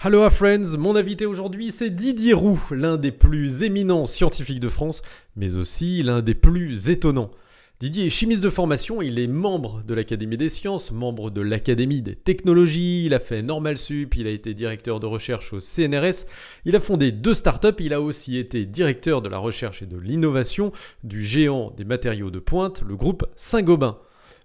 Hello 0.00 0.30
friends, 0.30 0.76
mon 0.78 0.94
invité 0.94 1.26
aujourd'hui 1.26 1.72
c'est 1.72 1.90
Didier 1.90 2.32
Roux, 2.32 2.62
l'un 2.70 2.96
des 2.96 3.10
plus 3.10 3.64
éminents 3.64 4.06
scientifiques 4.06 4.60
de 4.60 4.68
France, 4.68 5.02
mais 5.34 5.56
aussi 5.56 6.04
l'un 6.04 6.22
des 6.22 6.36
plus 6.36 6.88
étonnants. 6.88 7.32
Didier 7.80 8.06
est 8.06 8.10
chimiste 8.10 8.44
de 8.44 8.48
formation, 8.48 9.02
il 9.02 9.18
est 9.18 9.26
membre 9.26 9.82
de 9.82 9.94
l'Académie 9.94 10.36
des 10.36 10.50
sciences, 10.50 10.92
membre 10.92 11.30
de 11.30 11.40
l'Académie 11.40 12.00
des 12.00 12.14
technologies, 12.14 13.06
il 13.06 13.12
a 13.12 13.18
fait 13.18 13.42
Normal 13.42 13.76
Sup, 13.76 14.14
il 14.14 14.28
a 14.28 14.30
été 14.30 14.54
directeur 14.54 15.00
de 15.00 15.06
recherche 15.06 15.52
au 15.52 15.58
CNRS, 15.58 16.26
il 16.64 16.76
a 16.76 16.80
fondé 16.80 17.10
deux 17.10 17.34
startups, 17.34 17.80
il 17.80 17.92
a 17.92 18.00
aussi 18.00 18.38
été 18.38 18.66
directeur 18.66 19.20
de 19.20 19.28
la 19.28 19.38
recherche 19.38 19.82
et 19.82 19.86
de 19.86 19.98
l'innovation 19.98 20.70
du 21.02 21.24
géant 21.24 21.72
des 21.76 21.84
matériaux 21.84 22.30
de 22.30 22.38
pointe, 22.38 22.84
le 22.86 22.94
groupe 22.94 23.26
Saint-Gobain. 23.34 23.98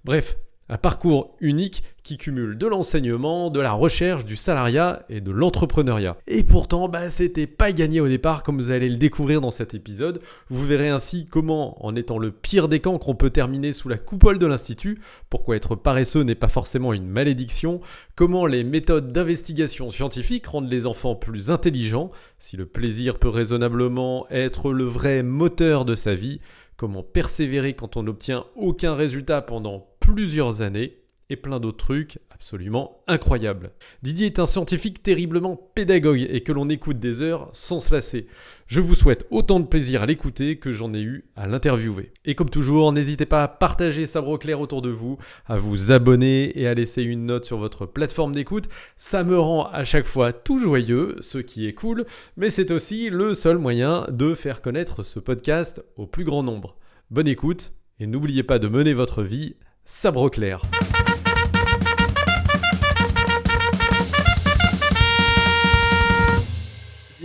Bref, 0.04 0.36
un 0.70 0.78
parcours 0.78 1.36
unique 1.40 1.84
qui 2.04 2.18
cumule 2.18 2.58
de 2.58 2.68
l'enseignement, 2.68 3.50
de 3.50 3.62
la 3.62 3.72
recherche, 3.72 4.26
du 4.26 4.36
salariat 4.36 5.06
et 5.10 5.22
de 5.22 5.32
l'entrepreneuriat. 5.32 6.18
Et 6.28 6.44
pourtant, 6.44 6.90
bah, 6.90 7.10
c'était 7.10 7.48
pas 7.48 7.72
gagné 7.72 8.02
au 8.02 8.08
départ, 8.08 8.44
comme 8.44 8.58
vous 8.58 8.72
allez 8.72 8.90
le 8.90 8.98
découvrir 8.98 9.40
dans 9.40 9.52
cet 9.52 9.74
épisode. 9.74 10.22
Vous 10.50 10.66
verrez 10.66 10.90
ainsi 10.90 11.26
comment, 11.26 11.86
en 11.86 11.96
étant 11.96 12.18
le 12.18 12.32
pire 12.32 12.68
des 12.68 12.80
cancres, 12.80 13.08
on 13.08 13.16
peut 13.16 13.30
terminer 13.30 13.72
sous 13.72 13.88
la 13.88 13.98
coupole 13.98 14.38
de 14.38 14.46
l'Institut, 14.46 15.00
pourquoi 15.30 15.56
être 15.56 15.76
paresseux 15.76 16.24
n'est 16.24 16.36
pas 16.36 16.50
forcément 16.50 16.94
une 16.94 17.08
malédiction, 17.08 17.80
comment 18.16 18.46
les 18.46 18.64
méthodes 18.64 19.14
d'investigation 19.14 19.90
scientifique 19.90 20.46
rendent 20.48 20.72
les 20.72 20.86
enfants 20.86 21.16
plus 21.16 21.52
intelligents, 21.52 22.12
si 22.38 22.58
le 22.58 22.66
plaisir 22.66 23.18
peut 23.18 23.30
raisonnablement 23.30 24.28
être 24.30 24.74
le 24.74 24.84
vrai 24.84 25.24
moteur 25.24 25.86
de 25.86 25.96
sa 25.96 26.16
vie, 26.16 26.42
comment 26.78 27.04
persévérer 27.04 27.76
quand 27.76 27.98
on 27.98 28.04
n'obtient 28.04 28.46
aucun 28.56 28.96
résultat 28.96 29.42
pendant 29.42 29.96
plusieurs 30.00 30.62
années 30.62 31.03
et 31.30 31.36
plein 31.36 31.60
d'autres 31.60 31.78
trucs 31.78 32.20
absolument 32.30 33.02
incroyables. 33.08 33.72
Didier 34.02 34.28
est 34.28 34.40
un 34.40 34.46
scientifique 34.46 35.02
terriblement 35.02 35.56
pédagogue 35.56 36.28
et 36.30 36.42
que 36.42 36.52
l'on 36.52 36.70
écoute 36.70 37.00
des 37.00 37.22
heures 37.22 37.50
sans 37.54 37.80
se 37.80 37.94
lasser. 37.94 38.28
Je 38.68 38.82
vous 38.82 38.96
souhaite 38.96 39.26
autant 39.32 39.60
de 39.60 39.66
plaisir 39.66 40.02
à 40.02 40.06
l'écouter 40.06 40.58
que 40.58 40.72
j'en 40.72 40.94
ai 40.94 41.02
eu 41.02 41.26
à 41.36 41.48
l'interviewer. 41.48 42.12
Et 42.26 42.36
comme 42.36 42.50
toujours, 42.50 42.92
n'hésitez 42.92 43.26
pas 43.26 43.44
à 43.44 43.48
partager 43.48 44.08
Sabre 44.08 44.38
Clair 44.38 44.60
autour 44.60 44.82
de 44.82 44.90
vous, 44.90 45.18
à 45.46 45.58
vous 45.58 45.92
abonner 45.92 46.58
et 46.60 46.68
à 46.68 46.74
laisser 46.74 47.04
une 47.04 47.26
note 47.26 47.46
sur 47.46 47.58
votre 47.58 47.86
plateforme 47.86 48.34
d'écoute. 48.34 48.70
Ça 48.98 49.24
me 49.24 49.40
rend 49.40 49.70
à 49.72 49.84
chaque 49.84 50.06
fois 50.06 50.34
tout 50.34 50.60
joyeux, 50.60 51.16
ce 51.20 51.38
qui 51.38 51.68
est 51.68 51.74
cool, 51.74 52.06
mais 52.36 52.50
c'est 52.50 52.72
aussi 52.72 53.10
le 53.10 53.34
seul 53.34 53.58
moyen 53.58 54.06
de 54.12 54.34
faire 54.34 54.62
connaître 54.62 55.04
ce 55.04 55.20
podcast 55.20 55.84
au 55.96 56.08
plus 56.08 56.24
grand 56.24 56.44
nombre. 56.44 56.78
Bonne 57.10 57.28
écoute 57.28 57.74
et 58.00 58.08
n'oubliez 58.08 58.44
pas 58.44 58.60
de 58.60 58.68
mener 58.68 58.94
votre 58.94 59.24
vie 59.24 59.56
sabre 59.86 60.30
clair. 60.30 60.62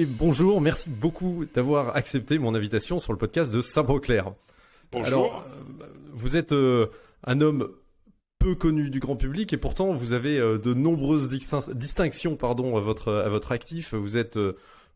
Et 0.00 0.06
bonjour, 0.06 0.60
merci 0.60 0.90
beaucoup 0.90 1.44
d'avoir 1.52 1.96
accepté 1.96 2.38
mon 2.38 2.54
invitation 2.54 3.00
sur 3.00 3.12
le 3.12 3.18
podcast 3.18 3.52
de 3.52 3.60
Sabre 3.60 3.98
Clair. 3.98 4.32
Bonjour. 4.92 5.08
Alors, 5.08 5.44
euh, 5.80 5.86
vous 6.12 6.36
êtes 6.36 6.52
euh, 6.52 6.86
un 7.24 7.40
homme 7.40 7.68
peu 8.38 8.54
connu 8.54 8.90
du 8.90 9.00
grand 9.00 9.16
public 9.16 9.52
et 9.52 9.56
pourtant 9.56 9.92
vous 9.92 10.12
avez 10.12 10.38
euh, 10.38 10.56
de 10.56 10.72
nombreuses 10.72 11.28
distinctions 11.28 12.36
pardon, 12.36 12.76
à, 12.76 12.80
votre, 12.80 13.12
à 13.12 13.28
votre 13.28 13.50
actif. 13.50 13.92
Vous 13.92 14.16
êtes 14.16 14.38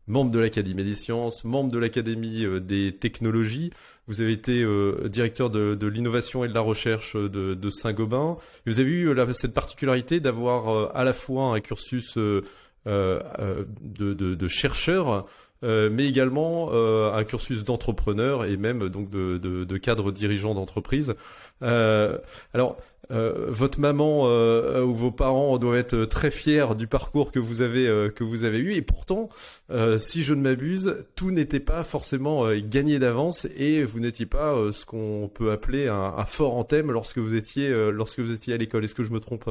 membre 0.07 0.31
de 0.31 0.39
l'Académie 0.39 0.85
des 0.85 0.95
sciences, 0.95 1.43
membre 1.43 1.69
de 1.69 1.79
l'Académie 1.79 2.45
des 2.61 2.95
technologies. 2.95 3.71
Vous 4.07 4.21
avez 4.21 4.31
été 4.31 4.65
directeur 5.09 5.49
de, 5.49 5.75
de 5.75 5.87
l'innovation 5.87 6.45
et 6.45 6.47
de 6.47 6.53
la 6.53 6.61
recherche 6.61 7.17
de, 7.17 7.55
de 7.55 7.69
Saint-Gobain. 7.69 8.37
Vous 8.65 8.79
avez 8.79 8.89
eu 8.89 9.13
cette 9.33 9.53
particularité 9.53 10.21
d'avoir 10.21 10.95
à 10.95 11.03
la 11.03 11.13
fois 11.13 11.53
un 11.53 11.59
cursus 11.59 12.17
de, 12.85 13.65
de, 13.81 14.35
de, 14.35 14.47
chercheurs, 14.47 15.25
euh, 15.63 15.89
mais 15.91 16.07
également 16.07 16.71
un 16.73 17.23
cursus 17.23 17.63
d'entrepreneur 17.63 18.45
et 18.45 18.57
même 18.57 18.89
donc 18.89 19.09
de, 19.09 19.37
de, 19.37 19.63
de 19.63 19.77
cadre 19.77 20.11
dirigeant 20.11 20.53
d'entreprise. 20.53 21.15
alors, 21.61 22.77
votre 23.09 23.79
maman 23.79 24.23
ou 24.81 24.95
vos 24.95 25.11
parents 25.11 25.57
doivent 25.57 25.77
être 25.77 26.05
très 26.05 26.31
fiers 26.31 26.75
du 26.75 26.87
parcours 26.87 27.31
que 27.31 27.39
vous 27.39 27.61
avez 27.61 28.09
que 28.15 28.23
vous 28.23 28.43
avez 28.43 28.57
eu 28.57 28.73
et 28.73 28.81
pourtant, 28.81 29.29
si 29.97 30.23
je 30.23 30.33
ne 30.33 30.41
m'abuse, 30.41 31.05
tout 31.15 31.31
n'était 31.31 31.59
pas 31.59 31.83
forcément 31.83 32.49
gagné 32.55 32.99
d'avance 32.99 33.47
et 33.55 33.83
vous 33.83 33.99
n'étiez 33.99 34.25
pas 34.25 34.55
ce 34.71 34.85
qu'on 34.85 35.29
peut 35.33 35.51
appeler 35.51 35.87
un, 35.87 36.15
un, 36.17 36.25
fort 36.25 36.55
en 36.55 36.63
thème 36.63 36.91
lorsque 36.91 37.19
vous 37.19 37.35
étiez 37.35 37.69
lorsque 37.91 38.19
vous 38.19 38.33
étiez 38.33 38.53
à 38.53 38.57
l'école. 38.57 38.83
Est-ce 38.83 38.95
que 38.95 39.03
je 39.03 39.11
me 39.11 39.19
trompe? 39.19 39.49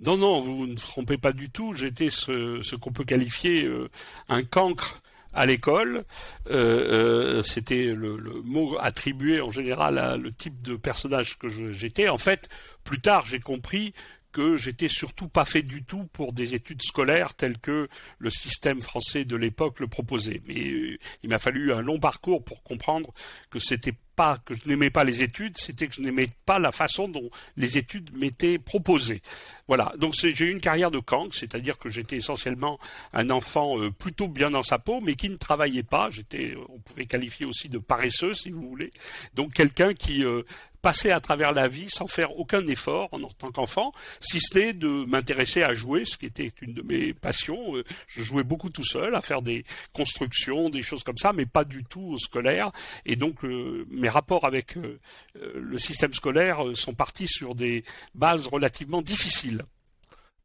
Non, 0.00 0.16
non, 0.16 0.40
vous 0.40 0.66
ne 0.66 0.74
trompez 0.74 1.18
pas 1.18 1.32
du 1.32 1.50
tout. 1.50 1.72
J'étais 1.72 2.10
ce, 2.10 2.60
ce 2.62 2.76
qu'on 2.76 2.92
peut 2.92 3.04
qualifier 3.04 3.64
euh, 3.64 3.88
un 4.28 4.42
cancre 4.42 5.02
à 5.32 5.46
l'école. 5.46 6.04
Euh, 6.50 7.38
euh, 7.38 7.42
C'était 7.42 7.94
le, 7.94 8.16
le, 8.16 8.42
mot 8.42 8.76
attribué 8.78 9.40
en 9.40 9.50
général 9.50 9.98
à 9.98 10.16
le 10.16 10.32
type 10.32 10.60
de 10.62 10.76
personnage 10.76 11.38
que 11.38 11.48
j'étais. 11.48 12.08
En 12.08 12.18
fait, 12.18 12.48
plus 12.84 13.00
tard, 13.00 13.26
j'ai 13.26 13.40
compris 13.40 13.94
que 14.32 14.58
j'étais 14.58 14.88
surtout 14.88 15.28
pas 15.28 15.46
fait 15.46 15.62
du 15.62 15.82
tout 15.82 16.04
pour 16.12 16.34
des 16.34 16.54
études 16.54 16.82
scolaires 16.82 17.34
telles 17.34 17.58
que 17.58 17.88
le 18.18 18.28
système 18.28 18.82
français 18.82 19.24
de 19.24 19.34
l'époque 19.34 19.80
le 19.80 19.86
proposait. 19.86 20.42
Mais 20.46 20.72
euh, 20.72 20.98
il 21.22 21.30
m'a 21.30 21.38
fallu 21.38 21.72
un 21.72 21.80
long 21.80 21.98
parcours 21.98 22.44
pour 22.44 22.62
comprendre 22.62 23.14
que 23.48 23.58
c'était 23.58 23.94
pas 24.16 24.38
que 24.44 24.54
je 24.54 24.68
n'aimais 24.68 24.90
pas 24.90 25.04
les 25.04 25.22
études, 25.22 25.56
c'était 25.58 25.86
que 25.86 25.94
je 25.94 26.00
n'aimais 26.00 26.28
pas 26.46 26.58
la 26.58 26.72
façon 26.72 27.08
dont 27.08 27.30
les 27.56 27.78
études 27.78 28.16
m'étaient 28.16 28.58
proposées. 28.58 29.22
Voilà. 29.68 29.92
Donc 29.98 30.14
j'ai 30.14 30.44
eu 30.44 30.50
une 30.50 30.60
carrière 30.60 30.90
de 30.90 30.98
cancre, 30.98 31.34
c'est-à-dire 31.34 31.78
que 31.78 31.88
j'étais 31.88 32.16
essentiellement 32.16 32.78
un 33.12 33.30
enfant 33.30 33.78
euh, 33.78 33.90
plutôt 33.90 34.28
bien 34.28 34.50
dans 34.50 34.62
sa 34.62 34.78
peau, 34.78 35.00
mais 35.00 35.14
qui 35.14 35.28
ne 35.28 35.36
travaillait 35.36 35.82
pas. 35.82 36.08
J'étais, 36.10 36.54
on 36.68 36.78
pouvait 36.78 37.06
qualifier 37.06 37.46
aussi 37.46 37.68
de 37.68 37.78
paresseux, 37.78 38.32
si 38.32 38.50
vous 38.50 38.68
voulez. 38.68 38.92
Donc 39.34 39.52
quelqu'un 39.52 39.92
qui 39.92 40.24
euh, 40.24 40.42
passer 40.86 41.10
à 41.10 41.18
travers 41.18 41.50
la 41.50 41.66
vie 41.66 41.90
sans 41.90 42.06
faire 42.06 42.38
aucun 42.38 42.64
effort 42.68 43.08
en 43.10 43.18
tant 43.18 43.50
qu'enfant, 43.50 43.92
si 44.20 44.38
ce 44.38 44.56
n'est 44.56 44.72
de 44.72 45.04
m'intéresser 45.06 45.64
à 45.64 45.74
jouer, 45.74 46.04
ce 46.04 46.16
qui 46.16 46.26
était 46.26 46.52
une 46.60 46.74
de 46.74 46.82
mes 46.82 47.12
passions. 47.12 47.76
Euh, 47.76 47.84
je 48.06 48.22
jouais 48.22 48.44
beaucoup 48.44 48.70
tout 48.70 48.84
seul, 48.84 49.16
à 49.16 49.20
faire 49.20 49.42
des 49.42 49.64
constructions, 49.92 50.70
des 50.70 50.82
choses 50.82 51.02
comme 51.02 51.18
ça, 51.18 51.32
mais 51.32 51.44
pas 51.44 51.64
du 51.64 51.82
tout 51.82 52.12
au 52.12 52.18
scolaire. 52.18 52.70
Et 53.04 53.16
donc 53.16 53.44
euh, 53.44 53.84
mes 54.06 54.10
rapports 54.10 54.44
avec 54.44 54.76
euh, 54.76 55.00
le 55.34 55.78
système 55.78 56.14
scolaire 56.14 56.62
sont 56.74 56.94
partis 56.94 57.26
sur 57.26 57.56
des 57.56 57.82
bases 58.14 58.46
relativement 58.46 59.02
difficiles. 59.02 59.64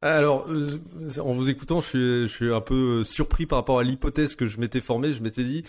Alors, 0.02 0.48
en 1.20 1.34
vous 1.34 1.50
écoutant, 1.52 1.80
je 1.80 2.28
suis, 2.28 2.52
un 2.52 2.62
peu 2.62 3.04
surpris 3.04 3.46
par 3.46 3.60
rapport 3.60 3.78
à 3.78 3.84
l'hypothèse 3.84 4.36
que 4.36 4.48
je 4.48 4.60
m'étais 4.60 4.82
formée. 4.82 5.14
Je 5.14 5.22
m'étais 5.22 5.44
dit, 5.44 5.64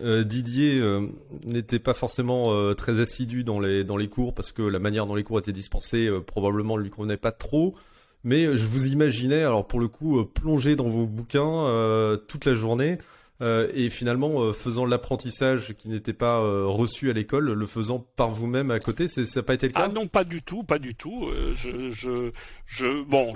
euh, 0.00 0.22
Didier 0.22 0.78
euh, 0.80 1.06
n'était 1.46 1.78
pas 1.78 1.94
forcément 1.94 2.52
euh, 2.52 2.74
très 2.74 3.00
assidu 3.00 3.42
dans 3.42 3.58
les 3.58 3.82
dans 3.82 3.96
les 3.96 4.08
cours 4.08 4.34
parce 4.34 4.52
que 4.52 4.60
la 4.60 4.78
manière 4.78 5.06
dont 5.06 5.14
les 5.14 5.24
cours 5.24 5.38
étaient 5.38 5.52
dispensés 5.52 6.10
probablement 6.26 6.76
ne 6.76 6.82
lui 6.82 6.90
convenait 6.90 7.16
pas 7.16 7.32
trop. 7.32 7.74
Mais 8.22 8.44
je 8.58 8.66
vous 8.66 8.88
imaginais, 8.88 9.44
alors 9.44 9.66
pour 9.66 9.80
le 9.80 9.88
coup, 9.88 10.22
plonger 10.26 10.76
dans 10.76 10.90
vos 10.90 11.06
bouquins 11.06 12.18
toute 12.28 12.44
la 12.44 12.54
journée 12.54 12.98
euh, 13.42 13.70
et 13.74 13.88
finalement 13.88 14.42
euh, 14.42 14.52
faisant 14.52 14.84
l'apprentissage 14.84 15.72
qui 15.78 15.88
n'était 15.88 16.12
pas 16.12 16.40
euh, 16.40 16.66
reçu 16.66 17.08
à 17.08 17.14
l'école, 17.14 17.50
le 17.52 17.66
faisant 17.66 18.06
par 18.14 18.28
vous-même 18.28 18.70
à 18.70 18.78
côté, 18.80 19.08
ça 19.08 19.22
n'a 19.22 19.42
pas 19.42 19.54
été 19.54 19.66
le 19.66 19.72
cas? 19.72 19.84
Ah 19.84 19.88
non, 19.88 20.08
pas 20.08 20.24
du 20.24 20.42
tout, 20.42 20.62
pas 20.62 20.78
du 20.78 20.94
tout. 20.94 21.30
je, 21.56 22.30
je, 22.66 23.02
bon, 23.02 23.32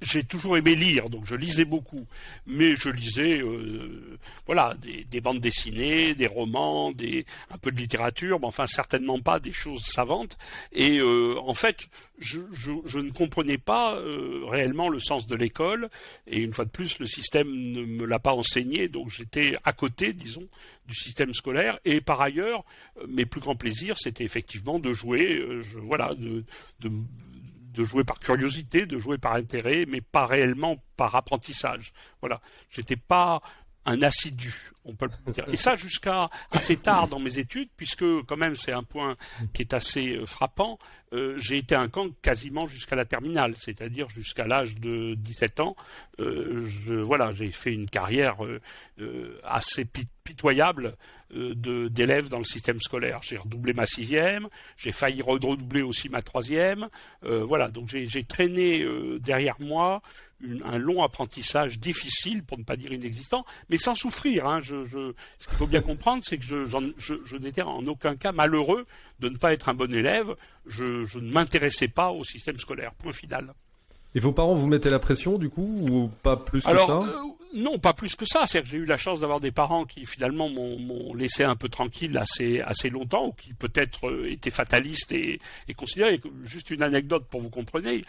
j'ai 0.00 0.22
toujours 0.22 0.56
aimé 0.56 0.76
lire, 0.76 1.10
donc 1.10 1.24
je 1.26 1.34
lisais 1.34 1.64
beaucoup, 1.64 2.06
mais 2.46 2.76
je 2.76 2.88
lisais, 2.88 3.42
voilà, 4.46 4.74
des, 4.80 5.04
des, 5.04 5.20
bandes 5.20 5.40
dessinées, 5.40 6.14
des 6.14 6.28
romans, 6.28 6.92
des, 6.92 7.26
un 7.50 7.58
peu 7.58 7.72
de 7.72 7.78
littérature, 7.78 8.38
mais 8.38 8.46
enfin 8.46 8.66
certainement 8.66 9.18
pas 9.18 9.40
des 9.40 9.52
choses 9.52 9.82
savantes. 9.82 10.38
Et 10.72 11.00
en 11.02 11.54
fait, 11.54 11.88
je, 12.20 12.40
je, 12.52 12.98
ne 12.98 13.10
comprenais 13.10 13.58
pas 13.58 14.00
réellement 14.46 14.88
le 14.88 15.00
sens 15.00 15.26
de 15.26 15.34
l'école, 15.34 15.88
et 16.28 16.38
une 16.40 16.52
fois 16.52 16.64
de 16.64 16.70
plus, 16.70 17.00
le 17.00 17.06
système 17.06 17.48
ne 17.48 17.82
me 17.82 18.06
l'a 18.06 18.20
pas 18.20 18.34
enseigné, 18.34 18.88
donc 18.88 19.10
j'étais 19.10 19.47
à 19.64 19.72
côté, 19.72 20.12
disons, 20.12 20.46
du 20.86 20.94
système 20.94 21.32
scolaire. 21.34 21.78
Et 21.84 22.00
par 22.00 22.20
ailleurs, 22.20 22.64
euh, 23.00 23.06
mes 23.08 23.26
plus 23.26 23.40
grands 23.40 23.56
plaisirs, 23.56 23.96
c'était 23.98 24.24
effectivement 24.24 24.78
de 24.78 24.92
jouer, 24.92 25.38
euh, 25.38 25.62
voilà, 25.82 26.10
de, 26.14 26.44
jouer 27.84 28.02
par 28.02 28.18
curiosité, 28.18 28.86
de 28.86 28.98
jouer 28.98 29.18
par 29.18 29.34
intérêt, 29.34 29.86
mais 29.86 30.00
pas 30.00 30.26
réellement 30.26 30.82
par 30.96 31.14
apprentissage. 31.14 31.92
Voilà, 32.20 32.40
j'étais 32.70 32.96
pas 32.96 33.40
un 33.84 34.02
assidu, 34.02 34.72
On 34.88 34.94
peut 34.94 35.08
le 35.26 35.32
dire. 35.32 35.44
Et 35.52 35.56
ça 35.56 35.76
jusqu'à 35.76 36.30
assez 36.50 36.76
tard 36.76 37.08
dans 37.08 37.18
mes 37.18 37.38
études, 37.38 37.68
puisque 37.76 38.04
quand 38.26 38.36
même 38.36 38.56
c'est 38.56 38.72
un 38.72 38.82
point 38.82 39.16
qui 39.52 39.62
est 39.62 39.74
assez 39.74 40.16
euh, 40.16 40.26
frappant. 40.26 40.78
Euh, 41.12 41.38
j'ai 41.38 41.58
été 41.58 41.74
un 41.74 41.88
camp 41.88 42.08
quasiment 42.22 42.66
jusqu'à 42.66 42.96
la 42.96 43.04
terminale, 43.04 43.54
c'est-à-dire 43.58 44.08
jusqu'à 44.08 44.46
l'âge 44.46 44.76
de 44.76 45.14
17 45.14 45.60
ans. 45.60 45.76
Euh, 46.20 46.66
voilà, 47.04 47.32
j'ai 47.32 47.50
fait 47.50 47.72
une 47.72 47.88
carrière 47.88 48.36
assez 49.44 49.84
pitoyable 49.84 50.96
d'élèves 51.30 52.28
dans 52.28 52.38
le 52.38 52.44
système 52.44 52.80
scolaire. 52.80 53.20
J'ai 53.22 53.36
redoublé 53.36 53.72
ma 53.72 53.86
sixième, 53.86 54.48
j'ai 54.76 54.92
failli 54.92 55.22
redoubler 55.22 55.82
aussi 55.82 56.08
ma 56.08 56.20
troisième. 56.20 56.88
voilà, 57.22 57.68
donc 57.68 57.88
j'ai, 57.88 58.24
traîné 58.24 58.84
derrière 59.20 59.56
moi 59.60 60.02
un 60.64 60.78
long 60.78 61.02
apprentissage 61.02 61.78
difficile, 61.78 62.44
pour 62.44 62.58
ne 62.58 62.64
pas 62.64 62.76
dire 62.76 62.92
inexistant, 62.92 63.44
mais 63.70 63.78
sans 63.78 63.94
souffrir. 63.94 64.46
Hein. 64.46 64.60
Je, 64.84 65.12
ce 65.38 65.48
qu'il 65.48 65.56
faut 65.56 65.66
bien 65.66 65.80
comprendre, 65.80 66.22
c'est 66.24 66.38
que 66.38 66.44
je, 66.44 66.64
je, 66.96 67.14
je 67.24 67.36
n'étais 67.36 67.62
en 67.62 67.86
aucun 67.86 68.16
cas 68.16 68.32
malheureux 68.32 68.86
de 69.20 69.28
ne 69.28 69.36
pas 69.36 69.52
être 69.52 69.68
un 69.68 69.74
bon 69.74 69.92
élève. 69.92 70.34
Je, 70.66 71.04
je 71.06 71.18
ne 71.18 71.30
m'intéressais 71.30 71.88
pas 71.88 72.10
au 72.10 72.24
système 72.24 72.58
scolaire. 72.58 72.92
Point 72.94 73.12
final. 73.12 73.54
Et 74.14 74.20
vos 74.20 74.32
parents 74.32 74.54
vous 74.54 74.66
mettaient 74.66 74.90
la 74.90 74.98
pression 74.98 75.38
du 75.38 75.50
coup 75.50 75.86
ou 75.88 76.08
pas 76.22 76.36
plus 76.36 76.64
que 76.64 76.76
ça 76.76 76.92
euh, 76.92 77.06
Non, 77.54 77.78
pas 77.78 77.92
plus 77.92 78.16
que 78.16 78.24
ça. 78.24 78.46
C'est 78.46 78.62
que 78.62 78.68
j'ai 78.68 78.78
eu 78.78 78.86
la 78.86 78.96
chance 78.96 79.20
d'avoir 79.20 79.38
des 79.38 79.50
parents 79.50 79.84
qui 79.84 80.06
finalement 80.06 80.48
m'ont 80.48 81.12
laissé 81.14 81.44
un 81.44 81.56
peu 81.56 81.68
tranquille 81.68 82.16
assez 82.16 82.60
assez 82.62 82.88
longtemps, 82.88 83.26
ou 83.26 83.32
qui 83.32 83.52
peut-être 83.52 84.08
euh, 84.08 84.30
étaient 84.30 84.50
fatalistes 84.50 85.12
et, 85.12 85.38
et 85.68 85.74
considéraient. 85.74 86.20
Juste 86.42 86.70
une 86.70 86.82
anecdote 86.82 87.26
pour 87.28 87.42
vous 87.42 87.50
compreniez. 87.50 88.04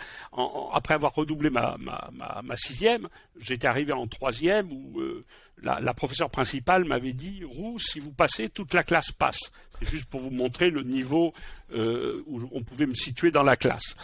après 0.74 0.94
avoir 0.94 1.13
redoublé 1.13 1.50
ma 1.50 1.75
ma, 1.77 2.10
ma, 2.13 2.42
ma 2.44 2.56
sixième, 2.56 3.10
j'étais 3.38 3.68
arrivé 3.68 3.92
en 3.92 4.07
troisième 4.07 4.72
où 4.72 5.01
euh, 5.01 5.22
la, 5.62 5.94
professeure 5.94 6.30
principale 6.30 6.86
m'avait 6.86 7.14
dit 7.14 7.44
Roux, 7.44 7.78
si 7.80 8.00
vous 8.00 8.12
passez, 8.12 8.50
toute 8.50 8.74
la 8.74 8.84
classe 8.84 9.12
passe. 9.12 9.52
C'est 9.80 9.90
juste 9.90 10.06
pour 10.06 10.22
vous 10.22 10.30
montrer 10.30 10.70
le 10.70 10.84
niveau 10.84 11.34
euh, 11.74 12.24
où 12.28 12.42
on 12.52 12.64
pouvait 12.64 12.86
me 12.86 12.94
situer 12.94 13.32
dans 13.32 13.44
la 13.44 13.56
classe. 13.56 13.96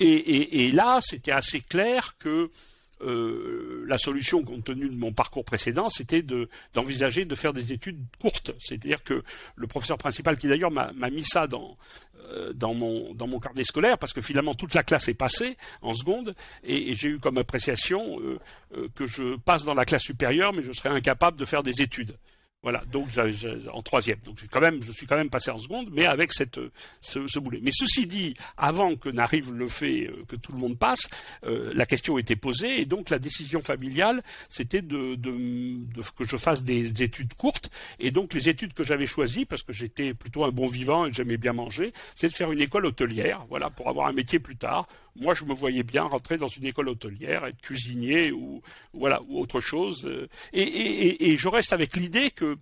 Et 0.00 0.70
là, 0.72 1.00
c'était 1.02 1.32
assez 1.32 1.60
clair 1.60 2.16
que 2.18 2.50
euh, 3.02 3.84
la 3.86 3.98
solution, 3.98 4.42
compte 4.42 4.64
tenu 4.64 4.88
de 4.88 4.96
mon 4.96 5.12
parcours 5.12 5.44
précédent, 5.44 5.88
c'était 5.88 6.22
d'envisager 6.72 7.24
de, 7.24 7.34
faire 7.34 7.52
des 7.52 7.72
études 7.72 7.98
courtes. 8.20 8.52
C'est-à-dire 8.58 9.02
que 9.02 9.22
le 9.56 9.66
professeur 9.66 9.98
principal, 9.98 10.38
qui 10.38 10.48
d'ailleurs 10.48 10.70
m'a 10.70 10.92
mis 11.10 11.24
ça 11.24 11.46
dans, 11.46 11.76
euh, 12.30 12.52
dans 12.54 12.74
mon 12.74 13.40
carnet 13.40 13.64
scolaire 13.64 13.98
parce 13.98 14.12
que 14.12 14.20
finalement 14.20 14.54
toute 14.54 14.74
la 14.74 14.82
classe 14.82 15.08
est 15.08 15.14
passée 15.14 15.56
en 15.82 15.92
seconde 15.92 16.34
et, 16.62 16.94
j'ai 16.94 17.08
eu 17.08 17.18
comme 17.18 17.36
appréciation 17.36 18.18
euh, 18.20 18.88
que 18.94 19.06
je 19.06 19.36
passe 19.36 19.64
dans 19.64 19.74
la 19.74 19.84
classe 19.84 20.02
supérieure 20.02 20.52
mais 20.54 20.62
je 20.62 20.72
serais 20.72 20.88
incapable 20.88 21.36
de 21.36 21.44
faire 21.44 21.62
des 21.62 21.82
études. 21.82 22.16
Voilà, 22.64 22.82
donc 22.90 23.08
en 23.70 23.82
troisième. 23.82 24.18
Donc 24.24 24.38
quand 24.50 24.62
même, 24.62 24.82
je 24.82 24.90
suis 24.90 25.06
quand 25.06 25.18
même 25.18 25.28
passé 25.28 25.50
en 25.50 25.58
seconde, 25.58 25.90
mais 25.92 26.06
avec 26.06 26.32
cette 26.32 26.58
ce, 27.02 27.28
ce 27.28 27.38
boulet. 27.38 27.60
Mais 27.62 27.70
ceci 27.70 28.06
dit, 28.06 28.34
avant 28.56 28.96
que 28.96 29.10
n'arrive 29.10 29.52
le 29.52 29.68
fait 29.68 30.06
euh, 30.06 30.24
que 30.26 30.34
tout 30.34 30.50
le 30.50 30.56
monde 30.56 30.78
passe, 30.78 31.10
euh, 31.44 31.72
la 31.74 31.84
question 31.84 32.16
était 32.16 32.36
posée 32.36 32.80
et 32.80 32.86
donc 32.86 33.10
la 33.10 33.18
décision 33.18 33.60
familiale, 33.60 34.22
c'était 34.48 34.80
de, 34.80 35.14
de, 35.14 35.30
de, 35.30 36.02
que 36.16 36.24
je 36.24 36.38
fasse 36.38 36.62
des 36.62 37.02
études 37.02 37.34
courtes. 37.34 37.70
Et 37.98 38.10
donc 38.10 38.32
les 38.32 38.48
études 38.48 38.72
que 38.72 38.82
j'avais 38.82 39.06
choisies, 39.06 39.44
parce 39.44 39.62
que 39.62 39.74
j'étais 39.74 40.14
plutôt 40.14 40.44
un 40.44 40.50
bon 40.50 40.66
vivant 40.66 41.04
et 41.04 41.12
j'aimais 41.12 41.36
bien 41.36 41.52
manger, 41.52 41.92
c'est 42.14 42.28
de 42.28 42.34
faire 42.34 42.50
une 42.50 42.62
école 42.62 42.86
hôtelière, 42.86 43.44
voilà, 43.50 43.68
pour 43.68 43.90
avoir 43.90 44.06
un 44.06 44.14
métier 44.14 44.38
plus 44.38 44.56
tard. 44.56 44.88
Moi, 45.16 45.34
je 45.34 45.44
me 45.44 45.52
voyais 45.54 45.84
bien 45.84 46.02
rentrer 46.02 46.38
dans 46.38 46.48
une 46.48 46.66
école 46.66 46.88
hôtelière, 46.88 47.44
être 47.44 47.60
cuisinier 47.60 48.32
ou 48.32 48.62
voilà 48.92 49.22
ou 49.28 49.38
autre 49.38 49.60
chose. 49.60 50.10
Et, 50.52 50.62
et, 50.62 51.30
et 51.30 51.36
je 51.36 51.46
reste 51.46 51.72
avec 51.72 51.94
l'idée 51.94 52.32
que 52.32 52.53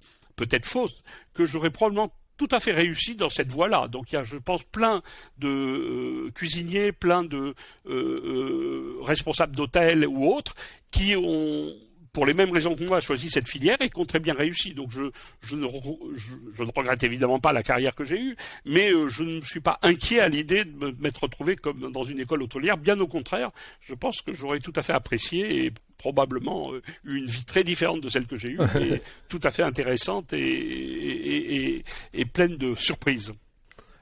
peut-être 0.46 0.66
fausse, 0.66 1.02
que 1.34 1.44
j'aurais 1.44 1.70
probablement 1.70 2.12
tout 2.36 2.48
à 2.50 2.60
fait 2.60 2.72
réussi 2.72 3.14
dans 3.14 3.28
cette 3.28 3.50
voie-là. 3.50 3.88
Donc 3.88 4.12
il 4.12 4.16
y 4.16 4.18
a, 4.18 4.24
je 4.24 4.36
pense, 4.36 4.64
plein 4.64 5.02
de 5.38 5.48
euh, 5.48 6.30
cuisiniers, 6.34 6.92
plein 6.92 7.22
de 7.22 7.54
euh, 7.86 7.90
euh, 7.90 8.96
responsables 9.02 9.54
d'hôtels 9.54 10.06
ou 10.06 10.26
autres 10.26 10.54
qui 10.90 11.14
ont 11.16 11.72
pour 12.12 12.26
les 12.26 12.34
mêmes 12.34 12.52
raisons 12.52 12.74
que 12.74 12.84
moi, 12.84 13.00
choisi 13.00 13.30
cette 13.30 13.48
filière 13.48 13.80
et 13.80 13.88
qui 13.88 13.98
ont 13.98 14.04
très 14.04 14.20
bien 14.20 14.34
réussi. 14.34 14.74
Donc 14.74 14.90
je, 14.90 15.10
je, 15.40 15.56
ne, 15.56 15.66
je, 16.52 16.62
ne 16.62 16.70
regrette 16.70 17.02
évidemment 17.02 17.40
pas 17.40 17.52
la 17.52 17.62
carrière 17.62 17.94
que 17.94 18.04
j'ai 18.04 18.20
eue, 18.20 18.36
mais 18.66 18.92
euh, 18.92 19.08
je 19.08 19.24
ne 19.24 19.40
suis 19.40 19.60
pas 19.60 19.78
inquiet 19.82 20.20
à 20.20 20.28
l'idée 20.28 20.64
de 20.66 20.94
m'être 21.00 21.22
retrouvé 21.22 21.56
comme 21.56 21.90
dans 21.90 22.04
une 22.04 22.20
école 22.20 22.42
hôtelière. 22.42 22.76
Bien 22.76 23.00
au 23.00 23.06
contraire, 23.06 23.50
je 23.80 23.94
pense 23.94 24.20
que 24.20 24.34
j'aurais 24.34 24.60
tout 24.60 24.74
à 24.76 24.82
fait 24.82 24.92
apprécié 24.92 25.64
et 25.64 25.72
probablement 25.96 26.74
euh, 26.74 26.82
eu 27.04 27.16
une 27.16 27.26
vie 27.26 27.46
très 27.46 27.64
différente 27.64 28.02
de 28.02 28.10
celle 28.10 28.26
que 28.26 28.36
j'ai 28.36 28.50
eue, 28.50 28.60
et 28.80 29.00
tout 29.30 29.40
à 29.42 29.50
fait 29.50 29.62
intéressante 29.62 30.34
et, 30.34 30.38
et, 30.38 31.76
et, 31.76 31.84
et 32.12 32.24
pleine 32.26 32.58
de 32.58 32.74
surprises. 32.74 33.32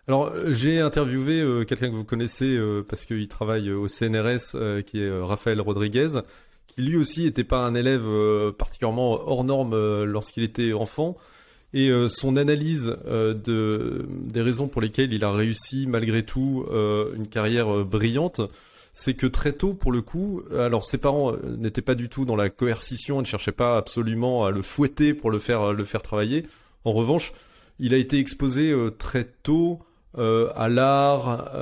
Alors, 0.09 0.33
j'ai 0.49 0.81
interviewé 0.81 1.41
euh, 1.41 1.65
quelqu'un 1.65 1.91
que 1.91 1.95
vous 1.95 2.05
connaissez 2.05 2.59
parce 2.89 3.05
qu'il 3.05 3.29
travaille 3.29 3.71
au 3.71 3.87
CNRS, 3.87 4.83
qui 4.85 5.01
est 5.01 5.21
Raphaël 5.21 5.61
Rodriguez, 5.61 6.23
qui 6.70 6.82
lui 6.82 6.96
aussi 6.96 7.25
n'était 7.25 7.44
pas 7.44 7.64
un 7.64 7.75
élève 7.75 8.05
euh, 8.06 8.52
particulièrement 8.52 9.12
hors 9.28 9.44
norme 9.44 9.75
euh, 9.75 10.05
lorsqu'il 10.05 10.43
était 10.43 10.72
enfant. 10.72 11.17
Et 11.72 11.88
euh, 11.88 12.08
son 12.08 12.37
analyse 12.37 12.96
de, 13.06 14.06
des 14.08 14.43
raisons 14.43 14.67
pour 14.67 14.82
lesquelles 14.82 15.12
il 15.12 15.25
a 15.25 15.31
réussi 15.31 15.87
malgré 15.87 16.25
tout 16.25 16.67
une 17.17 17.28
carrière 17.28 17.84
brillante, 17.84 18.40
c'est 18.93 19.14
que 19.14 19.28
très 19.28 19.52
tôt, 19.52 19.72
pour 19.72 19.93
le 19.93 20.02
coup, 20.02 20.43
alors 20.58 20.84
ses 20.84 20.99
parents 20.99 21.32
n'étaient 21.58 21.81
pas 21.81 21.94
du 21.94 22.08
tout 22.08 22.25
dans 22.25 22.34
la 22.34 22.50
coercition, 22.50 23.20
ne 23.20 23.25
cherchaient 23.25 23.52
pas 23.52 23.76
absolument 23.76 24.44
à 24.44 24.50
le 24.50 24.62
fouetter 24.62 25.14
pour 25.14 25.31
le 25.31 25.38
faire, 25.38 25.72
le 25.72 25.84
faire 25.84 26.02
travailler. 26.02 26.44
En 26.84 26.90
revanche, 26.90 27.32
il 27.78 27.94
a 27.94 27.99
été 27.99 28.19
exposé 28.19 28.75
très 28.99 29.22
tôt 29.25 29.78
à 30.19 30.69
l'art, 30.69 31.55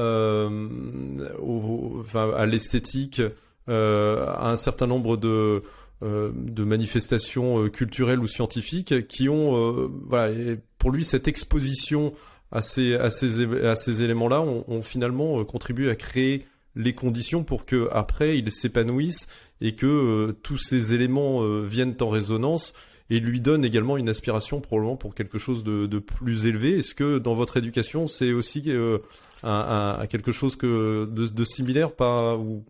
à 2.14 2.46
l'esthétique, 2.46 3.20
euh, 3.69 4.26
un 4.38 4.56
certain 4.56 4.87
nombre 4.87 5.17
de 5.17 5.62
euh, 6.03 6.31
de 6.35 6.65
manifestations 6.65 7.65
euh, 7.65 7.69
culturelles 7.69 8.20
ou 8.20 8.26
scientifiques 8.26 9.06
qui 9.09 9.29
ont 9.29 9.91
voilà 10.06 10.31
et 10.31 10.59
pour 10.79 10.91
lui 10.91 11.05
cette 11.05 11.29
exposition 11.29 12.12
à 12.50 12.62
ces 12.62 12.94
à 12.94 13.11
ces 13.11 13.44
à 13.67 13.75
ces 13.75 14.03
éléments 14.03 14.29
là 14.29 14.41
ont, 14.41 14.82
finalement 14.82 15.44
contribué 15.44 15.91
à 15.91 15.97
créer 15.97 16.47
les 16.76 16.94
conditions 16.94 17.44
pour 17.44 17.67
que 17.67 17.88
après 17.93 18.38
il 18.38 18.50
s'épanouisse 18.50 19.26
et 19.61 19.75
que 19.75 20.35
tous 20.43 20.56
ces 20.56 20.94
éléments 20.94 21.43
viennent 21.61 21.97
en 22.00 22.09
résonance 22.09 22.73
et 23.11 23.20
lui 23.20 23.41
donnent 23.41 23.65
également 23.65 23.97
une 23.97 24.09
aspiration 24.09 24.61
probablement 24.61 24.97
pour 24.97 25.15
quelque 25.15 25.38
chose 25.38 25.65
de, 25.65 25.87
de 25.87 25.99
plus 25.99 26.47
élevé. 26.47 26.79
Est-ce 26.79 26.94
que 26.94 27.19
dans 27.19 27.35
votre 27.35 27.56
éducation 27.56 28.06
c'est 28.06 28.32
aussi 28.32 28.70
un, 29.43 29.99
un, 30.00 30.06
quelque 30.06 30.32
chose 30.32 30.56
que 30.56 31.06
de, 31.11 31.26
de 31.26 31.44
similaire, 31.44 31.93
pas 31.93 32.37
ou 32.37 32.65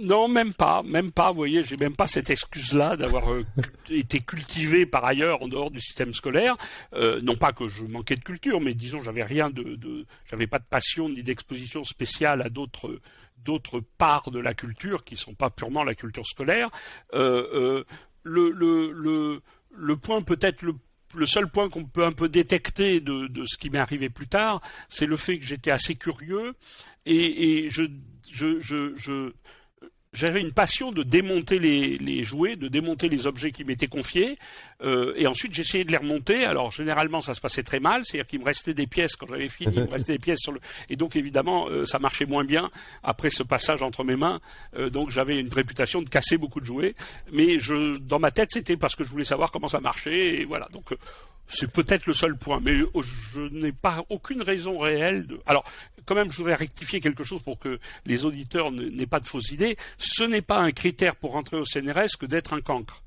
non, 0.00 0.28
même 0.28 0.52
pas, 0.52 0.82
même 0.82 1.12
pas. 1.12 1.30
Vous 1.30 1.36
voyez, 1.36 1.62
j'ai 1.62 1.76
même 1.76 1.96
pas 1.96 2.06
cette 2.06 2.30
excuse-là 2.30 2.96
d'avoir 2.96 3.32
euh, 3.32 3.44
été 3.90 4.20
cultivé 4.20 4.86
par 4.86 5.04
ailleurs 5.04 5.42
en 5.42 5.48
dehors 5.48 5.70
du 5.70 5.80
système 5.80 6.12
scolaire. 6.14 6.56
Euh, 6.94 7.20
non 7.22 7.36
pas 7.36 7.52
que 7.52 7.68
je 7.68 7.84
manquais 7.84 8.16
de 8.16 8.24
culture, 8.24 8.60
mais 8.60 8.74
disons, 8.74 9.02
j'avais 9.02 9.24
rien 9.24 9.50
de, 9.50 9.62
de 9.76 10.06
j'avais 10.28 10.46
pas 10.46 10.58
de 10.58 10.64
passion 10.64 11.08
ni 11.08 11.22
d'exposition 11.22 11.84
spéciale 11.84 12.42
à 12.42 12.48
d'autres 12.48 13.00
d'autres 13.44 13.80
parts 13.80 14.30
de 14.30 14.38
la 14.40 14.54
culture 14.54 15.04
qui 15.04 15.16
sont 15.16 15.34
pas 15.34 15.50
purement 15.50 15.84
la 15.84 15.94
culture 15.94 16.26
scolaire. 16.26 16.70
Euh, 17.14 17.46
euh 17.52 17.84
le, 18.26 18.50
le, 18.50 18.90
le, 18.90 19.42
le 19.76 19.96
point 19.98 20.22
peut-être 20.22 20.62
le 20.62 20.74
le 21.14 21.26
seul 21.26 21.48
point 21.48 21.68
qu'on 21.68 21.84
peut 21.84 22.04
un 22.04 22.12
peu 22.12 22.28
détecter 22.28 23.00
de, 23.00 23.26
de 23.28 23.44
ce 23.46 23.56
qui 23.56 23.70
m'est 23.70 23.78
arrivé 23.78 24.08
plus 24.08 24.26
tard, 24.26 24.60
c'est 24.88 25.06
le 25.06 25.16
fait 25.16 25.38
que 25.38 25.44
j'étais 25.44 25.70
assez 25.70 25.94
curieux 25.94 26.54
et, 27.06 27.64
et 27.64 27.70
je, 27.70 27.82
je, 28.30 28.58
je, 28.60 28.94
je 28.96 29.32
j'avais 30.14 30.40
une 30.40 30.52
passion 30.52 30.92
de 30.92 31.02
démonter 31.02 31.58
les, 31.58 31.98
les, 31.98 32.24
jouets, 32.24 32.56
de 32.56 32.68
démonter 32.68 33.08
les 33.08 33.26
objets 33.26 33.50
qui 33.50 33.64
m'étaient 33.64 33.88
confiés, 33.88 34.38
euh, 34.82 35.12
et 35.16 35.26
ensuite 35.26 35.52
j'essayais 35.52 35.84
de 35.84 35.90
les 35.90 35.96
remonter. 35.96 36.44
Alors 36.44 36.70
généralement 36.70 37.20
ça 37.20 37.34
se 37.34 37.40
passait 37.40 37.62
très 37.62 37.80
mal, 37.80 38.04
c'est-à-dire 38.04 38.26
qu'il 38.26 38.40
me 38.40 38.44
restait 38.44 38.74
des 38.74 38.86
pièces 38.86 39.16
quand 39.16 39.26
j'avais 39.28 39.48
fini, 39.48 39.74
il 39.76 39.84
me 39.84 39.90
restait 39.90 40.12
des 40.12 40.18
pièces 40.18 40.40
sur 40.40 40.52
le, 40.52 40.60
et 40.88 40.96
donc 40.96 41.16
évidemment 41.16 41.68
euh, 41.68 41.84
ça 41.84 41.98
marchait 41.98 42.26
moins 42.26 42.44
bien 42.44 42.70
après 43.02 43.30
ce 43.30 43.42
passage 43.42 43.82
entre 43.82 44.04
mes 44.04 44.16
mains. 44.16 44.40
Euh, 44.78 44.88
donc 44.88 45.10
j'avais 45.10 45.38
une 45.38 45.52
réputation 45.52 46.00
de 46.00 46.08
casser 46.08 46.38
beaucoup 46.38 46.60
de 46.60 46.66
jouets, 46.66 46.94
mais 47.32 47.58
je, 47.58 47.98
dans 47.98 48.20
ma 48.20 48.30
tête 48.30 48.50
c'était 48.52 48.76
parce 48.76 48.96
que 48.96 49.04
je 49.04 49.10
voulais 49.10 49.24
savoir 49.24 49.50
comment 49.50 49.68
ça 49.68 49.80
marchait, 49.80 50.40
et 50.40 50.44
voilà. 50.44 50.66
Donc 50.72 50.94
c'est 51.46 51.70
peut-être 51.70 52.06
le 52.06 52.14
seul 52.14 52.36
point, 52.36 52.60
mais 52.62 52.74
je 52.76 53.40
n'ai 53.52 53.72
pas 53.72 54.04
aucune 54.08 54.42
raison 54.42 54.78
réelle 54.78 55.26
de. 55.26 55.40
Alors, 55.46 55.64
quand 56.06 56.14
même, 56.14 56.30
je 56.30 56.36
voudrais 56.36 56.54
rectifier 56.54 57.00
quelque 57.00 57.24
chose 57.24 57.42
pour 57.42 57.58
que 57.58 57.78
les 58.06 58.24
auditeurs 58.24 58.72
n'aient 58.72 59.06
pas 59.06 59.20
de 59.20 59.26
fausses 59.26 59.50
idées. 59.50 59.76
Ce 59.98 60.24
n'est 60.24 60.42
pas 60.42 60.58
un 60.58 60.72
critère 60.72 61.16
pour 61.16 61.32
rentrer 61.32 61.56
au 61.56 61.64
CNRS 61.64 62.18
que 62.18 62.26
d'être 62.26 62.52
un 62.52 62.60
cancre. 62.60 63.02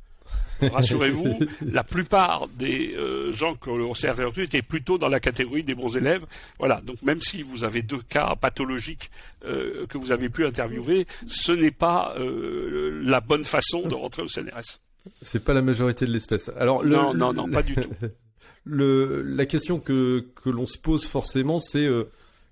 Rassurez-vous, 0.62 1.40
la 1.72 1.84
plupart 1.84 2.48
des 2.48 2.96
euh, 2.96 3.32
gens 3.32 3.56
que 3.56 3.70
l'on 3.70 3.94
s'est 3.94 4.10
recrutés 4.10 4.44
étaient 4.44 4.62
plutôt 4.62 4.98
dans 4.98 5.10
la 5.10 5.20
catégorie 5.20 5.64
des 5.64 5.76
bons 5.76 5.96
élèves. 5.96 6.26
Voilà. 6.60 6.82
Donc 6.82 7.02
même 7.04 7.22
si 7.22 7.44
vous 7.44 7.64
avez 7.64 7.82
deux 7.82 8.02
cas 8.02 8.36
pathologiques 8.36 9.12
euh, 9.46 9.86
que 9.88 9.98
vous 9.98 10.12
avez 10.12 10.30
pu 10.30 10.46
interviewer, 10.46 11.06
ce 11.28 11.52
n'est 11.52 11.72
pas 11.72 12.16
euh, 12.18 13.02
la 13.04 13.20
bonne 13.20 13.44
façon 13.44 13.88
de 13.88 13.94
rentrer 13.94 14.24
au 14.24 14.28
CNRS. 14.28 14.80
C'est 15.22 15.44
pas 15.44 15.54
la 15.54 15.62
majorité 15.62 16.06
de 16.06 16.12
l'espèce. 16.12 16.50
Alors 16.58 16.84
non, 16.84 17.14
non, 17.14 17.34
non, 17.34 17.50
pas 17.50 17.64
du 17.64 17.76
tout. 17.76 17.92
Le, 18.68 19.22
la 19.22 19.46
question 19.46 19.80
que, 19.80 20.26
que 20.44 20.50
l'on 20.50 20.66
se 20.66 20.78
pose 20.78 21.06
forcément, 21.06 21.60
c'est 21.60 21.86
euh, 21.86 22.06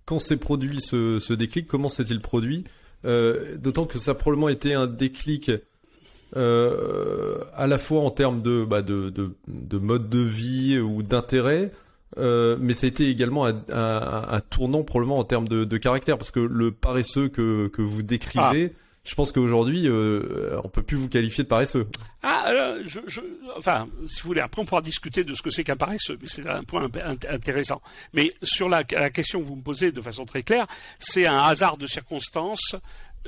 quand 0.06 0.20
s'est 0.20 0.38
produit 0.38 0.80
ce, 0.82 1.20
ce 1.20 1.34
déclic, 1.34 1.68
comment 1.68 1.90
s'est-il 1.90 2.22
produit 2.22 2.64
euh, 3.06 3.58
D'autant 3.58 3.86
que 3.86 4.00
ça 4.00 4.12
a 4.12 4.14
probablement 4.14 4.50
été 4.50 4.74
un 4.74 4.88
déclic 4.88 5.52
euh, 6.36 7.38
à 7.56 7.68
la 7.68 7.78
fois 7.78 8.02
en 8.02 8.12
termes 8.12 8.42
de, 8.42 8.66
bah, 8.66 8.82
de, 8.82 9.10
de, 9.10 9.36
de, 9.48 9.78
mode 9.78 10.10
de 10.10 10.20
vie 10.20 10.80
ou 10.80 11.04
d'intérêt, 11.04 11.72
mais 12.18 12.74
ça 12.74 12.86
a 12.86 12.88
été 12.88 13.10
également 13.10 13.46
un, 13.46 13.62
un, 13.70 14.40
tournant 14.50 14.84
probablement 14.84 15.20
en 15.20 15.26
termes 15.26 15.48
de, 15.48 15.66
de 15.66 15.78
caractère, 15.78 16.18
parce 16.18 16.32
que 16.32 16.40
le 16.40 16.72
paresseux 16.72 17.28
que, 17.28 17.68
que 17.68 17.82
vous 17.82 18.04
décrivez... 18.04 18.74
Ah 18.74 18.80
je 19.06 19.14
pense 19.14 19.32
qu'aujourd'hui, 19.32 19.88
euh, 19.88 20.60
on 20.64 20.68
peut 20.68 20.82
plus 20.82 20.98
vous 20.98 21.08
qualifier 21.08 21.44
de 21.44 21.48
paresseux. 21.48 21.88
Ah, 22.24 22.42
alors, 22.46 22.78
je, 22.86 23.00
je, 23.06 23.22
enfin, 23.56 23.88
si 24.08 24.22
vous 24.22 24.30
voulez, 24.30 24.42
après 24.42 24.62
on 24.64 24.66
pourra 24.66 24.82
discuter 24.82 25.24
de 25.24 25.36
ce 25.36 25.44
que 25.44 25.52
c'est 25.52 25.64
qu'un 25.64 25.76
paresseux, 25.76 26.18
mais 26.20 26.28
c'est 26.28 26.50
un 26.50 26.64
point 26.64 26.90
intéressant. 27.30 27.82
Mais 28.14 28.34
sur 28.42 28.68
la, 28.68 28.84
la, 28.92 29.12
question 29.12 29.40
que 29.40 29.46
vous 29.46 29.56
me 29.56 29.62
posez 29.62 29.92
de 29.92 30.02
façon 30.02 30.26
très 30.26 30.42
claire, 30.42 30.66
c'est 30.98 31.28
un 31.28 31.38
hasard 31.38 31.78
de 31.78 31.86
circonstances 31.86 32.76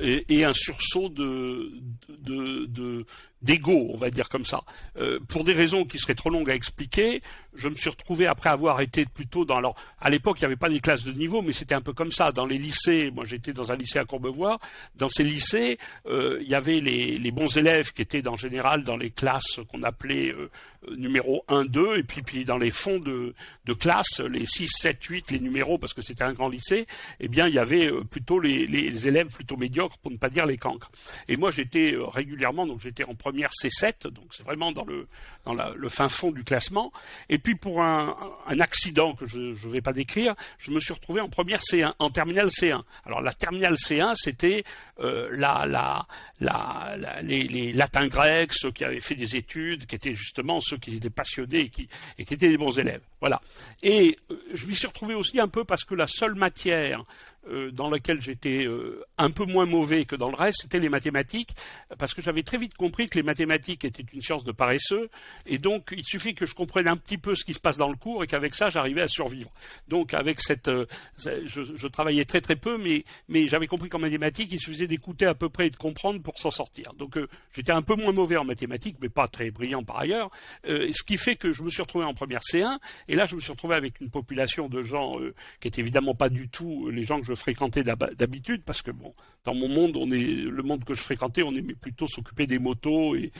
et, 0.01 0.25
et 0.29 0.45
un 0.45 0.53
sursaut 0.53 1.09
de, 1.09 1.71
de, 2.09 2.65
de, 2.65 3.05
d'ego, 3.47 3.87
on 3.93 3.97
va 3.97 4.09
dire 4.09 4.27
comme 4.27 4.43
ça. 4.43 4.61
Euh, 4.99 5.19
pour 5.29 5.45
des 5.45 5.53
raisons 5.53 5.85
qui 5.85 5.97
seraient 5.97 6.15
trop 6.15 6.29
longues 6.29 6.51
à 6.51 6.53
expliquer, 6.53 7.21
je 7.55 7.69
me 7.69 7.75
suis 7.75 7.89
retrouvé 7.89 8.27
après 8.27 8.49
avoir 8.49 8.81
été 8.81 9.05
plutôt 9.05 9.45
dans 9.45 9.55
alors 9.55 9.75
à 9.99 10.09
l'époque 10.09 10.37
il 10.39 10.41
n'y 10.41 10.47
avait 10.47 10.57
pas 10.57 10.69
des 10.69 10.81
classes 10.81 11.05
de 11.05 11.13
niveau, 11.13 11.41
mais 11.41 11.53
c'était 11.53 11.73
un 11.73 11.81
peu 11.81 11.93
comme 11.93 12.11
ça 12.11 12.31
dans 12.33 12.45
les 12.45 12.57
lycées. 12.57 13.09
Moi 13.09 13.23
j'étais 13.25 13.53
dans 13.53 13.71
un 13.71 13.75
lycée 13.75 13.99
à 13.99 14.05
Courbevoie. 14.05 14.59
Dans 14.95 15.07
ces 15.07 15.23
lycées, 15.23 15.79
euh, 16.07 16.39
il 16.41 16.49
y 16.49 16.55
avait 16.55 16.81
les, 16.81 17.31
bons 17.31 17.57
élèves 17.57 17.93
qui 17.93 18.01
étaient 18.01 18.27
en 18.27 18.35
général 18.35 18.83
dans 18.83 18.97
les 18.97 19.11
classes 19.11 19.59
qu'on 19.71 19.83
appelait 19.83 20.31
euh, 20.31 20.49
numéro 20.95 21.43
1, 21.47 21.65
2, 21.65 21.97
et 21.97 22.03
puis, 22.03 22.21
puis 22.21 22.45
dans 22.45 22.57
les 22.57 22.71
fonds 22.71 22.99
de, 22.99 23.33
classe, 23.73 24.19
les 24.21 24.45
6, 24.45 24.67
7, 24.67 25.03
8, 25.03 25.31
les 25.31 25.39
numéros, 25.39 25.77
parce 25.77 25.93
que 25.93 26.01
c'était 26.01 26.23
un 26.23 26.33
grand 26.33 26.49
lycée, 26.49 26.87
eh 27.19 27.27
bien 27.27 27.47
il 27.47 27.53
y 27.53 27.59
avait 27.59 27.91
plutôt 28.09 28.39
les, 28.39 28.65
les 28.65 29.07
élèves 29.07 29.27
plutôt 29.27 29.57
médiocres, 29.57 29.97
pour 29.99 30.11
ne 30.11 30.17
pas 30.17 30.29
dire 30.29 30.45
les 30.45 30.57
cancres. 30.57 30.91
Et 31.27 31.37
moi 31.37 31.51
j'étais 31.51 31.95
régulièrement, 32.13 32.65
donc 32.65 32.79
j'étais 32.79 33.03
en 33.03 33.15
première 33.15 33.36
C7, 33.51 34.07
donc 34.07 34.25
c'est 34.31 34.43
vraiment 34.43 34.71
dans 34.71 34.85
le 34.85 35.89
fin 35.89 36.09
fond 36.09 36.31
du 36.31 36.43
classement. 36.43 36.91
Et 37.29 37.37
puis 37.37 37.55
pour 37.55 37.81
un, 37.81 38.15
accident 38.59 39.13
que 39.13 39.27
je 39.27 39.39
ne 39.39 39.71
vais 39.71 39.81
pas 39.81 39.93
décrire, 39.93 40.35
je 40.57 40.71
me 40.71 40.79
suis 40.79 40.93
retrouvé 40.93 41.21
en 41.21 41.29
première 41.29 41.59
C1, 41.61 41.93
en 41.99 42.09
terminale 42.09 42.47
C1. 42.47 42.81
Alors 43.05 43.21
la 43.21 43.33
terminale 43.33 43.75
C1, 43.75 44.15
c'était 44.15 44.63
euh, 44.99 45.29
la, 45.31 45.65
la, 45.67 46.07
la, 46.39 47.21
les, 47.21 47.73
latins 47.73 48.07
grecs, 48.07 48.53
ceux 48.53 48.71
qui 48.71 48.83
avaient 48.83 48.99
fait 48.99 49.15
des 49.15 49.35
études, 49.35 49.85
qui 49.85 49.95
étaient 49.95 50.15
justement 50.15 50.59
ceux 50.59 50.77
qui 50.77 50.95
étaient 50.95 51.09
passionnés 51.09 51.59
et 51.59 51.69
qui, 51.69 51.87
et 52.17 52.25
qui 52.25 52.33
étaient 52.33 52.49
des 52.49 52.57
bons 52.57 52.77
élèves. 52.79 53.01
Voilà. 53.19 53.41
Et 53.83 54.17
euh, 54.31 54.35
je 54.53 54.65
m'y 54.67 54.75
suis 54.75 54.87
retrouvé 54.87 55.13
aussi 55.15 55.39
un 55.39 55.47
peu 55.47 55.63
parce 55.63 55.83
que 55.83 55.95
la 55.95 56.07
seule 56.07 56.35
matière 56.35 57.03
euh, 57.49 57.71
dans 57.71 57.89
laquelle 57.89 58.21
j'étais 58.21 58.65
euh, 58.65 59.03
un 59.17 59.31
peu 59.31 59.45
moins 59.45 59.65
mauvais 59.65 60.05
que 60.05 60.15
dans 60.15 60.29
le 60.29 60.35
reste, 60.35 60.61
c'était 60.63 60.79
les 60.79 60.89
mathématiques, 60.89 61.55
parce 61.97 62.13
que 62.13 62.21
j'avais 62.21 62.43
très 62.43 62.57
vite 62.57 62.75
compris 62.75 63.07
que 63.07 63.17
les 63.17 63.23
mathématiques 63.23 63.85
étaient 63.85 64.05
une 64.13 64.21
science 64.21 64.43
de 64.43 64.51
paresseux, 64.51 65.09
et 65.45 65.57
donc 65.57 65.93
il 65.95 66.03
suffit 66.03 66.35
que 66.35 66.45
je 66.45 66.55
comprenne 66.55 66.87
un 66.87 66.97
petit 66.97 67.17
peu 67.17 67.35
ce 67.35 67.45
qui 67.45 67.53
se 67.53 67.59
passe 67.59 67.77
dans 67.77 67.89
le 67.89 67.95
cours, 67.95 68.23
et 68.23 68.27
qu'avec 68.27 68.55
ça, 68.55 68.69
j'arrivais 68.69 69.01
à 69.01 69.07
survivre. 69.07 69.49
Donc 69.87 70.13
avec 70.13 70.41
cette, 70.41 70.67
euh, 70.67 70.85
je, 71.17 71.87
travaillais 71.87 72.25
très 72.25 72.41
très 72.41 72.55
peu, 72.55 72.77
mais, 72.77 73.05
mais 73.29 73.47
j'avais 73.47 73.67
compris 73.67 73.89
qu'en 73.89 73.99
mathématiques, 73.99 74.51
il 74.51 74.59
suffisait 74.59 74.87
d'écouter 74.87 75.25
à 75.25 75.35
peu 75.35 75.49
près 75.49 75.67
et 75.67 75.69
de 75.69 75.77
comprendre 75.77 76.21
pour 76.21 76.37
s'en 76.39 76.51
sortir. 76.51 76.93
Donc 76.97 77.17
j'étais 77.53 77.71
un 77.71 77.81
peu 77.81 77.95
moins 77.95 78.11
mauvais 78.11 78.37
en 78.37 78.45
mathématiques, 78.45 78.97
mais 79.01 79.09
pas 79.09 79.27
très 79.27 79.51
brillant 79.51 79.83
par 79.83 79.99
ailleurs, 79.99 80.29
ce 80.65 81.03
qui 81.03 81.17
fait 81.17 81.35
que 81.35 81.53
je 81.53 81.63
me 81.63 81.69
suis 81.69 81.81
retrouvé 81.81 82.05
en 82.05 82.13
première 82.13 82.41
C1, 82.41 82.77
et 83.07 83.15
là 83.15 83.25
je 83.25 83.35
me 83.35 83.41
suis 83.41 83.51
retrouvé 83.51 83.75
avec 83.75 84.01
une 84.01 84.09
population 84.09 84.67
de 84.67 84.83
gens 84.83 85.15
qui 85.59 85.67
étaient 85.69 85.81
évidemment 85.81 86.13
pas 86.13 86.29
du 86.29 86.49
tout 86.49 86.89
les 86.89 87.03
gens 87.03 87.19
que 87.19 87.25
je 87.25 87.35
fréquentais 87.37 87.83
d'habitude 87.83 88.63
parce 88.65 88.81
que 88.81 88.91
bon, 88.91 89.13
dans 89.45 89.53
mon 89.53 89.69
monde, 89.69 89.95
on 89.95 90.11
est 90.11 90.43
le 90.43 90.63
monde 90.63 90.83
que 90.83 90.93
je 90.93 91.01
fréquentais, 91.01 91.43
on 91.43 91.53
aimait 91.53 91.75
plutôt 91.75 92.07
s'occuper 92.07 92.47
des 92.47 92.59
motos 92.59 93.15
et, 93.15 93.31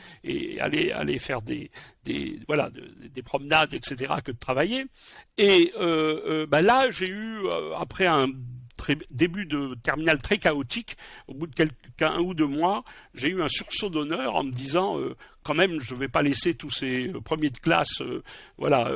aller 0.60 0.92
aller 0.92 1.20
faire 1.20 1.42
des, 1.42 1.70
des 2.06 2.40
voilà 2.48 2.70
des 3.14 3.22
promenades 3.22 3.74
etc 3.74 4.14
que 4.24 4.32
de 4.32 4.38
travailler. 4.38 4.86
Et 5.38 5.74
euh, 5.80 6.22
euh, 6.26 6.46
bah 6.48 6.62
là, 6.62 6.90
j'ai 6.90 7.08
eu 7.08 7.40
euh, 7.46 7.76
après 7.78 8.06
un 8.06 8.28
début 9.12 9.46
de 9.46 9.76
terminal 9.84 10.20
très 10.20 10.38
chaotique, 10.38 10.98
au 11.28 11.34
bout 11.34 11.48
de 11.48 11.56
quelques 11.56 11.74
un 12.02 12.20
ou 12.20 12.34
deux 12.34 12.48
mois, 12.48 12.84
j'ai 13.14 13.30
eu 13.30 13.42
un 13.42 13.48
sursaut 13.48 13.90
d'honneur 13.90 14.36
en 14.36 14.44
me 14.44 14.52
disant 14.52 15.00
euh, 15.00 15.16
quand 15.44 15.54
même 15.54 15.80
je 15.80 15.94
ne 15.94 16.00
vais 16.00 16.08
pas 16.08 16.22
laisser 16.22 16.54
tous 16.54 16.70
ces 16.70 17.08
euh, 17.08 17.22
premiers 17.22 17.50
de 17.50 17.58
classe 17.58 18.02
euh, 18.02 18.24
voilà 18.58 18.92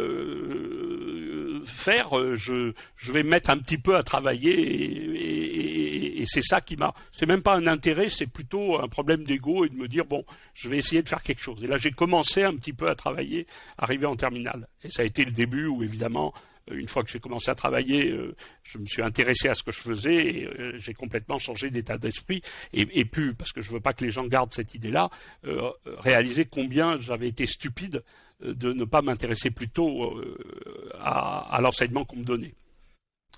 faire, 1.66 2.10
je, 2.36 2.74
vais 3.12 3.24
me 3.24 3.30
mettre 3.30 3.50
un 3.50 3.58
petit 3.58 3.78
peu 3.78 3.96
à 3.96 4.04
travailler 4.04 4.52
et, 6.20 6.26
c'est 6.28 6.44
ça 6.44 6.62
qui 6.62 6.78
m'a. 6.78 6.94
C'est 7.12 7.26
même 7.26 7.42
pas 7.42 7.56
un 7.56 7.66
intérêt, 7.66 8.08
c'est 8.08 8.28
plutôt 8.28 8.80
un 8.80 8.88
problème 8.88 9.24
d'ego 9.24 9.66
et 9.66 9.70
de 9.70 9.76
me 9.76 9.88
dire 9.88 10.06
bon, 10.06 10.24
je 10.54 10.70
vais 10.70 10.78
essayer 10.78 11.02
de 11.02 11.10
faire 11.10 11.24
quelque 11.24 11.42
chose. 11.42 11.64
Et 11.64 11.68
là 11.68 11.78
j'ai 11.78 11.92
commencé 11.92 12.44
un 12.44 12.56
petit 12.56 12.74
peu 12.74 12.88
à 12.88 12.96
travailler, 12.96 13.48
arrivé 13.78 14.06
en 14.06 14.16
terminale. 14.16 14.68
Et 14.84 14.90
ça 14.90 15.02
a 15.02 15.06
été 15.06 15.26
le 15.26 15.32
début 15.32 15.66
où 15.66 15.84
évidemment 15.84 16.34
une 16.74 16.88
fois 16.88 17.04
que 17.04 17.10
j'ai 17.10 17.20
commencé 17.20 17.50
à 17.50 17.56
travailler, 17.56 18.12
euh, 18.12 18.36
je 18.64 18.78
me 18.78 18.86
suis 18.86 19.02
intéressé 19.02 19.50
à 19.50 19.56
ce 19.56 19.64
que 19.64 19.72
je 19.72 19.80
faisais 19.80 20.16
et 20.16 20.46
euh, 20.46 20.74
j'ai 20.78 20.94
complètement 20.94 21.40
changé 21.40 21.70
d'état 21.70 21.98
d'esprit 21.98 22.42
et, 22.74 22.88
et 22.94 23.06
pu, 23.06 23.34
parce 23.34 23.52
que 23.52 23.62
je 23.62 23.72
veux 23.72 23.80
pas 23.80 23.94
que 23.94 24.04
les 24.04 24.12
gens 24.12 24.26
gardent 24.26 24.52
cette 24.52 24.74
idée-là, 24.76 25.10
réaliser 25.86 26.46
combien 26.46 27.00
j'avais 27.00 27.28
été 27.28 27.46
stupide 27.46 28.04
de 28.44 28.74
ne 28.74 28.86
pas 28.86 29.02
m'intéresser 29.02 29.52
plutôt 29.52 30.20
à, 31.00 31.56
à 31.56 31.62
l'enseignement 31.62 32.06
qu'on 32.06 32.18
me 32.18 32.24
donnait. 32.24 32.54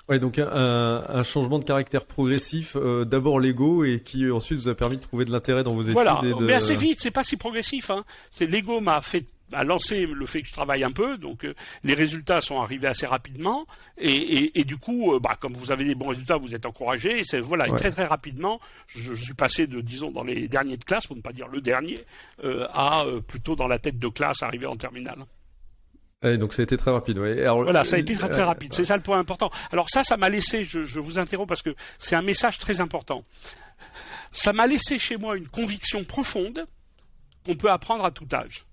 Ouais, 0.10 0.20
donc 0.20 0.38
un, 0.40 0.48
un, 0.48 1.24
changement 1.24 1.60
de 1.60 1.64
caractère 1.64 2.06
progressif, 2.06 2.76
d'abord 2.78 3.40
l'ego 3.40 3.84
et 3.84 4.02
qui 4.02 4.30
ensuite 4.30 4.60
vous 4.60 4.68
a 4.68 4.76
permis 4.76 4.98
de 4.98 5.02
trouver 5.02 5.26
de 5.26 5.32
l'intérêt 5.32 5.64
dans 5.64 5.74
vos 5.74 5.82
études. 5.82 5.94
Voilà, 5.94 6.20
de... 6.22 6.46
mais 6.46 6.54
assez 6.54 6.76
vite, 6.76 7.00
c'est 7.00 7.12
pas 7.12 7.24
si 7.24 7.38
progressif. 7.38 7.90
Hein. 7.90 8.04
C'est 8.32 8.46
l'ego 8.46 8.82
m'a 8.82 9.02
fait 9.02 9.26
a 9.54 9.64
lancé 9.64 10.06
le 10.06 10.26
fait 10.26 10.42
que 10.42 10.48
je 10.48 10.54
travaille 10.54 10.84
un 10.84 10.92
peu, 10.92 11.18
donc 11.18 11.46
euh, 11.46 11.54
les 11.84 11.94
résultats 11.94 12.42
sont 12.42 12.62
arrivés 12.62 12.88
assez 12.88 13.06
rapidement, 13.06 13.66
et, 13.98 14.12
et, 14.12 14.60
et 14.60 14.64
du 14.64 14.78
coup, 14.78 15.14
euh, 15.14 15.20
bah, 15.20 15.38
comme 15.40 15.54
vous 15.54 15.72
avez 15.72 15.86
des 15.86 15.96
bons 15.96 16.08
résultats, 16.08 16.38
vous 16.38 16.54
êtes 16.54 16.66
encouragé, 16.66 17.20
et 17.20 17.24
c'est 17.24 17.40
voilà, 17.40 17.66
très 17.78 17.92
très 17.92 18.06
rapidement, 18.06 18.60
je, 18.88 19.14
je, 19.14 19.24
suis 19.24 19.34
passé 19.34 19.68
de, 19.68 19.82
disons, 19.82 20.12
dans 20.12 20.24
les 20.24 20.48
derniers 20.48 20.78
de 20.78 20.84
classe, 20.84 21.08
pour 21.08 21.16
ne 21.16 21.22
pas 21.22 21.34
dire 21.34 21.48
le 21.48 21.62
dernier, 21.62 22.06
euh, 22.44 22.68
à 22.74 23.06
plutôt 23.28 23.56
dans 23.56 23.68
la 23.68 23.80
tête 23.80 24.00
de 24.00 24.08
classe, 24.08 24.44
arrivé 24.44 24.66
en 24.66 24.76
terminale. 24.76 25.26
Ouais, 26.24 26.38
donc 26.38 26.54
ça 26.54 26.62
a 26.62 26.64
été 26.64 26.78
très 26.78 26.92
rapide, 26.92 27.18
oui. 27.18 27.42
Alors, 27.42 27.64
voilà, 27.64 27.84
ça 27.84 27.98
a 27.98 28.00
été 28.00 28.16
très 28.16 28.30
très 28.30 28.44
rapide. 28.44 28.74
C'est 28.74 28.86
ça 28.86 28.96
le 28.96 29.04
point 29.04 29.20
important. 29.20 29.52
Alors 29.74 29.90
ça, 29.90 30.04
ça 30.06 30.16
m'a 30.16 30.30
laissé. 30.30 30.64
Je, 30.64 30.86
je 30.86 31.02
vous 31.02 31.20
interromps 31.20 31.50
parce 31.50 31.62
que 31.62 31.76
c'est 32.00 32.16
un 32.16 32.22
message 32.22 32.60
très 32.60 32.80
important. 32.80 33.26
Ça 34.32 34.54
m'a 34.54 34.66
laissé 34.66 35.00
chez 35.00 35.18
moi 35.18 35.36
une 35.36 35.50
conviction 35.50 36.06
profonde 36.06 36.66
qu'on 37.46 37.56
peut 37.56 37.70
apprendre 37.70 38.06
à 38.06 38.12
tout 38.12 38.28
âge 38.34 38.66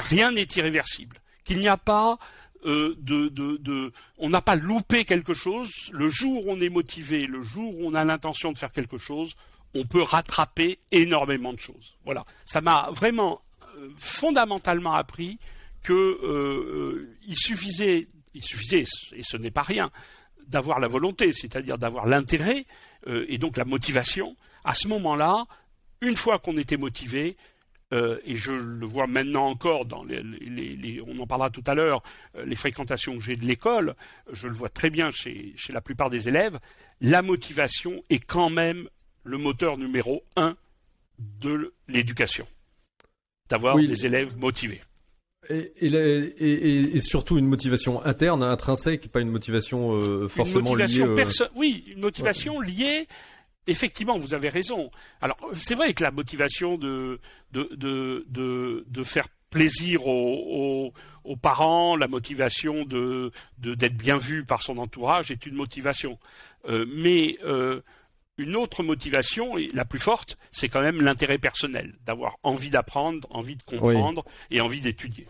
rien 0.00 0.32
n'est 0.32 0.48
irréversible, 0.56 1.20
qu'il 1.44 1.58
n'y 1.58 1.68
a 1.68 1.76
pas 1.76 2.18
euh, 2.64 2.94
de, 2.98 3.92
on 4.18 4.28
n'a 4.30 4.40
pas 4.40 4.56
loupé 4.56 5.04
quelque 5.04 5.34
chose. 5.34 5.70
Le 5.92 6.08
jour 6.08 6.46
où 6.46 6.50
on 6.50 6.60
est 6.60 6.70
motivé, 6.70 7.26
le 7.26 7.42
jour 7.42 7.74
où 7.78 7.86
on 7.86 7.94
a 7.94 8.04
l'intention 8.04 8.52
de 8.52 8.58
faire 8.58 8.72
quelque 8.72 8.98
chose, 8.98 9.34
on 9.74 9.84
peut 9.84 10.02
rattraper 10.02 10.78
énormément 10.92 11.52
de 11.52 11.58
choses. 11.58 11.96
Voilà, 12.04 12.24
ça 12.44 12.60
m'a 12.60 12.88
vraiment 12.92 13.42
euh, 13.76 13.90
fondamentalement 13.98 14.94
appris 14.94 15.38
que 15.82 15.92
euh, 15.92 16.18
euh, 16.24 17.16
il 17.26 17.36
suffisait, 17.36 18.08
il 18.34 18.42
suffisait, 18.42 18.84
et 19.12 19.22
ce 19.22 19.36
n'est 19.36 19.50
pas 19.50 19.62
rien, 19.62 19.90
d'avoir 20.46 20.78
la 20.78 20.88
volonté, 20.88 21.32
c'est-à-dire 21.32 21.78
d'avoir 21.78 22.06
l'intérêt 22.06 22.66
et 23.06 23.38
donc 23.38 23.56
la 23.56 23.64
motivation. 23.64 24.36
À 24.62 24.74
ce 24.74 24.88
moment-là, 24.88 25.46
une 26.00 26.16
fois 26.16 26.38
qu'on 26.38 26.56
était 26.56 26.76
motivé, 26.76 27.36
euh, 27.94 28.18
et 28.26 28.34
je 28.34 28.50
le 28.52 28.84
vois 28.84 29.06
maintenant 29.06 29.46
encore 29.46 29.86
dans 29.86 30.04
les, 30.04 30.22
les, 30.22 30.76
les 30.76 31.00
on 31.00 31.16
en 31.18 31.26
parlera 31.26 31.48
tout 31.48 31.62
à 31.66 31.74
l'heure, 31.74 32.02
euh, 32.36 32.44
les 32.44 32.56
fréquentations 32.56 33.16
que 33.16 33.22
j'ai 33.22 33.36
de 33.36 33.44
l'école, 33.44 33.94
je 34.32 34.48
le 34.48 34.54
vois 34.54 34.68
très 34.68 34.90
bien 34.90 35.10
chez, 35.10 35.52
chez 35.56 35.72
la 35.72 35.80
plupart 35.80 36.10
des 36.10 36.28
élèves, 36.28 36.58
la 37.00 37.22
motivation 37.22 38.02
est 38.10 38.18
quand 38.18 38.50
même 38.50 38.88
le 39.22 39.38
moteur 39.38 39.78
numéro 39.78 40.24
un 40.36 40.56
de 41.18 41.72
l'éducation. 41.88 42.46
D'avoir 43.48 43.76
oui. 43.76 43.86
des 43.86 44.06
élèves 44.06 44.36
motivés. 44.36 44.82
Et, 45.50 45.72
et, 45.80 45.86
et, 45.86 46.96
et, 46.96 47.00
surtout 47.00 47.36
une 47.36 47.46
motivation 47.46 48.04
interne, 48.04 48.42
intrinsèque, 48.42 49.08
pas 49.08 49.20
une 49.20 49.30
motivation 49.30 49.94
euh, 49.94 50.26
forcément 50.26 50.70
une 50.72 50.78
motivation 50.78 51.14
liée. 51.14 51.20
Euh... 51.20 51.48
Oui, 51.54 51.84
une 51.88 52.00
motivation 52.00 52.56
ouais. 52.56 52.66
liée 52.66 53.08
effectivement, 53.66 54.18
vous 54.18 54.34
avez 54.34 54.48
raison. 54.48 54.90
Alors, 55.20 55.38
c'est 55.54 55.74
vrai 55.74 55.94
que 55.94 56.02
la 56.02 56.10
motivation 56.10 56.76
de, 56.76 57.20
de, 57.52 57.68
de, 57.74 58.24
de, 58.28 58.84
de 58.86 59.04
faire 59.04 59.28
plaisir 59.50 60.06
aux, 60.06 60.92
aux, 60.92 60.92
aux, 61.24 61.36
parents, 61.36 61.96
la 61.96 62.08
motivation 62.08 62.84
de 62.84 63.30
d'être 63.58 63.96
bien 63.96 64.18
vu 64.18 64.44
par 64.44 64.62
son 64.62 64.78
entourage 64.78 65.30
est 65.30 65.46
une 65.46 65.54
motivation. 65.54 66.18
Euh, 66.68 66.86
mais 66.92 67.38
euh, 67.44 67.80
une 68.36 68.56
autre 68.56 68.82
motivation, 68.82 69.56
et 69.56 69.68
la 69.68 69.84
plus 69.84 70.00
forte, 70.00 70.36
c'est 70.50 70.68
quand 70.68 70.80
même 70.80 71.00
l'intérêt 71.00 71.38
personnel, 71.38 71.94
d'avoir 72.04 72.36
envie 72.42 72.70
d'apprendre, 72.70 73.28
envie 73.30 73.56
de 73.56 73.62
comprendre 73.62 74.24
et 74.50 74.60
envie 74.60 74.80
d'étudier. 74.80 75.26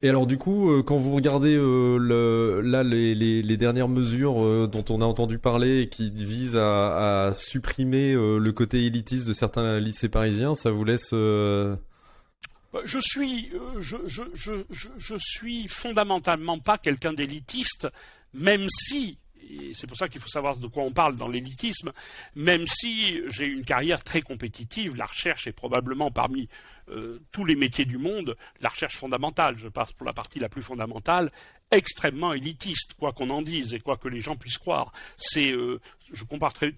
Et 0.00 0.08
alors 0.08 0.28
du 0.28 0.38
coup, 0.38 0.70
euh, 0.70 0.84
quand 0.84 0.96
vous 0.96 1.12
regardez 1.12 1.56
euh, 1.56 2.60
là 2.62 2.84
les, 2.84 3.56
dernières 3.56 3.88
mesures 3.88 4.44
euh, 4.44 4.68
dont 4.70 4.84
on 4.90 5.00
a 5.00 5.04
entendu 5.04 5.40
parler 5.40 5.82
et 5.82 5.88
qui 5.88 6.10
visent 6.10 6.56
à, 6.56 7.32
supprimer 7.34 8.12
le 8.14 8.50
côté 8.52 8.84
élitiste 8.84 9.26
de 9.26 9.32
certains 9.32 9.80
lycées 9.80 10.08
parisiens, 10.08 10.54
ça 10.54 10.70
vous 10.70 10.84
laisse 10.84 11.12
bah, 11.12 12.80
je 12.84 12.98
suis, 13.00 13.50
je, 13.78 13.96
je, 14.04 15.14
suis 15.18 15.66
fondamentalement 15.68 16.58
pas 16.58 16.76
quelqu'un 16.76 17.14
d'élitiste, 17.14 17.88
même 18.34 18.66
si 18.68 19.18
et 19.50 19.72
c'est 19.74 19.86
pour 19.86 19.96
ça 19.96 20.08
qu'il 20.08 20.20
faut 20.20 20.28
savoir 20.28 20.58
de 20.58 20.66
quoi 20.66 20.82
on 20.82 20.92
parle 20.92 21.16
dans 21.16 21.28
l'élitisme, 21.28 21.92
même 22.34 22.66
si 22.66 23.22
j'ai 23.28 23.46
une 23.46 23.64
carrière 23.64 24.04
très 24.04 24.20
compétitive, 24.20 24.96
la 24.96 25.06
recherche 25.06 25.46
est 25.46 25.52
probablement 25.52 26.10
parmi 26.10 26.48
euh, 26.90 27.20
tous 27.32 27.44
les 27.44 27.54
métiers 27.54 27.84
du 27.84 27.98
monde, 27.98 28.36
la 28.60 28.68
recherche 28.68 28.96
fondamentale, 28.96 29.58
je 29.58 29.68
passe 29.68 29.92
pour 29.92 30.06
la 30.06 30.12
partie 30.12 30.38
la 30.38 30.48
plus 30.48 30.62
fondamentale, 30.62 31.30
extrêmement 31.70 32.32
élitiste, 32.32 32.94
quoi 32.94 33.12
qu'on 33.12 33.30
en 33.30 33.42
dise 33.42 33.74
et 33.74 33.80
quoi 33.80 33.96
que 33.96 34.08
les 34.08 34.20
gens 34.20 34.36
puissent 34.36 34.58
croire. 34.58 34.92
C'est, 35.16 35.50
euh, 35.50 35.80
je 36.12 36.24
compare 36.24 36.52
très, 36.52 36.74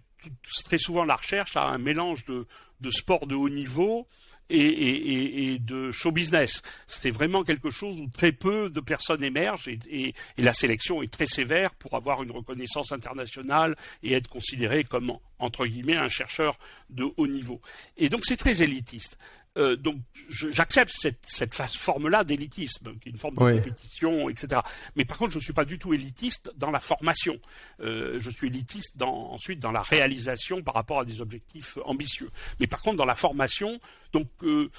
souvent 0.78 1.04
la 1.04 1.16
recherche 1.16 1.56
à 1.56 1.64
un 1.68 1.78
mélange 1.78 2.24
de, 2.24 2.46
de 2.80 2.90
sport 2.90 3.26
de 3.26 3.34
haut 3.34 3.48
niveau 3.48 4.06
et, 4.50 5.58
de 5.60 5.92
show 5.92 6.12
business. 6.12 6.62
C'est 6.86 7.10
vraiment 7.10 7.44
quelque 7.44 7.70
chose 7.70 8.00
où 8.00 8.08
très 8.08 8.32
peu 8.32 8.70
de 8.70 8.80
personnes 8.80 9.22
émergent 9.22 9.68
et, 9.68 10.14
la 10.38 10.52
sélection 10.52 11.02
est 11.02 11.12
très 11.12 11.26
sévère 11.26 11.74
pour 11.74 11.94
avoir 11.94 12.22
une 12.22 12.30
reconnaissance 12.30 12.92
internationale 12.92 13.76
et 14.02 14.14
être 14.14 14.28
considéré 14.28 14.84
comme 14.84 15.12
entre 15.40 15.66
guillemets 15.66 15.96
un 15.96 16.08
chercheur 16.08 16.58
de 16.88 17.04
haut 17.16 17.26
niveau. 17.26 17.60
Et 17.96 18.08
donc 18.08 18.24
c'est 18.24 18.36
très 18.36 18.62
élitiste. 18.62 19.18
Euh, 19.58 19.74
donc 19.74 19.96
j'accepte 20.28 20.92
cette, 20.96 21.24
cette 21.26 21.54
forme-là 21.54 22.22
d'élitisme, 22.22 22.96
qui 23.00 23.08
est 23.08 23.12
une 23.12 23.18
forme 23.18 23.34
de 23.34 23.56
compétition, 23.56 24.28
etc. 24.28 24.60
Mais 24.94 25.04
par 25.04 25.18
contre, 25.18 25.32
je 25.32 25.38
ne 25.38 25.42
suis 25.42 25.52
pas 25.52 25.64
du 25.64 25.78
tout 25.78 25.92
élitiste 25.92 26.52
dans 26.56 26.70
la 26.70 26.78
formation. 26.78 27.38
Euh, 27.80 28.18
je 28.20 28.30
suis 28.30 28.46
élitiste 28.46 28.96
dans, 28.96 29.32
ensuite 29.32 29.58
dans 29.58 29.72
la 29.72 29.82
réalisation 29.82 30.62
par 30.62 30.74
rapport 30.74 31.00
à 31.00 31.04
des 31.04 31.20
objectifs 31.20 31.78
ambitieux. 31.84 32.30
Mais 32.60 32.68
par 32.68 32.80
contre, 32.82 32.96
dans 32.96 33.06
la 33.06 33.16
formation, 33.16 33.80
donc 34.12 34.28
euh, 34.44 34.70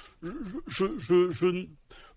je, 0.66 0.86
je, 0.98 1.30
je, 1.30 1.66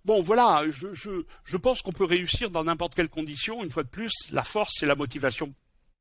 Bon, 0.05 0.21
voilà, 0.21 0.63
je, 0.69 0.93
je, 0.93 1.23
je 1.43 1.57
pense 1.57 1.81
qu'on 1.81 1.91
peut 1.91 2.05
réussir 2.05 2.51
dans 2.51 2.63
n'importe 2.63 2.93
quelle 2.93 3.09
condition. 3.09 3.63
Une 3.63 3.71
fois 3.71 3.81
de 3.81 3.89
plus, 3.89 4.11
la 4.31 4.43
force, 4.43 4.75
c'est 4.77 4.85
la 4.85 4.93
motivation 4.93 5.51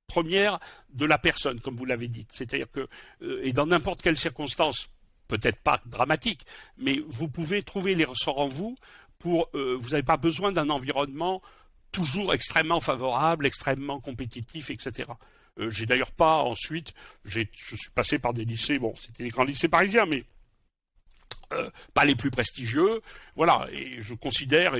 première 0.06 0.58
de 0.92 1.06
la 1.06 1.18
personne, 1.18 1.60
comme 1.60 1.76
vous 1.76 1.84
l'avez 1.84 2.08
dit. 2.08 2.26
C'est-à-dire 2.30 2.70
que, 2.70 2.88
et 3.42 3.52
dans 3.52 3.66
n'importe 3.66 4.02
quelle 4.02 4.16
circonstance, 4.16 4.90
peut-être 5.28 5.58
pas 5.58 5.80
dramatique, 5.86 6.46
mais 6.78 7.00
vous 7.08 7.28
pouvez 7.28 7.62
trouver 7.62 7.94
les 7.94 8.04
ressorts 8.04 8.38
en 8.38 8.48
vous 8.48 8.76
pour, 9.18 9.48
euh, 9.54 9.76
vous 9.80 9.90
n'avez 9.90 10.02
pas 10.02 10.16
besoin 10.16 10.52
d'un 10.52 10.70
environnement 10.70 11.40
toujours 11.92 12.34
extrêmement 12.34 12.80
favorable, 12.80 13.46
extrêmement 13.46 14.00
compétitif, 14.00 14.70
etc. 14.70 15.08
Euh, 15.60 15.70
j'ai 15.70 15.86
d'ailleurs 15.86 16.10
pas 16.10 16.38
ensuite, 16.42 16.92
je 17.24 17.40
suis 17.54 17.90
passé 17.94 18.18
par 18.18 18.34
des 18.34 18.44
lycées, 18.44 18.78
bon, 18.78 18.94
c'était 18.96 19.22
des 19.22 19.30
grands 19.30 19.44
lycées 19.44 19.68
parisiens, 19.68 20.04
mais 20.04 20.24
euh, 21.54 21.68
pas 21.92 22.04
les 22.04 22.14
plus 22.14 22.30
prestigieux. 22.30 23.00
Voilà, 23.36 23.66
et 23.72 24.00
je 24.00 24.14
considère 24.14 24.74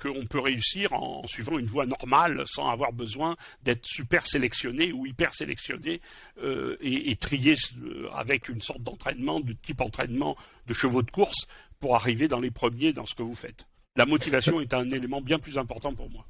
qu'on 0.00 0.26
peut 0.26 0.38
réussir 0.38 0.92
en, 0.92 1.26
suivant 1.26 1.58
une 1.58 1.66
voie 1.66 1.86
normale 1.86 2.42
sans 2.46 2.68
avoir 2.68 2.92
besoin 2.92 3.36
d'être 3.62 3.84
super 3.84 4.26
sélectionné 4.26 4.92
ou 4.92 5.06
hyper 5.06 5.34
sélectionné 5.34 6.00
euh, 6.42 6.76
et, 6.80 7.16
trié 7.16 7.56
euh, 7.82 8.08
avec 8.14 8.48
une 8.48 8.62
sorte 8.62 8.82
d'entraînement, 8.82 9.40
de 9.40 9.52
type 9.52 9.80
entraînement 9.80 10.36
de 10.66 10.74
chevaux 10.74 11.02
de 11.02 11.10
course 11.10 11.46
pour 11.80 11.96
arriver 11.96 12.28
dans 12.28 12.40
les 12.40 12.50
premiers 12.50 12.92
dans 12.92 13.06
ce 13.06 13.14
que 13.14 13.22
vous 13.22 13.34
faites. 13.34 13.66
La 13.96 14.06
motivation 14.06 14.60
est 14.60 14.74
un 14.74 14.88
élément 14.90 15.20
bien 15.20 15.38
plus 15.38 15.58
important 15.58 15.94
pour 15.94 16.10
moi. 16.10 16.24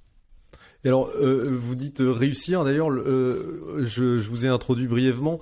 Et 0.84 0.88
alors, 0.88 1.10
vous 1.18 1.74
dites 1.74 2.00
réussir. 2.00 2.62
D'ailleurs, 2.64 2.88
je, 2.90 4.18
vous 4.20 4.46
ai 4.46 4.48
introduit 4.48 4.86
brièvement. 4.86 5.40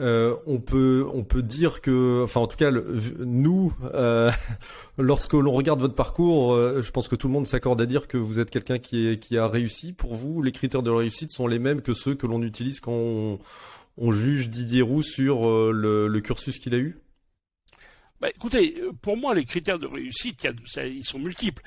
Euh, 0.00 0.36
on 0.46 0.60
peut 0.60 1.08
on 1.12 1.24
peut 1.24 1.42
dire 1.42 1.80
que, 1.80 2.22
enfin 2.22 2.40
en 2.40 2.46
tout 2.46 2.56
cas 2.56 2.70
nous, 2.70 3.74
euh, 3.94 4.30
lorsque 4.98 5.32
l'on 5.32 5.50
regarde 5.50 5.80
votre 5.80 5.94
parcours, 5.94 6.54
euh, 6.54 6.82
je 6.82 6.90
pense 6.92 7.08
que 7.08 7.16
tout 7.16 7.26
le 7.26 7.32
monde 7.32 7.48
s'accorde 7.48 7.80
à 7.80 7.86
dire 7.86 8.06
que 8.06 8.16
vous 8.16 8.38
êtes 8.38 8.50
quelqu'un 8.50 8.78
qui 8.78 9.36
a 9.36 9.48
réussi. 9.48 9.92
Pour 9.92 10.14
vous, 10.14 10.40
les 10.40 10.52
critères 10.52 10.84
de 10.84 10.90
réussite 10.90 11.32
sont 11.32 11.48
les 11.48 11.58
mêmes 11.58 11.82
que 11.82 11.94
ceux 11.94 12.14
que 12.14 12.26
l'on 12.26 12.42
utilise 12.42 12.78
quand 12.78 12.92
on, 12.92 14.12
juge 14.12 14.50
Didier 14.50 14.82
Roux 14.82 15.02
sur 15.02 15.42
le, 15.72 16.20
cursus 16.20 16.58
qu'il 16.60 16.74
a 16.74 16.78
eu? 16.78 16.98
Bah, 18.20 18.28
écoutez, 18.34 18.80
pour 19.02 19.16
moi, 19.16 19.34
les 19.34 19.44
critères 19.44 19.78
de 19.80 19.86
réussite, 19.86 20.46
ils 20.84 21.04
sont 21.04 21.18
multiples. 21.18 21.62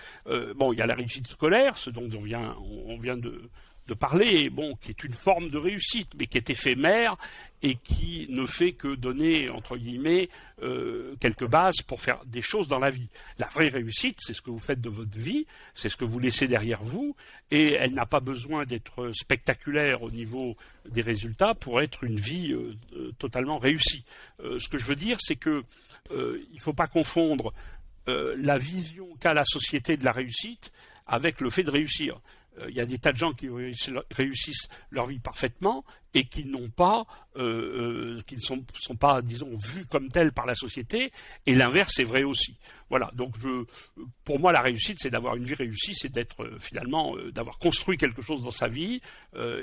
bon, 0.56 0.72
il 0.72 0.80
y 0.80 0.82
a 0.82 0.86
la 0.86 0.96
réussite 0.96 1.28
scolaire, 1.28 1.78
ce 1.78 1.90
dont 1.90 2.10
on 2.18 2.22
vient, 2.22 2.56
on 2.88 2.98
vient 2.98 3.17
de, 3.17 3.50
de 3.88 3.94
parler, 3.94 4.50
bon, 4.50 4.76
qui 4.82 4.91
est 4.91 5.04
une 5.04 5.13
forme 5.13 5.50
de 5.50 5.58
réussite, 5.58 6.12
mais 6.17 6.28
qui 6.28 6.38
est 6.38 6.50
éphémère 6.50 7.17
et 7.63 7.76
qui 7.76 8.28
ne 8.30 8.46
fait 8.46 8.74
que 8.74 8.96
donner, 8.96 9.50
entre 9.50 9.78
guillemets, 9.78 10.30
euh, 10.63 11.15
quelques 11.20 11.48
bases 11.48 11.82
pour 11.82 12.02
faire 12.02 12.24
des 12.26 12.41
choses 12.41 12.67
dans 12.67 12.80
la 12.80 12.89
vie. 12.89 13.10
La 13.38 13.48
vraie 13.48 13.67
réussite, 13.67 14.17
c'est 14.20 14.34
ce 14.34 14.41
que 14.41 14.50
vous 14.50 14.60
faites 14.60 14.82
de 14.82 14.89
votre 14.89 15.17
vie, 15.17 15.46
c'est 15.76 15.89
ce 15.89 15.98
que 15.98 16.06
vous 16.06 16.20
laissez 16.20 16.48
derrière 16.48 16.84
vous, 16.84 17.15
et 17.52 17.74
elle 17.74 17.94
n'a 17.94 18.06
pas 18.06 18.20
besoin 18.20 18.65
d'être 18.65 19.12
spectaculaire 19.13 20.02
au 20.02 20.12
niveau 20.12 20.56
des 20.89 21.02
résultats 21.02 21.54
pour 21.54 21.82
être 21.82 22.04
une 22.04 22.20
vie 22.20 22.52
euh, 22.52 22.74
euh, 22.96 23.12
totalement 23.20 23.60
réussie. 23.60 24.06
ce 24.39 24.67
que 24.70 24.78
je 24.78 24.86
veux 24.86 24.96
dire, 24.96 25.17
c'est 25.20 25.36
que 25.36 25.63
il 26.10 26.56
ne 26.56 26.60
faut 26.60 26.74
pas 26.74 26.88
confondre 26.88 27.54
la 28.08 28.58
vision 28.58 29.08
qu'a 29.22 29.34
la 29.34 29.46
société 29.46 29.96
de 29.96 30.04
la 30.04 30.12
réussite 30.12 30.74
avec 31.08 31.39
le 31.39 31.50
fait 31.50 31.63
de 31.63 31.72
réussir. 31.72 32.20
Euh, 32.60 32.70
il 32.70 32.76
y 32.76 32.82
a 32.82 32.86
des 32.86 32.98
tas 32.98 33.12
de 33.12 33.18
gens 33.18 33.34
qui 33.34 33.48
réussissent 34.12 34.68
leur 34.90 35.08
vie 35.08 35.20
parfaitement 35.20 35.86
et 36.14 36.26
qui 36.26 36.44
n'ont 36.44 36.70
pas, 36.70 37.06
euh, 37.38 38.20
euh, 38.20 38.36
ne 38.36 38.40
sont, 38.74 38.96
pas, 38.96 39.22
disons, 39.22 39.56
vus 39.56 39.86
comme 39.86 40.10
tels 40.10 40.34
par 40.34 40.46
la 40.46 40.56
société. 40.56 41.12
Et 41.46 41.56
l'inverse 41.56 42.00
est 42.00 42.04
vrai 42.04 42.24
aussi. 42.24 42.58
Voilà. 42.90 43.10
Donc, 43.14 43.36
pour 44.26 44.40
moi, 44.40 44.52
la 44.52 44.60
réussite, 44.60 44.98
c'est 45.00 45.10
d'avoir 45.10 45.38
une 45.38 45.46
vie 45.46 45.54
réussie, 45.54 45.96
c'est 45.96 46.12
d'être 46.12 46.58
finalement, 46.60 47.16
d'avoir 47.32 47.58
construit 47.60 47.98
quelque 47.98 48.22
chose 48.22 48.44
dans 48.44 48.52
sa 48.52 48.68
vie 48.68 49.00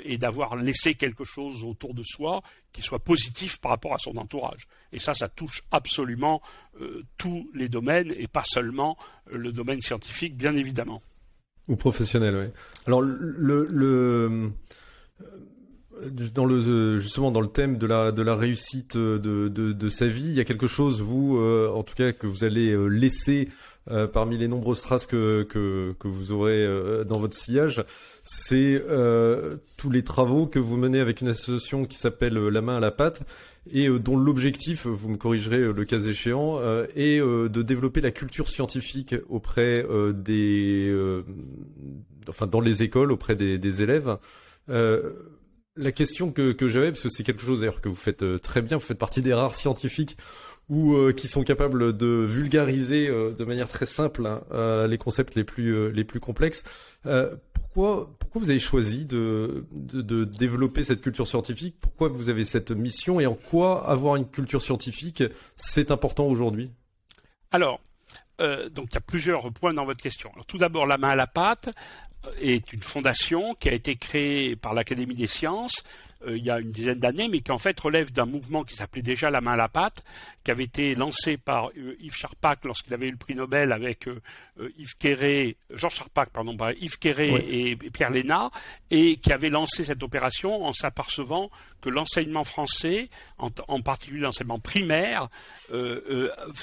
et 0.03 0.17
d'avoir 0.17 0.55
laissé 0.55 0.95
quelque 0.95 1.23
chose 1.23 1.63
autour 1.63 1.93
de 1.93 2.01
soi 2.03 2.41
qui 2.73 2.81
soit 2.81 3.03
positif 3.03 3.59
par 3.59 3.69
rapport 3.69 3.93
à 3.93 3.99
son 3.99 4.17
entourage. 4.17 4.67
Et 4.91 4.97
ça, 4.97 5.13
ça 5.13 5.29
touche 5.29 5.61
absolument 5.69 6.41
tous 7.17 7.47
les 7.53 7.69
domaines 7.69 8.11
et 8.17 8.27
pas 8.27 8.43
seulement 8.43 8.97
le 9.27 9.51
domaine 9.51 9.81
scientifique, 9.81 10.35
bien 10.35 10.55
évidemment. 10.55 11.03
Ou 11.69 11.75
professionnel, 11.75 12.35
oui. 12.35 12.51
Alors 12.87 13.01
le, 13.01 13.67
le 13.69 14.51
dans 16.33 16.45
le 16.45 16.97
justement 16.97 17.31
dans 17.31 17.41
le 17.41 17.49
thème 17.49 17.77
de 17.77 17.85
la 17.85 18.11
de 18.11 18.21
la 18.21 18.35
réussite 18.35 18.97
de, 18.97 19.17
de, 19.47 19.73
de 19.73 19.89
sa 19.89 20.07
vie, 20.07 20.27
il 20.29 20.33
y 20.33 20.39
a 20.39 20.45
quelque 20.45 20.67
chose 20.67 21.01
vous 21.01 21.37
euh, 21.37 21.69
en 21.73 21.83
tout 21.83 21.95
cas 21.95 22.11
que 22.11 22.27
vous 22.27 22.43
allez 22.43 22.71
euh, 22.71 22.87
laisser 22.87 23.49
euh, 23.89 24.07
parmi 24.07 24.37
les 24.37 24.47
nombreuses 24.47 24.81
traces 24.81 25.05
que 25.05 25.43
que, 25.43 25.95
que 25.99 26.07
vous 26.07 26.31
aurez 26.31 26.67
dans 27.05 27.19
votre 27.19 27.35
sillage, 27.35 27.83
c'est 28.23 28.83
tous 29.77 29.89
les 29.89 30.03
travaux 30.03 30.47
que 30.47 30.59
vous 30.59 30.77
menez 30.77 30.99
avec 30.99 31.21
une 31.21 31.29
association 31.29 31.85
qui 31.85 31.97
s'appelle 31.97 32.35
La 32.35 32.61
main 32.61 32.77
à 32.77 32.79
la 32.79 32.91
pâte 32.91 33.23
et 33.71 33.87
euh, 33.87 33.99
dont 33.99 34.17
l'objectif, 34.17 34.85
vous 34.85 35.09
me 35.09 35.17
corrigerez 35.17 35.59
euh, 35.59 35.73
le 35.73 35.85
cas 35.85 35.99
échéant, 35.99 36.59
euh, 36.59 36.85
est 36.95 37.19
de 37.19 37.61
développer 37.61 38.01
la 38.01 38.11
culture 38.11 38.49
scientifique 38.49 39.15
auprès 39.29 39.85
des, 40.13 40.93
enfin 42.27 42.47
dans 42.47 42.61
les 42.61 42.83
écoles, 42.83 43.11
auprès 43.11 43.35
des, 43.35 43.83
élèves. 43.83 44.17
la 44.67 45.91
question 45.91 46.31
que, 46.31 46.51
que 46.51 46.67
j'avais, 46.67 46.87
parce 46.91 47.03
que 47.03 47.09
c'est 47.09 47.23
quelque 47.23 47.41
chose 47.41 47.59
d'ailleurs 47.59 47.81
que 47.81 47.89
vous 47.89 47.95
faites 47.95 48.23
très 48.41 48.61
bien, 48.61 48.77
vous 48.77 48.83
faites 48.83 48.97
partie 48.97 49.21
des 49.21 49.33
rares 49.33 49.55
scientifiques 49.55 50.17
ou 50.69 51.11
qui 51.13 51.27
sont 51.27 51.43
capables 51.43 51.97
de 51.97 52.23
vulgariser 52.27 53.07
de 53.07 53.43
manière 53.43 53.67
très 53.67 53.87
simple 53.87 54.27
hein, 54.27 54.87
les 54.87 54.97
concepts 54.97 55.35
les 55.35 55.43
plus 55.43 55.91
les 55.91 56.03
plus 56.03 56.19
complexes. 56.19 56.63
Pourquoi, 57.73 58.11
vous 58.33 58.49
avez 58.49 58.59
choisi 58.59 59.05
de, 59.05 59.65
développer 59.71 60.83
cette 60.83 61.01
culture 61.01 61.27
scientifique? 61.27 61.75
Pourquoi 61.79 62.09
vous 62.09 62.29
avez 62.29 62.43
cette 62.43 62.71
mission 62.71 63.19
et 63.19 63.27
en 63.27 63.35
quoi 63.35 63.87
avoir 63.87 64.15
une 64.15 64.27
culture 64.27 64.61
scientifique, 64.61 65.23
c'est 65.55 65.91
important 65.91 66.25
aujourd'hui? 66.25 66.71
Alors, 67.51 67.79
euh, 68.41 68.69
donc 68.69 68.87
il 68.89 68.95
y 68.95 68.97
a 68.97 69.01
plusieurs 69.01 69.51
points 69.53 69.73
dans 69.73 69.85
votre 69.85 70.01
question. 70.01 70.31
tout 70.47 70.57
d'abord, 70.57 70.87
la 70.87 70.97
main 70.97 71.09
à 71.09 71.15
la 71.15 71.27
pâte 71.27 71.69
est 72.41 72.73
une 72.73 72.81
fondation 72.81 73.55
qui 73.59 73.69
a 73.69 73.73
été 73.73 73.95
créée 73.95 74.55
par 74.55 74.73
l'Académie 74.73 75.15
des 75.15 75.27
sciences 75.27 75.83
euh, 76.27 76.37
il 76.37 76.43
y 76.43 76.51
a 76.51 76.59
une 76.59 76.71
dizaine 76.71 76.99
d'années, 76.99 77.29
mais 77.29 77.39
qui 77.39 77.51
en 77.51 77.57
fait 77.57 77.79
relève 77.79 78.11
d'un 78.11 78.25
mouvement 78.25 78.65
qui 78.65 78.75
s'appelait 78.75 79.01
déjà 79.01 79.29
la 79.29 79.39
main 79.39 79.53
à 79.53 79.55
la 79.55 79.69
pâte, 79.69 80.03
qui 80.43 80.51
avait 80.51 80.65
été 80.65 80.93
lancé 80.93 81.37
par 81.37 81.69
euh, 81.77 81.95
Yves 82.01 82.15
Charpak 82.15 82.65
lorsqu'il 82.65 82.93
avait 82.93 83.07
eu 83.07 83.11
le 83.11 83.17
prix 83.17 83.35
Nobel 83.35 83.71
avec 83.71 84.09
euh, 84.09 84.21
Yves 84.77 84.97
Quéré, 84.97 85.55
Georges 85.69 85.95
Charpak, 85.95 86.31
pardon, 86.31 86.57
Yves 86.81 86.99
Quéré 86.99 87.29
et, 87.47 87.77
Pierre 87.77 88.09
Lénard, 88.09 88.51
et 88.91 89.15
qui 89.15 89.31
avait 89.31 89.49
lancé 89.49 89.85
cette 89.85 90.03
opération 90.03 90.65
en 90.65 90.73
s'apercevant 90.73 91.49
que 91.79 91.89
l'enseignement 91.89 92.43
français, 92.43 93.09
en, 93.37 93.79
particulier 93.79 94.19
l'enseignement 94.19 94.59
primaire, 94.59 95.29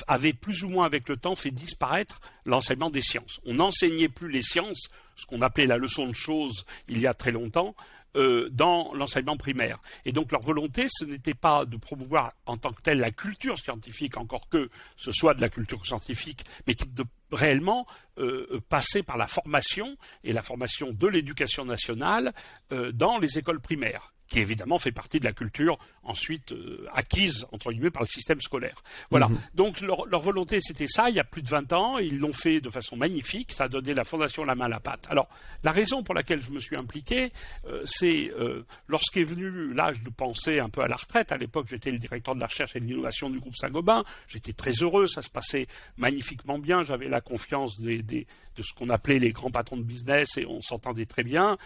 avait 0.06 0.34
plus 0.34 0.62
ou 0.62 0.68
moins 0.68 0.84
avec 0.84 1.08
le 1.08 1.16
temps 1.16 1.34
fait 1.34 1.50
disparaître 1.50 2.20
l'enseignement 2.44 2.90
des 2.90 3.00
sciences. 3.00 3.40
On 3.46 3.54
n'enseignait 3.54 4.10
plus 4.10 4.30
les 4.30 4.42
sciences, 4.42 4.90
ce 5.14 5.24
qu'on 5.24 5.40
appelait 5.40 5.66
la 5.66 5.78
leçon 5.78 6.06
de 6.06 6.14
choses 6.14 6.66
il 6.88 7.00
y 7.00 7.06
a 7.06 7.14
très 7.14 7.32
longtemps, 7.32 7.74
euh, 8.16 8.48
dans 8.50 8.92
l'enseignement 8.94 9.36
primaire. 9.36 9.78
Et 10.04 10.12
donc 10.12 10.32
leur 10.32 10.42
volonté, 10.42 10.86
ce 10.88 11.04
n'était 11.04 11.34
pas 11.34 11.64
de 11.64 11.76
promouvoir 11.76 12.32
en 12.46 12.56
tant 12.56 12.72
que 12.72 12.82
telle 12.82 12.98
la 12.98 13.10
culture 13.10 13.58
scientifique, 13.58 14.16
encore 14.16 14.48
que 14.48 14.70
ce 14.96 15.12
soit 15.12 15.34
de 15.34 15.40
la 15.40 15.48
culture 15.48 15.84
scientifique, 15.84 16.44
mais 16.66 16.74
de 16.74 17.04
réellement 17.30 17.86
euh, 18.18 18.60
passer 18.68 19.02
par 19.02 19.16
la 19.16 19.26
formation 19.26 19.96
et 20.24 20.32
la 20.32 20.42
formation 20.42 20.92
de 20.92 21.06
l'éducation 21.06 21.64
nationale 21.64 22.32
euh, 22.72 22.92
dans 22.92 23.18
les 23.18 23.38
écoles 23.38 23.60
primaires 23.60 24.12
qui 24.28 24.40
évidemment 24.40 24.78
fait 24.78 24.92
partie 24.92 25.20
de 25.20 25.24
la 25.24 25.32
culture 25.32 25.78
ensuite 26.02 26.52
euh, 26.52 26.86
acquise 26.94 27.46
entre 27.52 27.72
guillemets 27.72 27.90
par 27.90 28.02
le 28.02 28.08
système 28.08 28.40
scolaire. 28.40 28.76
Voilà. 29.10 29.28
Mhm. 29.28 29.38
Donc 29.54 29.80
leur, 29.80 30.06
volonté 30.20 30.60
c'était 30.60 30.88
ça 30.88 31.10
il 31.10 31.16
y 31.16 31.20
a 31.20 31.24
plus 31.24 31.42
de 31.42 31.48
20 31.48 31.72
ans, 31.72 31.98
ils 31.98 32.18
l'ont 32.18 32.32
fait 32.32 32.60
de 32.60 32.70
façon 32.70 32.96
magnifique, 32.96 33.52
ça 33.52 33.64
a 33.64 33.68
donné 33.68 33.94
la 33.94 34.04
fondation 34.04 34.44
La 34.44 34.54
main 34.54 34.66
à 34.66 34.68
la 34.68 34.80
pâte. 34.80 35.06
Alors 35.10 35.28
la 35.62 35.72
raison 35.72 36.02
pour 36.02 36.14
laquelle 36.14 36.42
je 36.42 36.50
me 36.50 36.60
suis 36.60 36.76
impliqué, 36.76 37.32
euh, 37.66 37.82
c'est 37.84 38.32
euh, 38.38 38.64
lorsqu'est 38.88 39.22
venu 39.22 39.72
l'âge 39.74 40.02
de 40.02 40.10
penser 40.10 40.58
un 40.58 40.68
peu 40.68 40.82
à 40.82 40.88
la 40.88 40.96
retraite. 40.96 41.32
À 41.32 41.36
l'époque, 41.36 41.66
j'étais 41.68 41.90
le 41.90 41.98
directeur 41.98 42.34
de 42.34 42.40
la 42.40 42.46
recherche 42.46 42.76
et 42.76 42.80
de 42.80 42.84
l'innovation 42.84 43.30
du 43.30 43.38
groupe 43.38 43.56
Saint-Gobain. 43.56 44.04
J'étais 44.28 44.52
très 44.52 44.72
heureux, 44.72 45.06
ça 45.06 45.22
se 45.22 45.30
passait 45.30 45.66
magnifiquement 45.96 46.58
bien. 46.58 46.82
J'avais 46.82 47.08
la 47.08 47.20
confiance 47.20 47.80
des, 47.80 48.02
des, 48.02 48.26
de 48.56 48.62
ce 48.62 48.72
qu'on 48.74 48.88
appelait 48.88 49.18
les 49.18 49.30
grands 49.30 49.50
patrons 49.50 49.76
de 49.76 49.82
business 49.82 50.36
et 50.36 50.46
on 50.46 50.60
s'entendait 50.60 51.06
très 51.06 51.22
bien. 51.22 51.56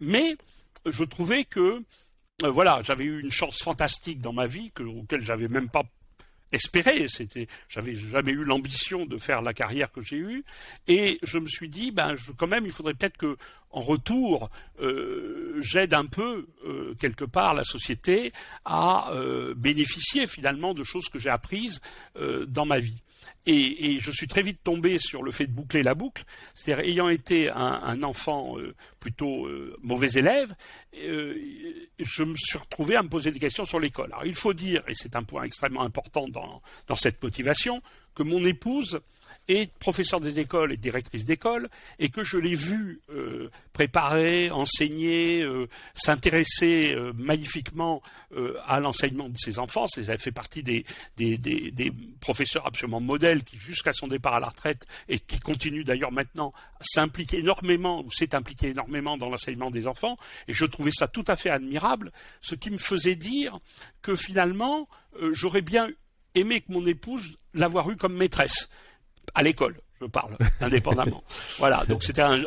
Mais 0.00 0.36
je 0.86 1.04
trouvais 1.04 1.44
que 1.44 1.82
euh, 2.42 2.50
voilà, 2.50 2.80
j'avais 2.82 3.04
eu 3.04 3.20
une 3.20 3.30
chance 3.30 3.58
fantastique 3.62 4.20
dans 4.20 4.32
ma 4.32 4.46
vie 4.46 4.70
que, 4.74 4.82
auquel 4.82 5.22
j'avais 5.22 5.48
même 5.48 5.68
pas 5.68 5.82
espéré. 6.52 7.06
C'était, 7.08 7.48
j'avais 7.68 7.94
jamais 7.94 8.32
eu 8.32 8.44
l'ambition 8.44 9.06
de 9.06 9.18
faire 9.18 9.42
la 9.42 9.54
carrière 9.54 9.92
que 9.92 10.02
j'ai 10.02 10.16
eue, 10.16 10.44
et 10.88 11.18
je 11.22 11.38
me 11.38 11.46
suis 11.46 11.68
dit, 11.68 11.92
ben, 11.92 12.16
quand 12.36 12.48
même, 12.48 12.66
il 12.66 12.72
faudrait 12.72 12.94
peut-être 12.94 13.16
que, 13.16 13.36
en 13.70 13.80
retour, 13.80 14.50
euh, 14.80 15.56
j'aide 15.60 15.94
un 15.94 16.06
peu 16.06 16.48
euh, 16.66 16.94
quelque 16.98 17.24
part 17.24 17.54
la 17.54 17.62
société 17.62 18.32
à 18.64 19.12
bénéficier 19.56 20.26
finalement 20.26 20.74
de 20.74 20.82
choses 20.82 21.08
que 21.08 21.18
j'ai 21.18 21.30
apprises 21.30 21.80
dans 22.48 22.66
ma 22.66 22.80
vie. 22.80 23.00
Et, 23.46 23.98
je 24.00 24.10
suis 24.10 24.28
très 24.28 24.42
vite 24.42 24.60
tombé 24.62 24.98
sur 24.98 25.22
le 25.22 25.32
fait 25.32 25.46
de 25.46 25.52
boucler 25.52 25.82
la 25.82 25.94
boucle, 25.94 26.24
c'est-à-dire 26.54 26.84
ayant 26.84 27.08
été 27.08 27.50
un, 27.50 28.02
enfant 28.02 28.58
euh, 28.58 28.74
plutôt 29.00 29.46
euh, 29.46 29.76
mauvais 29.82 30.10
élève, 30.14 30.54
euh, 30.98 31.34
je 31.98 32.22
me 32.22 32.36
suis 32.36 32.58
retrouvé 32.58 32.96
à 32.96 33.02
me 33.02 33.08
poser 33.08 33.30
des 33.30 33.38
questions 33.38 33.64
sur 33.64 33.80
l'école. 33.80 34.10
Alors 34.12 34.26
il 34.26 34.34
faut 34.34 34.54
dire, 34.54 34.82
et 34.88 34.94
c'est 34.94 35.16
un 35.16 35.22
point 35.22 35.44
extrêmement 35.44 35.82
important 35.82 36.28
dans 36.28 36.96
cette 36.96 37.22
motivation, 37.22 37.82
que 38.14 38.22
mon 38.22 38.44
épouse 38.44 39.00
est 39.50 39.72
professeur 39.78 40.20
des 40.20 40.38
écoles 40.38 40.72
et 40.72 40.76
directrice 40.76 41.24
d'école, 41.24 41.68
et 41.98 42.08
que 42.08 42.22
je 42.22 42.38
l'ai 42.38 42.54
vu 42.54 43.00
euh, 43.10 43.50
préparer, 43.72 44.50
enseigner, 44.50 45.42
euh, 45.42 45.68
s'intéresser 45.94 46.94
euh, 46.94 47.12
magnifiquement 47.14 48.02
à 48.66 48.78
l'enseignement 48.78 49.28
de 49.28 49.36
ses 49.36 49.58
enfants. 49.58 49.86
Elle 49.96 50.18
fait 50.18 50.30
partie 50.30 50.62
des, 50.62 50.84
professeurs 52.20 52.64
absolument 52.64 53.00
modèles 53.00 53.42
qui, 53.42 53.58
jusqu'à 53.58 53.92
son 53.92 54.06
départ 54.06 54.34
à 54.34 54.40
la 54.40 54.46
retraite, 54.46 54.86
et 55.08 55.18
qui 55.18 55.40
continue 55.40 55.82
d'ailleurs 55.82 56.12
maintenant 56.12 56.52
à 56.78 56.84
s'impliquer 56.84 57.38
énormément, 57.38 58.04
ou 58.04 58.10
s'est 58.12 58.36
impliqué 58.36 58.68
énormément 58.68 59.16
dans 59.16 59.28
l'enseignement 59.28 59.70
des 59.70 59.88
enfants, 59.88 60.16
et 60.46 60.52
je 60.52 60.64
trouvais 60.64 60.92
ça 60.92 61.08
tout 61.08 61.24
à 61.26 61.34
fait 61.34 61.50
admirable, 61.50 62.12
ce 62.40 62.54
qui 62.54 62.70
me 62.70 62.78
faisait 62.78 63.16
dire 63.16 63.58
que 64.00 64.14
finalement, 64.14 64.88
j'aurais 65.32 65.62
bien 65.62 65.90
aimé 66.36 66.60
que 66.60 66.72
mon 66.72 66.86
épouse 66.86 67.36
l'avoir 67.54 67.90
eu 67.90 67.96
comme 67.96 68.14
maîtresse 68.14 68.68
à 69.34 69.42
l'école, 69.42 69.76
je 70.00 70.06
parle, 70.06 70.36
indépendamment. 70.60 71.22
voilà, 71.58 71.84
donc 71.86 72.02
c'était 72.02 72.22
un, 72.22 72.40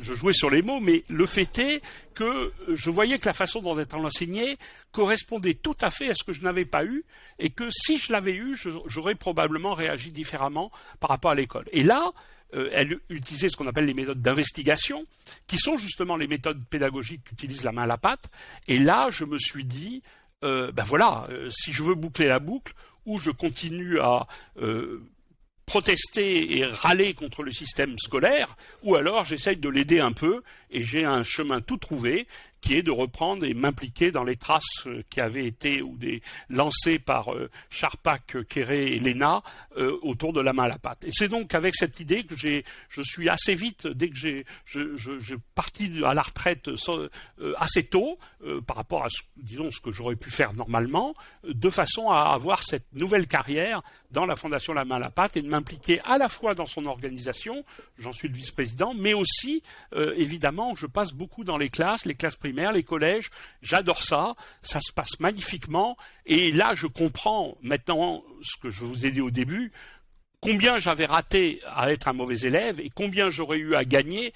je 0.00 0.14
jouais 0.14 0.32
sur 0.32 0.50
les 0.50 0.62
mots, 0.62 0.80
mais 0.80 1.04
le 1.08 1.26
fait 1.26 1.58
est 1.58 1.82
que 2.14 2.52
je 2.68 2.90
voyais 2.90 3.18
que 3.18 3.26
la 3.26 3.32
façon 3.32 3.60
dont 3.60 3.76
elle 3.76 3.86
enseignait 4.06 4.56
correspondait 4.92 5.54
tout 5.54 5.76
à 5.80 5.90
fait 5.90 6.10
à 6.10 6.14
ce 6.14 6.24
que 6.24 6.32
je 6.32 6.42
n'avais 6.42 6.64
pas 6.64 6.84
eu, 6.84 7.04
et 7.38 7.50
que 7.50 7.68
si 7.70 7.98
je 7.98 8.12
l'avais 8.12 8.34
eu, 8.34 8.56
j'aurais 8.86 9.14
probablement 9.14 9.74
réagi 9.74 10.10
différemment 10.10 10.70
par 11.00 11.10
rapport 11.10 11.30
à 11.30 11.34
l'école. 11.34 11.66
Et 11.72 11.82
là, 11.82 12.12
euh, 12.54 12.68
elle 12.72 12.98
utilisait 13.08 13.48
ce 13.48 13.56
qu'on 13.56 13.66
appelle 13.66 13.86
les 13.86 13.94
méthodes 13.94 14.20
d'investigation, 14.20 15.04
qui 15.46 15.58
sont 15.58 15.76
justement 15.76 16.16
les 16.16 16.26
méthodes 16.26 16.64
pédagogiques 16.68 17.24
qu'utilise 17.24 17.64
la 17.64 17.72
main 17.72 17.82
à 17.82 17.86
la 17.86 17.98
pâte. 17.98 18.30
Et 18.66 18.78
là, 18.78 19.08
je 19.10 19.24
me 19.24 19.38
suis 19.38 19.64
dit, 19.64 20.02
euh, 20.44 20.72
ben 20.72 20.84
voilà, 20.84 21.26
euh, 21.30 21.48
si 21.50 21.72
je 21.72 21.82
veux 21.82 21.94
boucler 21.94 22.26
la 22.26 22.38
boucle, 22.38 22.74
ou 23.06 23.18
je 23.18 23.30
continue 23.30 23.98
à 23.98 24.26
protester 25.70 26.58
et 26.58 26.64
râler 26.64 27.14
contre 27.14 27.44
le 27.44 27.52
système 27.52 27.96
scolaire, 27.96 28.56
ou 28.82 28.96
alors 28.96 29.24
j'essaye 29.24 29.56
de 29.56 29.68
l'aider 29.68 30.00
un 30.00 30.10
peu 30.10 30.42
et 30.72 30.82
j'ai 30.82 31.04
un 31.04 31.22
chemin 31.22 31.60
tout 31.60 31.76
trouvé 31.76 32.26
qui 32.60 32.74
est 32.74 32.82
de 32.82 32.90
reprendre 32.90 33.44
et 33.46 33.54
m'impliquer 33.54 34.10
dans 34.10 34.24
les 34.24 34.36
traces 34.36 34.86
euh, 34.86 35.02
qui 35.08 35.20
avaient 35.20 35.46
été 35.46 35.82
ou 35.82 35.96
des 35.96 36.22
lancées 36.48 36.98
par 36.98 37.32
euh, 37.32 37.48
Charpak, 37.70 38.36
Kéré 38.48 38.92
et 38.92 38.98
Léna 38.98 39.42
euh, 39.78 39.98
autour 40.02 40.32
de 40.32 40.40
la 40.40 40.52
main 40.52 40.64
à 40.64 40.68
la 40.68 40.78
pâte. 40.78 41.04
Et 41.04 41.10
c'est 41.12 41.28
donc 41.28 41.54
avec 41.54 41.74
cette 41.74 42.00
idée 42.00 42.24
que 42.24 42.36
j'ai, 42.36 42.64
je 42.88 43.02
suis 43.02 43.28
assez 43.28 43.54
vite, 43.54 43.86
dès 43.86 44.10
que 44.10 44.16
j'ai, 44.16 44.44
je, 44.64 44.96
je, 44.96 45.18
je 45.18 45.34
parti 45.54 46.02
à 46.04 46.14
la 46.14 46.22
retraite 46.22 46.70
assez 47.58 47.84
tôt 47.84 48.18
par 48.66 48.76
rapport 48.76 49.04
à, 49.04 49.08
disons, 49.36 49.70
ce 49.70 49.80
que 49.80 49.92
j'aurais 49.92 50.16
pu 50.16 50.30
faire 50.30 50.52
normalement, 50.52 51.14
de 51.44 51.70
façon 51.70 52.10
à 52.10 52.32
avoir 52.32 52.62
cette 52.62 52.92
nouvelle 52.92 53.26
carrière 53.26 53.82
dans 54.10 54.26
la 54.26 54.36
Fondation 54.36 54.72
La 54.72 54.84
Main 54.84 54.96
à 54.96 55.00
la 55.00 55.10
Pâte 55.10 55.36
et 55.36 55.42
de 55.42 55.48
m'impliquer 55.48 56.00
à 56.04 56.18
la 56.18 56.28
fois 56.28 56.54
dans 56.54 56.66
son 56.66 56.86
organisation, 56.86 57.64
j'en 57.98 58.12
suis 58.12 58.28
le 58.28 58.34
vice-président, 58.34 58.94
mais 58.94 59.14
aussi, 59.14 59.62
évidemment, 60.16 60.74
je 60.74 60.86
passe 60.86 61.12
beaucoup 61.12 61.44
dans 61.44 61.58
les 61.58 61.70
classes, 61.70 62.04
les 62.04 62.14
classes 62.14 62.38
les 62.42 62.82
collèges, 62.82 63.30
j'adore 63.62 64.02
ça, 64.02 64.34
ça 64.62 64.80
se 64.80 64.92
passe 64.92 65.20
magnifiquement, 65.20 65.96
et 66.26 66.52
là 66.52 66.74
je 66.74 66.86
comprends 66.86 67.56
maintenant 67.62 68.24
ce 68.42 68.56
que 68.60 68.70
je 68.70 68.84
vous 68.84 69.06
ai 69.06 69.10
dit 69.10 69.20
au 69.20 69.30
début, 69.30 69.72
combien 70.40 70.78
j'avais 70.78 71.06
raté 71.06 71.60
à 71.66 71.92
être 71.92 72.08
un 72.08 72.12
mauvais 72.12 72.38
élève 72.40 72.80
et 72.80 72.90
combien 72.90 73.30
j'aurais 73.30 73.58
eu 73.58 73.74
à 73.74 73.84
gagner 73.84 74.32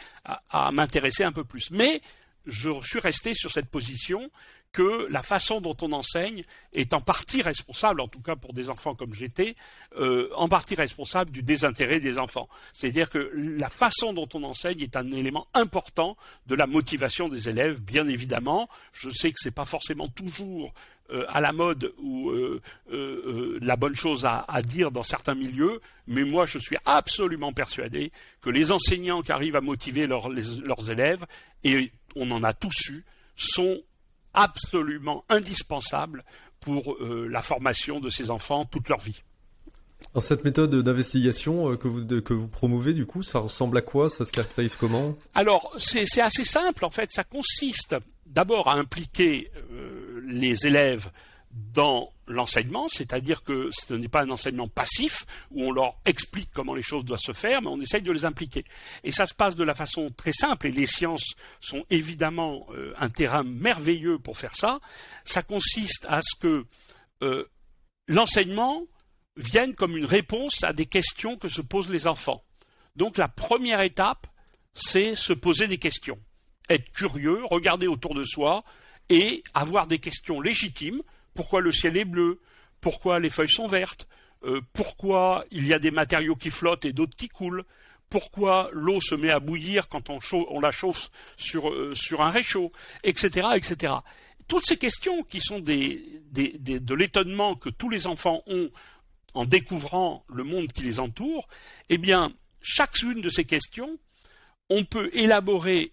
à 0.50 0.70
m'intéresser 0.70 1.24
un 1.24 1.32
peu 1.32 1.44
plus. 1.44 1.70
Mais 1.70 2.00
je 2.46 2.70
suis 2.82 3.00
resté 3.00 3.32
sur 3.32 3.50
cette 3.50 3.70
position 3.70 4.30
que 4.74 5.06
la 5.08 5.22
façon 5.22 5.60
dont 5.60 5.76
on 5.82 5.92
enseigne 5.92 6.44
est 6.72 6.94
en 6.94 7.00
partie 7.00 7.42
responsable, 7.42 8.00
en 8.00 8.08
tout 8.08 8.20
cas 8.20 8.34
pour 8.34 8.52
des 8.52 8.70
enfants 8.70 8.96
comme 8.96 9.14
j'étais, 9.14 9.54
euh, 9.96 10.28
en 10.34 10.48
partie 10.48 10.74
responsable 10.74 11.30
du 11.30 11.44
désintérêt 11.44 12.00
des 12.00 12.18
enfants. 12.18 12.48
C'est-à-dire 12.72 13.08
que 13.08 13.30
la 13.34 13.70
façon 13.70 14.12
dont 14.12 14.28
on 14.34 14.42
enseigne 14.42 14.80
est 14.80 14.96
un 14.96 15.12
élément 15.12 15.46
important 15.54 16.16
de 16.48 16.56
la 16.56 16.66
motivation 16.66 17.28
des 17.28 17.48
élèves, 17.48 17.80
bien 17.80 18.08
évidemment. 18.08 18.68
Je 18.92 19.10
sais 19.10 19.30
que 19.30 19.38
ce 19.38 19.48
n'est 19.48 19.54
pas 19.54 19.64
forcément 19.64 20.08
toujours 20.08 20.74
euh, 21.12 21.24
à 21.28 21.40
la 21.40 21.52
mode 21.52 21.94
ou 22.02 22.30
euh, 22.30 22.60
la 23.62 23.76
bonne 23.76 23.94
chose 23.94 24.26
à, 24.26 24.44
dire 24.62 24.90
dans 24.90 25.04
certains 25.04 25.36
milieux, 25.36 25.80
mais 26.08 26.24
moi 26.24 26.46
je 26.46 26.58
suis 26.58 26.76
absolument 26.84 27.52
persuadé 27.52 28.10
que 28.40 28.50
les 28.50 28.72
enseignants 28.72 29.22
qui 29.22 29.30
arrivent 29.30 29.54
à 29.54 29.60
motiver 29.60 30.08
leurs 30.08 30.90
élèves, 30.90 31.24
et 31.62 31.92
on 32.16 32.28
en 32.32 32.42
a 32.42 32.52
tous 32.52 32.88
eu, 32.88 33.04
sont 33.36 33.80
absolument 34.34 35.24
indispensable 35.28 36.24
pour 36.60 36.94
euh, 36.94 37.28
la 37.30 37.42
formation 37.42 38.00
de 38.00 38.10
ces 38.10 38.30
enfants 38.30 38.64
toute 38.64 38.88
leur 38.88 39.00
vie. 39.00 39.22
Alors 40.12 40.22
cette 40.22 40.44
méthode 40.44 40.74
d'investigation 40.74 41.72
euh, 41.72 41.76
que 41.76 41.88
vous, 41.88 42.04
que 42.22 42.34
vous 42.34 42.48
promouvez, 42.48 42.94
du 42.94 43.06
coup, 43.06 43.22
ça 43.22 43.38
ressemble 43.38 43.78
à 43.78 43.82
quoi 43.82 44.08
Ça 44.08 44.24
se 44.24 44.32
caractérise 44.32 44.76
comment? 44.76 45.16
Alors, 45.34 45.74
c'est 45.78 46.20
assez 46.20 46.44
simple, 46.44 46.84
en 46.84 46.90
fait. 46.90 47.10
Ça 47.12 47.24
consiste 47.24 47.96
d'abord 48.26 48.68
à 48.68 48.74
impliquer 48.74 49.50
euh, 49.72 50.20
les 50.26 50.66
élèves 50.66 51.10
dans 51.54 52.12
l'enseignement, 52.26 52.88
c'est-à-dire 52.88 53.42
que 53.42 53.68
ce 53.70 53.94
n'est 53.94 54.08
pas 54.08 54.22
un 54.22 54.30
enseignement 54.30 54.68
passif 54.68 55.24
où 55.50 55.64
on 55.64 55.72
leur 55.72 55.96
explique 56.04 56.50
comment 56.52 56.74
les 56.74 56.82
choses 56.82 57.04
doivent 57.04 57.20
se 57.20 57.32
faire, 57.32 57.62
mais 57.62 57.68
on 57.68 57.80
essaye 57.80 58.02
de 58.02 58.10
les 58.10 58.24
impliquer. 58.24 58.64
Et 59.04 59.12
ça 59.12 59.26
se 59.26 59.34
passe 59.34 59.54
de 59.54 59.62
la 59.62 59.74
façon 59.74 60.10
très 60.16 60.32
simple, 60.32 60.66
et 60.66 60.72
les 60.72 60.86
sciences 60.86 61.34
sont 61.60 61.84
évidemment 61.90 62.66
euh, 62.70 62.94
un 62.98 63.08
terrain 63.08 63.44
merveilleux 63.44 64.18
pour 64.18 64.38
faire 64.38 64.56
ça. 64.56 64.80
Ça 65.24 65.42
consiste 65.42 66.06
à 66.08 66.20
ce 66.22 66.38
que 66.40 66.66
euh, 67.22 67.44
l'enseignement 68.08 68.86
vienne 69.36 69.74
comme 69.74 69.96
une 69.96 70.06
réponse 70.06 70.64
à 70.64 70.72
des 70.72 70.86
questions 70.86 71.36
que 71.36 71.48
se 71.48 71.60
posent 71.60 71.90
les 71.90 72.06
enfants. 72.06 72.42
Donc 72.96 73.16
la 73.16 73.28
première 73.28 73.80
étape, 73.80 74.26
c'est 74.72 75.14
se 75.14 75.32
poser 75.32 75.68
des 75.68 75.78
questions, 75.78 76.18
être 76.68 76.90
curieux, 76.92 77.44
regarder 77.44 77.86
autour 77.86 78.14
de 78.14 78.24
soi, 78.24 78.64
et 79.08 79.44
avoir 79.52 79.86
des 79.86 79.98
questions 79.98 80.40
légitimes. 80.40 81.02
Pourquoi 81.34 81.60
le 81.60 81.72
ciel 81.72 81.96
est 81.96 82.04
bleu? 82.04 82.40
Pourquoi 82.80 83.18
les 83.18 83.30
feuilles 83.30 83.48
sont 83.48 83.68
vertes? 83.68 84.08
Euh, 84.44 84.60
Pourquoi 84.72 85.44
il 85.50 85.66
y 85.66 85.74
a 85.74 85.78
des 85.78 85.90
matériaux 85.90 86.36
qui 86.36 86.50
flottent 86.50 86.84
et 86.84 86.92
d'autres 86.92 87.16
qui 87.16 87.28
coulent? 87.28 87.64
Pourquoi 88.10 88.68
l'eau 88.72 89.00
se 89.00 89.14
met 89.14 89.30
à 89.30 89.40
bouillir 89.40 89.88
quand 89.88 90.10
on, 90.10 90.60
la 90.60 90.70
chauffe 90.70 91.10
sur, 91.36 91.70
euh, 91.70 91.94
un 92.18 92.30
réchaud, 92.30 92.70
etc., 93.02 93.48
etc. 93.56 93.94
Toutes 94.46 94.66
ces 94.66 94.76
questions 94.76 95.22
qui 95.24 95.40
sont 95.40 95.58
de 95.58 96.94
l'étonnement 96.94 97.56
que 97.56 97.70
tous 97.70 97.88
les 97.88 98.06
enfants 98.06 98.42
ont 98.46 98.70
en 99.32 99.44
découvrant 99.44 100.24
le 100.28 100.44
monde 100.44 100.72
qui 100.72 100.82
les 100.82 101.00
entoure, 101.00 101.48
eh 101.88 101.98
bien, 101.98 102.32
chacune 102.60 103.20
de 103.20 103.28
ces 103.28 103.44
questions, 103.44 103.98
on 104.70 104.84
peut 104.84 105.10
élaborer, 105.12 105.92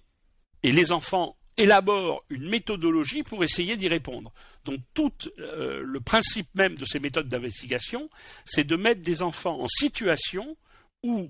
et 0.64 0.72
les 0.72 0.92
enfants 0.92 1.38
élaborent 1.58 2.24
une 2.30 2.50
méthodologie 2.50 3.24
pour 3.24 3.44
essayer 3.44 3.78
d'y 3.78 3.88
répondre. 3.88 4.32
Donc 4.66 4.80
tout 4.94 5.12
euh, 5.40 5.82
le 5.84 6.00
principe 6.00 6.48
même 6.54 6.76
de 6.76 6.86
ces 6.86 7.00
méthodes 7.00 7.28
d'investigation, 7.28 8.10
c'est 8.46 8.64
de 8.64 8.76
mettre 8.76 9.02
des 9.02 9.22
enfants 9.22 9.60
en 9.60 9.68
situation 9.68 10.58
où, 11.04 11.30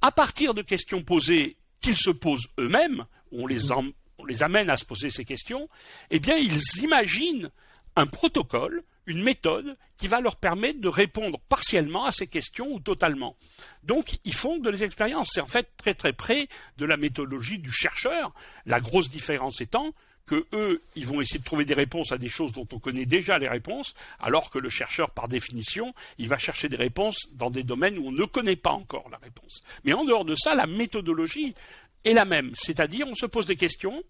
à 0.00 0.12
partir 0.12 0.54
de 0.54 0.62
questions 0.62 1.02
posées 1.02 1.56
qu'ils 1.80 1.96
se 1.96 2.10
posent 2.10 2.48
eux-mêmes, 2.58 3.04
on 3.32 3.46
les, 3.46 3.72
on 3.72 4.24
les 4.26 4.42
amène 4.42 4.70
à 4.70 4.76
se 4.76 4.84
poser 4.84 5.10
ces 5.10 5.24
questions, 5.24 5.68
eh 6.10 6.20
bien 6.20 6.36
ils 6.36 6.82
imaginent 6.82 7.50
un 7.96 8.06
protocole 8.06 8.84
une 9.10 9.22
méthode 9.22 9.76
qui 9.98 10.08
va 10.08 10.20
leur 10.20 10.36
permettre 10.36 10.80
de 10.80 10.88
répondre 10.88 11.40
partiellement 11.48 12.04
à 12.04 12.12
ces 12.12 12.26
questions 12.26 12.72
ou 12.72 12.80
totalement. 12.80 13.36
Donc, 13.82 14.18
ils 14.24 14.34
font 14.34 14.58
de 14.58 14.70
les 14.70 14.84
expériences. 14.84 15.30
C'est 15.32 15.40
en 15.40 15.48
fait 15.48 15.68
très 15.76 15.94
très 15.94 16.12
près 16.12 16.48
de 16.78 16.86
la 16.86 16.96
méthodologie 16.96 17.58
du 17.58 17.72
chercheur. 17.72 18.32
La 18.66 18.80
grosse 18.80 19.10
différence 19.10 19.60
étant 19.60 19.92
que 20.30 20.46
eux, 20.52 20.80
ils 20.94 21.08
vont 21.08 21.20
essayer 21.20 21.40
de 21.40 21.44
trouver 21.44 21.64
des 21.64 21.74
réponses 21.74 22.12
à 22.12 22.18
des 22.18 22.28
choses 22.28 22.52
dont 22.52 22.68
on 22.72 22.78
connaît 22.78 23.04
déjà 23.04 23.36
les 23.36 23.48
réponses, 23.48 23.96
alors 24.20 24.48
que 24.48 24.60
le 24.60 24.68
chercheur, 24.68 25.10
par 25.10 25.26
définition, 25.26 25.92
il 26.18 26.28
va 26.28 26.38
chercher 26.38 26.68
des 26.68 26.76
réponses 26.76 27.26
dans 27.32 27.50
des 27.50 27.64
domaines 27.64 27.98
où 27.98 28.06
on 28.06 28.12
ne 28.12 28.24
connaît 28.26 28.54
pas 28.54 28.70
encore 28.70 29.08
la 29.10 29.16
réponse. 29.18 29.64
Mais 29.82 29.92
en 29.92 30.04
dehors 30.04 30.24
de 30.24 30.36
ça, 30.36 30.54
la 30.54 30.68
méthodologie 30.68 31.56
est 32.04 32.12
la 32.12 32.24
même. 32.24 32.52
C'est-à-dire, 32.54 33.08
on 33.08 33.16
se 33.16 33.26
pose 33.26 33.46
des 33.46 33.56
questions, 33.56 34.04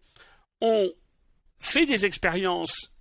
on 0.61 0.93
fait 1.57 1.87
des 1.87 2.05
expériences 2.05 2.93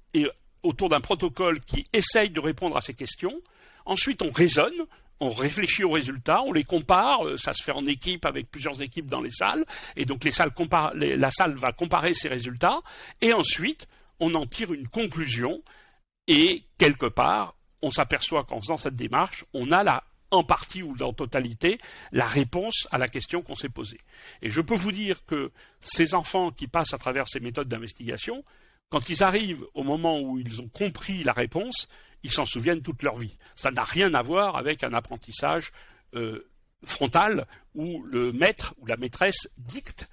autour 0.64 0.88
d'un 0.88 1.02
protocole 1.02 1.60
qui 1.60 1.86
essaye 1.92 2.30
de 2.30 2.40
répondre 2.40 2.78
à 2.78 2.82
ces 2.82 2.94
questions. 2.94 3.42
Ensuite, 3.86 4.22
on 4.22 4.32
raisonne, 4.32 4.86
on 5.20 5.30
réfléchit 5.30 5.84
aux 5.84 5.92
résultats, 5.92 6.42
on 6.44 6.54
les 6.54 6.64
compare, 6.64 7.26
euh, 7.26 7.38
ça 7.38 7.54
se 7.54 7.64
fait 7.64 7.72
en 7.72 7.86
équipe 7.86 8.26
avec 8.26 8.50
plusieurs 8.50 8.82
équipes 8.82 9.08
dans 9.08 9.22
les 9.22 9.32
salles, 9.32 9.66
et 9.96 10.06
donc 10.06 10.24
la 10.24 11.32
salle 11.32 11.56
va 11.56 11.72
comparer 11.74 12.14
ces 12.14 12.30
résultats, 12.30 12.80
et 13.22 13.34
ensuite 13.34 13.88
on 14.20 14.34
en 14.36 14.46
tire 14.46 14.74
une 14.74 14.88
conclusion, 14.88 15.62
et 16.28 16.64
quelque 16.78 17.08
part, 17.08 17.56
on 17.82 17.92
s'aperçoit 17.92 18.44
qu'en 18.44 18.60
faisant 18.62 18.78
cette 18.78 18.96
démarche, 18.96 19.46
on 19.54 19.72
a 19.72 19.84
la, 19.84 20.04
en 20.32 20.44
partie 20.44 20.84
ou 20.84 20.96
en 21.02 21.14
totalité, 21.14 21.80
la 22.12 22.28
réponse 22.28 22.88
à 22.92 22.98
la 22.98 23.08
question 23.08 23.42
qu'on 23.42 23.56
s'est 23.56 23.70
posée. 23.70 24.00
Et 24.42 24.50
je 24.50 24.62
peux 24.62 24.76
vous 24.76 24.92
dire 24.92 25.26
que 25.26 25.52
ces 25.82 26.14
enfants 26.14 26.52
qui 26.52 26.68
passent 26.68 26.94
à 26.94 26.98
travers 26.98 27.28
ces 27.28 27.40
méthodes 27.40 27.68
d'investigation, 27.68 28.44
quand 28.90 29.10
ils 29.10 29.24
arrivent 29.24 29.66
au 29.74 29.84
moment 29.84 30.20
où 30.20 30.40
ils 30.40 30.62
ont 30.62 30.68
compris 30.68 31.24
la 31.24 31.34
réponse, 31.34 31.88
ils 32.24 32.32
s'en 32.32 32.46
souviennent 32.46 32.82
toute 32.82 33.04
leur 33.04 33.18
vie. 33.18 33.38
Ça 33.56 33.72
n'a 33.72 33.84
rien 33.84 34.14
à 34.14 34.22
voir 34.22 34.56
avec 34.58 34.84
un 34.84 34.94
apprentissage 34.94 35.72
euh, 36.16 36.48
frontal 36.84 37.46
où 37.76 38.04
le 38.04 38.32
maître 38.32 38.74
ou 38.78 38.86
la 38.86 38.98
maîtresse 38.98 39.50
dicte 39.58 40.10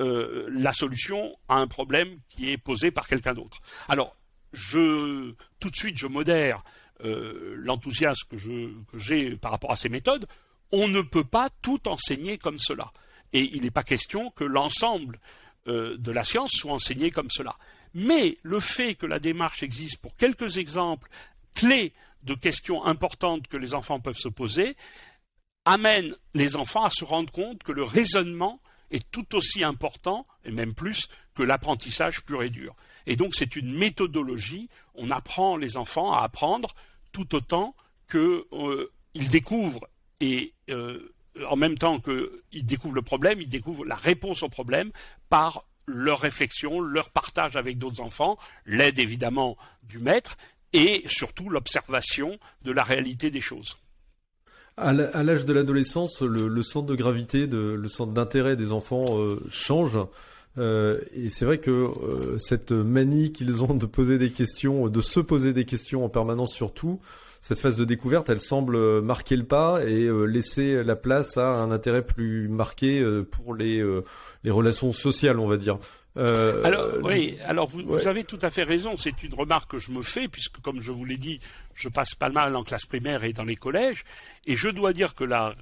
euh, 0.00 0.48
la 0.50 0.72
solution 0.72 1.36
à 1.48 1.56
un 1.56 1.66
problème 1.66 2.18
qui 2.28 2.50
est 2.50 2.58
posé 2.58 2.90
par 2.90 3.06
quelqu'un 3.06 3.34
d'autre. 3.34 3.60
Alors, 3.88 4.16
je, 4.52 5.34
tout 5.60 5.70
de 5.70 5.76
suite, 5.76 5.98
je 5.98 6.06
modère 6.06 6.62
euh, 7.04 7.54
l'enthousiasme 7.58 8.28
que 8.28 8.98
j'ai 8.98 9.36
par 9.36 9.50
rapport 9.50 9.72
à 9.72 9.76
ces 9.76 9.88
méthodes. 9.88 10.26
On 10.72 10.88
ne 10.88 11.02
peut 11.02 11.24
pas 11.24 11.50
tout 11.62 11.86
enseigner 11.88 12.38
comme 12.38 12.58
cela. 12.58 12.92
Et 13.32 13.54
il 13.54 13.62
n'est 13.62 13.70
pas 13.70 13.82
question 13.82 14.30
que 14.30 14.44
l'ensemble 14.44 15.20
de 15.66 16.12
la 16.12 16.22
science 16.22 16.52
soit 16.52 16.72
enseigné 16.72 17.10
comme 17.10 17.28
cela. 17.28 17.56
Mais 17.92 18.36
le 18.42 18.60
fait 18.60 18.94
que 18.94 19.06
la 19.06 19.18
démarche 19.18 19.62
existe 19.62 19.98
pour 19.98 20.14
quelques 20.16 20.58
exemples 20.58 21.08
clés 21.56 21.92
de 22.22 22.34
questions 22.34 22.84
importantes 22.84 23.48
que 23.48 23.56
les 23.56 23.74
enfants 23.74 23.98
peuvent 23.98 24.18
se 24.18 24.28
poser 24.28 24.76
amène 25.64 26.14
les 26.34 26.54
enfants 26.56 26.84
à 26.84 26.90
se 26.90 27.04
rendre 27.04 27.32
compte 27.32 27.62
que 27.64 27.72
le 27.72 27.82
raisonnement 27.82 28.60
est 28.92 29.10
tout 29.10 29.34
aussi 29.34 29.64
important, 29.64 30.24
et 30.44 30.52
même 30.52 30.74
plus, 30.74 31.08
que 31.34 31.42
l'apprentissage 31.42 32.22
pur 32.22 32.44
et 32.44 32.50
dur. 32.50 32.76
Et 33.06 33.16
donc 33.16 33.34
c'est 33.34 33.56
une 33.56 33.76
méthodologie, 33.76 34.68
on 34.94 35.10
apprend 35.10 35.56
les 35.56 35.76
enfants 35.76 36.12
à 36.12 36.22
apprendre 36.22 36.74
tout 37.10 37.34
autant 37.34 37.74
qu'ils 38.08 38.44
euh, 38.52 38.92
découvrent 39.14 39.88
et 40.20 40.54
euh, 40.70 41.12
en 41.50 41.56
même 41.56 41.76
temps 41.76 42.00
qu'ils 42.00 42.64
découvrent 42.64 42.94
le 42.94 43.02
problème, 43.02 43.40
ils 43.40 43.48
découvrent 43.48 43.84
la 43.84 43.96
réponse 43.96 44.44
au 44.44 44.48
problème 44.48 44.92
par 45.28 45.64
leur 45.86 46.20
réflexion, 46.20 46.80
leur 46.80 47.10
partage 47.10 47.56
avec 47.56 47.78
d'autres 47.78 48.00
enfants, 48.00 48.38
l'aide 48.64 48.98
évidemment 48.98 49.56
du 49.82 49.98
maître 49.98 50.36
et 50.76 51.02
surtout 51.08 51.48
l'observation 51.48 52.38
de 52.62 52.70
la 52.70 52.84
réalité 52.84 53.30
des 53.30 53.40
choses. 53.40 53.78
À 54.76 54.92
l'âge 54.92 55.46
de 55.46 55.54
l'adolescence, 55.54 56.20
le, 56.20 56.62
centre 56.62 56.86
de 56.86 56.94
gravité, 56.94 57.46
le 57.46 57.88
centre 57.88 58.12
d'intérêt 58.12 58.56
des 58.56 58.72
enfants 58.72 59.18
euh, 59.18 59.40
change. 59.48 59.98
Euh, 60.58 61.00
et 61.14 61.30
c'est 61.30 61.46
vrai 61.46 61.58
que 61.58 61.70
euh, 61.70 62.36
cette 62.36 62.72
manie 62.72 63.32
qu'ils 63.32 63.64
ont 63.64 63.72
de 63.72 63.86
poser 63.86 64.18
des 64.18 64.30
questions, 64.30 64.88
de 64.88 65.00
se 65.00 65.20
poser 65.20 65.54
des 65.54 65.64
questions 65.64 66.04
en 66.04 66.10
permanence 66.10 66.52
sur 66.52 66.74
tout, 66.74 67.00
cette 67.40 67.58
phase 67.58 67.76
de 67.76 67.86
découverte, 67.86 68.28
elle 68.28 68.40
semble 68.40 69.00
marquer 69.00 69.36
le 69.36 69.44
pas 69.44 69.82
et 69.82 70.10
laisser 70.26 70.82
la 70.82 70.96
place 70.96 71.38
à 71.38 71.54
un 71.54 71.70
intérêt 71.70 72.04
plus 72.04 72.48
marqué 72.48 73.02
pour 73.30 73.54
les 73.54 73.82
relations 74.44 74.92
sociales, 74.92 75.38
on 75.38 75.46
va 75.46 75.56
dire. 75.56 75.78
Euh, 76.16 76.64
alors 76.64 76.94
oui, 77.02 77.36
alors 77.44 77.68
vous, 77.68 77.82
vous, 77.84 78.06
avez 78.06 78.24
tout 78.24 78.38
à 78.42 78.50
fait 78.50 78.62
raison. 78.62 78.96
C'est 78.96 79.22
une 79.22 79.34
remarque 79.34 79.72
que 79.72 79.78
je 79.78 79.90
me 79.90 80.02
fais 80.02 80.28
puisque, 80.28 80.60
comme 80.60 80.80
je 80.80 80.92
vous 80.92 81.04
l'ai 81.04 81.18
dit, 81.18 81.40
je 81.74 81.88
passe 81.88 82.14
pas 82.14 82.30
mal 82.30 82.56
en 82.56 82.64
classe 82.64 82.86
primaire 82.86 83.24
et 83.24 83.32
dans 83.32 83.44
les 83.44 83.56
collèges, 83.56 84.04
et 84.46 84.56
je 84.56 84.68
dois 84.68 84.92
dire 84.92 85.14
que 85.14 85.24
la 85.24 85.48
euh, 85.48 85.54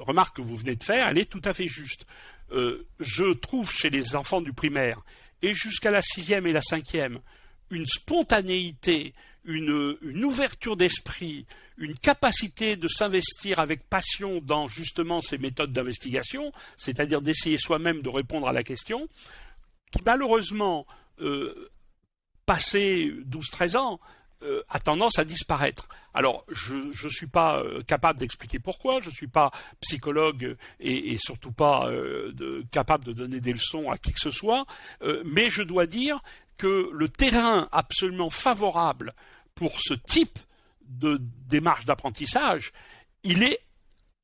remarque 0.00 0.36
que 0.36 0.42
vous 0.42 0.56
venez 0.56 0.76
de 0.76 0.84
faire, 0.84 1.08
elle 1.08 1.18
est 1.18 1.30
tout 1.30 1.42
à 1.44 1.52
fait 1.52 1.68
juste. 1.68 2.04
Euh, 2.52 2.86
je 3.00 3.32
trouve 3.32 3.72
chez 3.72 3.88
les 3.88 4.14
enfants 4.14 4.42
du 4.42 4.52
primaire 4.52 5.00
et 5.42 5.54
jusqu'à 5.54 5.90
la 5.90 6.02
sixième 6.02 6.46
et 6.46 6.52
la 6.52 6.62
cinquième 6.62 7.20
une 7.70 7.86
spontanéité, 7.86 9.14
une, 9.44 9.96
une 10.02 10.24
ouverture 10.24 10.76
d'esprit, 10.76 11.46
une 11.76 11.94
capacité 11.94 12.76
de 12.76 12.88
s'investir 12.88 13.58
avec 13.58 13.88
passion 13.88 14.40
dans 14.40 14.68
justement 14.68 15.20
ces 15.20 15.38
méthodes 15.38 15.72
d'investigation, 15.72 16.52
c'est-à-dire 16.76 17.20
d'essayer 17.20 17.58
soi-même 17.58 18.02
de 18.02 18.08
répondre 18.08 18.48
à 18.48 18.52
la 18.52 18.62
question, 18.62 19.08
qui 19.94 20.02
malheureusement, 20.04 20.86
euh, 21.20 21.70
passé 22.46 23.12
12-13 23.26 23.76
ans, 23.76 24.00
euh, 24.42 24.62
a 24.68 24.80
tendance 24.80 25.18
à 25.18 25.24
disparaître. 25.24 25.88
Alors, 26.12 26.44
je 26.48 26.74
ne 26.74 27.10
suis 27.10 27.28
pas 27.28 27.60
euh, 27.60 27.82
capable 27.82 28.18
d'expliquer 28.18 28.58
pourquoi, 28.58 29.00
je 29.00 29.08
ne 29.08 29.14
suis 29.14 29.28
pas 29.28 29.52
psychologue 29.80 30.56
et, 30.80 31.16
surtout 31.18 31.52
pas 31.52 31.88
capable 32.70 33.04
de 33.04 33.12
donner 33.12 33.40
des 33.40 33.52
leçons 33.52 33.90
à 33.90 33.96
qui 33.96 34.12
que 34.12 34.20
ce 34.20 34.30
soit, 34.30 34.66
mais 35.24 35.48
je 35.48 35.62
dois 35.62 35.86
dire 35.86 36.20
que 36.56 36.90
le 36.92 37.08
terrain 37.08 37.68
absolument 37.72 38.30
favorable 38.30 39.14
pour 39.54 39.80
ce 39.80 39.94
type 39.94 40.38
de 40.82 41.18
démarche 41.48 41.84
d'apprentissage, 41.84 42.72
il 43.22 43.42
est 43.42 43.60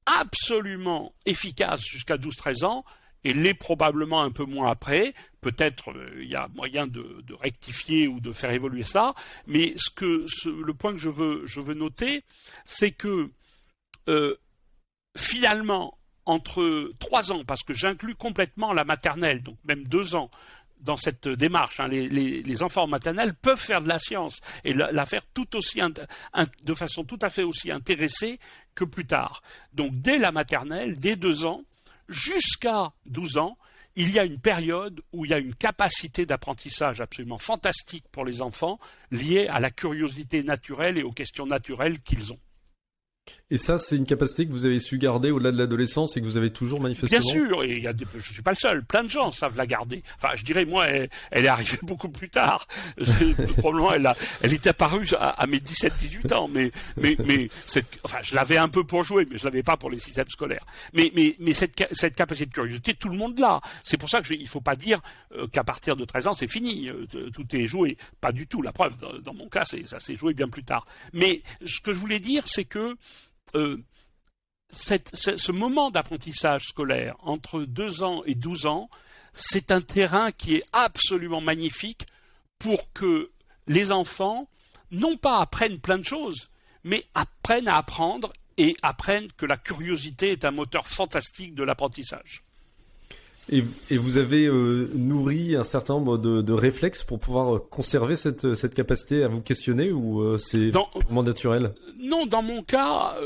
absolument 0.06 1.14
efficace 1.24 1.80
jusqu'à 1.82 2.16
12-13 2.16 2.64
ans 2.64 2.84
et 3.24 3.32
l'est 3.32 3.54
probablement 3.54 4.22
un 4.22 4.30
peu 4.30 4.44
moins 4.44 4.70
après. 4.70 5.14
Peut-être 5.40 5.92
euh, 5.92 6.18
il 6.20 6.28
y 6.28 6.36
a 6.36 6.48
moyen 6.54 6.86
de, 6.86 7.24
rectifier 7.40 8.08
ou 8.08 8.20
de 8.20 8.32
faire 8.32 8.50
évoluer 8.50 8.82
ça, 8.82 9.14
mais 9.46 9.74
ce 9.76 9.90
que 9.90 10.26
le 10.46 10.74
point 10.74 10.92
que 10.92 10.98
je 10.98 11.08
veux, 11.08 11.74
noter, 11.74 12.24
c'est 12.64 12.90
que 12.90 13.30
euh, 14.08 14.36
finalement 15.16 15.96
entre 16.26 16.92
trois 16.98 17.32
ans, 17.32 17.44
parce 17.44 17.62
que 17.62 17.74
j'inclus 17.74 18.14
complètement 18.14 18.72
la 18.72 18.84
maternelle, 18.84 19.42
donc 19.42 19.56
même 19.64 19.84
deux 19.84 20.14
ans, 20.14 20.30
dans 20.80 20.96
cette 20.96 21.28
démarche. 21.28 21.80
Hein. 21.80 21.88
Les, 21.88 22.62
enfants 22.62 22.86
maternels 22.86 23.34
peuvent 23.34 23.60
faire 23.60 23.82
de 23.82 23.88
la 23.88 23.98
science 23.98 24.38
et 24.64 24.72
la, 24.72 25.06
faire 25.06 25.26
tout 25.26 25.56
aussi 25.56 25.80
de 26.64 26.74
façon 26.74 27.04
tout 27.04 27.18
à 27.22 27.30
fait 27.30 27.42
aussi 27.42 27.70
intéressée 27.70 28.38
que 28.74 28.84
plus 28.84 29.06
tard. 29.06 29.42
Donc 29.72 30.00
dès 30.00 30.18
la 30.18 30.32
maternelle, 30.32 30.98
dès 30.98 31.16
deux 31.16 31.44
ans, 31.44 31.62
jusqu'à 32.10 32.92
12 33.06 33.38
ans, 33.38 33.56
il 33.96 34.10
y 34.10 34.18
a 34.18 34.24
une 34.24 34.38
période 34.38 35.00
où 35.12 35.24
il 35.24 35.30
y 35.30 35.34
a 35.34 35.38
une 35.38 35.54
capacité 35.54 36.26
d'apprentissage 36.26 37.00
absolument 37.00 37.38
fantastique 37.38 38.04
pour 38.12 38.24
les 38.24 38.42
enfants 38.42 38.78
liée 39.10 39.48
à 39.48 39.60
la 39.60 39.70
curiosité 39.70 40.42
naturelle 40.42 40.98
et 40.98 41.02
aux 41.02 41.12
questions 41.12 41.46
naturelles 41.46 42.00
qu'ils 42.00 42.32
ont. 42.32 42.38
Et 43.52 43.58
ça, 43.58 43.78
c'est 43.78 43.96
une 43.96 44.06
capacité 44.06 44.46
que 44.46 44.52
vous 44.52 44.64
avez 44.64 44.78
su 44.78 44.96
garder 44.96 45.32
au-delà 45.32 45.50
de 45.50 45.58
l'adolescence 45.58 46.16
et 46.16 46.20
que 46.20 46.26
vous 46.26 46.36
avez 46.36 46.50
toujours 46.50 46.80
manifestement. 46.80 47.18
Bien 47.18 47.28
sûr, 47.28 47.64
et 47.64 47.80
y 47.80 47.86
a 47.88 47.92
des, 47.92 48.06
je 48.16 48.32
suis 48.32 48.42
pas 48.42 48.52
le 48.52 48.56
seul. 48.56 48.84
Plein 48.84 49.02
de 49.02 49.08
gens 49.08 49.32
savent 49.32 49.56
la 49.56 49.66
garder. 49.66 50.04
Enfin, 50.16 50.36
je 50.36 50.44
dirais 50.44 50.64
moi, 50.64 50.86
elle, 50.86 51.08
est 51.32 51.48
arrivée 51.48 51.78
beaucoup 51.82 52.10
plus 52.10 52.30
tard. 52.30 52.68
Probablement, 53.58 53.92
elle 53.92 54.12
elle 54.42 54.54
est 54.54 54.66
apparue 54.68 55.08
à, 55.18 55.46
mes 55.48 55.58
17-18 55.58 56.32
ans, 56.32 56.48
mais 56.48 56.70
mais 56.96 57.16
mais 57.24 57.48
cette, 57.66 57.86
enfin, 58.04 58.18
je 58.22 58.36
l'avais 58.36 58.56
un 58.56 58.68
peu 58.68 58.84
pour 58.84 59.02
jouer, 59.02 59.26
mais 59.28 59.36
je 59.36 59.44
l'avais 59.44 59.64
pas 59.64 59.76
pour 59.76 59.90
les 59.90 59.98
systèmes 59.98 60.28
scolaires. 60.28 60.64
Mais 60.92 61.10
mais 61.16 61.34
mais 61.40 61.52
cette 61.52 61.72
cette 61.90 62.14
capacité 62.14 62.46
de 62.46 62.54
curiosité, 62.54 62.94
tout 62.94 63.08
le 63.08 63.16
monde 63.16 63.36
l'a. 63.36 63.60
C'est 63.82 63.96
pour 63.96 64.08
ça 64.08 64.20
que 64.20 64.28
je, 64.28 64.34
il 64.34 64.48
faut 64.48 64.60
pas 64.60 64.76
dire 64.76 65.00
euh, 65.36 65.48
qu'à 65.48 65.64
partir 65.64 65.96
de 65.96 66.04
13 66.04 66.28
ans, 66.28 66.34
c'est 66.34 66.48
fini, 66.48 66.88
euh, 66.88 67.06
tout 67.32 67.46
est 67.56 67.66
joué. 67.66 67.96
Pas 68.20 68.30
du 68.30 68.46
tout. 68.46 68.62
La 68.62 68.72
preuve, 68.72 68.96
dans, 68.98 69.18
dans 69.18 69.34
mon 69.34 69.48
cas, 69.48 69.64
ça 69.64 69.98
s'est 69.98 70.14
joué 70.14 70.34
bien 70.34 70.48
plus 70.48 70.64
tard. 70.64 70.86
Mais 71.12 71.42
ce 71.66 71.80
que 71.80 71.92
je 71.92 71.98
voulais 71.98 72.20
dire, 72.20 72.44
c'est 72.46 72.64
que 72.64 72.96
euh, 73.54 73.82
ce 74.72 75.52
moment 75.52 75.90
d'apprentissage 75.90 76.66
scolaire 76.66 77.16
entre 77.20 77.62
2 77.62 78.02
ans 78.02 78.22
et 78.24 78.34
12 78.34 78.66
ans, 78.66 78.88
c'est 79.32 79.70
un 79.70 79.80
terrain 79.80 80.32
qui 80.32 80.56
est 80.56 80.64
absolument 80.72 81.40
magnifique 81.40 82.06
pour 82.58 82.92
que 82.92 83.30
les 83.66 83.92
enfants, 83.92 84.48
non 84.90 85.16
pas 85.16 85.40
apprennent 85.40 85.80
plein 85.80 85.98
de 85.98 86.04
choses, 86.04 86.50
mais 86.84 87.04
apprennent 87.14 87.68
à 87.68 87.76
apprendre 87.76 88.32
et 88.56 88.76
apprennent 88.82 89.32
que 89.32 89.46
la 89.46 89.56
curiosité 89.56 90.32
est 90.32 90.44
un 90.44 90.50
moteur 90.50 90.86
fantastique 90.86 91.54
de 91.54 91.62
l'apprentissage. 91.62 92.42
Et, 93.52 93.96
vous 93.96 94.16
avez 94.16 94.46
euh, 94.46 94.88
nourri 94.94 95.56
un 95.56 95.64
certain 95.64 95.94
nombre 95.94 96.18
de, 96.18 96.52
réflexes 96.52 97.02
pour 97.02 97.18
pouvoir 97.18 97.56
euh, 97.56 97.58
conserver 97.58 98.14
cette, 98.14 98.74
capacité 98.74 99.24
à 99.24 99.28
vous 99.28 99.40
questionner 99.40 99.90
ou 99.90 100.38
c'est 100.38 100.70
vraiment 100.70 101.22
naturel? 101.22 101.74
Non, 101.98 102.26
dans 102.26 102.42
mon 102.42 102.62
cas, 102.62 103.16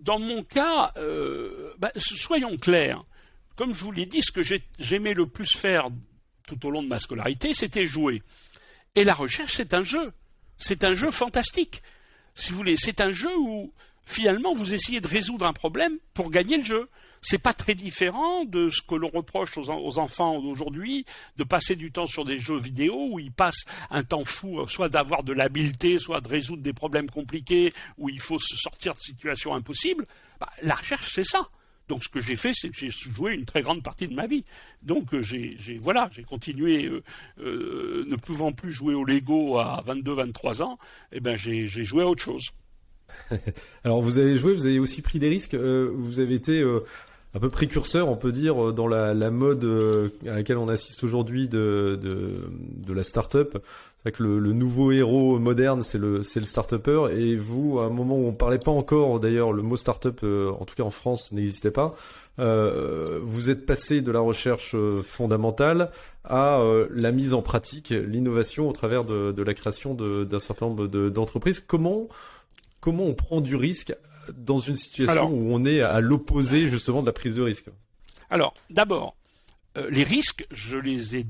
dans 0.00 0.18
mon 0.18 0.42
cas, 0.42 0.92
euh, 0.96 1.74
bah, 1.78 1.92
soyons 1.96 2.56
clairs. 2.56 3.04
Comme 3.56 3.74
je 3.74 3.84
vous 3.84 3.92
l'ai 3.92 4.06
dit, 4.06 4.22
ce 4.22 4.32
que 4.32 4.42
j'aimais 4.78 5.14
le 5.14 5.26
plus 5.26 5.56
faire 5.56 5.88
tout 6.46 6.64
au 6.66 6.70
long 6.70 6.82
de 6.82 6.88
ma 6.88 6.98
scolarité, 6.98 7.52
c'était 7.52 7.86
jouer. 7.86 8.22
Et 8.94 9.04
la 9.04 9.14
recherche, 9.14 9.54
c'est 9.56 9.74
un 9.74 9.82
jeu. 9.82 10.12
C'est 10.56 10.84
un 10.84 10.94
jeu 10.94 11.10
fantastique. 11.10 11.82
Si 12.34 12.52
vous 12.52 12.56
voulez, 12.56 12.76
c'est 12.78 13.00
un 13.00 13.10
jeu 13.10 13.36
où 13.36 13.72
finalement 14.06 14.54
vous 14.54 14.72
essayez 14.72 15.00
de 15.00 15.08
résoudre 15.08 15.44
un 15.44 15.52
problème 15.52 15.98
pour 16.14 16.30
gagner 16.30 16.56
le 16.56 16.64
jeu 16.64 16.88
c'est 17.20 17.38
pas 17.38 17.52
très 17.52 17.74
différent 17.74 18.44
de 18.44 18.70
ce 18.70 18.82
que 18.82 18.94
l'on 18.94 19.10
reproche 19.10 19.56
aux, 19.58 19.98
enfants 19.98 20.40
d'aujourd'hui 20.40 21.04
de 21.36 21.44
passer 21.44 21.76
du 21.76 21.90
temps 21.90 22.06
sur 22.06 22.24
des 22.24 22.38
jeux 22.38 22.58
vidéo 22.58 23.08
où 23.12 23.18
ils 23.18 23.32
passent 23.32 23.64
un 23.90 24.02
temps 24.02 24.24
fou, 24.24 24.66
soit 24.66 24.88
d'avoir 24.88 25.22
de 25.22 25.32
l'habileté, 25.32 25.98
soit 25.98 26.20
de 26.20 26.28
résoudre 26.28 26.62
des 26.62 26.72
problèmes 26.72 27.10
compliqués, 27.10 27.72
où 27.96 28.08
il 28.08 28.20
faut 28.20 28.38
se 28.38 28.56
sortir 28.56 28.92
de 28.94 29.00
situations 29.00 29.54
impossibles. 29.54 30.06
Bah, 30.40 30.50
la 30.62 30.74
recherche, 30.74 31.12
c'est 31.12 31.24
ça. 31.24 31.48
Donc 31.88 32.04
ce 32.04 32.08
que 32.08 32.20
j'ai 32.20 32.36
fait, 32.36 32.52
c'est 32.54 32.68
que 32.68 32.76
j'ai 32.76 32.90
joué 32.90 33.34
une 33.34 33.46
très 33.46 33.62
grande 33.62 33.82
partie 33.82 34.08
de 34.08 34.14
ma 34.14 34.26
vie. 34.26 34.44
Donc 34.82 35.14
euh, 35.14 35.22
j'ai, 35.22 35.56
voilà, 35.80 36.08
j'ai 36.12 36.22
continué, 36.22 36.84
euh, 36.84 37.02
euh, 37.40 38.04
ne 38.06 38.16
pouvant 38.16 38.52
plus 38.52 38.72
jouer 38.72 38.94
au 38.94 39.04
Lego 39.04 39.58
à 39.58 39.82
22-23 39.86 40.62
ans, 40.62 40.78
eh 41.12 41.20
ben 41.20 41.36
j'ai 41.36 41.66
joué 41.66 42.02
à 42.02 42.06
autre 42.06 42.22
chose. 42.22 42.50
Alors 43.84 44.02
vous 44.02 44.18
avez 44.18 44.36
joué, 44.36 44.52
vous 44.52 44.66
avez 44.66 44.78
aussi 44.78 45.00
pris 45.00 45.18
des 45.18 45.30
risques. 45.30 45.54
vous 45.54 46.20
avez 46.20 46.34
été 46.34 46.62
un 47.34 47.40
peu 47.40 47.50
précurseur, 47.50 48.08
on 48.08 48.16
peut 48.16 48.32
dire, 48.32 48.72
dans 48.72 48.86
la, 48.86 49.30
mode 49.30 49.64
euh, 49.64 50.08
à 50.26 50.36
laquelle 50.36 50.56
on 50.56 50.68
assiste 50.68 51.04
aujourd'hui 51.04 51.46
de, 51.46 51.98
de, 52.00 52.92
la 52.92 53.02
start-up. 53.02 53.52
C'est 53.52 54.02
vrai 54.02 54.12
que 54.12 54.22
le, 54.22 54.52
nouveau 54.52 54.92
héros 54.92 55.38
moderne, 55.38 55.82
c'est 55.82 55.98
le, 55.98 56.22
start-upper. 56.22 57.08
Et 57.12 57.36
vous, 57.36 57.80
à 57.80 57.84
un 57.84 57.90
moment 57.90 58.16
où 58.16 58.26
on 58.26 58.32
parlait 58.32 58.58
pas 58.58 58.70
encore, 58.70 59.20
d'ailleurs, 59.20 59.52
le 59.52 59.62
mot 59.62 59.76
start-up, 59.76 60.20
euh, 60.22 60.50
en 60.58 60.64
tout 60.64 60.74
cas 60.74 60.84
en 60.84 60.90
France, 60.90 61.32
n'existait 61.32 61.70
pas. 61.70 61.94
Euh, 62.38 63.20
vous 63.22 63.50
êtes 63.50 63.66
passé 63.66 64.00
de 64.00 64.10
la 64.10 64.20
recherche 64.20 64.74
fondamentale 65.02 65.90
à 66.24 66.62
la 66.90 67.12
mise 67.12 67.34
en 67.34 67.42
pratique, 67.42 67.90
l'innovation 67.90 68.68
au 68.68 68.72
travers 68.72 69.04
de, 69.04 69.42
la 69.42 69.54
création 69.54 69.94
d'un 69.94 70.38
certain 70.38 70.66
nombre 70.66 70.86
d'entreprises. 70.86 71.60
comment 71.60 72.08
comment 72.80 73.04
on 73.04 73.14
prend 73.14 73.40
du 73.40 73.56
risque 73.56 73.94
dans 74.36 74.58
une 74.58 74.76
situation 74.76 75.28
où 75.28 75.54
on 75.54 75.64
est 75.64 75.80
à 75.80 76.00
l'opposé 76.00 76.68
justement 76.68 77.02
de 77.02 77.06
la 77.06 77.12
prise 77.12 77.34
de 77.34 77.42
risque 77.42 77.66
Alors, 78.30 78.54
d'abord, 78.70 79.16
euh, 79.76 79.88
les 79.90 80.02
risques, 80.02 80.46
je 80.50 80.76
les 80.76 81.16
ai 81.16 81.24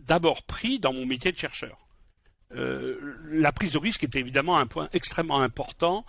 d'abord 0.00 0.42
pris 0.44 0.78
dans 0.78 0.92
mon 0.92 1.06
métier 1.06 1.32
de 1.32 1.38
chercheur. 1.38 1.86
Euh, 2.54 2.98
la 3.28 3.52
prise 3.52 3.72
de 3.72 3.78
risque 3.78 4.04
est 4.04 4.16
évidemment 4.16 4.58
un 4.58 4.66
point 4.66 4.88
extrêmement 4.92 5.40
important, 5.40 6.04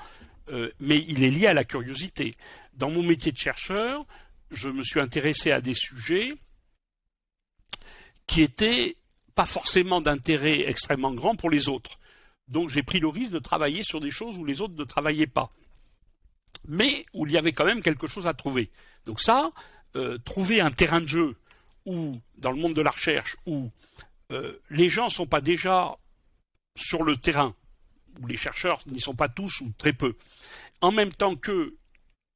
euh, 0.49 0.69
mais 0.79 1.03
il 1.07 1.23
est 1.23 1.31
lié 1.31 1.47
à 1.47 1.53
la 1.53 1.63
curiosité. 1.63 2.35
Dans 2.73 2.91
mon 2.91 3.03
métier 3.03 3.31
de 3.31 3.37
chercheur, 3.37 4.05
je 4.51 4.69
me 4.69 4.83
suis 4.83 4.99
intéressé 4.99 5.51
à 5.51 5.61
des 5.61 5.73
sujets 5.73 6.33
qui 8.27 8.41
étaient 8.41 8.95
pas 9.35 9.45
forcément 9.45 9.99
d'intérêt 9.99 10.67
extrêmement 10.67 11.13
grand 11.13 11.35
pour 11.35 11.49
les 11.49 11.69
autres. 11.69 11.99
Donc 12.47 12.69
j'ai 12.69 12.83
pris 12.83 12.99
le 12.99 13.07
risque 13.07 13.31
de 13.31 13.39
travailler 13.39 13.83
sur 13.83 13.99
des 13.99 14.11
choses 14.11 14.37
où 14.37 14.45
les 14.45 14.61
autres 14.61 14.75
ne 14.77 14.83
travaillaient 14.83 15.27
pas 15.27 15.51
mais 16.67 17.05
où 17.13 17.25
il 17.25 17.31
y 17.31 17.37
avait 17.37 17.53
quand 17.53 17.65
même 17.65 17.81
quelque 17.81 18.07
chose 18.07 18.27
à 18.27 18.33
trouver. 18.33 18.69
Donc 19.05 19.19
ça, 19.19 19.51
euh, 19.95 20.17
trouver 20.19 20.61
un 20.61 20.71
terrain 20.71 21.01
de 21.01 21.07
jeu 21.07 21.35
où, 21.85 22.11
dans 22.37 22.51
le 22.51 22.57
monde 22.57 22.73
de 22.73 22.81
la 22.81 22.91
recherche, 22.91 23.37
où 23.45 23.71
euh, 24.31 24.59
les 24.69 24.89
gens 24.89 25.05
ne 25.05 25.11
sont 25.11 25.25
pas 25.25 25.41
déjà 25.41 25.97
sur 26.75 27.03
le 27.03 27.17
terrain, 27.17 27.55
où 28.21 28.27
les 28.27 28.37
chercheurs 28.37 28.81
n'y 28.87 28.99
sont 28.99 29.15
pas 29.15 29.29
tous 29.29 29.61
ou 29.61 29.71
très 29.77 29.93
peu, 29.93 30.15
en 30.81 30.91
même 30.91 31.13
temps 31.13 31.35
que 31.35 31.75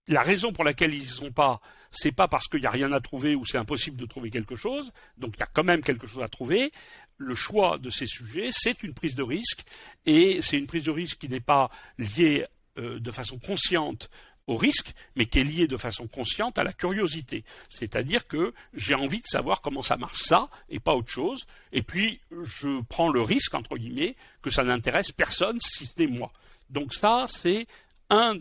la 0.07 0.23
raison 0.23 0.53
pour 0.53 0.63
laquelle 0.63 0.93
ils 0.93 1.01
n'y 1.01 1.05
sont 1.05 1.31
pas, 1.31 1.61
c'est 1.91 2.13
pas 2.13 2.27
parce 2.27 2.47
qu'il 2.47 2.61
n'y 2.61 2.65
a 2.65 2.71
rien 2.71 2.91
à 2.93 3.01
trouver 3.01 3.35
ou 3.35 3.45
c'est 3.45 3.57
impossible 3.57 3.97
de 3.97 4.05
trouver 4.05 4.31
quelque 4.31 4.55
chose, 4.55 4.91
donc 5.17 5.33
il 5.35 5.39
y 5.41 5.43
a 5.43 5.49
quand 5.53 5.63
même 5.63 5.81
quelque 5.81 6.07
chose 6.07 6.23
à 6.23 6.29
trouver. 6.29 6.71
Le 7.17 7.35
choix 7.35 7.77
de 7.77 7.89
ces 7.89 8.07
sujets, 8.07 8.49
c'est 8.51 8.81
une 8.83 8.93
prise 8.93 9.15
de 9.15 9.23
risque, 9.23 9.63
et 10.05 10.41
c'est 10.41 10.57
une 10.57 10.67
prise 10.67 10.85
de 10.85 10.91
risque 10.91 11.19
qui 11.19 11.29
n'est 11.29 11.41
pas 11.41 11.69
liée 11.97 12.45
euh, 12.77 12.99
de 12.99 13.11
façon 13.11 13.37
consciente 13.39 14.09
au 14.47 14.57
risque, 14.57 14.93
mais 15.15 15.25
qui 15.25 15.39
est 15.39 15.43
liée 15.43 15.67
de 15.67 15.77
façon 15.77 16.07
consciente 16.07 16.57
à 16.57 16.63
la 16.63 16.73
curiosité. 16.73 17.43
C'est-à-dire 17.69 18.27
que 18.27 18.53
j'ai 18.73 18.95
envie 18.95 19.19
de 19.19 19.27
savoir 19.27 19.61
comment 19.61 19.83
ça 19.83 19.97
marche 19.97 20.21
ça 20.23 20.49
et 20.69 20.79
pas 20.79 20.95
autre 20.95 21.09
chose. 21.09 21.45
Et 21.71 21.83
puis 21.83 22.19
je 22.41 22.81
prends 22.83 23.09
le 23.09 23.21
risque 23.21 23.53
entre 23.53 23.77
guillemets 23.77 24.15
que 24.41 24.49
ça 24.49 24.63
n'intéresse 24.63 25.11
personne 25.11 25.57
si 25.61 25.85
ce 25.85 26.01
n'est 26.01 26.07
moi. 26.07 26.31
Donc 26.69 26.93
ça 26.93 27.25
c'est 27.27 27.67
un 28.09 28.37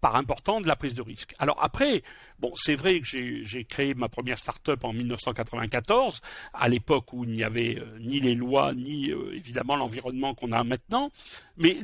part 0.00 0.16
important 0.16 0.60
de 0.60 0.66
la 0.66 0.76
prise 0.76 0.94
de 0.94 1.02
risque. 1.02 1.34
Alors 1.38 1.62
après, 1.62 2.02
bon, 2.38 2.52
c'est 2.56 2.76
vrai 2.76 3.00
que 3.00 3.06
j'ai 3.06 3.64
créé 3.64 3.94
ma 3.94 4.08
première 4.08 4.38
start-up 4.38 4.84
en 4.84 4.92
1994, 4.92 6.20
à 6.52 6.68
l'époque 6.68 7.12
où 7.12 7.24
il 7.24 7.30
n'y 7.30 7.44
avait 7.44 7.78
euh, 7.78 7.98
ni 8.00 8.20
les 8.20 8.34
lois, 8.34 8.74
ni 8.74 9.10
euh, 9.10 9.34
évidemment 9.34 9.76
l'environnement 9.76 10.34
qu'on 10.34 10.52
a 10.52 10.62
maintenant. 10.64 11.10
Mais 11.56 11.78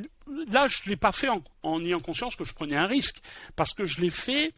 là, 0.51 0.67
je 0.67 0.77
ne 0.85 0.89
l'ai 0.89 0.97
pas 0.97 1.11
fait 1.11 1.29
en, 1.29 1.43
en 1.63 1.83
ayant 1.83 1.99
conscience 1.99 2.35
que 2.35 2.43
je 2.43 2.53
prenais 2.53 2.75
un 2.75 2.87
risque, 2.87 3.19
parce 3.55 3.73
que 3.73 3.85
je 3.85 4.01
l'ai 4.01 4.09
fait 4.09 4.53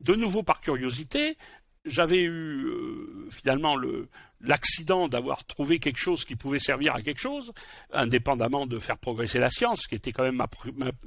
de 0.00 0.14
nouveau 0.14 0.42
par 0.42 0.60
curiosité, 0.60 1.36
j'avais 1.84 2.22
eu 2.22 2.66
euh, 2.66 3.28
finalement 3.30 3.76
le 3.76 4.08
l'accident 4.42 5.08
d'avoir 5.08 5.44
trouvé 5.44 5.78
quelque 5.78 5.98
chose 5.98 6.24
qui 6.24 6.36
pouvait 6.36 6.58
servir 6.58 6.94
à 6.94 7.02
quelque 7.02 7.20
chose, 7.20 7.52
indépendamment 7.92 8.66
de 8.66 8.78
faire 8.78 8.98
progresser 8.98 9.38
la 9.38 9.50
science, 9.50 9.86
qui 9.86 9.94
était 9.94 10.12
quand 10.12 10.24
même 10.24 10.42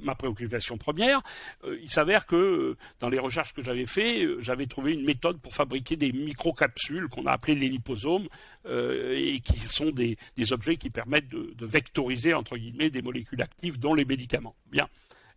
ma, 0.00 0.14
préoccupation 0.14 0.78
première. 0.78 1.22
Euh, 1.64 1.78
il 1.82 1.90
s'avère 1.90 2.26
que 2.26 2.36
euh, 2.36 2.76
dans 3.00 3.08
les 3.08 3.18
recherches 3.18 3.52
que 3.54 3.62
j'avais 3.62 3.86
fait, 3.86 4.26
j'avais 4.40 4.66
trouvé 4.66 4.92
une 4.92 5.04
méthode 5.04 5.40
pour 5.40 5.54
fabriquer 5.54 5.96
des 5.96 6.12
microcapsules 6.12 7.08
qu'on 7.08 7.26
a 7.26 7.32
appelées 7.32 7.54
les 7.54 7.68
liposomes 7.68 8.28
et 8.68 9.40
qui 9.44 9.60
sont 9.60 9.90
des, 9.90 10.16
des, 10.36 10.52
objets 10.52 10.76
qui 10.76 10.90
permettent 10.90 11.28
de, 11.28 11.54
de, 11.56 11.66
vectoriser 11.66 12.34
entre 12.34 12.56
guillemets 12.56 12.90
des 12.90 13.00
molécules 13.00 13.40
actives, 13.40 13.78
dont 13.78 13.94
les 13.94 14.04
médicaments. 14.04 14.56
Bien. 14.72 14.88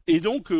Et 0.07 0.19
donc 0.19 0.51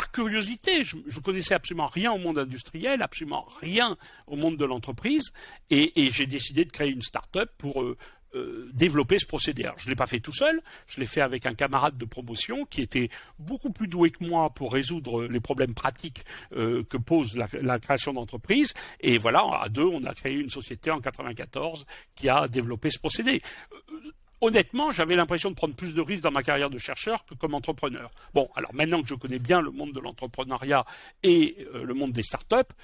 par 0.00 0.10
curiosité, 0.12 0.82
je, 0.82 0.96
ne 0.96 1.22
connaissais 1.22 1.52
absolument 1.52 1.86
rien 1.86 2.10
au 2.10 2.16
monde 2.16 2.38
industriel, 2.38 3.02
absolument 3.02 3.46
rien 3.60 3.98
au 4.26 4.36
monde 4.36 4.56
de 4.56 4.64
l'entreprise, 4.64 5.30
et, 5.68 5.92
j'ai 6.10 6.24
décidé 6.24 6.64
de 6.64 6.72
créer 6.72 6.88
une 6.88 7.02
start-up 7.02 7.50
pour 7.58 7.82
euh, 7.82 7.98
euh, 8.34 8.70
développer 8.72 9.18
ce 9.18 9.26
procédé. 9.26 9.68
je 9.76 9.84
ne 9.84 9.90
l'ai 9.90 9.96
pas 9.96 10.06
fait 10.06 10.20
tout 10.20 10.32
seul, 10.32 10.62
je 10.86 11.00
l'ai 11.00 11.06
fait 11.06 11.20
avec 11.20 11.44
un 11.44 11.52
camarade 11.52 11.98
de 11.98 12.06
promotion 12.06 12.64
qui 12.64 12.80
était 12.80 13.10
beaucoup 13.38 13.72
plus 13.72 13.88
doué 13.88 14.10
que 14.10 14.24
moi 14.24 14.48
pour 14.48 14.72
résoudre 14.72 15.24
les 15.24 15.40
problèmes 15.40 15.74
pratiques 15.74 16.24
euh, 16.56 16.82
que 16.84 16.96
pose 16.96 17.36
la, 17.36 17.48
la 17.60 17.78
création 17.78 18.14
d'entreprise. 18.14 18.72
Et 19.00 19.18
voilà, 19.18 19.44
à 19.60 19.68
deux, 19.68 19.84
on 19.84 20.02
a 20.04 20.14
créé 20.14 20.36
une 20.36 20.48
société 20.48 20.90
en 20.90 21.00
94 21.00 21.84
qui 22.16 22.30
a 22.30 22.48
développé 22.48 22.88
ce 22.88 22.98
procédé 22.98 23.42
honnêtement, 24.40 24.92
j'avais 24.92 25.16
l'impression 25.16 25.50
de 25.50 25.54
prendre 25.54 25.74
plus 25.74 25.94
de 25.94 26.00
risques 26.00 26.22
dans 26.22 26.30
ma 26.30 26.42
carrière 26.42 26.70
de 26.70 26.78
chercheur 26.78 27.24
que 27.24 27.34
comme 27.34 27.54
entrepreneur. 27.54 28.10
Bon, 28.34 28.48
alors 28.54 28.74
maintenant 28.74 29.02
que 29.02 29.08
je 29.08 29.14
connais 29.14 29.38
bien 29.38 29.60
le 29.60 29.70
monde 29.70 29.92
de 29.92 30.00
l'entrepreneuriat 30.00 30.84
et 31.22 31.56
euh, 31.74 31.84
le 31.84 31.94
monde 31.94 32.12
des 32.12 32.22
startups, 32.22 32.74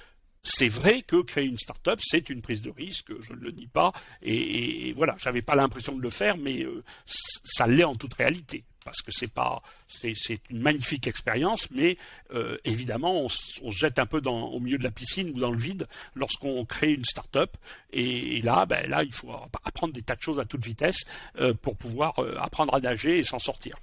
c'est 0.43 0.69
vrai 0.69 1.01
que 1.01 1.21
créer 1.21 1.45
une 1.45 1.57
start-up, 1.57 1.99
c'est 2.01 2.29
une 2.29 2.41
prise 2.41 2.61
de 2.61 2.69
risque, 2.69 3.11
je 3.19 3.33
ne 3.33 3.39
le 3.39 3.51
dis 3.51 3.67
pas, 3.67 3.91
et, 4.21 4.87
et, 4.87 4.93
voilà, 4.93 5.15
j'avais 5.17 5.41
pas 5.41 5.55
l'impression 5.55 5.95
de 5.95 6.01
le 6.01 6.09
faire, 6.09 6.37
mais 6.37 6.63
euh, 6.63 6.83
ça 7.05 7.67
l'est 7.67 7.83
en 7.83 7.95
toute 7.95 8.13
réalité. 8.13 8.63
Parce 8.87 9.01
que 9.01 9.11
c'est 9.11 9.29
pas, 9.29 9.61
c'est, 9.89 10.13
une 10.49 10.61
magnifique 10.61 11.07
expérience, 11.07 11.69
mais 11.71 11.97
euh, 12.33 12.57
évidemment, 12.63 13.21
on, 13.21 13.27
se 13.27 13.59
jette 13.71 13.99
un 13.99 14.05
peu 14.05 14.21
dans, 14.21 14.45
au 14.45 14.61
milieu 14.61 14.77
de 14.77 14.85
la 14.85 14.91
piscine 14.91 15.31
ou 15.35 15.39
dans 15.41 15.51
le 15.51 15.57
vide 15.57 15.89
lorsqu'on 16.15 16.63
crée 16.63 16.93
une 16.93 17.03
start-up. 17.03 17.57
Et, 17.91 18.41
là, 18.43 18.65
ben 18.65 18.89
là, 18.89 19.03
il 19.03 19.13
faut 19.13 19.29
apprendre 19.65 19.91
des 19.91 20.03
tas 20.03 20.15
de 20.15 20.21
choses 20.21 20.39
à 20.39 20.45
toute 20.45 20.63
vitesse 20.63 21.03
euh, 21.37 21.53
pour 21.53 21.75
pouvoir 21.75 22.15
apprendre 22.39 22.73
à 22.73 22.79
nager 22.79 23.19
et 23.19 23.25
s'en 23.25 23.39
sortir. 23.39 23.75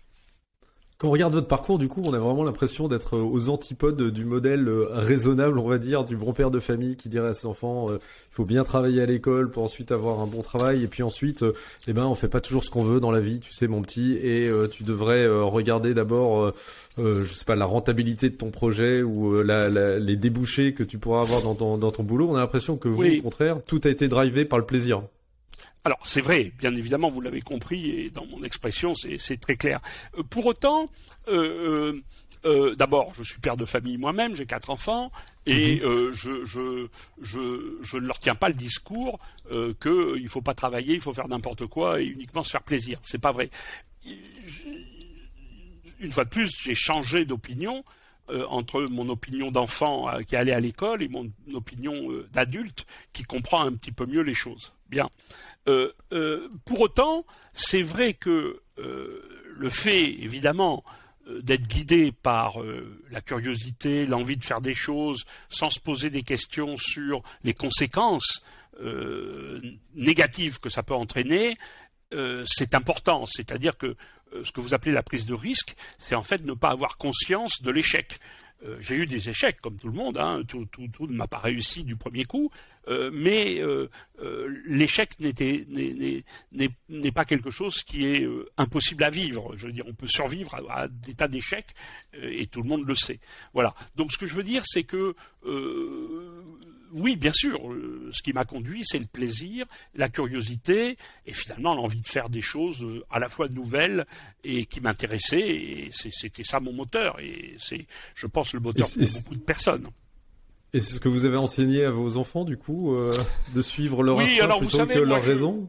Quand 0.99 1.09
on 1.09 1.11
regarde 1.11 1.35
votre 1.35 1.49
parcours, 1.49 1.79
du 1.79 1.89
coup, 1.89 2.03
on 2.05 2.13
a 2.13 2.19
vraiment 2.19 2.45
l'impression 2.45 2.87
d'être 2.87 3.19
aux 3.19 3.49
antipodes 3.49 4.11
du 4.11 4.25
modèle 4.25 4.69
euh, 4.69 4.87
raisonnable, 4.91 5.59
on 5.59 5.67
va 5.67 5.79
dire, 5.79 6.05
du 6.05 6.17
bon 6.17 6.33
père 6.33 6.53
de 6.53 6.61
famille 6.61 6.95
qui 6.97 7.09
dirait 7.09 7.29
à 7.29 7.35
ses 7.35 7.47
enfants, 7.47 7.91
euh, 7.91 7.97
il 7.97 8.35
faut 8.35 8.45
bien 8.45 8.63
travailler 8.63 9.03
à 9.03 9.07
l'école 9.07 9.51
pour 9.51 9.65
ensuite 9.65 9.91
avoir 9.91 10.21
un 10.21 10.27
bon 10.29 10.43
travail, 10.43 10.85
et 10.85 10.87
puis 10.87 11.03
ensuite, 11.03 11.43
euh, 11.43 11.53
eh 11.89 11.93
ben, 11.93 12.05
on 12.05 12.15
fait 12.15 12.29
pas 12.29 12.41
toujours 12.41 12.63
ce 12.63 12.71
qu'on 12.71 12.85
veut 12.85 13.01
dans 13.01 13.11
la 13.11 13.19
vie, 13.19 13.41
tu 13.41 13.53
sais, 13.53 13.67
mon 13.67 13.83
petit, 13.83 14.13
et 14.23 14.49
tu 14.71 14.85
devrais 14.85 15.27
regarder 15.27 15.95
d'abord, 15.95 16.53
je 16.97 17.25
sais 17.25 17.45
pas, 17.45 17.57
la 17.57 17.65
rentabilité 17.65 18.31
de 18.31 18.37
ton 18.37 18.51
projet 18.51 19.03
ou 19.03 19.43
les 19.43 20.17
débouchés 20.17 20.75
que 20.75 20.85
tu 20.85 20.99
pourras 20.99 21.23
avoir 21.23 21.43
dans 21.43 21.55
ton, 21.55 21.77
dans 21.77 21.91
ton 21.91 22.05
boulot. 22.05 22.29
On 22.31 22.37
a 22.37 22.41
l'impression 22.41 22.77
que 22.77 22.89
vous, 22.89 23.05
au 23.05 23.23
contraire, 23.23 23.59
tout 23.67 23.81
a 23.85 23.89
été 23.89 24.09
drivé 24.09 24.45
par 24.45 24.59
le 24.59 24.67
plaisir. 24.67 25.03
Alors 25.87 26.01
c'est 26.05 26.23
vrai, 26.23 26.51
bien 26.59 26.75
évidemment, 26.75 27.11
vous 27.11 27.21
l'avez 27.21 27.43
compris, 27.43 27.91
et 27.91 28.11
dans 28.11 28.25
mon 28.25 28.43
expression, 28.43 28.95
c'est 28.95 29.37
très 29.39 29.57
clair. 29.57 29.81
Euh, 30.17 30.23
pour 30.23 30.47
autant, 30.47 30.87
euh, 31.29 32.01
euh, 32.47 32.75
d'abord, 32.75 33.13
je 33.15 33.23
suis 33.23 33.39
père 33.39 33.59
de 33.59 33.67
famille 33.67 33.99
moi-même, 33.99 34.35
j'ai 34.35 34.47
quatre 34.47 34.71
enfants, 34.71 35.13
et 35.45 35.81
mhm. 35.81 36.11
je, 36.11 36.45
je, 36.47 36.89
je, 37.21 37.77
je, 37.83 37.99
ne 37.99 38.07
leur 38.07 38.19
tiens 38.19 38.35
pas 38.35 38.49
le 38.49 38.55
discours 38.55 39.19
qu'il 39.51 40.23
ne 40.23 40.29
faut 40.29 40.41
pas 40.41 40.55
travailler, 40.55 40.95
il 40.95 41.03
faut 41.03 41.13
faire 41.13 41.29
n'importe 41.29 41.67
quoi 41.67 42.01
et 42.01 42.07
uniquement 42.07 42.43
se 42.43 42.51
faire 42.51 42.63
plaisir. 42.63 42.99
C'est 43.03 43.21
pas 43.21 43.33
vrai. 43.33 43.51
Une 46.01 46.13
fois 46.13 46.25
de 46.25 46.31
plus, 46.31 46.51
j'ai 46.63 46.75
changé 46.75 47.27
d'opinion. 47.27 47.85
entre 48.49 48.81
mon 48.85 49.11
opinion 49.11 49.51
d'enfant 49.51 50.09
qui 50.27 50.35
allait 50.35 50.55
à 50.55 50.61
l'école 50.61 51.03
et 51.03 51.09
mon 51.09 51.31
opinion 51.53 51.95
d'adulte 52.33 52.87
qui 53.13 53.23
comprend 53.23 53.61
un 53.61 53.75
petit 53.75 53.93
peu 53.93 54.07
mieux 54.07 54.23
les 54.23 54.33
choses. 54.33 54.73
Bien. 54.89 55.11
Euh, 55.69 55.93
euh, 56.13 56.49
pour 56.65 56.81
autant, 56.81 57.25
c'est 57.53 57.83
vrai 57.83 58.15
que 58.15 58.61
euh, 58.79 59.23
le 59.57 59.71
fait, 59.71 60.05
évidemment, 60.05 60.85
d'être 61.41 61.67
guidé 61.67 62.13
par 62.13 62.57
la 63.11 63.23
curiosité, 63.23 64.05
l'envie 64.05 64.37
de 64.37 64.45
faire 64.45 64.61
des 64.61 64.75
choses, 64.75 65.25
sans 65.49 65.71
se 65.71 65.81
poser 65.81 66.11
des 66.11 66.23
questions 66.23 66.77
sur 66.77 67.23
les 67.45 67.55
conséquences 67.55 68.45
négatives 69.95 70.61
que 70.61 70.69
ça 70.69 70.83
peut 70.83 70.93
entraîner, 70.93 71.57
c'est 72.45 72.75
important. 72.75 73.25
C'est-à-dire 73.25 73.79
que 73.79 73.97
ce 74.43 74.53
que 74.53 74.61
vous 74.61 74.75
appelez 74.75 74.93
la 74.93 75.03
prise 75.03 75.25
de 75.25 75.33
risque, 75.33 75.75
c'est 75.97 76.15
en 76.15 76.23
fait 76.23 76.45
ne 76.45 76.53
pas 76.53 76.69
avoir 76.69 76.99
conscience 76.99 77.63
de 77.63 77.71
l'échec. 77.71 78.19
Euh, 78.63 78.77
j'ai 78.81 78.97
eu 78.97 79.07
des 79.07 79.29
échecs 79.29 79.61
comme 79.61 79.77
tout 79.77 79.89
le 79.89 79.95
monde, 79.95 80.17
hein. 80.17 80.43
tout, 80.47 80.67
ne 81.01 81.15
m'a 81.15 81.27
pas 81.27 81.39
réussi 81.39 81.85
du 81.85 81.97
premier 81.97 82.25
coup, 82.25 82.51
euh, 82.89 83.11
mais 83.13 83.59
euh, 83.61 83.89
l'échec 84.67 85.19
n'est 85.21 85.35
pas 87.13 87.25
quelque 87.25 87.51
chose 87.51 87.83
qui 87.83 88.07
est 88.07 88.27
impossible 88.57 89.05
à 89.05 89.11
vivre. 89.11 89.55
Je 89.57 89.67
veux 89.67 89.73
dire, 89.73 89.85
on 89.87 89.95
peut 89.95 90.07
survivre 90.07 90.55
à, 90.55 90.83
à 90.83 90.89
des 90.89 91.15
tas 91.15 91.29
d'échecs 91.29 91.75
et 92.15 92.47
tout 92.47 92.63
le 92.63 92.69
monde 92.69 92.87
le 92.87 92.95
sait. 92.95 93.21
Voilà. 93.53 93.75
Donc 93.97 94.13
ce 94.13 94.19
que 94.19 94.27
je 94.27 94.35
veux 94.35 94.45
dire, 94.45 94.63
c'est 94.65 94.85
que 94.85 95.15
oui, 96.95 97.17
bien 97.17 97.33
sûr. 97.33 97.59
Euh, 97.71 98.09
ce 98.13 98.23
qui 98.23 98.33
m'a 98.33 98.45
conduit, 98.45 98.83
c'est 98.85 98.99
le 98.99 99.07
plaisir, 99.07 99.67
la 99.95 100.09
curiosité 100.09 100.97
et 101.27 101.33
finalement 101.33 101.75
l'envie 101.75 102.01
de 102.01 102.07
faire 102.07 102.29
des 102.29 102.41
choses 102.41 102.83
euh, 102.85 103.05
à 103.11 103.19
la 103.19 103.29
fois 103.29 103.49
nouvelles 103.49 104.07
et 104.45 104.65
qui 104.67 104.81
m'intéressaient. 104.81 105.41
Et 105.41 105.91
c'était 105.93 106.45
ça 106.45 106.61
mon 106.61 106.73
moteur. 106.73 107.19
Et 107.21 107.57
c'est, 107.59 107.87
je 108.15 108.27
pense, 108.27 108.55
le 108.55 108.61
moteur 108.61 108.89
pour 108.89 109.03
beaucoup 109.03 109.35
de 109.35 109.41
personnes. 109.41 109.89
Et 110.73 110.81
c'est 110.81 110.95
ce 110.95 111.01
que 111.01 111.09
vous 111.09 111.25
avez 111.25 111.37
enseigné 111.37 111.85
à 111.85 111.91
vos 111.91 112.17
enfants, 112.17 112.45
du 112.45 112.57
coup, 112.57 112.95
euh, 112.95 113.13
de 113.55 113.63
suivre 113.63 114.03
leur 114.03 114.17
oui, 114.17 114.25
instinct 114.41 114.59
plutôt 114.59 114.87
que 114.87 114.99
leur 114.99 115.23
raison? 115.23 115.69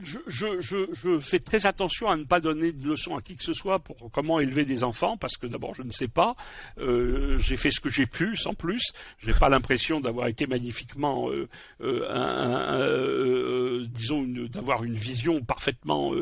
Je, 0.00 1.18
fais 1.20 1.38
très 1.38 1.66
attention 1.66 2.08
à 2.08 2.16
ne 2.16 2.24
pas 2.24 2.40
donner 2.40 2.72
de 2.72 2.86
leçons 2.86 3.16
à 3.16 3.22
qui 3.22 3.36
que 3.36 3.44
ce 3.44 3.52
soit 3.52 3.78
pour 3.78 4.10
comment 4.10 4.40
élever 4.40 4.64
des 4.64 4.84
enfants, 4.84 5.16
parce 5.16 5.36
que 5.36 5.46
d'abord 5.46 5.74
je 5.74 5.82
ne 5.82 5.92
sais 5.92 6.08
pas. 6.08 6.36
Euh, 6.78 7.38
j'ai 7.38 7.56
fait 7.56 7.70
ce 7.70 7.80
que 7.80 7.90
j'ai 7.90 8.06
pu, 8.06 8.36
sans 8.36 8.54
plus. 8.54 8.92
Je 9.18 9.28
n'ai 9.28 9.34
pas 9.34 9.48
l'impression 9.48 10.00
d'avoir 10.00 10.26
été 10.26 10.46
magnifiquement, 10.46 11.30
euh, 11.30 11.48
euh, 11.80 13.86
disons, 13.88 14.24
d'avoir 14.48 14.84
une 14.84 14.94
vision 14.94 15.42
parfaitement 15.42 16.12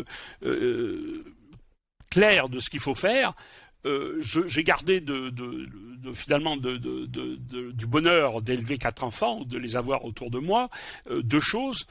claire 2.11 2.49
de 2.49 2.59
ce 2.59 2.69
qu'il 2.69 2.81
faut 2.81 2.95
faire. 2.95 3.35
j'ai 3.85 4.65
gardé 4.65 5.01
de, 5.01 5.33
finalement 6.15 6.57
du 6.57 7.87
bonheur 7.87 8.43
d'élever 8.43 8.79
quatre 8.79 9.05
enfants 9.05 9.45
de 9.45 9.59
les 9.59 9.77
avoir 9.77 10.05
autour 10.05 10.31
de 10.31 10.39
moi 10.39 10.69
deux 11.11 11.41
choses 11.41 11.87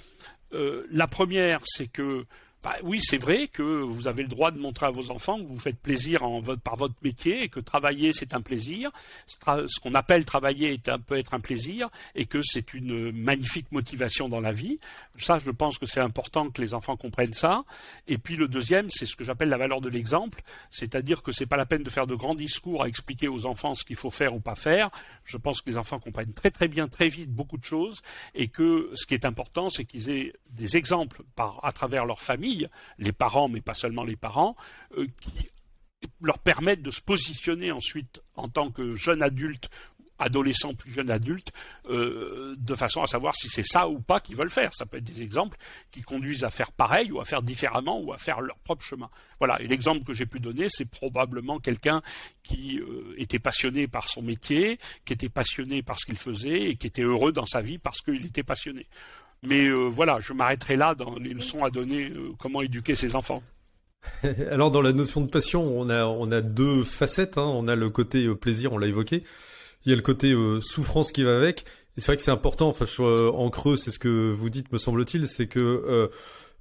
la 0.54 1.08
première, 1.08 1.62
c'est 1.64 1.88
que 1.88 2.26
bah, 2.64 2.76
oui, 2.84 3.00
c'est 3.02 3.18
vrai 3.18 3.48
que 3.48 3.64
vous 3.64 4.08
avez 4.08 4.22
le 4.22 4.30
droit 4.30 4.52
de 4.52 4.60
montrer 4.60 4.86
à 4.86 4.92
vos 4.92 5.10
enfants 5.10 5.40
que 5.40 5.48
vous 5.48 5.58
faites 5.58 5.80
plaisir 5.80 6.22
par 6.64 6.76
votre 6.76 6.94
métier 7.02 7.44
et 7.44 7.50
que 7.50 7.60
travailler 7.60 8.14
c'est 8.14 8.36
un 8.36 8.42
plaisir. 8.42 8.92
Ce 9.26 9.80
qu'on 9.80 9.96
appelle 9.96 10.26
travailler 10.26 10.74
est 10.74 10.88
un, 10.88 11.00
peut 11.00 11.18
être 11.18 11.34
un 11.34 11.40
plaisir 11.40 11.90
et 12.14 12.26
que 12.26 12.44
c'est 12.44 12.76
une 12.76 13.12
magnifique 13.12 13.72
motivation 13.72 14.30
dans 14.30 14.42
la 14.42 14.52
vie. 14.52 14.80
Ça, 15.18 15.40
je 15.40 15.50
pense 15.50 15.80
que 15.80 15.88
c'est 15.88 16.02
important 16.02 16.52
que 16.52 16.62
les 16.62 16.76
enfants 16.76 16.98
comprennent 16.98 17.34
ça. 17.34 17.64
Et 18.08 18.20
puis 18.20 18.36
le 18.36 18.48
deuxième, 18.48 18.92
c'est 18.92 19.08
ce 19.08 19.16
que 19.16 19.24
j'appelle 19.24 19.50
la 19.50 19.58
valeur 19.58 19.82
de 19.82 19.90
l'exemple, 19.90 20.42
c'est-à-dire 20.70 21.24
que 21.24 21.32
c'est 21.32 21.48
pas 21.48 21.58
la 21.58 21.66
peine 21.66 21.82
de 21.82 21.90
faire 21.90 22.06
de 22.06 22.16
grands 22.16 22.36
discours 22.36 22.84
à 22.84 22.88
expliquer 22.88 23.28
aux 23.28 23.48
enfants 23.48 23.74
ce 23.74 23.84
qu'il 23.84 23.96
faut 23.96 24.12
faire 24.12 24.36
ou 24.36 24.40
pas 24.40 24.56
faire. 24.56 24.92
Je 25.26 25.38
pense 25.38 25.62
que 25.62 25.70
les 25.72 25.78
enfants 25.78 26.00
comprennent 26.00 26.34
très 26.34 26.52
très 26.52 26.68
bien, 26.68 26.88
très 26.88 27.10
vite 27.10 27.32
beaucoup 27.32 27.58
de 27.58 27.66
choses 27.66 28.04
et 28.36 28.50
que 28.50 28.92
ce 28.94 29.08
qui 29.08 29.16
est 29.16 29.26
important, 29.26 29.72
c'est 29.72 29.86
qu'ils 29.86 30.10
aient 30.10 30.34
des 30.52 30.78
exemples 30.78 31.24
à 31.64 31.72
travers 31.72 32.06
leur 32.06 32.20
famille 32.20 32.51
les 32.98 33.12
parents, 33.12 33.50
mais 33.50 33.62
pas 33.62 33.74
seulement 33.74 34.04
les 34.04 34.16
parents, 34.16 34.56
euh, 34.98 35.08
qui 35.22 35.50
leur 36.22 36.40
permettent 36.40 36.82
de 36.82 36.92
se 36.92 37.02
positionner 37.02 37.72
ensuite 37.72 38.22
en 38.36 38.50
tant 38.50 38.72
que 38.72 38.96
jeune 38.96 39.22
adulte 39.22 39.70
adolescent, 40.22 40.74
plus 40.74 40.92
jeune 40.92 41.10
adulte, 41.10 41.52
euh, 41.90 42.56
de 42.58 42.76
façon 42.76 43.02
à 43.02 43.08
savoir 43.08 43.34
si 43.36 43.50
c'est 43.50 43.66
ça 43.66 43.90
ou 43.90 44.00
pas 44.00 44.20
qu'ils 44.20 44.36
veulent 44.36 44.52
faire. 44.52 44.72
Ça 44.74 44.86
peut 44.86 44.98
être 44.98 45.04
des 45.04 45.22
exemples 45.22 45.58
qui 45.90 46.02
conduisent 46.02 46.44
à 46.44 46.52
faire 46.52 46.72
pareil 46.72 47.12
ou 47.12 47.20
à 47.20 47.26
faire 47.26 47.42
différemment 47.42 48.00
ou 48.00 48.14
à 48.14 48.18
faire 48.18 48.42
leur 48.42 48.58
propre 48.60 48.84
chemin. 48.84 49.10
Voilà, 49.40 49.60
et 49.62 49.68
l'exemple 49.68 50.04
que 50.04 50.14
j'ai 50.14 50.28
pu 50.28 50.40
donner, 50.40 50.68
c'est 50.70 50.86
probablement 50.86 51.60
quelqu'un 51.60 52.02
qui 52.44 52.80
euh, 52.80 53.16
était 53.18 53.40
passionné 53.40 53.88
par 53.88 54.08
son 54.08 54.22
métier, 54.22 54.80
qui 55.06 55.14
était 55.14 55.30
passionné 55.30 55.82
par 55.82 56.00
ce 56.00 56.06
qu'il 56.06 56.18
faisait 56.18 56.70
et 56.70 56.76
qui 56.76 56.88
était 56.88 57.02
heureux 57.02 57.32
dans 57.32 57.48
sa 57.48 57.62
vie 57.62 57.80
parce 57.80 58.02
qu'il 58.02 58.26
était 58.26 58.44
passionné. 58.44 58.88
Mais 59.44 59.68
euh, 59.68 59.88
voilà, 59.88 60.20
je 60.20 60.34
m'arrêterai 60.34 60.78
là 60.78 60.94
dans 60.94 61.16
les 61.16 61.34
leçons 61.34 61.64
à 61.64 61.72
donner, 61.72 62.10
euh, 62.10 62.32
comment 62.38 62.62
éduquer 62.62 62.96
ses 62.96 63.16
enfants. 63.16 63.42
Alors 64.52 64.72
dans 64.72 64.82
la 64.82 64.94
notion 64.94 65.22
de 65.22 65.30
passion, 65.30 65.64
on 65.64 65.90
a 65.90 66.06
on 66.06 66.32
a 66.32 66.42
deux 66.42 66.84
facettes. 66.84 67.38
Hein. 67.38 67.46
On 67.46 67.68
a 67.68 67.76
le 67.76 67.90
côté 67.90 68.26
euh, 68.26 68.36
plaisir, 68.36 68.74
on 68.74 68.78
l'a 68.78 68.88
évoqué. 68.88 69.24
Il 69.86 69.90
y 69.90 69.94
a 69.94 69.96
le 69.96 70.04
côté 70.04 70.36
souffrance 70.62 71.12
qui 71.12 71.24
va 71.24 71.36
avec. 71.36 71.62
Et 71.98 72.02
c'est 72.02 72.08
vrai 72.08 72.18
que 72.18 72.22
c'est 72.22 72.30
important. 72.30 72.68
Enfin, 72.70 72.86
en 73.04 73.50
creux, 73.50 73.76
c'est 73.76 73.90
ce 73.90 73.98
que 73.98 74.32
vous 74.32 74.52
dites, 74.52 74.72
me 74.72 74.78
semble-t-il, 74.78 75.28
c'est 75.28 75.48
que 75.48 76.12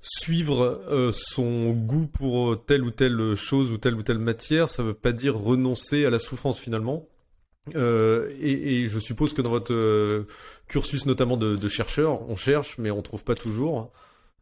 suivre 0.01 1.11
son 1.13 1.73
goût 1.73 2.07
pour 2.07 2.65
telle 2.65 2.83
ou 2.83 2.91
telle 2.91 3.35
chose 3.35 3.73
ou 3.73 3.77
telle 3.77 3.95
ou 3.95 4.03
telle 4.03 4.21
matière, 4.21 4.71
ça 4.71 4.83
ne 4.83 4.89
veut 4.89 4.95
pas 4.95 5.13
dire 5.13 5.37
renoncer 5.37 6.07
à 6.07 6.11
la 6.11 6.19
souffrance 6.19 6.59
finalement. 6.59 7.10
Euh, 7.75 8.31
et, 8.41 8.83
et, 8.83 8.89
je 8.89 8.99
suppose 8.99 9.33
que 9.33 9.43
dans 9.43 9.51
votre 9.51 9.73
euh, 9.73 10.27
cursus, 10.67 11.07
notamment 11.07 11.37
de, 11.37 11.57
de, 11.57 11.69
chercheur, 11.69 12.29
on 12.29 12.37
cherche, 12.37 12.79
mais 12.79 12.91
on 12.91 13.03
trouve 13.03 13.23
pas 13.23 13.35
toujours. 13.35 13.93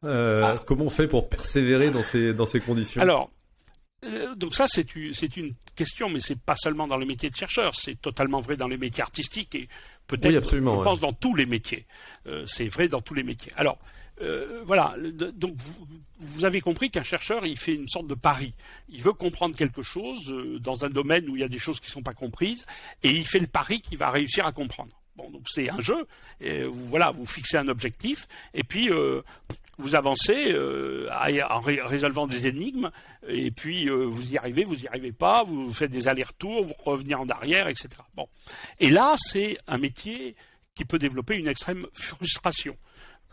Euh, 0.04 0.42
ah. 0.44 0.62
Comment 0.66 0.84
on 0.84 0.90
fait 0.90 1.08
pour 1.08 1.28
persévérer 1.28 1.90
dans 1.90 2.04
ces 2.04 2.32
dans 2.32 2.46
ces 2.46 2.60
conditions? 2.60 3.02
Alors, 3.02 3.30
donc 4.36 4.54
ça 4.54 4.66
c'est 4.68 4.94
une 4.94 5.54
question, 5.74 6.08
mais 6.08 6.20
c'est 6.20 6.38
pas 6.38 6.54
seulement 6.54 6.86
dans 6.86 6.96
le 6.96 7.06
métier 7.06 7.28
de 7.28 7.34
chercheur, 7.34 7.74
c'est 7.74 8.00
totalement 8.00 8.40
vrai 8.40 8.56
dans 8.56 8.68
les 8.68 8.78
métiers 8.78 9.02
artistiques 9.02 9.56
et 9.56 9.68
peut-être, 10.06 10.48
je 10.48 10.82
pense, 10.82 11.00
dans 11.00 11.12
tous 11.12 11.34
les 11.34 11.46
métiers. 11.46 11.86
C'est 12.46 12.68
vrai 12.68 12.86
dans 12.86 13.00
tous 13.00 13.14
les 13.14 13.24
métiers. 13.24 13.52
Alors, 13.56 13.78
euh, 14.20 14.62
voilà, 14.64 14.94
donc 15.34 15.56
vous, 16.18 16.44
avez 16.44 16.60
compris 16.60 16.90
qu'un 16.90 17.02
chercheur, 17.02 17.46
il 17.46 17.58
fait 17.58 17.74
une 17.74 17.88
sorte 17.88 18.06
de 18.06 18.14
pari. 18.14 18.54
Il 18.88 19.02
veut 19.02 19.12
comprendre 19.12 19.54
quelque 19.54 19.82
chose 19.82 20.32
euh, 20.32 20.58
dans 20.58 20.84
un 20.84 20.90
domaine 20.90 21.28
où 21.28 21.36
il 21.36 21.40
y 21.40 21.44
a 21.44 21.48
des 21.48 21.58
choses 21.58 21.80
qui 21.80 21.86
ne 21.86 21.92
sont 21.92 22.02
pas 22.02 22.14
comprises, 22.14 22.66
et 23.02 23.10
il 23.10 23.26
fait 23.26 23.38
le 23.38 23.46
pari 23.46 23.80
qu'il 23.80 23.98
va 23.98 24.10
réussir 24.10 24.46
à 24.46 24.52
comprendre. 24.52 25.00
Bon, 25.16 25.30
donc 25.30 25.46
c'est 25.48 25.68
un 25.68 25.80
jeu. 25.80 26.06
Voilà, 26.70 27.10
vous 27.10 27.26
fixez 27.26 27.56
un 27.56 27.68
objectif, 27.68 28.28
et 28.54 28.62
puis 28.62 28.90
euh, 28.90 29.22
vous 29.78 29.94
avancez 29.96 30.56
en 30.56 31.60
résolvant 31.60 32.26
des 32.26 32.46
énigmes, 32.46 32.90
et 33.26 33.50
puis 33.50 33.88
vous 33.88 34.30
y 34.30 34.38
arrivez, 34.38 34.64
vous 34.64 34.84
y 34.84 34.86
arrivez 34.86 35.12
pas, 35.12 35.42
vous 35.42 35.72
faites 35.72 35.90
des 35.90 36.06
allers-retours, 36.06 36.66
vous 36.66 36.74
revenez 36.84 37.14
en 37.14 37.28
arrière, 37.28 37.66
etc. 37.66 37.88
Bon, 38.14 38.28
et 38.78 38.90
là, 38.90 39.16
c'est 39.18 39.58
un 39.66 39.78
métier 39.78 40.36
qui 40.76 40.84
peut 40.84 41.00
développer 41.00 41.36
une 41.36 41.48
extrême 41.48 41.86
frustration 41.92 42.76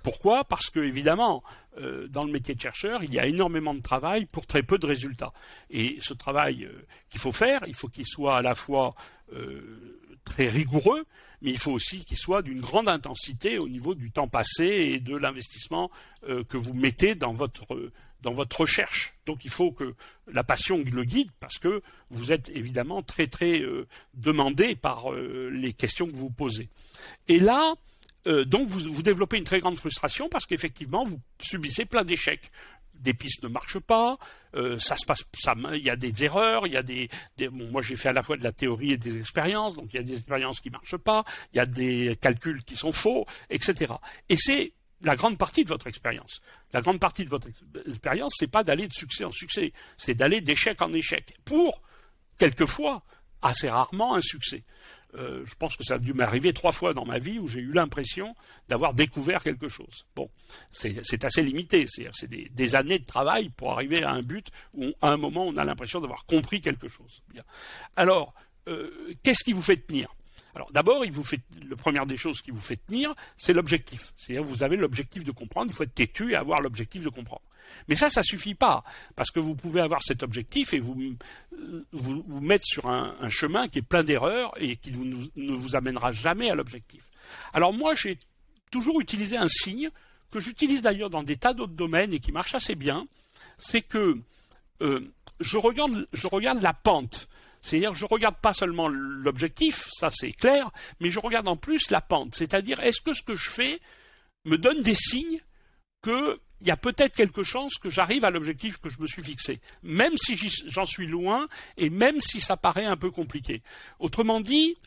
Pourquoi? 0.05 0.43
Parce 0.43 0.69
que 0.69 0.79
évidemment, 0.79 1.43
euh, 1.79 2.07
dans 2.07 2.25
le 2.25 2.31
métier 2.31 2.53
de 2.53 2.61
chercheur, 2.61 3.03
il 3.03 3.11
y 3.11 3.17
a 3.17 3.25
énormément 3.25 3.73
de 3.73 3.81
travail 3.81 4.27
pour 4.27 4.45
très 4.45 4.61
peu 4.61 4.77
de 4.77 4.85
résultats. 4.85 5.33
Et 5.71 5.97
ce 5.99 6.13
travail 6.13 6.65
euh, 6.65 6.85
qu'il 7.09 7.19
faut 7.19 7.31
faire, 7.31 7.63
il 7.65 7.73
faut 7.73 7.87
qu'il 7.87 8.05
soit 8.05 8.37
à 8.37 8.43
la 8.43 8.53
fois 8.53 8.93
euh, 9.33 10.13
très 10.23 10.47
rigoureux, 10.47 11.07
mais 11.41 11.49
il 11.49 11.57
faut 11.57 11.71
aussi 11.71 12.05
qu'il 12.05 12.19
soit 12.19 12.43
d'une 12.43 12.61
grande 12.61 12.87
intensité 12.87 13.57
au 13.57 13.67
niveau 13.67 13.95
du 13.95 14.11
temps 14.11 14.27
passé 14.27 14.65
et 14.65 14.99
de 14.99 15.17
l'investissement 15.17 15.89
que 16.49 16.57
vous 16.57 16.75
mettez 16.75 17.15
dans 17.15 17.33
votre 17.33 17.91
dans 18.21 18.33
votre 18.33 18.61
recherche. 18.61 19.15
Donc 19.25 19.43
il 19.43 19.51
faut 19.51 19.71
que 19.71 19.95
la 20.31 20.43
passion 20.43 20.83
le 20.85 21.03
guide 21.03 21.29
parce 21.39 21.57
que 21.57 21.81
vous 22.11 22.31
êtes 22.31 22.49
évidemment 22.49 23.01
très 23.01 23.25
très 23.27 23.63
demandé 24.13 24.75
par 24.75 25.11
les 25.11 25.73
questions 25.73 26.07
que 26.07 26.15
vous 26.15 26.31
posez. 26.31 26.69
Et 27.27 27.39
là, 27.39 27.75
euh, 28.27 28.45
donc 28.45 28.67
vous, 28.67 29.01
développez 29.01 29.37
une 29.37 29.43
très 29.43 29.59
grande 29.59 29.77
frustration 29.77 30.29
parce 30.29 30.45
qu'effectivement 30.45 31.05
vous 31.05 31.19
subissez 31.39 31.85
plein 31.85 32.03
d'échecs. 32.03 32.51
Des 32.95 33.13
pistes 33.13 33.43
ne 33.43 33.49
marchent 33.49 33.79
pas, 33.79 34.17
euh, 34.55 34.79
ça 34.79 34.95
se 34.95 35.05
passe, 35.05 35.25
il 35.73 35.83
y 35.83 35.89
a 35.89 35.97
des 35.97 36.23
erreurs, 36.23 36.65
il 36.65 36.73
y 36.73 36.77
a 36.77 36.81
des, 36.81 37.09
moi 37.51 37.81
j'ai 37.81 37.97
fait 37.97 38.09
à 38.09 38.13
la 38.13 38.23
fois 38.23 38.37
de 38.37 38.43
la 38.43 38.53
théorie 38.53 38.93
et 38.93 38.97
des 38.97 39.17
expériences, 39.17 39.75
donc 39.75 39.93
il 39.93 39.97
y 39.97 39.99
a 39.99 40.03
des 40.03 40.13
expériences 40.13 40.61
qui 40.61 40.69
marchent 40.69 40.97
pas, 40.97 41.25
il 41.53 41.57
y 41.57 41.59
a 41.59 41.65
des 41.65 42.17
calculs 42.21 42.63
qui 42.63 42.77
sont 42.77 42.93
faux, 42.93 43.25
etc. 43.49 43.93
Et 44.29 44.37
c'est 44.37 44.71
la 45.01 45.15
grande 45.15 45.37
partie 45.37 45.63
de 45.63 45.69
votre 45.69 45.87
expérience. 45.87 46.39
La 46.73 46.81
grande 46.81 46.99
partie 46.99 47.25
de 47.25 47.29
votre 47.29 47.47
expérience, 47.85 48.35
c'est 48.37 48.47
pas 48.47 48.63
d'aller 48.63 48.87
de 48.87 48.93
succès 48.93 49.25
en 49.25 49.31
succès, 49.31 49.73
c'est 49.97 50.15
d'aller 50.15 50.41
d'échec 50.41 50.81
en 50.81 50.91
échec 50.93 51.35
pour 51.43 51.81
quelquefois, 52.39 53.03
assez 53.41 53.69
rarement, 53.69 54.15
un 54.15 54.21
succès. 54.21 54.63
Euh, 55.17 55.43
je 55.45 55.55
pense 55.55 55.77
que 55.77 55.83
ça 55.83 55.95
a 55.95 55.99
dû 55.99 56.13
m'arriver 56.13 56.51
trois 56.53 56.71
fois 56.71 56.93
dans 56.93 57.05
ma 57.05 57.19
vie 57.19 57.39
où 57.39 57.47
j'ai 57.47 57.59
eu 57.59 57.71
l'impression 57.71 58.35
d'avoir 58.67 58.93
découvert 58.93 59.43
quelque 59.43 59.69
chose. 59.69 60.05
Bon, 60.15 60.29
c'est 60.71 61.23
assez 61.23 61.41
limité, 61.41 61.85
c'est 61.87 62.27
des, 62.27 62.75
années 62.75 62.99
de 62.99 63.05
travail 63.05 63.49
pour 63.49 63.71
arriver 63.71 64.03
à 64.03 64.11
un 64.11 64.21
but 64.21 64.49
où 64.73 64.91
à 65.01 65.09
un 65.09 65.17
moment 65.17 65.45
on 65.45 65.55
a 65.57 65.63
l'impression 65.63 66.01
d'avoir 66.01 66.25
compris 66.25 66.59
quelque 66.59 66.87
chose. 66.87 67.21
Bien. 67.33 67.43
Alors, 67.95 68.33
euh, 68.67 68.89
qu'est-ce 69.23 69.43
qui 69.43 69.53
vous 69.53 69.61
fait 69.61 69.77
tenir? 69.77 70.13
Alors 70.53 70.71
d'abord, 70.71 71.05
il 71.05 71.11
vous 71.11 71.23
fait 71.23 71.41
la 71.69 71.75
première 71.75 72.05
des 72.05 72.17
choses 72.17 72.41
qui 72.41 72.51
vous 72.51 72.61
fait 72.61 72.77
tenir, 72.77 73.13
c'est 73.37 73.53
l'objectif. 73.53 74.13
C'est-à-dire 74.17 74.43
vous 74.43 74.63
avez 74.63 74.77
l'objectif 74.77 75.23
de 75.23 75.31
comprendre, 75.31 75.71
il 75.71 75.75
faut 75.75 75.83
être 75.83 75.93
têtu 75.93 76.31
et 76.31 76.35
avoir 76.35 76.61
l'objectif 76.61 77.03
de 77.03 77.09
comprendre. 77.09 77.43
Mais 77.87 77.95
ça, 77.95 78.09
ça 78.09 78.23
suffit 78.23 78.55
pas, 78.55 78.83
parce 79.15 79.31
que 79.31 79.39
vous 79.39 79.55
pouvez 79.55 79.81
avoir 79.81 80.01
cet 80.01 80.23
objectif 80.23 80.73
et 80.73 80.79
vous 80.79 80.95
vous, 81.91 82.41
mettre 82.41 82.65
sur 82.65 82.87
un, 82.87 83.29
chemin 83.29 83.67
qui 83.67 83.79
est 83.79 83.83
plein 83.83 84.03
d'erreurs 84.03 84.53
et 84.57 84.75
qui 84.77 84.91
ne 84.91 85.55
vous 85.55 85.75
amènera 85.75 86.11
jamais 86.11 86.49
à 86.49 86.55
l'objectif. 86.55 87.09
Alors 87.53 87.73
moi, 87.73 87.95
j'ai 87.95 88.17
toujours 88.71 88.99
utilisé 89.01 89.37
un 89.37 89.47
signe 89.47 89.89
que 90.31 90.39
j'utilise 90.39 90.81
d'ailleurs 90.81 91.09
dans 91.09 91.23
des 91.23 91.37
tas 91.37 91.53
d'autres 91.53 91.73
domaines 91.73 92.13
et 92.13 92.19
qui 92.19 92.31
marche 92.31 92.55
assez 92.55 92.75
bien, 92.75 93.07
c'est 93.57 93.81
que 93.81 94.17
euh, 94.81 94.99
je, 95.39 95.57
regarde, 95.57 96.07
je 96.13 96.27
regarde 96.27 96.61
la 96.61 96.73
pente. 96.73 97.27
C'est-à-dire 97.61 97.91
que 97.91 97.97
je 97.97 98.05
regarde 98.05 98.35
pas 98.35 98.53
seulement 98.53 98.87
l'objectif, 98.87 99.87
ça 99.91 100.09
c'est 100.11 100.31
clair, 100.31 100.69
mais 100.99 101.09
je 101.09 101.19
regarde 101.19 101.47
en 101.47 101.57
plus 101.57 101.89
la 101.89 102.01
pente. 102.01 102.35
C'est-à-dire, 102.35 102.79
est-ce 102.81 103.01
que 103.01 103.13
ce 103.13 103.23
que 103.23 103.35
je 103.35 103.49
fais 103.49 103.79
me 104.45 104.57
donne 104.57 104.81
des 104.81 104.93
signes 104.93 105.39
qu'il 106.57 106.67
y 106.67 106.71
a 106.71 106.77
peut-être 106.77 107.15
quelque 107.15 107.43
chance 107.43 107.75
que 107.75 107.89
j'arrive 107.89 108.25
à 108.25 108.31
l'objectif 108.31 108.77
que 108.77 108.89
je 108.89 108.99
me 108.99 109.07
suis 109.07 109.23
fixé, 109.23 109.59
même 109.83 110.17
si 110.17 110.37
j'en 110.67 110.85
suis 110.85 111.07
loin 111.07 111.47
et 111.77 111.89
même 111.89 112.21
si 112.21 112.41
ça 112.41 112.57
paraît 112.57 112.85
un 112.85 112.97
peu 112.97 113.11
compliqué. 113.11 113.61
Autrement 113.99 114.41
dit, 114.41 114.77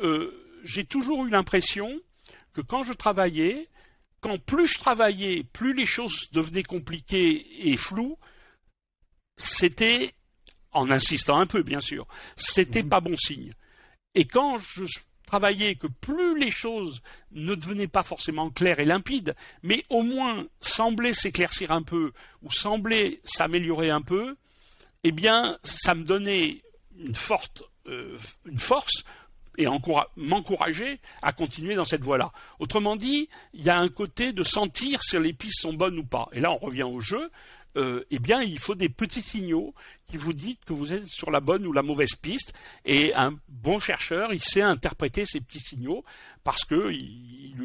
euh, 0.00 0.58
j'ai 0.64 0.84
toujours 0.84 1.24
eu 1.24 1.30
l'impression 1.30 2.00
que 2.52 2.60
quand 2.60 2.84
je 2.84 2.92
travaillais, 2.92 3.68
quand 4.20 4.38
plus 4.38 4.66
je 4.66 4.78
travaillais, 4.78 5.44
plus 5.52 5.74
les 5.74 5.86
choses 5.86 6.30
devenaient 6.32 6.62
compliquées 6.62 7.68
et 7.70 7.76
floues, 7.76 8.18
c'était, 9.36 10.14
en 10.72 10.90
insistant 10.90 11.38
un 11.38 11.46
peu 11.46 11.62
bien 11.62 11.80
sûr, 11.80 12.06
c'était 12.36 12.82
mmh. 12.82 12.88
pas 12.88 13.00
bon 13.00 13.16
signe. 13.16 13.52
Et 14.14 14.24
quand 14.24 14.58
je 14.58 14.84
travailler, 15.26 15.76
que 15.76 15.86
plus 15.86 16.38
les 16.38 16.50
choses 16.50 17.02
ne 17.32 17.54
devenaient 17.54 17.88
pas 17.88 18.04
forcément 18.04 18.50
claires 18.50 18.80
et 18.80 18.84
limpides, 18.84 19.34
mais 19.62 19.84
au 19.90 20.02
moins 20.02 20.46
semblaient 20.60 21.12
s'éclaircir 21.12 21.72
un 21.72 21.82
peu 21.82 22.12
ou 22.42 22.50
semblaient 22.50 23.20
s'améliorer 23.24 23.90
un 23.90 24.02
peu, 24.02 24.36
eh 25.04 25.12
bien, 25.12 25.58
ça 25.62 25.94
me 25.94 26.04
donnait 26.04 26.62
une 26.98 27.14
euh, 27.88 28.18
une 28.46 28.58
force 28.58 29.04
et 29.58 29.66
m'encourager 30.16 31.00
à 31.22 31.32
continuer 31.32 31.74
dans 31.74 31.84
cette 31.84 32.02
voie-là. 32.02 32.30
Autrement 32.58 32.96
dit, 32.96 33.28
il 33.54 33.64
y 33.64 33.70
a 33.70 33.78
un 33.78 33.88
côté 33.88 34.32
de 34.32 34.42
sentir 34.42 35.02
si 35.02 35.18
les 35.18 35.32
pistes 35.32 35.60
sont 35.60 35.72
bonnes 35.72 35.98
ou 35.98 36.04
pas. 36.04 36.28
Et 36.32 36.40
là, 36.40 36.52
on 36.52 36.58
revient 36.58 36.82
au 36.82 37.00
jeu. 37.00 37.30
Euh, 37.76 38.04
eh 38.10 38.18
bien, 38.18 38.42
il 38.42 38.58
faut 38.58 38.74
des 38.74 38.88
petits 38.88 39.22
signaux 39.22 39.74
qui 40.06 40.16
vous 40.16 40.32
disent 40.32 40.56
que 40.64 40.72
vous 40.72 40.92
êtes 40.92 41.06
sur 41.06 41.30
la 41.30 41.40
bonne 41.40 41.66
ou 41.66 41.72
la 41.72 41.82
mauvaise 41.82 42.14
piste. 42.14 42.52
Et 42.84 43.14
un 43.14 43.34
bon 43.48 43.78
chercheur, 43.78 44.32
il 44.32 44.42
sait 44.42 44.62
interpréter 44.62 45.26
ces 45.26 45.40
petits 45.40 45.60
signaux 45.60 46.04
parce 46.44 46.64
que 46.64 46.92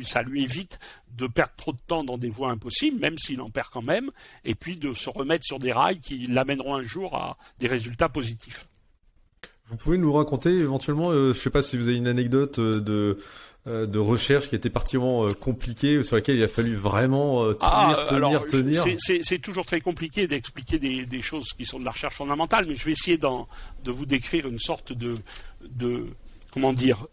ça 0.04 0.24
lui 0.24 0.44
évite 0.44 0.80
de 1.16 1.28
perdre 1.28 1.54
trop 1.56 1.74
de 1.74 1.82
temps 1.86 2.04
dans 2.04 2.18
des 2.18 2.30
voies 2.30 2.50
impossibles, 2.50 3.00
même 3.00 3.18
s'il 3.18 3.42
en 3.42 3.50
perd 3.50 3.68
quand 3.72 3.82
même, 3.82 4.12
et 4.44 4.56
puis 4.56 4.78
de 4.78 4.94
se 4.94 5.10
remettre 5.10 5.46
sur 5.46 5.60
des 5.60 5.72
rails 5.72 6.00
qui 6.00 6.28
l'amèneront 6.28 6.76
un 6.76 6.84
jour 6.84 7.16
à 7.16 7.38
des 7.60 7.68
résultats 7.68 8.10
positifs. 8.10 8.68
Vous 9.66 9.78
pouvez 9.78 9.98
nous 9.98 10.12
raconter 10.12 10.50
éventuellement, 10.50 11.12
euh, 11.12 11.32
je 11.32 11.38
ne 11.38 11.42
sais 11.44 11.50
pas 11.50 11.62
si 11.62 11.78
vous 11.78 11.88
avez 11.88 11.96
une 11.96 12.08
anecdote 12.08 12.60
euh, 12.60 12.82
de 12.82 13.18
de 13.68 14.00
recherche 14.00 14.50
qui 14.50 14.56
était 14.56 14.70
particulièrement 14.70 15.28
euh, 15.28 15.34
compliquée, 15.34 16.02
sur 16.04 16.16
laquelle 16.16 16.38
il 16.38 16.44
a 16.44 16.48
fallu 16.48 16.74
vraiment 16.74 17.44
euh, 17.44 17.54
tenir, 17.54 18.06
tenir, 18.48 18.48
tenir. 18.48 18.84
C'est 19.00 19.40
toujours 19.40 19.66
très 19.66 19.82
compliqué 19.82 20.28
d'expliquer 20.28 20.80
des, 20.80 21.06
des, 21.06 21.22
choses 21.22 21.50
qui 21.58 21.66
sont 21.66 21.80
de 21.80 21.86
la 21.86 21.92
recherche 21.92 22.16
fondamentale, 22.16 22.66
mais 22.68 22.76
je 22.76 22.84
vais 22.84 22.94
essayer 22.94 23.18
de 23.18 23.92
vous 23.92 24.06
décrire 24.06 24.48
une 24.48 24.60
sorte 24.60 24.94
de, 24.94 25.16
de 25.70 26.08
comment 26.52 26.74
dire, 26.74 27.06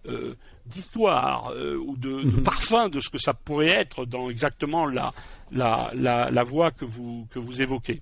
d'histoire 0.67 1.53
ou 1.55 1.97
de, 1.97 2.23
de, 2.23 2.31
mhm. 2.31 2.43
parfum 2.43 2.89
de 2.89 3.01
ce 3.01 3.11
que 3.11 3.19
ça 3.19 3.35
pourrait 3.35 3.69
être 3.69 4.07
dans 4.07 4.31
exactement 4.31 4.87
la, 4.87 5.13
la, 5.53 5.91
la, 5.95 6.31
la 6.31 6.43
voie 6.45 6.71
que 6.71 6.85
vous, 6.85 7.27
que 7.31 7.39
vous 7.39 7.61
évoquez. 7.61 8.01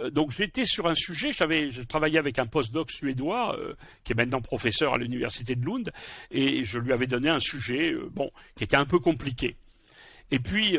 Euh, 0.00 0.10
donc 0.10 0.30
j'étais 0.30 0.64
sur 0.64 0.86
un 0.86 0.94
sujet, 0.94 1.32
j'avais, 1.32 1.70
je 1.70 1.82
travaillais 1.82 2.18
avec 2.18 2.38
un 2.38 2.46
postdoc 2.46 2.90
suédois 2.90 3.56
euh, 3.58 3.74
qui 4.04 4.12
est 4.12 4.16
maintenant 4.16 4.40
professeur 4.40 4.94
à 4.94 4.98
l'université 4.98 5.54
de 5.54 5.64
Lund, 5.64 5.90
et 6.30 6.64
je 6.64 6.78
lui 6.78 6.92
avais 6.92 7.06
donné 7.06 7.28
un 7.28 7.40
sujet, 7.40 7.92
euh, 7.92 8.08
bon, 8.12 8.30
qui 8.56 8.64
était 8.64 8.76
un 8.76 8.86
peu 8.86 8.98
compliqué. 8.98 9.56
Et 10.32 10.38
puis, 10.38 10.78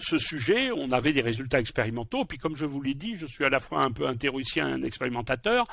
ce 0.00 0.18
sujet, 0.18 0.72
on 0.72 0.90
avait 0.90 1.12
des 1.12 1.20
résultats 1.20 1.60
expérimentaux. 1.60 2.24
Puis, 2.24 2.38
comme 2.38 2.56
je 2.56 2.66
vous 2.66 2.82
l'ai 2.82 2.94
dit, 2.94 3.14
je 3.14 3.24
suis 3.24 3.44
à 3.44 3.48
la 3.48 3.60
fois 3.60 3.82
un 3.82 3.92
peu 3.92 4.08
un 4.08 4.16
théoricien 4.16 4.68
et 4.68 4.72
un 4.72 4.82
expérimentateur. 4.82 5.68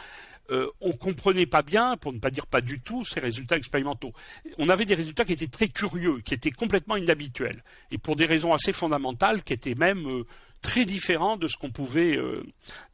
Euh, 0.50 0.68
on 0.80 0.94
comprenait 0.94 1.46
pas 1.46 1.62
bien, 1.62 1.98
pour 1.98 2.14
ne 2.14 2.20
pas 2.20 2.30
dire 2.30 2.48
pas 2.48 2.62
du 2.62 2.80
tout, 2.80 3.04
ces 3.04 3.20
résultats 3.20 3.58
expérimentaux. 3.58 4.14
On 4.58 4.70
avait 4.70 4.86
des 4.86 4.96
résultats 4.96 5.26
qui 5.26 5.34
étaient 5.34 5.48
très 5.48 5.68
curieux, 5.68 6.20
qui 6.20 6.34
étaient 6.34 6.52
complètement 6.52 6.96
inhabituels, 6.96 7.64
et 7.92 7.98
pour 7.98 8.16
des 8.16 8.26
raisons 8.26 8.54
assez 8.54 8.72
fondamentales, 8.72 9.44
qui 9.44 9.54
étaient 9.54 9.76
même 9.76 10.24
très 10.62 10.86
différent 10.86 11.38
de 11.38 11.48
ce 11.48 11.58
qu'on 11.58 11.72
pouvait, 11.72 12.18
euh, 12.18 12.44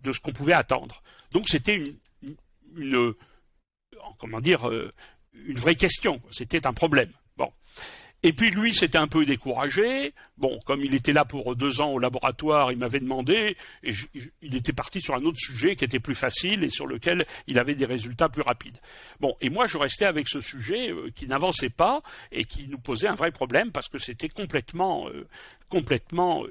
de 0.02 0.12
ce 0.12 0.20
qu'on 0.20 0.34
pouvait 0.34 0.54
attendre. 0.54 1.02
Donc 1.32 1.50
c'était 1.50 1.76
une, 1.76 2.96
euh, 2.96 3.18
une 5.46 5.58
vraie 5.58 5.76
question. 5.76 6.22
C'était 6.32 6.68
un 6.68 6.74
problème. 6.74 7.12
Et 8.26 8.32
puis 8.32 8.50
lui, 8.50 8.74
s'était 8.74 8.98
un 8.98 9.10
peu 9.10 9.26
découragé. 9.26 10.14
Bon, 10.38 10.58
comme 10.66 10.80
il 10.80 10.96
était 10.96 11.12
là 11.12 11.26
pour 11.26 11.58
deux 11.58 11.82
ans 11.82 11.92
au 11.92 12.00
laboratoire, 12.00 12.72
il 12.72 12.78
m'avait 12.78 13.02
demandé, 13.02 13.58
et 13.84 13.92
il 14.42 14.56
était 14.56 14.72
parti 14.72 15.02
sur 15.02 15.14
un 15.14 15.24
autre 15.24 15.40
sujet 15.40 15.76
qui 15.76 15.84
était 15.84 16.00
plus 16.00 16.16
facile 16.16 16.64
et 16.64 16.70
sur 16.70 16.88
lequel 16.88 17.26
il 17.48 17.60
avait 17.60 17.76
des 17.76 17.86
résultats 17.86 18.30
plus 18.30 18.42
rapides. 18.42 18.78
Bon, 19.20 19.36
et 19.42 19.50
moi, 19.50 19.68
je 19.68 19.78
restais 19.78 20.06
avec 20.06 20.30
ce 20.30 20.40
sujet 20.40 20.92
euh, 20.92 21.12
qui 21.14 21.28
n'avançait 21.28 21.70
pas 21.70 22.02
et 22.32 22.46
qui 22.46 22.70
nous 22.70 22.80
posait 22.80 23.10
un 23.10 23.16
vrai 23.16 23.32
problème 23.32 23.72
parce 23.72 23.90
que 23.90 23.98
c'était 23.98 24.30
complètement, 24.30 25.10
complètement 25.68 26.46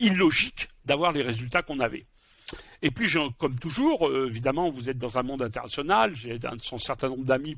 illogique 0.00 0.68
d'avoir 0.84 1.12
les 1.12 1.22
résultats 1.22 1.62
qu'on 1.62 1.80
avait. 1.80 2.06
Et 2.80 2.90
puis, 2.90 3.12
comme 3.38 3.58
toujours, 3.58 4.08
euh, 4.08 4.28
évidemment, 4.28 4.70
vous 4.70 4.88
êtes 4.88 4.98
dans 4.98 5.18
un 5.18 5.22
monde 5.22 5.42
international. 5.42 6.14
J'ai 6.14 6.38
un, 6.44 6.78
certain 6.78 7.08
nombre 7.08 7.24
d'amis 7.24 7.56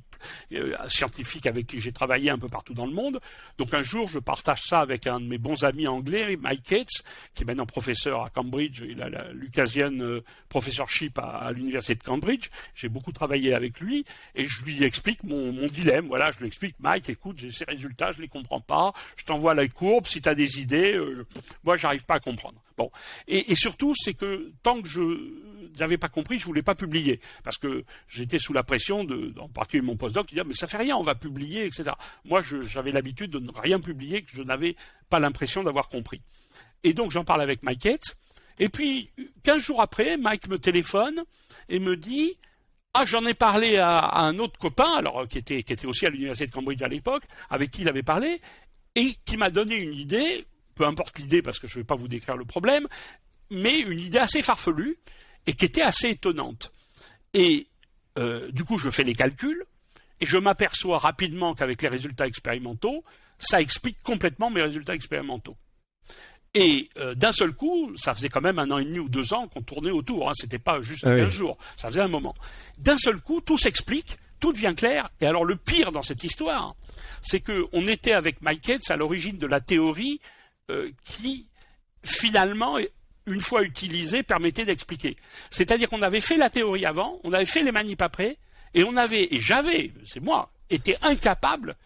euh, 0.53 0.75
scientifiques 0.89 1.47
avec 1.47 1.67
qui 1.67 1.81
j'ai 1.81 1.93
travaillé 1.93 2.31
un 2.31 2.39
peu 2.39 2.49
partout 2.49 2.73
dans 2.73 2.87
le 2.87 2.93
monde. 2.93 3.21
Donc, 3.59 3.75
un 3.75 3.83
jour, 3.83 4.09
je 4.09 4.19
partage 4.19 4.63
ça 4.63 4.81
avec 4.81 5.07
un 5.07 5.21
de 5.21 5.27
mes 5.27 5.37
bons 5.37 5.65
amis 5.65 5.87
anglais, 5.87 6.39
Mike 6.41 6.63
Cates, 6.63 7.05
qui 7.35 7.43
est 7.43 7.47
maintenant 7.47 7.67
professeur 7.67 8.25
à 8.25 8.31
Cambridge. 8.31 8.83
Il 8.89 9.03
a 9.03 9.11
la 9.11 9.33
Lucasian 9.33 9.93
euh, 10.01 10.23
Professorship 10.49 11.19
à, 11.19 11.53
l'université 11.53 11.97
de 11.97 12.03
Cambridge. 12.03 12.49
J'ai 12.75 12.89
beaucoup 12.89 13.13
travaillé 13.13 13.53
avec 13.53 13.81
lui 13.81 14.07
et 14.35 14.47
je 14.47 14.65
lui 14.65 14.83
explique 14.85 15.23
mon, 15.25 15.53
dilemme. 15.67 16.07
Voilà, 16.07 16.31
je 16.31 16.39
lui 16.39 16.47
explique, 16.47 16.77
Mike, 16.81 17.11
écoute, 17.11 17.39
j'ai 17.39 17.51
ces 17.51 17.65
résultats, 17.65 18.13
je 18.13 18.23
les 18.23 18.29
comprends 18.29 18.61
pas. 18.61 18.93
Je 19.17 19.25
t'envoie 19.25 19.55
la 19.55 19.69
courbe. 19.69 20.07
Si 20.07 20.23
tu 20.23 20.29
as 20.29 20.35
des 20.35 20.61
idées, 20.61 20.99
moi, 21.63 21.77
j'arrive 21.77 22.05
pas 22.07 22.15
à 22.15 22.21
comprendre. 22.21 22.61
Bon. 22.79 22.91
Et 23.29 23.55
surtout, 23.55 23.93
c'est 23.95 24.15
que 24.15 24.51
tant 24.63 24.81
que 24.81 24.89
je 24.89 25.10
n'avais 25.79 25.99
pas 25.99 26.09
compris, 26.09 26.39
je 26.39 26.45
voulais 26.45 26.63
pas 26.63 26.75
publier 26.75 27.21
parce 27.45 27.59
que 27.59 27.85
j'étais 28.09 28.39
sous 28.39 28.53
la 28.53 28.63
pression 28.63 29.05
de, 29.05 29.33
en 29.39 29.49
particulier 29.49 29.83
mon 29.83 29.97
postdoc 29.97 30.27
qui 30.27 30.35
disait 30.35 30.47
mais 30.47 30.55
ça 30.55 30.67
fait 30.67 30.79
rien, 30.79 30.97
on 30.97 31.03
va 31.03 31.15
publier, 31.15 31.67
etc. 31.67 31.91
Moi, 32.25 32.43
j'avais 32.43 32.91
l'habitude 32.91 33.31
de 33.31 33.39
ne 33.39 33.51
rien 33.51 33.81
publier, 33.81 34.23
que 34.23 34.31
je 34.33 34.43
n'avais 34.43 34.77
pas 35.09 35.21
l'impression 35.21 35.63
d'avoir 35.63 35.89
compris. 35.89 36.21
Et 36.85 36.93
donc 36.93 37.11
j'en 37.11 37.25
parle 37.25 37.43
avec 37.43 37.63
Mike 37.63 37.85
Yates. 37.85 38.17
Et 38.59 38.69
puis 38.69 39.11
15 39.45 39.63
jours 39.63 39.81
après, 39.81 40.17
Mike 40.17 40.49
me 40.49 40.59
téléphone 40.59 41.23
et 41.69 41.79
me 41.79 41.97
dit 41.97 42.37
ah, 42.93 43.05
j'en 43.05 43.25
ai 43.25 43.35
parlé 43.35 43.77
à, 43.77 44.19
un 44.21 44.39
autre 44.39 44.59
copain, 44.59 44.93
alors 44.97 45.29
qui 45.29 45.39
était, 45.39 45.63
qui 45.63 45.73
était 45.73 45.87
aussi 45.87 46.07
à 46.07 46.11
l'université 46.11 46.47
de 46.47 46.53
Cambridge 46.53 46.83
à 46.83 46.89
l'époque, 46.89 47.23
avec 47.49 47.71
qui 47.71 47.83
il 47.83 47.89
avait 47.89 48.03
parlé, 48.03 48.41
et 48.97 49.15
qui 49.25 49.37
m'a 49.37 49.51
donné 49.51 49.81
une 49.81 49.95
idée, 49.95 50.45
peu 50.75 50.85
importe 50.85 51.19
l'idée 51.19 51.43
parce 51.43 51.59
que 51.59 51.69
je 51.69 51.77
ne 51.77 51.83
vais 51.83 51.87
pas 51.87 51.95
vous 51.95 52.09
décrire 52.09 52.37
le 52.37 52.45
problème, 52.45 52.89
mais 53.51 53.81
une 53.81 54.01
idée 54.01 54.19
assez 54.19 54.43
farfelue 54.43 54.99
et 55.47 55.55
qui 55.55 55.65
était 55.65 55.83
assez 55.83 56.11
étonnante. 56.11 56.73
Et 57.35 57.69
euh, 58.19 58.51
du 58.53 58.65
coup, 58.65 58.79
je 58.79 58.91
fais 58.91 59.05
les 59.05 59.15
calculs 59.15 59.65
et 60.21 60.27
je 60.27 60.39
m'aperçois 60.39 60.99
rapidement 60.99 61.55
qu'avec 61.55 61.83
les 61.83 61.89
résultats 61.89 62.27
expérimentaux, 62.27 63.05
ça 63.39 63.61
explique 63.61 64.03
complètement 64.03 64.51
mes 64.51 64.63
résultats 64.63 64.95
expérimentaux. 64.95 65.57
Et 66.55 66.91
euh, 66.99 67.15
d'un 67.15 67.33
seul 67.33 67.53
coup, 67.53 67.93
ça 67.97 68.13
faisait 68.13 68.29
quand 68.29 68.41
même 68.41 68.59
un 68.59 68.71
an 68.71 68.79
et 68.79 68.85
demi 68.85 68.99
ou 68.99 69.09
deux 69.09 69.33
ans 69.33 69.47
qu'on 69.47 69.63
tournait 69.63 69.91
autour. 69.91 70.29
Hein, 70.29 70.33
C'était 70.35 70.59
pas 70.59 70.81
juste 70.81 71.07
un 71.07 71.29
jour, 71.29 71.57
ça 71.77 71.89
faisait 71.89 72.01
un 72.01 72.09
moment. 72.09 72.35
D'un 72.79 72.99
seul 72.99 73.21
coup, 73.21 73.41
tout 73.41 73.57
s'explique, 73.57 74.17
tout 74.41 74.53
devient 74.53 74.75
clair. 74.77 75.09
Et 75.21 75.27
alors 75.27 75.45
le 75.45 75.57
pire 75.57 75.93
dans 75.93 76.03
cette 76.03 76.25
histoire, 76.25 76.75
c'est 77.23 77.41
que 77.41 77.69
on 77.73 77.87
était 77.87 78.13
avec 78.13 78.43
Mike 78.43 78.67
Yates 78.67 78.91
à 78.91 78.97
l'origine 78.97 79.39
de 79.39 79.47
la 79.47 79.61
théorie 79.61 80.21
euh, 80.71 80.91
qui 81.05 81.47
finalement 82.03 82.79
une 83.31 83.41
fois 83.41 83.63
utilisée, 83.63 84.23
permettait 84.23 84.65
d'expliquer. 84.65 85.17
C'est-à-dire 85.51 85.89
qu'on 85.89 86.03
avait 86.03 86.21
fait 86.21 86.37
la 86.37 86.51
théorie 86.51 86.85
avant, 86.85 87.21
on 87.25 87.33
avait 87.33 87.47
fait 87.47 87.63
les 87.63 87.73
manips 87.73 88.03
après, 88.03 88.37
et 88.75 88.85
on 88.85 88.97
avait, 88.97 89.29
et 89.35 89.41
j'avais, 89.41 89.93
c'est 90.05 90.21
moi, 90.21 90.51
été 90.71 90.97
incapable 91.03 91.77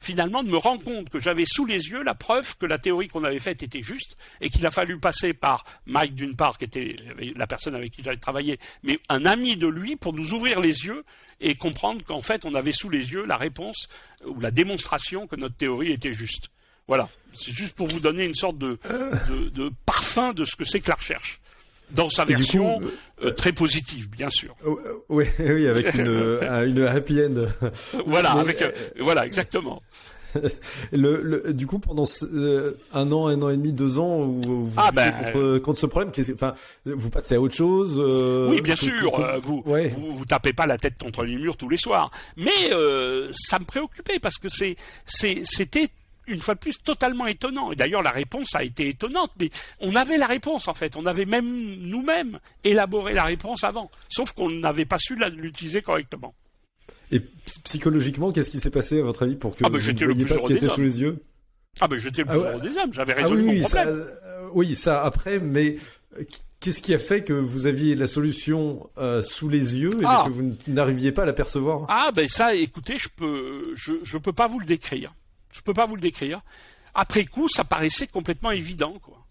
finalement 0.00 0.42
de 0.42 0.50
me 0.50 0.56
rendre 0.56 0.84
compte 0.84 1.08
que 1.08 1.18
j'avais 1.18 1.46
sous 1.46 1.64
les 1.64 1.88
yeux 1.88 2.02
la 2.02 2.14
preuve 2.14 2.56
que 2.58 2.66
la 2.66 2.78
théorie 2.78 3.08
qu'on 3.08 3.24
avait 3.24 3.38
faite 3.38 3.62
était 3.62 3.82
juste 3.82 4.16
et 4.40 4.50
qu'il 4.50 4.66
a 4.66 4.70
fallu 4.70 4.98
passer 4.98 5.32
par 5.32 5.64
Mike 5.86 6.14
d'une 6.14 6.36
part 6.36 6.58
qui 6.58 6.64
était 6.64 6.96
la 7.36 7.46
personne 7.46 7.74
avec 7.74 7.92
qui 7.92 8.02
j'avais 8.02 8.18
travaillé 8.18 8.58
mais 8.82 9.00
un 9.08 9.24
ami 9.24 9.56
de 9.56 9.66
lui 9.66 9.96
pour 9.96 10.12
nous 10.12 10.34
ouvrir 10.34 10.60
les 10.60 10.84
yeux 10.84 11.04
et 11.40 11.54
comprendre 11.54 12.04
qu'en 12.04 12.20
fait 12.20 12.44
on 12.44 12.54
avait 12.54 12.72
sous 12.72 12.90
les 12.90 13.12
yeux 13.12 13.24
la 13.24 13.38
réponse 13.38 13.88
ou 14.26 14.38
la 14.40 14.50
démonstration 14.50 15.26
que 15.26 15.36
notre 15.36 15.56
théorie 15.56 15.92
était 15.92 16.14
juste. 16.14 16.50
Voilà, 16.86 17.08
c'est 17.34 17.52
juste 17.52 17.74
pour 17.74 17.88
vous 17.88 18.00
donner 18.00 18.24
une 18.24 18.34
sorte 18.34 18.58
de, 18.58 18.78
de, 19.54 19.70
parfum 19.86 20.32
de 20.32 20.44
ce 20.44 20.56
que 20.56 20.64
c'est 20.64 20.80
que 20.80 20.88
la 20.88 20.96
recherche 20.96 21.40
dans 21.90 22.08
sa 22.08 22.24
version 22.24 22.80
euh, 23.24 23.30
très 23.30 23.52
positive, 23.52 24.08
bien 24.10 24.30
sûr. 24.30 24.54
oui, 25.08 25.26
oui, 25.38 25.66
avec 25.66 25.94
une, 25.94 26.06
une 26.66 26.82
happy 26.82 27.20
end. 27.20 27.46
Voilà, 28.06 28.32
avec, 28.32 28.60
euh, 28.62 28.72
voilà, 29.00 29.26
exactement. 29.26 29.82
Le, 30.90 31.22
le, 31.22 31.52
du 31.54 31.64
coup, 31.64 31.78
pendant 31.78 32.02
euh, 32.24 32.72
un 32.92 33.12
an, 33.12 33.28
un 33.28 33.40
an 33.40 33.50
et 33.50 33.56
demi, 33.56 33.72
deux 33.72 34.00
ans, 34.00 34.24
vous, 34.24 34.66
vous 34.66 34.72
ah 34.76 34.90
ben, 34.90 35.12
contre, 35.12 35.58
contre, 35.58 35.78
ce 35.78 35.86
problème, 35.86 36.10
enfin, 36.32 36.54
vous 36.84 37.08
passez 37.08 37.36
à 37.36 37.40
autre 37.40 37.54
chose. 37.54 38.02
oui, 38.50 38.60
bien 38.60 38.74
sûr. 38.74 39.12
vous, 39.40 39.62
vous, 39.64 40.12
vous 40.12 40.24
tapez 40.24 40.52
pas 40.52 40.66
la 40.66 40.76
tête 40.76 40.94
contre 41.00 41.22
les 41.22 41.36
murs 41.36 41.56
tous 41.56 41.68
les 41.68 41.76
soirs, 41.76 42.10
mais 42.36 42.50
ça 43.32 43.60
me 43.60 43.64
préoccupait 43.64 44.18
parce 44.18 44.38
que 44.38 44.48
c'est, 44.48 44.76
c'était 45.06 45.88
une 46.26 46.40
fois 46.40 46.54
de 46.54 46.60
plus 46.60 46.78
totalement 46.82 47.26
étonnant. 47.26 47.72
Et 47.72 47.76
d'ailleurs, 47.76 48.02
la 48.02 48.10
réponse 48.10 48.54
a 48.54 48.62
été 48.62 48.88
étonnante, 48.88 49.32
mais 49.38 49.50
on 49.80 49.94
avait 49.94 50.18
la 50.18 50.26
réponse 50.26 50.68
en 50.68 50.74
fait. 50.74 50.96
On 50.96 51.06
avait 51.06 51.26
même 51.26 51.76
nous-mêmes 51.80 52.38
élaboré 52.62 53.12
la 53.12 53.24
réponse 53.24 53.64
avant, 53.64 53.90
sauf 54.08 54.32
qu'on 54.32 54.50
n'avait 54.50 54.84
pas 54.84 54.98
su 54.98 55.16
l'utiliser 55.16 55.82
correctement. 55.82 56.34
Et 57.12 57.20
psychologiquement, 57.64 58.32
qu'est-ce 58.32 58.50
qui 58.50 58.60
s'est 58.60 58.70
passé 58.70 59.00
à 59.00 59.02
votre 59.02 59.22
avis 59.24 59.36
pour 59.36 59.54
que 59.56 59.64
ah 59.64 59.68
ben, 59.68 59.78
vous 59.78 59.92
ne 59.92 60.04
voyez 60.04 60.24
pas 60.24 60.38
ce 60.38 60.46
qui 60.46 60.54
était 60.54 60.68
sous 60.68 60.80
les 60.80 61.00
yeux? 61.00 61.22
Ah 61.80 61.88
ben 61.88 61.98
j'étais 61.98 62.22
le 62.22 62.28
plus 62.28 62.38
ah 62.40 62.50
heureux 62.50 62.60
des 62.60 62.76
hommes, 62.78 62.92
j'avais 62.92 63.14
ah 63.14 63.22
résolu 63.22 63.42
oui, 63.42 63.60
mon 63.60 63.66
problème. 63.66 64.04
Ça, 64.06 64.50
oui, 64.52 64.76
ça 64.76 65.04
après, 65.04 65.40
mais 65.40 65.76
euh, 66.18 66.24
qu'est-ce 66.60 66.80
qui 66.80 66.94
a 66.94 66.98
fait 66.98 67.24
que 67.24 67.32
vous 67.32 67.66
aviez 67.66 67.96
la 67.96 68.06
solution 68.06 68.88
euh, 68.96 69.22
sous 69.22 69.48
les 69.48 69.76
yeux 69.76 69.90
et 69.90 70.04
que 70.04 70.30
vous 70.30 70.56
n'arriviez 70.68 71.10
pas 71.10 71.22
à 71.22 71.26
l'apercevoir? 71.26 71.86
Ah 71.88 72.10
ben 72.14 72.28
ça, 72.28 72.54
écoutez, 72.54 72.96
je 72.96 73.08
peux, 73.08 73.72
je, 73.74 73.92
je 74.02 74.18
peux 74.18 74.32
pas 74.32 74.46
vous 74.46 74.60
le 74.60 74.66
décrire. 74.66 75.12
Je 75.54 75.60
peux 75.60 75.74
pas 75.74 75.86
vous 75.86 75.94
le 75.94 76.00
décrire. 76.00 76.42
Après 76.94 77.24
coup, 77.24 77.48
ça 77.48 77.64
paraissait 77.64 78.06
complètement 78.06 78.50
évident, 78.50 78.98
quoi. 79.00 79.24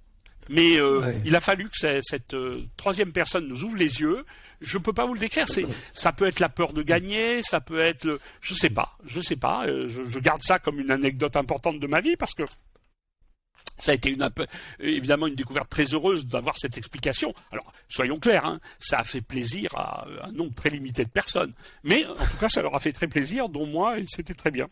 Mais 0.50 0.78
euh, 0.78 1.14
il 1.26 1.36
a 1.36 1.42
fallu 1.42 1.70
que 1.70 2.02
cette, 2.02 2.34
euh, 2.34 2.62
troisième 2.76 3.12
personne 3.12 3.48
nous 3.48 3.64
ouvre 3.64 3.78
les 3.78 4.02
yeux. 4.02 4.26
Je 4.62 4.78
peux 4.78 4.94
pas 4.94 5.06
vous 5.06 5.14
le 5.14 5.20
décrire. 5.20 5.48
C'est, 5.48 5.66
ça 5.94 6.12
peut 6.12 6.28
être 6.28 6.40
la 6.40 6.50
peur 6.50 6.74
de 6.74 6.84
gagner, 6.84 7.42
ça 7.42 7.62
peut 7.62 7.80
être, 7.80 8.04
le, 8.04 8.20
je 8.42 8.54
sais 8.54 8.70
pas, 8.70 8.98
je 9.06 9.22
sais 9.22 9.36
pas. 9.36 9.66
Euh, 9.68 9.88
je, 9.88 10.20
garde 10.20 10.42
ça 10.44 10.60
comme 10.60 10.80
une 10.80 10.92
anecdote 10.92 11.36
importante 11.36 11.80
de 11.80 11.88
ma 11.88 12.02
vie 12.02 12.18
parce 12.18 12.34
que 12.34 12.44
ça 13.78 13.92
a 13.92 13.96
été 13.96 14.10
une, 14.10 14.30
évidemment 14.80 15.28
une 15.28 15.36
découverte 15.36 15.70
très 15.70 15.86
heureuse 15.86 16.28
d'avoir 16.28 16.58
cette 16.58 16.78
explication. 16.78 17.34
Alors, 17.52 17.72
soyons 17.88 18.20
clairs, 18.20 18.46
hein, 18.46 18.60
ça 18.80 19.00
a 19.00 19.04
fait 19.04 19.22
plaisir 19.22 19.70
à 19.76 20.06
un 20.24 20.32
nombre 20.32 20.54
très 20.54 20.70
limité 20.70 21.06
de 21.06 21.10
personnes. 21.10 21.54
Mais 21.84 22.06
en 22.06 22.16
tout 22.16 22.38
cas, 22.40 22.50
ça 22.50 22.62
leur 22.62 22.76
a 22.76 22.80
fait 22.80 22.92
très 22.92 23.08
plaisir, 23.08 23.50
dont 23.50 23.66
moi, 23.66 24.00
et 24.00 24.06
c'était 24.08 24.36
très 24.36 24.52
bien. 24.52 24.68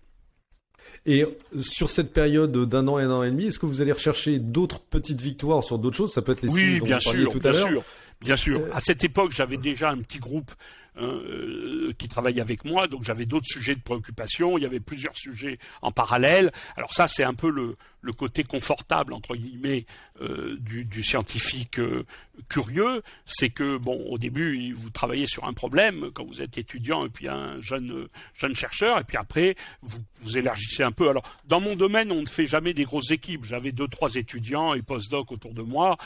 Et 1.05 1.25
sur 1.59 1.89
cette 1.89 2.13
période 2.13 2.51
d'un 2.69 2.87
an 2.87 2.99
et 2.99 3.03
un 3.03 3.11
an 3.11 3.23
et 3.23 3.31
demi, 3.31 3.47
est-ce 3.47 3.59
que 3.59 3.65
vous 3.65 3.81
allez 3.81 3.91
rechercher 3.91 4.39
d'autres 4.39 4.79
petites 4.79 5.21
victoires 5.21 5.63
sur 5.63 5.79
d'autres 5.79 5.97
choses? 5.97 6.13
Ça 6.13 6.21
peut 6.21 6.31
être 6.33 6.43
les 6.43 6.49
oui, 6.49 6.79
bien 6.81 6.99
sûr, 6.99 7.31
tout 7.31 7.41
à 7.43 7.51
l'heure. 7.51 7.83
Bien 8.21 8.37
sûr. 8.37 8.59
Euh, 8.59 8.69
à 8.73 8.79
cette 8.79 9.03
époque, 9.03 9.31
j'avais 9.31 9.57
déjà 9.57 9.89
un 9.89 9.97
petit 9.97 10.19
groupe 10.19 10.51
euh, 10.97 11.93
qui 11.97 12.09
travaillait 12.09 12.41
avec 12.41 12.65
moi, 12.65 12.87
donc 12.87 13.05
j'avais 13.05 13.25
d'autres 13.25 13.47
sujets 13.47 13.75
de 13.75 13.79
préoccupation, 13.79 14.57
il 14.57 14.63
y 14.63 14.65
avait 14.65 14.81
plusieurs 14.81 15.15
sujets 15.15 15.57
en 15.81 15.93
parallèle. 15.93 16.51
Alors 16.75 16.93
ça, 16.93 17.07
c'est 17.07 17.23
un 17.23 17.33
peu 17.33 17.49
le, 17.49 17.77
côté 18.11 18.43
confortable, 18.43 19.13
entre 19.13 19.37
guillemets, 19.37 19.85
euh, 20.21 20.57
du, 20.59 20.83
du, 20.83 21.01
scientifique 21.01 21.79
euh, 21.79 22.05
curieux, 22.49 23.03
c'est 23.25 23.49
que, 23.49 23.77
bon, 23.77 24.05
au 24.09 24.17
début, 24.17 24.73
vous 24.73 24.89
travaillez 24.89 25.27
sur 25.27 25.45
un 25.45 25.53
problème, 25.53 26.11
quand 26.13 26.25
vous 26.25 26.41
êtes 26.41 26.57
étudiant 26.57 27.05
et 27.05 27.09
puis 27.09 27.29
un 27.29 27.61
jeune, 27.61 28.09
jeune 28.35 28.53
chercheur, 28.53 28.99
et 28.99 29.05
puis 29.05 29.15
après, 29.15 29.55
vous, 29.81 29.99
vous 30.19 30.37
élargissez 30.37 30.83
un 30.83 30.91
peu. 30.91 31.07
Alors, 31.07 31.23
dans 31.45 31.61
mon 31.61 31.77
domaine, 31.77 32.11
on 32.11 32.21
ne 32.21 32.27
fait 32.27 32.47
jamais 32.47 32.73
des 32.73 32.83
grosses 32.83 33.11
équipes. 33.11 33.45
J'avais 33.45 33.71
deux, 33.71 33.87
trois 33.87 34.15
étudiants 34.15 34.73
et 34.73 34.81
postdocs 34.81 35.31
autour 35.31 35.53
de 35.53 35.61
moi. 35.61 35.97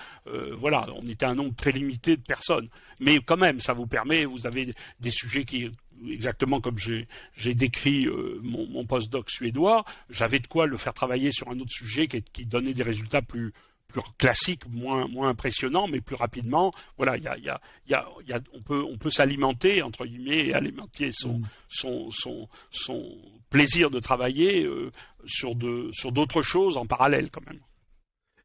voilà, 0.52 0.86
on 0.96 1.08
était 1.08 1.26
un 1.26 1.36
nombre 1.36 1.56
très 1.56 1.72
limité 1.72 2.18
de 2.18 2.22
personnes. 2.22 2.70
Mais 3.00 3.20
quand 3.20 3.38
même, 3.38 3.60
ça 3.60 3.74
vous 3.74 3.88
permet, 3.88 4.26
vous 4.26 4.48
avez 4.48 4.74
des 5.00 5.12
sujets 5.12 5.46
qui 5.46 5.72
exactement 6.10 6.60
comme 6.62 6.78
j'ai 6.78 7.54
décrit 7.54 8.06
euh, 8.06 8.40
mon, 8.44 8.68
mon 8.68 8.86
postdoc 8.86 9.30
suédois, 9.30 9.86
j'avais 10.10 10.40
de 10.40 10.48
quoi 10.48 10.68
le 10.68 10.78
faire 10.78 10.94
travailler 10.94 11.32
sur 11.32 11.50
un 11.50 11.60
autre 11.60 11.72
sujet 11.72 12.08
qui, 12.08 12.22
qui 12.22 12.46
donnait 12.46 12.74
des 12.74 12.84
résultats 12.84 13.22
plus 13.22 13.54
plus 13.88 14.02
classiques, 14.18 14.68
moins 14.70 15.08
moins 15.08 15.30
impressionnants, 15.30 15.88
mais 15.88 16.02
plus 16.02 16.16
rapidement. 16.16 16.74
Voilà, 16.98 17.18
il 17.18 17.24
y 17.24 17.28
a, 17.28 17.38
y 17.38 17.50
a, 17.50 17.62
y 17.88 17.94
a, 17.94 18.08
y 18.28 18.34
a, 18.34 18.40
on 18.54 18.62
peut 18.62 18.84
on 18.84 18.98
peut 18.98 19.12
s'alimenter 19.12 19.82
entre 19.82 20.06
guillemets 20.06 20.48
et 20.48 20.54
alimenter 20.54 21.12
son 21.12 21.40
mm. 21.40 21.48
son, 21.70 22.10
son 22.12 22.50
son 22.72 23.18
plaisir 23.50 23.90
de 23.90 24.00
travailler 24.00 24.66
euh, 24.66 24.92
sur 25.26 25.56
d'autres 25.56 26.42
choses 26.42 26.78
en 26.78 26.86
parallèle 26.86 27.30
quand 27.30 27.46
même. 27.46 27.60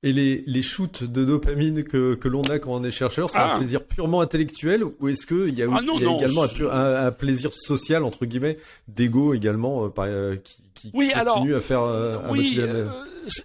Et 0.02 0.14
les, 0.14 0.42
les 0.46 0.62
shoots 0.62 1.04
de 1.04 1.26
dopamine 1.26 1.84
que, 1.84 2.14
que 2.14 2.26
l'on 2.26 2.42
a 2.44 2.58
quand 2.58 2.72
on 2.72 2.82
est 2.84 2.90
chercheur, 2.90 3.28
c'est 3.28 3.38
un 3.38 3.50
ah. 3.50 3.56
plaisir 3.58 3.84
purement 3.84 4.22
intellectuel 4.22 4.82
ou 4.82 5.08
est-ce 5.08 5.26
qu'il 5.26 5.58
y 5.58 5.62
a, 5.62 5.66
ah 5.70 5.80
également 5.80 6.46
un, 6.70 7.12
plaisir 7.12 7.52
social, 7.52 8.02
entre 8.02 8.24
guillemets, 8.24 8.56
d'ego 8.88 9.34
également, 9.34 9.84
euh, 9.84 9.90
euh, 9.98 10.36
qui, 10.42 10.62
qui 10.74 10.90
continue 10.90 11.54
à 11.54 11.60
faire 11.60 11.82
euh, 11.82 12.18
oui, 12.30 12.56
euh, 12.58 12.88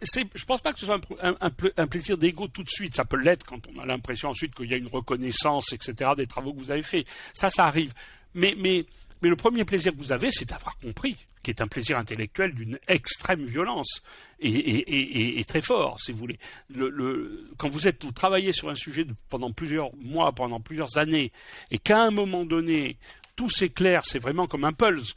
Je 0.02 0.46
pense 0.46 0.62
pas 0.62 0.72
que 0.72 0.80
ce 0.80 0.86
soit 0.86 1.02
un, 1.22 1.36
un 1.42 1.88
plaisir 1.88 2.18
d'ego 2.18 2.48
tout 2.48 2.64
de 2.64 2.70
suite. 2.70 2.96
Ça 2.96 3.04
peut 3.04 3.18
l'être 3.18 3.46
quand 3.46 3.60
on 3.76 3.82
a 3.82 3.86
l'impression 3.86 4.30
ensuite 4.30 4.56
qu'il 4.56 4.72
y 4.72 4.74
a 4.74 4.78
une 4.78 4.88
reconnaissance, 4.88 5.74
etc., 5.74 6.12
des 6.16 6.26
travaux 6.26 6.54
que 6.54 6.60
vous 6.60 6.72
avez 6.72 6.84
faits. 6.84 7.06
Ça, 7.34 7.50
ça 7.50 7.66
arrive. 7.66 7.92
Mais, 8.34 8.56
mais, 8.58 8.86
mais 9.26 9.30
le 9.30 9.36
premier 9.36 9.66
plaisir 9.66 9.92
que 9.92 9.98
vous 9.98 10.12
avez, 10.12 10.30
c'est 10.30 10.48
d'avoir 10.48 10.78
compris 10.78 11.18
qui 11.42 11.50
est 11.50 11.60
un 11.60 11.68
plaisir 11.68 11.98
intellectuel 11.98 12.54
d'une 12.54 12.78
extrême 12.88 13.44
violence 13.44 14.04
et, 14.40 15.44
très 15.48 15.62
fort, 15.62 16.00
si 16.00 16.12
vous 16.12 16.20
voulez. 16.20 16.38
Le, 16.70 17.50
quand 17.58 17.68
vous 17.68 17.88
êtes, 17.88 18.06
vous 18.06 18.12
travaillez 18.12 18.54
sur 18.54 18.70
un 18.70 18.76
sujet 18.76 19.08
pendant 19.30 19.52
plusieurs 19.52 19.96
mois, 19.96 20.32
pendant 20.32 20.60
plusieurs 20.60 21.00
années, 21.00 21.32
et 21.72 21.80
qu'à 21.80 22.04
un 22.04 22.12
moment 22.12 22.46
donné, 22.46 23.00
tout 23.36 23.50
s'éclaire, 23.50 24.06
c'est 24.06 24.20
vraiment 24.20 24.46
comme 24.46 24.64
un 24.64 24.74
pulse. 24.74 25.16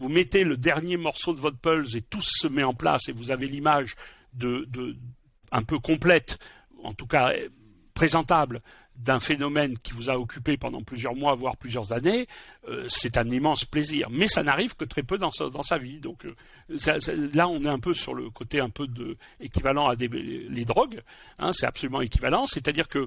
Vous, 0.00 0.08
mettez 0.08 0.42
le 0.42 0.56
dernier 0.56 0.96
morceau 0.96 1.32
de 1.32 1.38
votre 1.38 1.58
pulse 1.58 1.94
et 1.94 2.02
tout 2.02 2.20
se 2.20 2.48
met 2.48 2.64
en 2.64 2.74
place 2.74 3.08
et 3.08 3.12
vous 3.12 3.30
avez 3.30 3.46
l'image 3.46 3.94
de, 4.32 4.66
un 5.52 5.62
peu 5.62 5.78
complète, 5.78 6.40
en 6.82 6.92
tout 6.92 7.06
cas 7.06 7.32
présentable, 7.94 8.62
d'un 8.98 9.20
phénomène 9.20 9.78
qui 9.78 9.92
vous 9.92 10.10
a 10.10 10.18
occupé 10.18 10.56
pendant 10.56 10.82
plusieurs 10.82 11.14
mois, 11.14 11.34
voire 11.34 11.56
plusieurs 11.56 11.92
années, 11.92 12.26
euh, 12.68 12.86
c'est 12.88 13.16
un 13.16 13.28
immense 13.28 13.64
plaisir. 13.64 14.08
Mais 14.10 14.26
ça 14.26 14.42
n'arrive 14.42 14.74
que 14.74 14.84
très 14.84 15.02
peu 15.02 15.18
dans 15.18 15.30
sa, 15.30 15.78
vie. 15.78 16.00
Donc 16.00 16.26
euh, 16.26 16.98
là, 17.32 17.48
on 17.48 17.62
est 17.64 17.68
un 17.68 17.78
peu 17.78 17.94
sur 17.94 18.14
le 18.14 18.28
côté 18.30 18.60
un 18.60 18.70
peu 18.70 18.86
équivalent 19.40 19.88
à 19.88 19.94
les 19.94 20.64
drogues. 20.64 21.00
Hein, 21.38 21.52
c'est 21.52 21.66
absolument 21.66 22.00
équivalent. 22.00 22.46
C'est-à-dire 22.46 22.88
que 22.88 23.06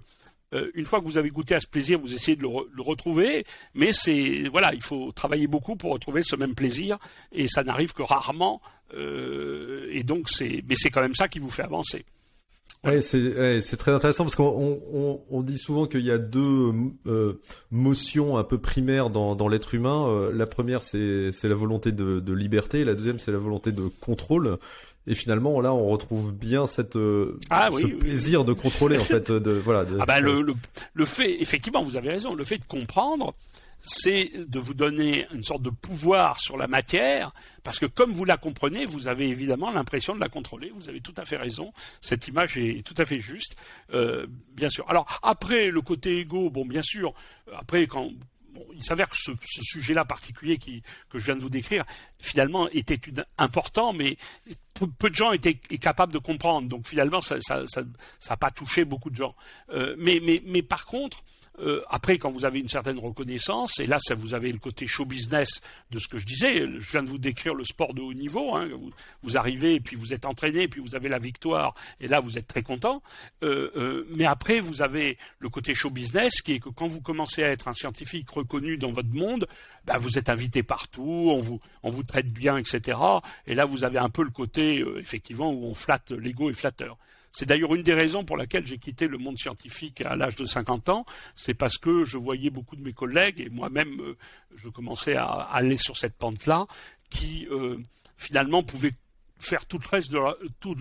une 0.73 0.85
fois 0.85 0.99
que 0.99 1.05
vous 1.05 1.17
avez 1.17 1.29
goûté 1.29 1.55
à 1.55 1.61
ce 1.61 1.67
plaisir, 1.67 1.97
vous 1.97 2.13
essayez 2.13 2.35
de 2.35 2.41
le, 2.41 2.81
retrouver, 2.81 3.45
mais 3.73 3.93
c'est 3.93 4.49
voilà, 4.51 4.73
il 4.73 4.81
faut 4.81 5.13
travailler 5.13 5.47
beaucoup 5.47 5.77
pour 5.77 5.93
retrouver 5.93 6.23
ce 6.23 6.35
même 6.35 6.55
plaisir, 6.55 6.97
et 7.31 7.47
ça 7.47 7.63
n'arrive 7.63 7.93
que 7.93 8.03
rarement. 8.03 8.61
et 8.93 10.03
donc 10.03 10.27
c'est, 10.27 10.61
mais 10.67 10.75
c'est 10.75 10.89
quand 10.89 10.99
même 10.99 11.15
ça 11.15 11.29
qui 11.29 11.39
vous 11.39 11.51
fait 11.51 11.63
avancer. 11.63 12.05
Ouais, 12.83 13.01
c'est 13.01 13.77
très 13.77 13.91
intéressant 13.91 14.23
parce 14.23 14.35
qu'on 14.35 15.21
on, 15.29 15.41
dit 15.43 15.57
souvent 15.57 15.85
qu'il 15.85 16.01
y 16.01 16.11
a 16.11 16.17
deux 16.17 16.71
euh, 17.05 17.39
motions 17.69 18.37
un 18.37 18.43
peu 18.43 18.57
primaires 18.57 19.11
dans, 19.11 19.35
dans 19.35 19.47
l'être 19.47 19.75
humain. 19.75 20.07
Euh, 20.07 20.31
la 20.33 20.47
première, 20.47 20.81
c'est 20.81 21.31
la 21.43 21.53
volonté 21.53 21.91
de, 21.91 22.19
de, 22.19 22.33
liberté, 22.33 22.83
la 22.83 22.95
deuxième, 22.95 23.19
c'est 23.19 23.31
la 23.31 23.37
volonté 23.37 23.71
de 23.71 23.83
contrôle. 23.99 24.57
Et 25.07 25.13
finalement, 25.13 25.61
là, 25.61 25.73
on 25.73 25.89
retrouve 25.89 26.31
bien 26.31 26.67
cette 26.67 26.95
euh, 26.95 27.39
ah 27.49 27.69
ce 27.71 27.87
plaisir 27.87 28.45
de 28.45 28.53
contrôler 28.53 28.97
en 28.97 29.01
fait. 29.03 29.31
De, 29.31 29.51
voilà. 29.51 29.85
ah 29.99 30.05
bah 30.05 30.19
le, 30.19 30.41
le, 30.41 30.53
le 30.93 31.05
fait, 31.05 31.41
effectivement, 31.41 31.83
vous 31.83 31.97
avez 31.97 32.09
raison. 32.09 32.33
Le 32.33 32.43
fait 32.43 32.57
de 32.57 32.65
comprendre, 32.67 33.33
c'est 33.81 34.31
de 34.35 34.59
vous 34.59 34.73
donner 34.73 35.25
une 35.33 35.43
sorte 35.43 35.61
de 35.61 35.69
pouvoir 35.69 36.39
sur 36.39 36.57
la 36.57 36.67
matière, 36.67 37.33
parce 37.63 37.79
que 37.79 37.85
comme 37.85 38.13
vous 38.13 38.25
la 38.25 38.37
comprenez, 38.37 38.85
vous 38.85 39.07
avez 39.07 39.27
évidemment 39.27 39.71
l'impression 39.71 40.15
de 40.15 40.19
la 40.19 40.29
contrôler. 40.29 40.71
Vous 40.75 40.89
avez 40.89 41.01
tout 41.01 41.13
à 41.17 41.25
fait 41.25 41.37
raison. 41.37 41.73
Cette 41.99 42.27
image 42.27 42.57
est 42.57 42.85
tout 42.85 42.95
à 42.97 43.05
fait 43.05 43.19
juste, 43.19 43.55
euh, 43.93 44.27
bien 44.53 44.69
sûr. 44.69 44.89
Alors 44.89 45.19
après 45.23 45.71
le 45.71 45.81
côté 45.81 46.19
égo, 46.19 46.49
bon, 46.49 46.65
bien 46.65 46.83
sûr. 46.83 47.13
Après 47.53 47.87
quand 47.87 48.11
il 48.73 48.83
s'avère 48.83 49.09
que 49.09 49.17
ce, 49.17 49.31
sujet-là 49.45 50.05
particulier 50.05 50.57
que 50.57 51.17
je 51.17 51.25
viens 51.25 51.35
de 51.35 51.41
vous 51.41 51.49
décrire, 51.49 51.85
finalement, 52.19 52.69
était 52.69 52.99
important, 53.37 53.93
mais 53.93 54.17
peu, 54.73 55.09
de 55.09 55.15
gens 55.15 55.31
étaient 55.31 55.55
capables 55.55 56.13
de 56.13 56.17
comprendre. 56.17 56.67
Donc 56.67 56.87
finalement, 56.87 57.21
ça 57.21 57.37
n'a 57.47 58.37
pas 58.37 58.51
touché 58.51 58.85
beaucoup 58.85 59.09
de 59.09 59.15
gens. 59.15 59.35
Euh, 59.69 59.95
mais, 59.97 60.19
mais, 60.21 60.41
mais 60.45 60.61
par 60.61 60.85
contre, 60.85 61.23
euh, 61.61 61.83
après, 61.89 62.17
quand 62.17 62.31
vous 62.31 62.45
avez 62.45 62.59
une 62.59 62.67
certaine 62.67 62.99
reconnaissance, 62.99 63.79
et 63.79 63.85
là, 63.85 63.97
ça 63.99 64.15
vous 64.15 64.33
avez 64.33 64.51
le 64.51 64.57
côté 64.57 64.87
show 64.87 65.05
business 65.05 65.61
de 65.91 65.99
ce 65.99 66.07
que 66.07 66.17
je 66.17 66.25
disais. 66.25 66.65
Je 66.65 66.91
viens 66.91 67.03
de 67.03 67.09
vous 67.09 67.17
décrire 67.17 67.53
le 67.53 67.63
sport 67.63 67.93
de 67.93 68.01
haut 68.01 68.13
niveau. 68.13 68.55
Hein, 68.55 68.69
vous, 69.23 69.37
arrivez 69.37 69.79
puis 69.79 69.95
vous 69.95 70.13
êtes 70.13 70.25
entraîné 70.25 70.67
puis 70.67 70.81
vous 70.81 70.95
avez 70.95 71.09
la 71.09 71.19
victoire 71.19 71.73
et 71.99 72.07
là 72.07 72.19
vous 72.19 72.37
êtes 72.37 72.47
très 72.47 72.63
content. 72.63 73.01
Euh, 73.43 73.71
euh, 73.75 74.07
mais 74.09 74.25
après, 74.25 74.59
vous 74.59 74.81
avez 74.81 75.17
le 75.39 75.49
côté 75.49 75.73
show 75.73 75.89
business 75.89 76.41
qui 76.41 76.53
est 76.53 76.59
que 76.59 76.69
quand 76.69 76.87
vous 76.87 77.01
commencez 77.01 77.43
à 77.43 77.49
être 77.49 77.67
un 77.67 77.73
scientifique 77.73 78.29
reconnu 78.29 78.77
dans 78.77 78.91
votre 78.91 79.13
monde, 79.13 79.47
bah, 79.85 79.97
vous 79.97 80.17
êtes 80.17 80.29
invité 80.29 80.63
partout, 80.63 81.27
on 81.29 81.39
vous 81.39 81.59
on 81.83 81.89
vous 81.89 82.03
traite 82.03 82.31
bien, 82.31 82.57
etc. 82.57 82.99
Et 83.47 83.55
là, 83.55 83.65
vous 83.65 83.83
avez 83.83 83.99
un 83.99 84.09
peu 84.09 84.23
le 84.23 84.29
côté 84.29 84.83
effectivement 84.97 85.51
où 85.51 85.65
on 85.65 85.73
flatte 85.73 86.11
l'ego 86.11 86.49
et 86.49 86.53
flatteur. 86.53 86.97
C'est 87.31 87.45
d'ailleurs 87.45 87.73
une 87.75 87.83
des 87.83 87.93
raisons 87.93 88.25
pour 88.25 88.37
laquelle 88.37 88.65
j'ai 88.65 88.77
quitté 88.77 89.07
le 89.07 89.17
monde 89.17 89.37
scientifique 89.37 90.01
à 90.01 90.15
l'âge 90.15 90.35
de 90.35 90.45
50 90.45 90.89
ans. 90.89 91.05
C'est 91.35 91.53
parce 91.53 91.77
que 91.77 92.03
je 92.03 92.17
voyais 92.17 92.49
beaucoup 92.49 92.75
de 92.75 92.81
mes 92.81 92.93
collègues 92.93 93.39
et 93.39 93.49
moi-même, 93.49 93.99
euh, 94.01 94.17
je 94.55 94.69
commençais 94.69 95.15
à 95.15 95.25
aller 95.25 95.77
sur 95.77 95.97
cette 95.97 96.15
pente-là, 96.15 96.67
qui 97.09 97.47
euh, 97.51 97.77
finalement 98.17 98.63
pouvaient 98.63 98.93
faire 99.39 99.65
tout 99.65 99.79
le 99.79 99.89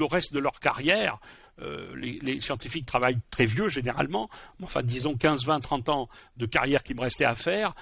reste 0.05 0.33
de 0.33 0.39
leur, 0.39 0.61
carrière. 0.61 1.19
Euh, 1.63 1.95
les, 1.97 2.41
scientifiques 2.41 2.87
travaillent 2.87 3.21
très 3.31 3.47
vieux 3.47 3.69
généralement, 3.69 4.29
enfin 4.63 4.83
disons 4.83 5.15
15, 5.15 5.47
20, 5.47 5.61
30 5.61 5.89
ans 5.89 6.09
de 6.37 6.47
carrière 6.47 6.83
qui 6.83 6.95
me 6.95 7.01
restait 7.01 7.25
à 7.25 7.35
faire, 7.35 7.75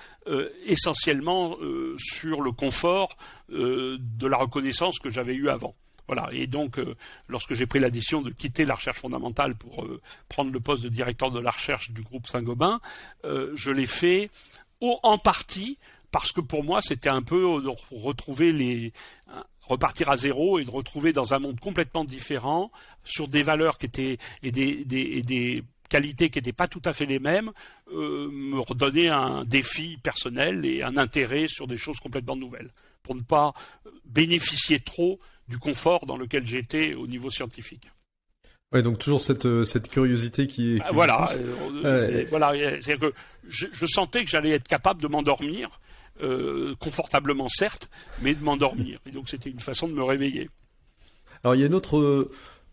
essentiellement 0.66 1.56
sur 1.96 2.42
le 2.42 2.52
confort 2.52 3.16
de 3.48 4.26
la 4.26 4.36
reconnaissance 4.36 4.98
que 4.98 5.10
j'avais 5.10 5.34
eue 5.34 5.48
avant. 5.48 5.74
Voilà. 6.08 6.30
Et 6.32 6.46
donc, 6.46 6.78
euh, 6.78 6.96
lorsque 7.28 7.54
j'ai 7.54 7.66
pris 7.66 7.78
la 7.78 7.90
décision 7.90 8.22
de 8.22 8.30
quitter 8.30 8.64
la 8.64 8.74
recherche 8.74 8.98
fondamentale 8.98 9.54
pour 9.54 9.84
euh, 9.84 10.00
prendre 10.28 10.50
le 10.50 10.58
poste 10.58 10.82
de 10.82 10.88
directeur 10.88 11.30
de 11.30 11.38
la 11.38 11.50
recherche 11.50 11.90
du 11.90 12.02
groupe 12.02 12.26
Saint-Gobain, 12.26 12.80
euh, 13.24 13.52
je 13.54 13.70
l'ai 13.70 13.86
fait 13.86 14.30
en 14.80 15.18
partie 15.18 15.78
parce 16.10 16.32
que 16.32 16.40
pour 16.40 16.64
moi, 16.64 16.80
c'était 16.80 17.10
un 17.10 17.22
peu 17.22 17.40
de 17.62 17.70
retrouver 17.94 18.52
les 18.52 18.92
repartir 19.60 20.08
à 20.08 20.16
zéro 20.16 20.58
et 20.58 20.64
de 20.64 20.70
retrouver 20.70 21.12
dans 21.12 21.34
un 21.34 21.38
monde 21.40 21.60
complètement 21.60 22.04
différent, 22.04 22.70
sur 23.04 23.28
des 23.28 23.42
valeurs 23.42 23.76
qui 23.76 23.84
étaient 23.84 24.18
et 24.42 24.50
des, 24.50 24.84
des, 24.86 25.22
des 25.22 25.62
qualités 25.90 26.30
qui 26.30 26.38
n'étaient 26.38 26.54
pas 26.54 26.68
tout 26.68 26.80
à 26.86 26.94
fait 26.94 27.04
les 27.04 27.18
mêmes, 27.18 27.50
me 27.92 28.60
redonner 28.60 29.08
un 29.10 29.44
défi 29.44 29.98
personnel 30.02 30.64
et 30.64 30.82
un 30.82 30.96
intérêt 30.96 31.48
sur 31.48 31.66
des 31.66 31.76
choses 31.76 31.98
complètement 31.98 32.36
nouvelles, 32.36 32.70
pour 33.02 33.14
ne 33.14 33.20
pas 33.20 33.52
bénéficier 34.06 34.80
trop 34.80 35.18
du 35.48 35.58
confort 35.58 36.06
dans 36.06 36.16
lequel 36.16 36.46
j'étais 36.46 36.94
au 36.94 37.06
niveau 37.06 37.30
scientifique. 37.30 37.90
Ouais, 38.72 38.82
donc 38.82 38.98
toujours 38.98 39.20
cette 39.20 39.46
euh, 39.46 39.64
cette 39.64 39.88
curiosité 39.88 40.46
qui 40.46 40.74
est. 40.74 40.84
Qui 40.84 40.94
voilà, 40.94 41.26
euh, 41.84 42.26
voilà, 42.28 42.52
c'est 42.82 42.98
que 42.98 43.14
je, 43.48 43.66
je, 43.72 43.86
sentais 43.86 44.24
que 44.24 44.30
j'allais 44.30 44.50
être 44.50 44.68
capable 44.68 45.00
de 45.00 45.08
m'endormir 45.08 45.80
euh, 46.22 46.74
confortablement 46.78 47.48
certes, 47.48 47.88
mais 48.20 48.34
de 48.34 48.44
m'endormir. 48.44 48.98
Et 49.06 49.10
donc 49.10 49.28
c'était 49.30 49.48
une 49.48 49.60
façon 49.60 49.88
de 49.88 49.94
me 49.94 50.02
réveiller. 50.02 50.50
Alors 51.42 51.54
il 51.54 51.60
y 51.60 51.62
a 51.62 51.66
une 51.66 51.74
autre 51.74 52.28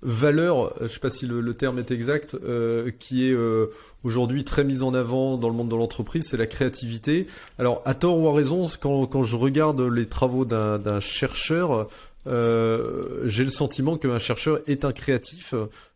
valeur, 0.05 0.73
je 0.79 0.83
ne 0.83 0.87
sais 0.87 0.99
pas 0.99 1.09
si 1.09 1.25
le, 1.25 1.53
terme 1.53 1.79
est 1.79 1.91
exact, 1.91 2.35
euh, 2.35 2.91
qui 2.99 3.27
est 3.27 3.33
euh, 3.33 3.67
aujourd'hui 4.03 4.43
très 4.43 4.63
mise 4.63 4.83
en 4.83 4.93
avant 4.93 5.37
dans 5.37 5.49
le 5.49 5.55
monde 5.55 5.69
de 5.69 5.75
l'entreprise, 5.75 6.27
c'est 6.29 6.37
la 6.37 6.45
créativité. 6.45 7.25
Alors, 7.57 7.81
à 7.85 7.95
tort 7.95 8.19
ou 8.19 8.27
à 8.29 8.33
raison, 8.33 8.69
quand, 8.79 9.07
quand 9.07 9.23
je 9.23 9.35
regarde 9.35 9.81
les 9.81 10.07
travaux 10.07 10.45
d'un 10.45 10.99
chercheur, 10.99 11.87
euh, 12.27 13.27
j'ai 13.27 13.43
le 13.43 13.51
sentiment 13.51 13.97
qu'un 13.97 14.19
chercheur 14.19 14.59
est 14.67 14.85
un 14.85 14.91
créatif. 14.91 15.53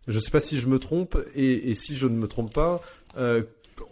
Je 0.07 0.15
ne 0.15 0.19
sais 0.19 0.31
pas 0.31 0.39
si 0.39 0.59
je 0.59 0.67
me 0.67 0.79
trompe, 0.79 1.17
et, 1.35 1.73
si 1.73 1.97
je 1.97 2.07
ne 2.07 2.15
me 2.15 2.27
trompe 2.27 2.53
pas, 2.53 2.81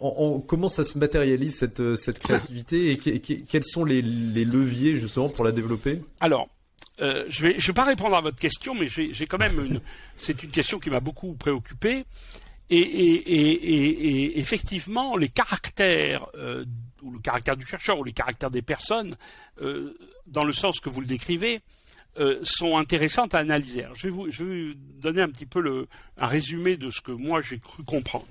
en, 0.00 0.40
comment 0.40 0.68
ça 0.68 0.84
se 0.84 0.98
matérialise 0.98 1.56
cette, 1.56 1.96
cette 1.96 2.18
créativité 2.18 2.92
et 2.92 3.20
quels 3.20 3.64
sont 3.64 3.84
les, 3.84 4.02
leviers 4.02 4.96
justement 4.96 5.28
pour 5.28 5.44
la 5.44 5.52
développer? 5.52 6.00
Alors, 6.20 6.48
euh, 7.00 7.24
je 7.28 7.52
je 7.56 7.66
vais 7.68 7.72
pas 7.72 7.84
répondre 7.84 8.16
à 8.16 8.20
votre 8.20 8.38
question, 8.38 8.74
mais 8.74 8.88
j'ai 8.88 9.26
quand 9.26 9.38
même. 9.38 9.80
C'est 10.16 10.42
une 10.42 10.50
question 10.50 10.78
qui 10.78 10.90
m'a 10.90 11.00
beaucoup 11.00 11.34
préoccupé. 11.34 12.04
Et, 12.70 14.38
effectivement, 14.38 15.16
les 15.16 15.28
caractères 15.28 16.26
euh, 16.34 16.64
ou 17.02 17.12
le 17.12 17.18
caractère 17.18 17.56
du 17.56 17.66
chercheur 17.66 17.98
ou 17.98 18.04
les 18.04 18.12
caractères 18.12 18.50
des 18.50 18.62
personnes, 18.62 19.16
euh, 19.62 19.96
dans 20.26 20.44
le 20.44 20.52
sens 20.52 20.80
que 20.80 20.90
vous 20.90 21.00
le 21.00 21.06
décrivez, 21.06 21.60
euh, 22.18 22.38
sont 22.42 22.76
intéressantes 22.76 23.34
à 23.34 23.38
analyser. 23.38 23.86
je 23.94 24.08
vais 24.08 24.10
vous, 24.10 24.30
je 24.30 24.44
vais 24.44 24.68
vous 24.68 24.74
donner 25.00 25.22
un 25.22 25.28
petit 25.28 25.46
peu 25.46 25.60
le, 25.60 25.88
un 26.16 26.26
résumé 26.26 26.76
de 26.76 26.90
ce 26.90 27.00
que 27.00 27.12
moi 27.12 27.40
j'ai 27.40 27.58
cru 27.58 27.84
comprendre. 27.84 28.26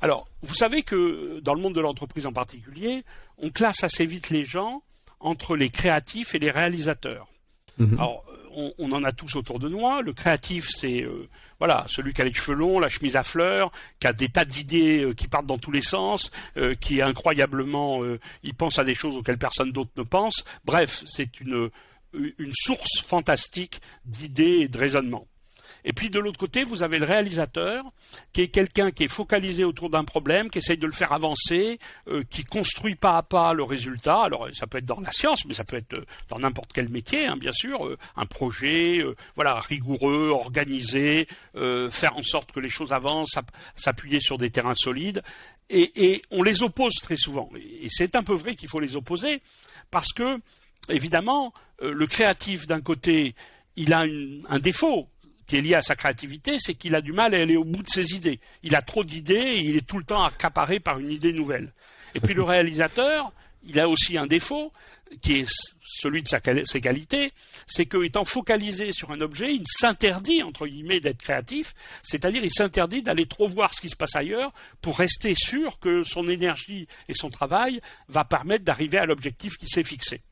Alors, 0.00 0.28
vous 0.42 0.54
savez 0.54 0.82
que 0.82 1.40
dans 1.40 1.54
le 1.54 1.60
monde 1.60 1.74
de 1.74 1.80
l'entreprise 1.80 2.26
en 2.26 2.32
particulier, 2.32 3.04
on 3.38 3.50
classe 3.50 3.84
assez 3.84 4.04
vite 4.04 4.30
les 4.30 4.44
gens 4.44 4.82
entre 5.20 5.56
les 5.56 5.70
créatifs 5.70 6.34
et 6.34 6.38
les 6.38 6.50
réalisateurs. 6.50 7.26
Mhm. 7.78 7.94
Alors, 7.94 8.24
on, 8.56 8.72
on, 8.78 8.92
en 8.92 9.02
a 9.02 9.12
tous 9.12 9.36
autour 9.36 9.58
de 9.58 9.68
nous. 9.68 9.80
Le 10.02 10.12
créatif, 10.12 10.68
c'est 10.70 11.02
euh, 11.02 11.28
voilà, 11.58 11.84
celui 11.88 12.12
qui 12.12 12.20
a 12.20 12.24
les 12.24 12.32
cheveux 12.32 12.56
longs, 12.56 12.78
la 12.78 12.88
chemise 12.88 13.16
à 13.16 13.22
fleurs, 13.22 13.72
qui 14.00 14.06
a 14.06 14.12
des 14.12 14.28
tas 14.28 14.44
d'idées 14.44 15.04
euh, 15.04 15.14
qui 15.14 15.28
partent 15.28 15.46
dans 15.46 15.58
tous 15.58 15.72
les 15.72 15.82
sens, 15.82 16.30
euh, 16.56 16.74
qui 16.74 16.98
est 16.98 17.02
incroyablement, 17.02 18.02
il 18.42 18.54
pense 18.54 18.78
à 18.78 18.84
des 18.84 18.94
choses 18.94 19.16
auxquelles 19.16 19.38
personne 19.38 19.72
d'autre 19.72 19.90
ne 19.96 20.02
pense. 20.02 20.44
Bref, 20.64 21.02
c'est 21.06 21.40
une 21.40 21.70
une 22.38 22.52
source 22.54 23.00
fantastique 23.00 23.80
d'idées 24.04 24.60
et 24.60 24.68
de 24.68 24.78
raisonnement. 24.78 25.26
Et 25.84 25.92
puis 25.92 26.10
de 26.10 26.18
l'autre 26.18 26.38
côté, 26.38 26.64
vous 26.64 26.82
avez 26.82 26.98
le 26.98 27.04
réalisateur, 27.04 27.84
qui 28.32 28.40
est 28.40 28.48
quelqu'un 28.48 28.90
qui 28.90 29.04
est 29.04 29.08
focalisé 29.08 29.64
autour 29.64 29.90
d'un 29.90 30.04
problème, 30.04 30.48
qui 30.48 30.58
essaye 30.58 30.78
de 30.78 30.86
le 30.86 30.92
faire 30.92 31.12
avancer, 31.12 31.78
euh, 32.08 32.24
qui 32.30 32.44
construit 32.44 32.94
pas 32.94 33.18
à 33.18 33.22
pas 33.22 33.52
le 33.52 33.62
résultat. 33.62 34.22
Alors 34.22 34.48
ça 34.54 34.66
peut 34.66 34.78
être 34.78 34.86
dans 34.86 35.00
la 35.00 35.12
science, 35.12 35.44
mais 35.44 35.52
ça 35.52 35.64
peut 35.64 35.76
être 35.76 35.94
euh, 35.94 36.06
dans 36.28 36.38
n'importe 36.38 36.72
quel 36.72 36.88
métier, 36.88 37.26
hein, 37.26 37.36
bien 37.36 37.52
sûr. 37.52 37.86
Euh, 37.86 37.98
un 38.16 38.24
projet, 38.24 39.04
voilà, 39.34 39.60
rigoureux, 39.60 40.30
organisé, 40.30 41.28
faire 41.90 42.16
en 42.16 42.22
sorte 42.22 42.52
que 42.52 42.60
les 42.60 42.68
choses 42.68 42.92
avancent, 42.92 43.36
s'appuyer 43.74 44.20
sur 44.20 44.38
des 44.38 44.50
terrains 44.50 44.74
solides. 44.74 45.22
Et, 45.68 46.22
on 46.30 46.42
les 46.42 46.62
oppose 46.62 46.94
très 46.94 47.16
souvent. 47.16 47.50
Et 47.56 47.88
c'est 47.90 48.16
un 48.16 48.22
peu 48.22 48.34
vrai 48.34 48.54
qu'il 48.54 48.68
faut 48.68 48.80
les 48.80 48.96
opposer, 48.96 49.42
parce 49.90 50.12
que 50.12 50.38
évidemment, 50.88 51.52
le 51.80 52.06
créatif 52.06 52.66
d'un 52.66 52.80
côté, 52.80 53.34
il 53.76 53.92
a 53.92 54.04
un 54.48 54.58
défaut, 54.58 55.08
qui 55.46 55.56
est 55.56 55.60
lié 55.60 55.74
à 55.74 55.82
sa 55.82 55.96
créativité, 55.96 56.56
c'est 56.58 56.74
qu'il 56.74 56.94
a 56.94 57.00
du 57.00 57.12
mal 57.12 57.34
à 57.34 57.38
aller 57.38 57.56
au 57.56 57.64
bout 57.64 57.82
de 57.82 57.90
ses 57.90 58.14
idées. 58.14 58.40
Il 58.62 58.74
a 58.74 58.82
trop 58.82 59.04
d'idées 59.04 59.34
et 59.34 59.60
il 59.60 59.76
est 59.76 59.86
tout 59.86 59.98
le 59.98 60.04
temps 60.04 60.24
accaparé 60.24 60.80
par 60.80 60.98
une 60.98 61.10
idée 61.10 61.32
nouvelle. 61.32 61.72
Et 62.14 62.20
puis 62.20 62.34
le 62.34 62.42
réalisateur, 62.42 63.32
il 63.66 63.78
a 63.80 63.88
aussi 63.88 64.16
un 64.16 64.26
défaut, 64.26 64.72
qui 65.22 65.40
est 65.40 65.52
celui 65.80 66.22
de 66.22 66.28
sa, 66.28 66.40
ses 66.64 66.80
qualités, 66.80 67.32
c'est 67.66 67.86
qu'étant 67.86 68.24
focalisé 68.24 68.92
sur 68.92 69.10
un 69.10 69.20
objet, 69.20 69.54
il 69.54 69.64
s'interdit, 69.66 70.42
entre 70.42 70.66
guillemets, 70.66 71.00
d'être 71.00 71.22
créatif, 71.22 71.74
c'est-à-dire 72.02 72.44
il 72.44 72.52
s'interdit 72.52 73.02
d'aller 73.02 73.26
trop 73.26 73.48
voir 73.48 73.72
ce 73.72 73.80
qui 73.80 73.88
se 73.88 73.96
passe 73.96 74.16
ailleurs 74.16 74.52
pour 74.80 74.98
rester 74.98 75.34
sûr 75.34 75.78
que 75.78 76.02
son 76.02 76.28
énergie 76.28 76.88
et 77.08 77.14
son 77.14 77.30
travail 77.30 77.80
va 78.08 78.24
permettre 78.24 78.64
d'arriver 78.64 78.98
à 78.98 79.06
l'objectif 79.06 79.56
qui 79.56 79.68
s'est 79.68 79.84
fixé. 79.84 80.22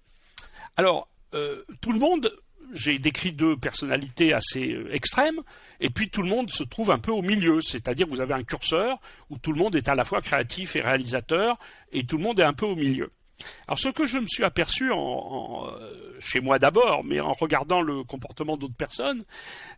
Alors, 0.76 1.09
euh, 1.35 1.62
tout 1.80 1.93
le 1.93 1.99
monde 1.99 2.33
j'ai 2.72 2.99
décrit 2.99 3.33
deux 3.33 3.57
personnalités 3.57 4.33
assez 4.33 4.72
euh, 4.72 4.93
extrêmes, 4.93 5.41
et 5.80 5.91
puis 5.91 6.09
tout 6.09 6.22
le 6.22 6.28
monde 6.28 6.51
se 6.51 6.62
trouve 6.62 6.91
un 6.91 6.99
peu 6.99 7.12
au 7.12 7.22
milieu, 7.22 7.61
c'est-à-dire 7.61 8.07
vous 8.07 8.20
avez 8.20 8.35
un 8.35 8.43
curseur 8.43 9.01
où 9.30 9.39
tout 9.39 9.53
le 9.53 9.59
monde 9.59 9.76
est 9.76 9.89
à 9.89 9.95
la 9.95 10.05
fois 10.05 10.20
créatif 10.20 10.76
et 10.76 10.80
réalisateur, 10.80 11.59
et 11.93 12.05
tout 12.05 12.16
le 12.16 12.24
monde 12.24 12.41
est 12.41 12.45
un 12.45 12.55
peu 12.55 12.66
au 12.66 12.76
milieu. 12.76 13.11
Alors 13.66 13.78
ce 13.78 13.89
que 13.89 14.07
je 14.07 14.18
me 14.18 14.26
suis 14.26 14.45
aperçu 14.45 14.91
euh, 14.93 14.97
chez 16.20 16.41
moi 16.41 16.59
d'abord, 16.59 17.05
mais 17.05 17.20
en 17.20 17.33
regardant 17.33 17.83
le 17.83 18.05
comportement 18.05 18.57
d'autres 18.57 18.74
personnes, 18.74 19.24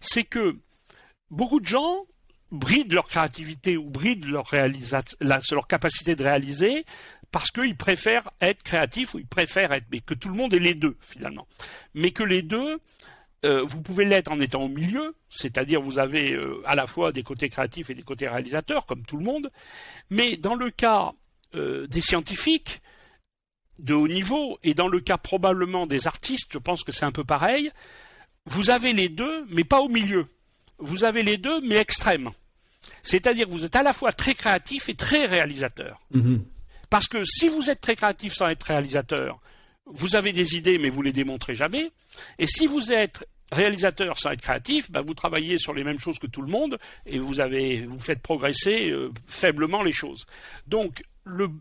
c'est 0.00 0.24
que 0.24 0.57
beaucoup 1.30 1.61
de 1.61 1.66
gens 1.66 2.07
brident 2.52 2.92
leur 2.92 3.09
créativité 3.09 3.76
ou 3.76 3.90
brident 3.90 4.26
leur 4.28 5.66
capacité 5.66 6.14
de 6.14 6.22
réaliser 6.22 6.84
parce 7.35 7.51
qu'ils 7.51 7.76
préfèrent 7.76 8.30
être 8.41 8.62
créatifs 8.62 9.14
ou 9.14 9.18
ils 9.18 9.26
préfèrent 9.26 9.72
être, 9.72 9.87
mais 9.91 9.99
que 9.99 10.14
tout 10.14 10.28
le 10.28 10.37
monde 10.37 10.55
est 10.55 10.61
les 10.61 10.76
deux 10.76 10.97
finalement. 11.01 11.49
Mais 11.93 12.12
que 12.12 12.22
les 12.22 12.43
deux, 12.43 12.78
euh, 13.45 13.64
vous 13.64 13.82
pouvez 13.82 14.05
l'être 14.05 14.30
en 14.30 14.39
étant 14.39 14.62
au 14.62 14.68
milieu, 14.68 15.16
c'est-à-dire 15.28 15.82
vous 15.82 15.99
avez 15.99 16.32
euh, 16.32 16.62
à 16.64 16.76
la 16.76 16.87
fois 16.87 17.11
des 17.11 17.24
côtés 17.24 17.49
créatifs 17.49 17.91
et 17.91 17.95
des 17.95 18.05
côtés 18.05 18.28
réalisateurs, 18.28 18.87
comme 18.87 19.05
tout 19.05 19.16
le 19.16 19.24
monde, 19.24 19.51
mais 20.11 20.37
dans 20.37 20.55
le 20.55 20.70
cas 20.70 21.11
euh, 21.57 21.89
des 21.89 22.01
scientifiques 22.01 22.80
de 23.80 23.95
haut 23.95 24.07
niveau, 24.07 24.61
et 24.62 24.74
dans 24.74 24.87
le 24.87 25.01
cas 25.01 25.18
probablement 25.18 25.89
des 25.89 26.07
artistes, 26.07 26.53
je 26.53 26.59
pense 26.59 26.85
que 26.85 26.93
c'est 26.93 27.05
un 27.05 27.11
peu 27.11 27.24
pareil, 27.24 27.72
vous 28.47 28.70
avez 28.70 28.93
les 28.93 29.09
deux, 29.09 29.45
mais 29.49 29.64
pas 29.64 29.80
au 29.80 29.89
milieu. 29.89 30.28
Vous 30.78 31.03
avez 31.03 31.24
les 31.24 31.39
deux, 31.39 31.61
mais 31.62 31.78
extrêmes. 31.78 32.30
C'est-à-dire 33.03 33.47
que 33.47 33.51
vous 33.51 33.64
êtes 33.64 33.74
à 33.74 33.82
la 33.82 33.93
fois 33.93 34.12
très 34.12 34.37
créatif 34.37 34.89
et 34.89 34.95
très 34.95 35.26
réalisateur. 35.26 36.01
Mm-hmm. 36.14 36.53
Parce 36.95 37.09
que 37.09 37.24
si 37.24 37.49
vous 37.49 37.70
êtes 37.70 37.80
très 37.80 37.97
créatif 37.97 38.34
sans 38.34 38.47
être 38.47 38.62
réalisateur, 38.62 39.40
vous 39.84 40.14
avez 40.14 40.32
des 40.32 40.55
idées 40.55 40.78
mais 40.78 40.90
vous 40.90 41.03
les 41.03 41.12
démontrez 41.12 41.57
jamais. 41.57 41.90
Et 42.38 42.47
si 42.47 42.68
vous 42.68 42.92
êtes 42.92 43.28
réalisateur 43.51 44.16
sans 44.16 44.30
être 44.30 44.40
créatif, 44.40 44.92
bah, 44.92 45.01
vous 45.01 45.12
travaillez 45.12 45.59
sur 45.59 45.74
les 45.74 45.82
mêmes 45.82 45.99
choses 45.99 46.20
que 46.20 46.28
tout 46.28 46.40
le 46.40 46.47
monde 46.47 46.78
et 47.05 47.18
vous 47.18 47.40
avez 47.40 47.84
vous 47.84 47.99
faites 47.99 48.22
progresser 48.22 48.90
euh, 48.90 49.11
faiblement 49.26 49.82
les 49.82 49.90
choses. 49.90 50.24
Donc 50.68 51.03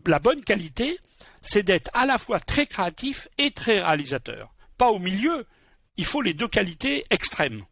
la 0.06 0.20
bonne 0.20 0.40
qualité, 0.40 1.00
c'est 1.40 1.64
d'être 1.64 1.90
à 1.94 2.06
la 2.06 2.18
fois 2.18 2.38
très 2.38 2.68
créatif 2.68 3.26
et 3.36 3.50
très 3.50 3.80
réalisateur. 3.80 4.54
Pas 4.78 4.92
au 4.92 5.00
milieu. 5.00 5.46
Il 5.96 6.04
faut 6.04 6.22
les 6.22 6.34
deux 6.34 6.46
qualités 6.46 7.06
extrêmes. 7.10 7.64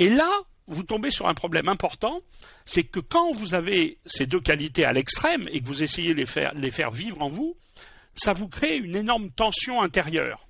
Et 0.00 0.08
là, 0.08 0.28
vous 0.68 0.82
tombez 0.82 1.10
sur 1.10 1.28
un 1.28 1.34
problème 1.34 1.68
important, 1.68 2.20
c'est 2.64 2.84
que 2.84 3.00
quand 3.00 3.32
vous 3.32 3.54
avez 3.54 3.98
ces 4.04 4.26
deux 4.26 4.40
qualités 4.40 4.84
à 4.84 4.92
l'extrême 4.92 5.48
et 5.52 5.60
que 5.60 5.66
vous 5.66 5.82
essayez 5.82 6.14
de 6.14 6.24
les 6.54 6.70
faire, 6.70 6.90
vivre 6.90 7.22
en 7.22 7.28
vous, 7.28 7.56
ça 8.14 8.32
vous 8.32 8.48
crée 8.48 8.76
une 8.76 8.96
énorme 8.96 9.30
tension 9.30 9.82
intérieure. 9.82 10.46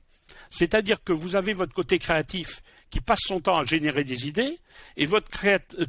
C'est-à-dire 0.51 1.03
que 1.03 1.13
vous 1.13 1.37
avez 1.37 1.53
votre 1.53 1.75
côté 1.75 1.99
créatif 1.99 2.63
qui 2.91 3.01
passe 3.01 3.21
son 3.27 3.41
temps 3.41 3.59
à 3.59 3.65
générer 3.65 4.05
des 4.05 4.29
idées 4.29 4.59
et 4.97 5.07
votre 5.07 5.29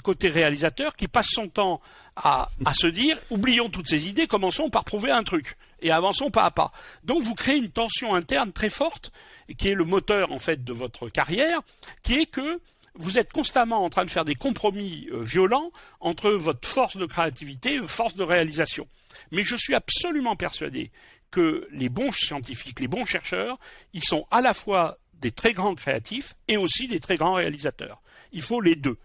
côté 0.02 0.30
réalisateur 0.30 0.96
qui 0.96 1.08
passe 1.08 1.30
son 1.30 1.48
temps 1.48 1.80
à, 2.16 2.50
à, 2.66 2.74
se 2.74 2.88
dire 2.88 3.18
oublions 3.30 3.70
toutes 3.70 3.88
ces 3.88 4.10
idées, 4.10 4.26
commençons 4.26 4.70
par 4.70 4.84
prouver 4.84 5.12
un 5.12 5.24
truc 5.24 5.56
et 5.82 5.92
avançons 5.92 6.32
pas 6.32 6.44
à 6.44 6.52
pas. 6.52 6.72
Donc 7.04 7.22
vous 7.22 7.36
créez 7.36 7.58
une 7.58 7.70
tension 7.70 8.16
interne 8.16 8.52
très 8.52 8.70
forte 8.70 9.12
qui 9.58 9.70
est 9.70 9.76
le 9.76 9.86
moteur 9.86 10.32
en 10.32 10.40
fait 10.40 10.64
de 10.64 10.74
votre 10.74 11.08
carrière, 11.10 11.62
qui 12.04 12.16
est 12.16 12.26
que 12.26 12.60
vous 12.98 13.18
êtes 13.18 13.32
constamment 13.32 13.84
en 13.84 13.90
train 13.90 14.06
de 14.06 14.10
faire 14.10 14.26
des 14.26 14.36
compromis 14.36 15.08
euh, 15.12 15.22
violents 15.22 15.72
entre 16.00 16.32
votre 16.32 16.68
force 16.68 16.98
de 16.98 17.06
créativité 17.06 17.76
et 17.76 17.78
votre 17.80 17.92
force 17.92 18.16
de 18.16 18.24
réalisation. 18.24 18.88
Mais 19.32 19.44
je 19.44 19.56
suis 19.56 19.76
absolument 19.76 20.36
persuadé 20.36 20.92
que 21.32 21.68
les 21.72 21.90
bons 21.90 22.12
scientifiques, 22.12 22.80
les 22.80 22.88
bons 22.88 23.06
chercheurs, 23.06 23.60
ils 23.94 24.04
sont 24.04 24.26
à 24.32 24.42
la 24.42 24.54
fois 24.54 24.98
des 25.16 25.32
très 25.32 25.54
grands 25.54 25.76
créatifs 25.76 26.36
et 26.48 26.58
aussi 26.58 26.88
des 26.88 27.00
très 27.00 27.18
grands 27.18 27.34
réalisateurs. 27.34 28.02
Il 28.32 28.42
faut 28.42 28.62
les 28.62 28.76
deux. 28.76 28.98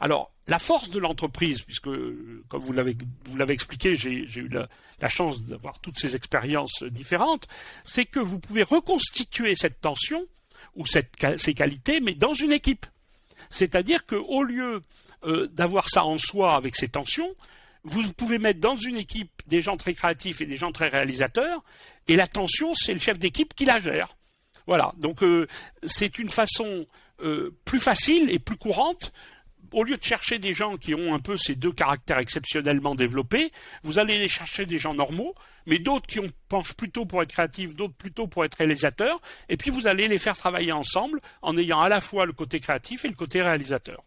Alors, 0.00 0.32
la 0.46 0.58
force 0.58 0.90
de 0.90 0.98
l'entreprise, 0.98 1.62
puisque, 1.62 1.90
comme 2.48 2.62
vous 2.62 2.72
l'avez, 2.72 3.52
expliqué, 3.52 3.96
j'ai, 3.96 4.24
eu 4.24 4.48
la, 4.48 5.08
chance 5.08 5.42
d'avoir 5.42 5.80
toutes 5.80 5.98
ces 5.98 6.16
expériences 6.16 6.82
différentes, 6.84 7.46
c'est 7.84 8.06
que 8.06 8.20
vous 8.20 8.38
pouvez 8.38 8.62
reconstituer 8.62 9.54
cette 9.54 9.80
tension 9.80 10.26
ou 10.74 10.84
ces 10.86 11.54
qualités, 11.54 12.00
mais 12.00 12.14
dans 12.14 12.34
une 12.34 12.52
équipe. 12.52 12.86
C'est-à-dire 13.50 14.06
qu'au 14.06 14.42
lieu 14.42 14.82
euh, 15.24 15.46
d'avoir 15.48 15.88
ça 15.88 16.04
en 16.04 16.18
soi 16.18 16.54
avec 16.54 16.76
ces 16.76 16.88
tensions, 16.88 17.34
vous 17.84 18.12
pouvez 18.12 18.38
mettre 18.38 18.60
dans 18.60 18.76
une 18.76 18.96
équipe 18.96 19.42
des 19.46 19.62
gens 19.62 19.76
très 19.76 19.94
créatifs 19.94 20.40
et 20.40 20.46
des 20.46 20.56
gens 20.56 20.72
très 20.72 20.88
réalisateurs, 20.88 21.62
et 22.06 22.16
la 22.16 22.26
tension, 22.26 22.74
c'est 22.74 22.94
le 22.94 23.00
chef 23.00 23.18
d'équipe 23.18 23.54
qui 23.54 23.64
la 23.64 23.80
gère. 23.80 24.16
Voilà, 24.66 24.92
donc 24.98 25.22
euh, 25.22 25.46
c'est 25.84 26.18
une 26.18 26.28
façon 26.28 26.86
euh, 27.22 27.56
plus 27.64 27.80
facile 27.80 28.30
et 28.30 28.38
plus 28.38 28.56
courante. 28.56 29.12
Au 29.72 29.82
lieu 29.82 29.96
de 29.96 30.04
chercher 30.04 30.38
des 30.38 30.54
gens 30.54 30.76
qui 30.76 30.94
ont 30.94 31.14
un 31.14 31.20
peu 31.20 31.36
ces 31.36 31.54
deux 31.54 31.72
caractères 31.72 32.18
exceptionnellement 32.18 32.94
développés, 32.94 33.52
vous 33.82 33.98
allez 33.98 34.28
chercher 34.28 34.66
des 34.66 34.78
gens 34.78 34.94
normaux 34.94 35.34
mais 35.68 35.78
d'autres 35.78 36.06
qui 36.06 36.18
ont, 36.18 36.30
penchent 36.48 36.74
plutôt 36.74 37.04
pour 37.04 37.22
être 37.22 37.30
créatifs, 37.30 37.76
d'autres 37.76 37.94
plutôt 37.94 38.26
pour 38.26 38.44
être 38.44 38.54
réalisateurs, 38.56 39.20
et 39.48 39.56
puis 39.56 39.70
vous 39.70 39.86
allez 39.86 40.08
les 40.08 40.18
faire 40.18 40.36
travailler 40.36 40.72
ensemble 40.72 41.20
en 41.42 41.56
ayant 41.56 41.80
à 41.80 41.88
la 41.88 42.00
fois 42.00 42.26
le 42.26 42.32
côté 42.32 42.58
créatif 42.60 43.04
et 43.04 43.08
le 43.08 43.14
côté 43.14 43.42
réalisateur. 43.42 44.04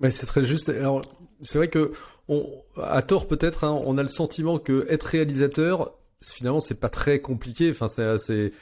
Mais 0.00 0.10
c'est 0.10 0.26
très 0.26 0.44
juste. 0.44 0.68
Alors, 0.68 1.02
c'est 1.42 1.58
vrai 1.58 1.68
que, 1.68 1.92
on, 2.28 2.48
à 2.82 3.02
tort 3.02 3.28
peut-être, 3.28 3.64
hein, 3.64 3.80
on 3.84 3.96
a 3.98 4.02
le 4.02 4.08
sentiment 4.08 4.58
que 4.58 4.86
être 4.90 5.04
réalisateur, 5.04 5.92
finalement, 6.22 6.60
c'est 6.60 6.80
pas 6.80 6.88
très 6.88 7.20
compliqué. 7.20 7.70
Enfin, 7.70 7.88
c'est 7.88 8.02
assez. 8.02 8.52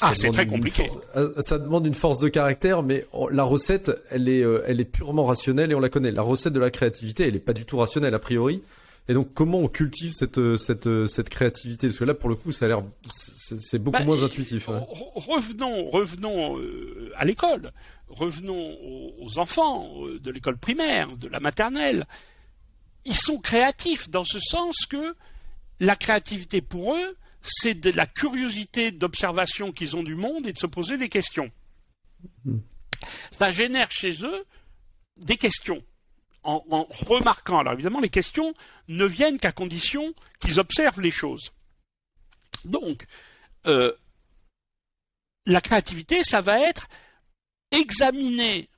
Ah, 0.00 0.14
c'est 0.14 0.30
très 0.30 0.46
compliqué. 0.46 0.88
Euh, 1.16 1.32
ça 1.40 1.58
demande 1.58 1.86
une 1.86 1.94
force 1.94 2.20
de 2.20 2.28
caractère, 2.28 2.82
mais 2.82 3.06
la 3.30 3.42
recette, 3.42 3.90
elle 4.10 4.28
est, 4.28 4.42
euh, 4.42 4.62
elle 4.66 4.80
est 4.80 4.84
purement 4.84 5.24
rationnelle 5.24 5.72
et 5.72 5.74
on 5.74 5.80
la 5.80 5.88
connaît. 5.88 6.12
La 6.12 6.22
recette 6.22 6.52
de 6.52 6.60
la 6.60 6.70
créativité, 6.70 7.26
elle 7.26 7.36
est 7.36 7.40
pas 7.40 7.52
du 7.52 7.64
tout 7.66 7.76
rationnelle 7.76 8.14
a 8.14 8.18
priori. 8.18 8.62
Et 9.10 9.12
donc, 9.12 9.34
comment 9.34 9.58
on 9.58 9.66
cultive 9.66 10.12
cette, 10.12 10.38
euh, 10.38 10.56
cette, 10.56 10.86
euh, 10.86 11.08
cette 11.08 11.30
créativité? 11.30 11.88
Parce 11.88 11.98
que 11.98 12.04
là, 12.04 12.14
pour 12.14 12.28
le 12.28 12.36
coup, 12.36 12.52
ça 12.52 12.66
a 12.66 12.68
l'air, 12.68 12.84
c'est 13.04 13.80
beaucoup 13.80 13.98
bah, 13.98 14.04
moins 14.04 14.22
intuitif. 14.22 14.68
Revenons, 14.68 15.90
revenons 15.90 16.60
euh, 16.60 17.10
à 17.16 17.24
l'école. 17.24 17.72
Revenons 18.06 18.78
aux, 19.18 19.38
enfants 19.40 19.96
de 20.06 20.30
l'école 20.30 20.58
primaire, 20.58 21.16
de 21.16 21.26
la 21.26 21.40
maternelle. 21.40 22.06
Ils 23.04 23.16
sont 23.16 23.38
créatifs 23.38 24.08
dans 24.10 24.22
ce 24.22 24.38
sens 24.38 24.86
que 24.86 25.16
la 25.80 25.96
créativité 25.96 26.60
pour 26.60 26.94
eux, 26.94 27.16
c'est 27.42 27.74
de 27.74 27.90
la 27.90 28.06
curiosité 28.06 28.92
d'observation 28.92 29.72
qu'ils 29.72 29.96
ont 29.96 30.04
du 30.04 30.14
monde 30.14 30.46
et 30.46 30.52
de 30.52 30.58
se 30.58 30.68
poser 30.68 30.98
des 30.98 31.08
questions. 31.08 31.50
Hmm. 32.44 32.58
Ça 33.32 33.50
génère 33.50 33.90
chez 33.90 34.22
eux 34.22 34.44
des 35.16 35.36
questions 35.36 35.82
en, 36.42 36.86
remarquant. 37.06 37.58
Alors 37.58 37.74
évidemment, 37.74 38.00
les 38.00 38.08
questions 38.08 38.54
ne 38.88 39.04
viennent 39.04 39.38
qu'à 39.38 39.52
condition 39.52 40.14
qu'ils 40.40 40.58
observent 40.58 41.00
les 41.00 41.10
choses. 41.10 41.52
Donc, 42.64 43.04
euh, 43.66 43.92
la 45.46 45.60
créativité, 45.60 46.24
ça 46.24 46.40
va 46.40 46.60
être 46.60 46.88
examiner 47.70 48.68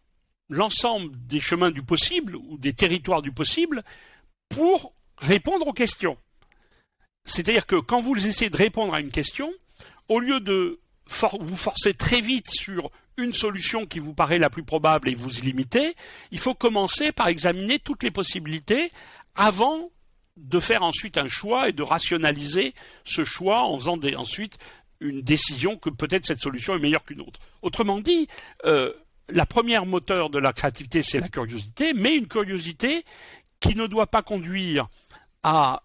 l'ensemble 0.48 1.12
des 1.26 1.40
chemins 1.40 1.70
du 1.70 1.82
possible 1.82 2.36
ou 2.36 2.58
des 2.58 2.74
territoires 2.74 3.22
du 3.22 3.32
possible 3.32 3.82
pour 4.48 4.94
répondre 5.18 5.66
aux 5.66 5.72
questions. 5.72 6.18
C'est-à-dire 7.24 7.66
que 7.66 7.76
quand 7.76 8.00
vous 8.00 8.14
essayez 8.26 8.50
de 8.50 8.56
répondre 8.56 8.94
à 8.94 9.00
une 9.00 9.10
question, 9.10 9.52
au 10.08 10.20
lieu 10.20 10.40
de 10.40 10.80
vous 11.40 11.56
forcer 11.56 11.94
très 11.94 12.20
vite 12.20 12.50
sur 12.50 12.90
une 13.16 13.32
solution 13.32 13.86
qui 13.86 13.98
vous 13.98 14.14
paraît 14.14 14.38
la 14.38 14.50
plus 14.50 14.62
probable 14.62 15.08
et 15.08 15.14
vous 15.14 15.28
limitez, 15.42 15.94
il 16.30 16.38
faut 16.38 16.54
commencer 16.54 17.12
par 17.12 17.28
examiner 17.28 17.78
toutes 17.78 18.02
les 18.02 18.10
possibilités 18.10 18.90
avant 19.34 19.90
de 20.36 20.60
faire 20.60 20.82
ensuite 20.82 21.18
un 21.18 21.28
choix 21.28 21.68
et 21.68 21.72
de 21.72 21.82
rationaliser 21.82 22.74
ce 23.04 23.24
choix 23.24 23.62
en 23.62 23.76
faisant 23.76 23.98
ensuite 24.16 24.58
une 25.00 25.20
décision 25.20 25.76
que 25.76 25.90
peut-être 25.90 26.26
cette 26.26 26.40
solution 26.40 26.74
est 26.74 26.78
meilleure 26.78 27.04
qu'une 27.04 27.20
autre. 27.20 27.40
Autrement 27.60 28.00
dit, 28.00 28.28
euh, 28.64 28.92
la 29.28 29.46
première 29.46 29.84
moteur 29.84 30.30
de 30.30 30.38
la 30.38 30.52
créativité, 30.52 31.02
c'est 31.02 31.20
la 31.20 31.28
curiosité, 31.28 31.92
mais 31.92 32.16
une 32.16 32.28
curiosité 32.28 33.04
qui 33.60 33.76
ne 33.76 33.86
doit 33.86 34.06
pas 34.06 34.22
conduire 34.22 34.88
à 35.42 35.82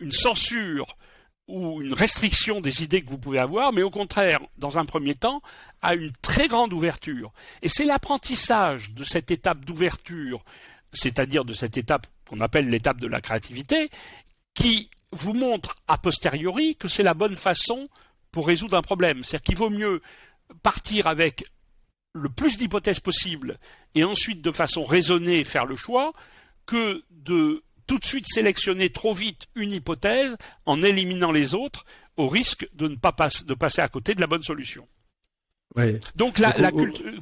une 0.00 0.12
censure 0.12 0.97
ou 1.48 1.82
une 1.82 1.94
restriction 1.94 2.60
des 2.60 2.82
idées 2.82 3.02
que 3.02 3.08
vous 3.08 3.18
pouvez 3.18 3.38
avoir, 3.38 3.72
mais 3.72 3.82
au 3.82 3.90
contraire, 3.90 4.38
dans 4.58 4.78
un 4.78 4.84
premier 4.84 5.14
temps, 5.14 5.42
à 5.82 5.94
une 5.94 6.12
très 6.22 6.46
grande 6.46 6.72
ouverture. 6.72 7.32
Et 7.62 7.68
c'est 7.68 7.86
l'apprentissage 7.86 8.92
de 8.92 9.02
cette 9.02 9.30
étape 9.30 9.64
d'ouverture, 9.64 10.44
c'est-à-dire 10.92 11.44
de 11.44 11.54
cette 11.54 11.78
étape 11.78 12.06
qu'on 12.28 12.40
appelle 12.40 12.68
l'étape 12.68 13.00
de 13.00 13.06
la 13.06 13.22
créativité, 13.22 13.90
qui 14.54 14.90
vous 15.10 15.32
montre 15.32 15.74
a 15.88 15.96
posteriori 15.96 16.76
que 16.76 16.88
c'est 16.88 17.02
la 17.02 17.14
bonne 17.14 17.36
façon 17.36 17.88
pour 18.30 18.46
résoudre 18.46 18.76
un 18.76 18.82
problème. 18.82 19.24
C'est-à-dire 19.24 19.44
qu'il 19.44 19.56
vaut 19.56 19.70
mieux 19.70 20.02
partir 20.62 21.06
avec 21.06 21.44
le 22.12 22.28
plus 22.28 22.58
d'hypothèses 22.58 23.00
possible 23.00 23.58
et 23.94 24.04
ensuite 24.04 24.42
de 24.42 24.52
façon 24.52 24.84
raisonnée 24.84 25.44
faire 25.44 25.64
le 25.64 25.76
choix 25.76 26.12
que 26.66 27.04
de 27.10 27.62
tout 27.88 27.98
de 27.98 28.04
suite 28.04 28.26
sélectionner 28.28 28.90
trop 28.90 29.14
vite 29.14 29.48
une 29.56 29.72
hypothèse 29.72 30.36
en 30.66 30.82
éliminant 30.82 31.32
les 31.32 31.54
autres 31.54 31.84
au 32.16 32.28
risque 32.28 32.68
de 32.74 32.86
ne 32.86 32.94
pas 32.94 33.14
de 33.46 33.54
passer 33.54 33.80
à 33.80 33.88
côté 33.88 34.14
de 34.14 34.20
la 34.20 34.28
bonne 34.28 34.42
solution. 34.42 34.86
Donc, 36.16 36.38
la, 36.38 36.52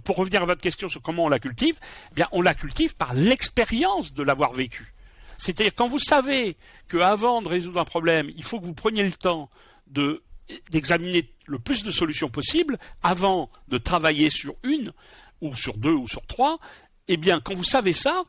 pour 0.04 0.16
revenir 0.16 0.42
à 0.42 0.46
votre 0.46 0.62
question 0.62 0.88
sur 0.88 1.02
comment 1.02 1.24
on 1.24 1.28
la 1.28 1.38
cultive, 1.38 1.76
eh 2.12 2.14
bien, 2.14 2.28
on 2.32 2.42
la 2.42 2.54
cultive 2.54 2.94
par 2.94 3.12
l'expérience 3.12 4.14
de 4.14 4.22
l'avoir 4.22 4.52
vécu. 4.52 4.94
C'est-à-dire 5.38 5.74
quand 5.74 5.88
vous 5.88 5.98
savez 5.98 6.56
qu'avant 6.88 7.42
de 7.42 7.48
résoudre 7.48 7.80
un 7.80 7.84
problème, 7.84 8.30
il 8.36 8.42
faut 8.42 8.58
que 8.58 8.64
vous 8.64 8.74
preniez 8.74 9.02
le 9.02 9.12
temps 9.12 9.50
de 9.86 10.22
d'examiner 10.70 11.28
le 11.46 11.58
plus 11.58 11.82
de 11.82 11.90
solutions 11.90 12.28
possibles 12.28 12.78
avant 13.02 13.48
de 13.66 13.78
travailler 13.78 14.30
sur 14.30 14.54
une 14.62 14.92
ou 15.40 15.56
sur 15.56 15.76
deux 15.76 15.92
ou 15.92 16.06
sur 16.06 16.24
trois, 16.24 16.60
eh 17.08 17.16
bien, 17.16 17.40
quand 17.40 17.54
vous 17.54 17.64
savez 17.64 17.92
ça, 17.92 18.22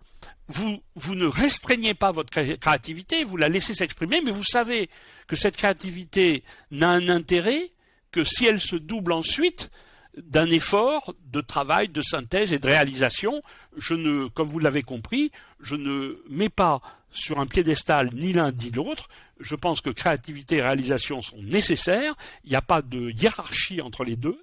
vous, 0.47 1.15
ne 1.15 1.25
restreignez 1.25 1.93
pas 1.93 2.11
votre 2.11 2.31
créativité, 2.31 3.23
vous 3.23 3.37
la 3.37 3.49
laissez 3.49 3.73
s'exprimer, 3.73 4.21
mais 4.21 4.31
vous 4.31 4.43
savez 4.43 4.89
que 5.27 5.35
cette 5.35 5.57
créativité 5.57 6.43
n'a 6.71 6.89
un 6.89 7.09
intérêt 7.09 7.71
que 8.11 8.23
si 8.23 8.45
elle 8.45 8.61
se 8.61 8.75
double 8.75 9.11
ensuite 9.11 9.69
d'un 10.17 10.49
effort 10.49 11.13
de 11.31 11.41
travail, 11.41 11.89
de 11.89 12.01
synthèse 12.01 12.51
et 12.53 12.59
de 12.59 12.67
réalisation. 12.67 13.43
Je 13.75 13.93
ne, 13.93 14.27
comme 14.27 14.47
vous 14.47 14.59
l'avez 14.59 14.81
compris, 14.81 15.31
je 15.59 15.75
ne 15.75 16.23
mets 16.29 16.49
pas 16.49 16.81
sur 17.11 17.39
un 17.39 17.45
piédestal 17.45 18.09
ni 18.13 18.33
l'un 18.33 18.51
ni 18.51 18.71
l'autre. 18.71 19.09
Je 19.39 19.55
pense 19.55 19.81
que 19.81 19.89
créativité 19.89 20.57
et 20.57 20.61
réalisation 20.61 21.21
sont 21.21 21.41
nécessaires. 21.41 22.15
Il 22.43 22.49
n'y 22.49 22.55
a 22.55 22.61
pas 22.61 22.81
de 22.81 23.11
hiérarchie 23.11 23.81
entre 23.81 24.03
les 24.03 24.15
deux. 24.15 24.41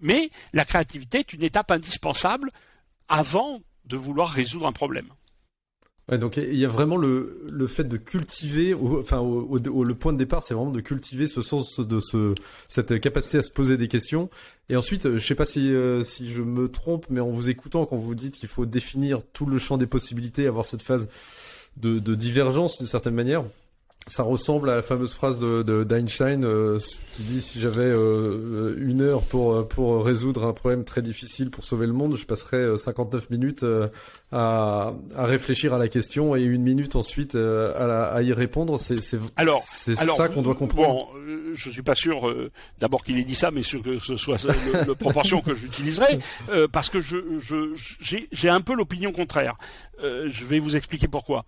Mais 0.00 0.30
la 0.52 0.64
créativité 0.64 1.20
est 1.20 1.32
une 1.32 1.42
étape 1.42 1.70
indispensable 1.70 2.50
avant 3.08 3.60
de 3.86 3.96
vouloir 3.96 4.30
résoudre 4.30 4.66
un 4.66 4.72
problème. 4.72 5.06
Ouais, 6.10 6.18
donc 6.18 6.36
il 6.36 6.56
y 6.56 6.66
a 6.66 6.68
vraiment 6.68 6.98
le, 6.98 7.46
le 7.50 7.66
fait 7.66 7.84
de 7.84 7.96
cultiver, 7.96 8.74
enfin 8.74 9.22
le 9.22 9.94
point 9.94 10.12
de 10.12 10.18
départ, 10.18 10.42
c'est 10.42 10.52
vraiment 10.52 10.70
de 10.70 10.82
cultiver 10.82 11.26
ce 11.26 11.40
sens 11.40 11.80
de 11.80 11.98
ce 11.98 12.34
cette 12.68 13.00
capacité 13.00 13.38
à 13.38 13.42
se 13.42 13.50
poser 13.50 13.78
des 13.78 13.88
questions. 13.88 14.28
Et 14.68 14.76
ensuite, 14.76 15.16
je 15.16 15.26
sais 15.26 15.34
pas 15.34 15.46
si 15.46 15.72
euh, 15.72 16.02
si 16.02 16.30
je 16.30 16.42
me 16.42 16.68
trompe, 16.68 17.06
mais 17.08 17.20
en 17.20 17.30
vous 17.30 17.48
écoutant, 17.48 17.86
quand 17.86 17.96
vous 17.96 18.14
dites 18.14 18.34
qu'il 18.34 18.50
faut 18.50 18.66
définir 18.66 19.20
tout 19.32 19.46
le 19.46 19.56
champ 19.58 19.78
des 19.78 19.86
possibilités, 19.86 20.46
avoir 20.46 20.66
cette 20.66 20.82
phase 20.82 21.08
de, 21.78 21.98
de 21.98 22.14
divergence 22.14 22.76
d'une 22.76 22.86
certaine 22.86 23.14
manière, 23.14 23.44
ça 24.06 24.22
ressemble 24.22 24.68
à 24.68 24.76
la 24.76 24.82
fameuse 24.82 25.14
phrase 25.14 25.40
de, 25.40 25.84
d'Einstein 25.84 26.44
euh, 26.44 26.78
qui 27.12 27.22
dit 27.22 27.40
si 27.40 27.58
j'avais 27.60 27.84
euh, 27.84 28.76
une 28.78 29.00
heure 29.00 29.22
pour 29.22 29.66
pour 29.66 30.04
résoudre 30.04 30.44
un 30.44 30.52
problème 30.52 30.84
très 30.84 31.00
difficile 31.00 31.50
pour 31.50 31.64
sauver 31.64 31.86
le 31.86 31.94
monde, 31.94 32.16
je 32.16 32.26
passerais 32.26 32.76
59 32.76 33.22
euh, 33.22 33.26
minutes 33.30 33.64
à, 34.30 34.92
à 35.16 35.24
réfléchir 35.24 35.72
à 35.72 35.78
la 35.78 35.88
question 35.88 36.36
et 36.36 36.42
une 36.42 36.62
minute 36.62 36.96
ensuite 36.96 37.34
à, 37.34 38.12
à 38.12 38.22
y 38.22 38.32
répondre. 38.34 38.78
C'est 38.78 39.00
c'est 39.00 39.18
alors 39.36 39.62
c'est 39.66 39.94
ça 39.94 40.28
qu'on 40.28 40.42
doit 40.42 40.54
comprendre. 40.54 41.12
Bon, 41.14 41.54
je 41.54 41.70
suis 41.70 41.82
pas 41.82 41.94
sûr 41.94 42.30
d'abord 42.78 43.04
qu'il 43.04 43.18
ait 43.18 43.24
dit 43.24 43.34
ça, 43.34 43.50
mais 43.50 43.62
sûr 43.62 43.82
que 43.82 43.98
ce 43.98 44.18
soit 44.18 44.36
la 44.74 44.94
proportion 44.94 45.40
que 45.40 45.54
j'utiliserai 45.54 46.18
parce 46.72 46.90
que 46.90 47.00
je 47.00 47.16
je 47.38 47.74
j'ai 48.00 48.28
j'ai 48.32 48.50
un 48.50 48.60
peu 48.60 48.74
l'opinion 48.74 49.12
contraire. 49.12 49.56
je 50.02 50.44
vais 50.44 50.58
vous 50.58 50.76
expliquer 50.76 51.08
pourquoi. 51.08 51.46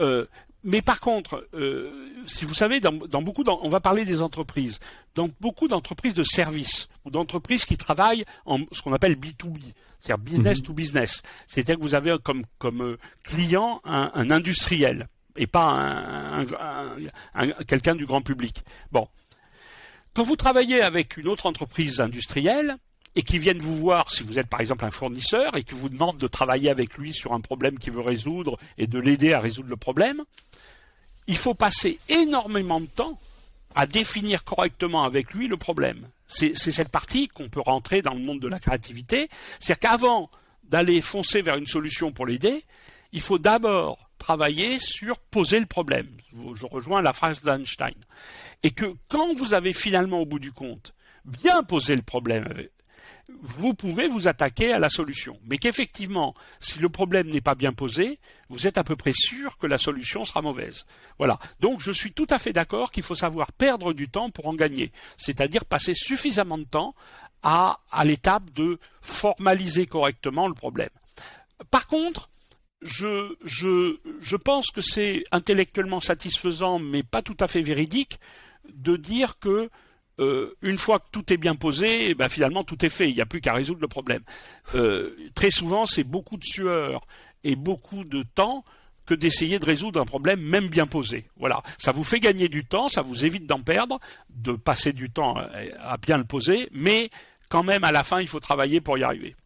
Euh, 0.00 0.26
mais 0.64 0.80
par 0.80 1.00
contre, 1.00 1.46
euh, 1.54 1.90
si 2.26 2.46
vous 2.46 2.54
savez, 2.54 2.80
dans, 2.80 2.92
beaucoup, 3.22 3.44
on 3.46 3.68
va 3.68 3.80
parler 3.80 4.06
des 4.06 4.22
entreprises, 4.22 4.80
dans 5.14 5.28
beaucoup 5.40 5.68
d'entreprises 5.68 6.14
de 6.14 6.24
services 6.24 6.88
ou 7.04 7.10
d'entreprises 7.10 7.66
qui 7.66 7.76
travaillent 7.76 8.24
en 8.46 8.60
ce 8.72 8.80
qu'on 8.80 8.94
appelle 8.94 9.16
B2B, 9.16 9.60
c'est-à-dire 9.98 10.24
business 10.24 10.58
mhm. 10.58 10.64
to 10.64 10.72
business, 10.72 11.22
c'est-à-dire 11.46 11.76
que 11.76 11.82
vous 11.82 11.94
avez 11.94 12.16
comme, 12.22 12.44
comme 12.58 12.82
euh, 12.82 12.98
client 13.22 13.82
un, 13.84 14.10
un, 14.14 14.30
industriel 14.30 15.08
et 15.36 15.46
pas 15.46 15.66
un, 15.66 16.46
un, 17.34 17.48
quelqu'un 17.66 17.94
du 17.94 18.06
grand 18.06 18.22
public. 18.22 18.62
Bon, 18.90 19.06
quand 20.14 20.22
vous 20.22 20.36
travaillez 20.36 20.80
avec 20.80 21.18
une 21.18 21.28
autre 21.28 21.44
entreprise 21.44 22.00
industrielle, 22.00 22.76
et 23.16 23.22
qui 23.22 23.38
viennent 23.38 23.58
vous 23.58 23.76
voir 23.76 24.10
si 24.10 24.22
vous 24.22 24.38
êtes 24.38 24.48
par 24.48 24.60
exemple 24.60 24.84
un 24.84 24.90
fournisseur 24.90 25.56
et 25.56 25.62
qui 25.62 25.74
vous 25.74 25.88
demande 25.88 26.18
de 26.18 26.26
travailler 26.26 26.70
avec 26.70 26.96
lui 26.98 27.14
sur 27.14 27.32
un 27.32 27.40
problème 27.40 27.78
qu'il 27.78 27.92
veut 27.92 28.00
résoudre 28.00 28.58
et 28.76 28.86
de 28.86 28.98
l'aider 28.98 29.32
à 29.32 29.40
résoudre 29.40 29.68
le 29.68 29.76
problème, 29.76 30.24
il 31.26 31.36
faut 31.36 31.54
passer 31.54 31.98
énormément 32.08 32.80
de 32.80 32.86
temps 32.86 33.18
à 33.74 33.86
définir 33.86 34.44
correctement 34.44 35.04
avec 35.04 35.32
lui 35.34 35.48
le 35.48 35.56
problème. 35.56 36.08
C'est 36.26 36.54
cette 36.54 36.88
partie 36.88 37.28
qu'on 37.28 37.48
peut 37.48 37.60
rentrer 37.60 38.02
dans 38.02 38.14
le 38.14 38.20
monde 38.20 38.40
de 38.40 38.48
la 38.48 38.58
créativité. 38.58 39.28
C'est-à-dire 39.58 39.90
qu'avant 39.90 40.30
d'aller 40.64 41.00
foncer 41.00 41.42
vers 41.42 41.56
une 41.56 41.66
solution 41.66 42.12
pour 42.12 42.26
l'aider, 42.26 42.64
il 43.12 43.20
faut 43.20 43.38
d'abord 43.38 44.10
travailler 44.18 44.80
sur 44.80 45.18
poser 45.18 45.60
le 45.60 45.66
problème. 45.66 46.08
Je 46.54 46.66
rejoins 46.66 47.02
la 47.02 47.12
phrase 47.12 47.42
d'Einstein. 47.42 47.94
Et 48.62 48.70
que 48.70 48.96
quand 49.08 49.34
vous 49.34 49.54
avez 49.54 49.72
finalement, 49.72 50.20
au 50.20 50.26
bout 50.26 50.38
du 50.38 50.52
compte, 50.52 50.94
bien 51.24 51.62
posé 51.62 51.94
le 51.94 52.02
problème 52.02 52.48
vous 53.28 53.74
pouvez 53.74 54.08
vous 54.08 54.28
attaquer 54.28 54.72
à 54.72 54.78
la 54.78 54.88
solution. 54.88 55.38
Mais 55.44 55.58
qu'effectivement, 55.58 56.34
si 56.60 56.78
le 56.78 56.88
problème 56.88 57.28
n'est 57.28 57.40
pas 57.40 57.54
bien 57.54 57.72
posé, 57.72 58.18
vous 58.48 58.66
êtes 58.66 58.78
à 58.78 58.84
peu 58.84 58.96
près 58.96 59.12
sûr 59.14 59.56
que 59.58 59.66
la 59.66 59.78
solution 59.78 60.24
sera 60.24 60.42
mauvaise. 60.42 60.86
Voilà. 61.18 61.38
Donc 61.60 61.80
je 61.80 61.92
suis 61.92 62.12
tout 62.12 62.26
à 62.30 62.38
fait 62.38 62.52
d'accord 62.52 62.92
qu'il 62.92 63.02
faut 63.02 63.14
savoir 63.14 63.52
perdre 63.52 63.92
du 63.92 64.08
temps 64.08 64.30
pour 64.30 64.46
en 64.46 64.54
gagner. 64.54 64.92
C'est-à-dire 65.16 65.64
passer 65.64 65.94
suffisamment 65.94 66.58
de 66.58 66.64
temps 66.64 66.94
à, 67.42 67.80
l'étape 68.04 68.50
de 68.52 68.78
formaliser 69.02 69.86
correctement 69.86 70.48
le 70.48 70.54
problème. 70.54 70.90
Par 71.70 71.86
contre, 71.86 72.30
je, 72.82 73.34
je, 73.44 73.98
je 74.20 74.36
pense 74.36 74.70
que 74.70 74.80
c'est 74.80 75.24
intellectuellement 75.32 76.00
satisfaisant, 76.00 76.78
mais 76.78 77.02
pas 77.02 77.22
tout 77.22 77.36
à 77.40 77.48
fait 77.48 77.62
véridique, 77.62 78.18
de 78.72 78.96
dire 78.96 79.38
que 79.38 79.70
euh, 80.20 80.54
une 80.62 80.78
fois 80.78 80.98
que 80.98 81.06
tout 81.12 81.32
est 81.32 81.36
bien 81.36 81.54
posé, 81.54 82.10
eh 82.10 82.14
ben 82.14 82.28
finalement 82.28 82.64
tout 82.64 82.84
est 82.84 82.90
fait. 82.90 83.08
Il 83.08 83.14
n'y 83.14 83.20
a 83.20 83.26
plus 83.26 83.40
qu'à 83.40 83.52
résoudre 83.52 83.80
le 83.80 83.88
problème. 83.88 84.22
Euh, 84.74 85.14
très 85.34 85.50
souvent, 85.50 85.86
c'est 85.86 86.04
beaucoup 86.04 86.36
de 86.36 86.44
sueur 86.44 87.06
et 87.42 87.56
beaucoup 87.56 88.04
de 88.04 88.22
temps 88.22 88.64
que 89.06 89.14
d'essayer 89.14 89.58
de 89.58 89.66
résoudre 89.66 90.00
un 90.00 90.06
problème 90.06 90.40
même 90.40 90.68
bien 90.68 90.86
posé. 90.86 91.26
Voilà, 91.36 91.62
ça 91.76 91.92
vous 91.92 92.04
fait 92.04 92.20
gagner 92.20 92.48
du 92.48 92.64
temps, 92.64 92.88
ça 92.88 93.02
vous 93.02 93.24
évite 93.24 93.46
d'en 93.46 93.60
perdre, 93.60 94.00
de 94.30 94.52
passer 94.52 94.94
du 94.94 95.10
temps 95.10 95.36
à 95.80 95.96
bien 95.98 96.16
le 96.16 96.24
poser, 96.24 96.68
mais 96.72 97.10
quand 97.50 97.62
même 97.62 97.84
à 97.84 97.92
la 97.92 98.02
fin, 98.02 98.22
il 98.22 98.28
faut 98.28 98.40
travailler 98.40 98.80
pour 98.80 98.96
y 98.96 99.02
arriver. 99.02 99.36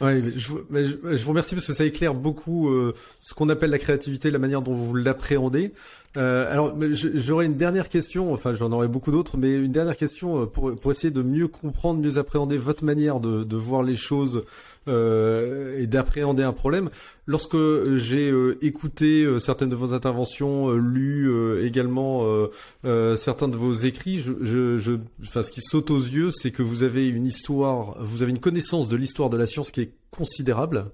Je, 0.00 0.48
vous, 0.48 1.28
remercie 1.28 1.54
parce 1.54 1.66
que 1.66 1.72
ça 1.72 1.84
éclaire 1.84 2.14
beaucoup 2.14 2.68
euh, 2.68 2.94
ce 3.20 3.34
qu'on 3.34 3.48
appelle 3.48 3.70
la 3.70 3.78
créativité, 3.78 4.30
la 4.30 4.38
manière 4.38 4.62
dont 4.62 4.74
vous 4.74 4.94
l'appréhendez. 4.94 5.72
Euh, 6.16 6.52
alors, 6.52 6.74
j'aurais 6.92 7.46
une 7.46 7.56
dernière 7.56 7.88
question, 7.88 8.32
enfin 8.32 8.52
j'en 8.52 8.72
aurais 8.72 8.88
beaucoup 8.88 9.12
d'autres, 9.12 9.36
mais 9.36 9.54
une 9.54 9.70
dernière 9.70 9.96
question 9.96 10.42
euh, 10.42 10.46
pour, 10.46 10.90
essayer 10.90 11.12
de 11.12 11.22
mieux 11.22 11.46
comprendre, 11.46 12.00
mieux 12.00 12.18
appréhender 12.18 12.58
votre 12.58 12.84
manière 12.84 13.20
de, 13.20 13.56
voir 13.56 13.84
les 13.84 13.94
choses 13.94 14.42
euh, 14.88 15.78
et 15.78 15.86
d'appréhender 15.86 16.42
un 16.42 16.52
problème. 16.52 16.90
Lorsque 17.26 17.56
j'ai 17.94 18.28
euh, 18.28 18.58
écouté 18.60 19.22
euh, 19.22 19.38
certaines 19.38 19.68
de 19.68 19.76
vos 19.76 19.94
interventions, 19.94 20.72
lu 20.72 21.30
également 21.62 22.26
certains 23.14 23.48
de 23.48 23.56
vos 23.56 23.72
écrits, 23.72 24.20
je, 24.20 24.78
je, 24.78 24.92
ce 25.22 25.50
qui 25.50 25.60
saute 25.60 25.90
aux 25.90 25.98
yeux, 25.98 26.30
c'est 26.32 26.50
que 26.50 26.62
vous 26.62 26.82
avez 26.82 27.06
une 27.08 27.26
histoire, 27.26 27.96
vous 28.00 28.22
avez 28.22 28.30
une 28.30 28.40
connaissance 28.40 28.88
de 28.88 28.96
l'histoire 28.96 29.30
de 29.30 29.36
la 29.36 29.46
science 29.46 29.70
qui 29.70 29.82
est 29.82 29.92
considérable. 30.10 30.86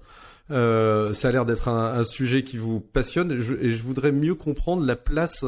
Euh, 0.49 1.13
ça 1.13 1.27
a 1.29 1.31
l'air 1.31 1.45
d'être 1.45 1.67
un, 1.67 2.03
sujet 2.03 2.43
qui 2.43 2.57
vous 2.57 2.79
passionne 2.79 3.31
et 3.31 3.41
je, 3.41 3.81
voudrais 3.83 4.11
mieux 4.11 4.35
comprendre 4.35 4.85
la 4.85 4.95
place 4.95 5.45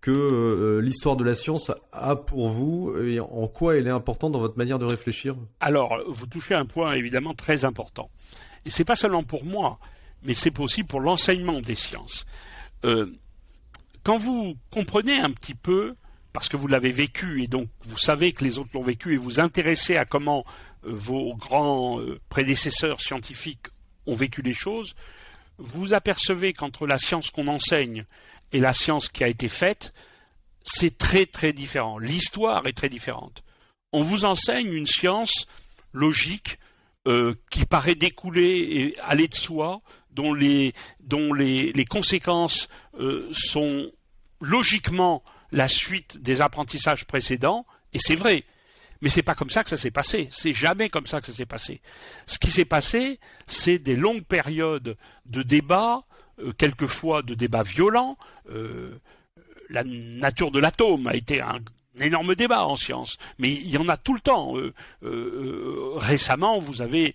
que 0.00 0.12
euh, 0.12 0.80
l'histoire 0.80 1.16
de 1.16 1.24
la 1.24 1.34
science 1.34 1.72
a 1.92 2.14
pour 2.14 2.48
vous 2.48 2.96
et 3.02 3.18
en 3.18 3.48
quoi 3.48 3.76
elle 3.76 3.88
est 3.88 3.90
importante 3.90 4.32
dans 4.32 4.38
votre 4.38 4.56
manière 4.56 4.78
de 4.78 4.84
réfléchir 4.84 5.34
Alors, 5.60 5.98
vous 6.06 6.26
touchez 6.26 6.54
un 6.54 6.66
point 6.66 6.92
évidemment 6.94 7.34
très 7.34 7.64
important. 7.64 8.10
Et 8.64 8.70
c'est 8.70 8.84
pas 8.84 8.96
seulement 8.96 9.24
pour 9.24 9.44
moi, 9.44 9.78
mais 10.22 10.34
c'est 10.34 10.58
aussi 10.60 10.84
pour 10.84 11.00
l'enseignement 11.00 11.60
des 11.60 11.74
sciences. 11.74 12.24
Euh, 12.84 13.06
quand 14.04 14.18
vous 14.18 14.54
comprenez 14.70 15.18
un 15.18 15.30
petit 15.30 15.54
peu, 15.54 15.96
parce 16.32 16.48
que 16.48 16.56
vous 16.56 16.68
l'avez 16.68 16.92
vécu 16.92 17.42
et 17.42 17.48
donc 17.48 17.68
vous 17.80 17.98
savez 17.98 18.32
que 18.32 18.44
les 18.44 18.58
autres 18.58 18.70
l'ont 18.74 18.82
vécu 18.82 19.14
et 19.14 19.16
vous 19.16 19.40
intéressez 19.40 19.96
à 19.96 20.04
comment 20.04 20.44
vos 20.82 21.34
grands 21.34 21.98
prédécesseurs 22.28 23.00
scientifiques 23.00 23.68
ont 24.06 24.14
vécu 24.14 24.42
les 24.42 24.52
choses, 24.52 24.94
vous 25.58 25.94
apercevez 25.94 26.52
qu'entre 26.52 26.86
la 26.86 26.98
science 26.98 27.30
qu'on 27.30 27.48
enseigne 27.48 28.04
et 28.52 28.60
la 28.60 28.72
science 28.72 29.08
qui 29.08 29.24
a 29.24 29.28
été 29.28 29.48
faite, 29.48 29.92
c'est 30.62 30.98
très 30.98 31.26
très 31.26 31.52
différent. 31.52 31.98
L'histoire 31.98 32.66
est 32.66 32.72
très 32.72 32.88
différente. 32.88 33.42
On 33.92 34.02
vous 34.02 34.24
enseigne 34.24 34.72
une 34.72 34.86
science 34.86 35.46
logique 35.92 36.58
euh, 37.06 37.34
qui 37.50 37.64
paraît 37.64 37.94
découler 37.94 38.58
et 38.58 38.98
aller 39.00 39.28
de 39.28 39.34
soi, 39.34 39.80
dont 40.10 40.34
les, 40.34 40.74
conséquences 41.88 42.68
euh, 42.98 43.28
sont 43.32 43.90
logiquement 44.40 45.22
la 45.52 45.68
suite 45.68 46.18
des 46.18 46.40
apprentissages 46.40 47.04
précédents, 47.04 47.66
et 47.92 47.98
c'est 47.98 48.16
vrai. 48.16 48.44
Mais 49.00 49.08
c'est 49.08 49.22
pas 49.22 49.34
comme 49.34 49.50
ça 49.50 49.62
que 49.62 49.70
ça 49.70 49.76
s'est 49.76 49.90
passé. 49.90 50.28
C'est 50.32 50.52
jamais 50.52 50.88
comme 50.88 51.06
ça 51.06 51.20
que 51.20 51.26
ça 51.26 51.32
s'est 51.32 51.46
passé. 51.46 51.80
Ce 52.26 52.38
qui 52.38 52.50
s'est 52.50 52.64
passé, 52.64 53.18
c'est 53.46 53.78
des 53.78 53.96
longues 53.96 54.24
périodes 54.24 54.96
de 55.26 55.42
débats, 55.42 56.04
euh, 56.40 56.52
quelquefois 56.52 57.22
de 57.22 57.34
débats 57.34 57.62
violents. 57.62 58.16
Euh, 58.50 58.98
la 59.68 59.84
nature 59.84 60.50
de 60.50 60.58
l'atome 60.58 61.06
a 61.06 61.14
été 61.14 61.40
un 61.40 61.60
énorme 61.98 62.34
débat 62.34 62.66
en 62.66 62.76
science, 62.76 63.18
mais 63.38 63.52
il 63.52 63.68
y 63.70 63.78
en 63.78 63.88
a 63.88 63.96
tout 63.96 64.14
le 64.14 64.20
temps. 64.20 64.54
récemment, 65.96 66.60
vous 66.60 66.82
avez 66.82 67.14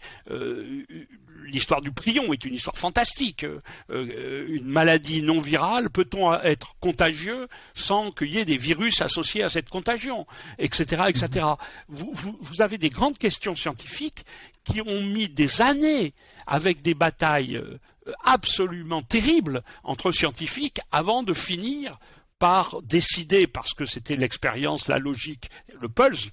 l'histoire 1.44 1.82
du 1.82 1.92
prion 1.92 2.34
est 2.34 2.46
une 2.46 2.56
histoire 2.56 2.78
fantastique. 2.78 3.46
une 3.90 4.66
maladie 4.66 5.22
non 5.22 5.42
virale, 5.42 5.90
peut-on 5.90 6.34
être 6.42 6.76
contagieux 6.80 7.48
sans 7.74 8.12
qu'il 8.12 8.32
y 8.32 8.38
ait 8.38 8.46
des 8.46 8.58
virus 8.58 9.02
associés 9.02 9.44
à 9.44 9.50
cette 9.50 9.70
contagion, 9.70 10.26
etc., 10.58 11.04
etc. 11.08 11.46
Vous, 11.88 12.12
vous, 12.14 12.62
avez 12.62 12.78
des 12.78 12.90
grandes 12.90 13.18
questions 13.18 13.56
scientifiques 13.56 14.26
qui 14.64 14.82
ont 14.82 15.02
mis 15.02 15.30
des 15.30 15.62
années 15.62 16.14
avec 16.48 16.82
des 16.82 16.94
batailles 16.94 17.62
absolument 18.24 19.02
terribles 19.02 19.64
entre 19.84 20.12
scientifiques 20.12 20.80
avant 20.92 21.24
de 21.24 21.34
finir 21.34 21.98
par 22.40 22.82
décider, 22.82 23.46
parce 23.46 23.76
que 23.76 23.86
c'était 23.86 24.16
l'expérience, 24.16 24.88
la 24.88 24.98
logique, 24.98 25.52
le 25.80 25.88
pulse, 25.88 26.30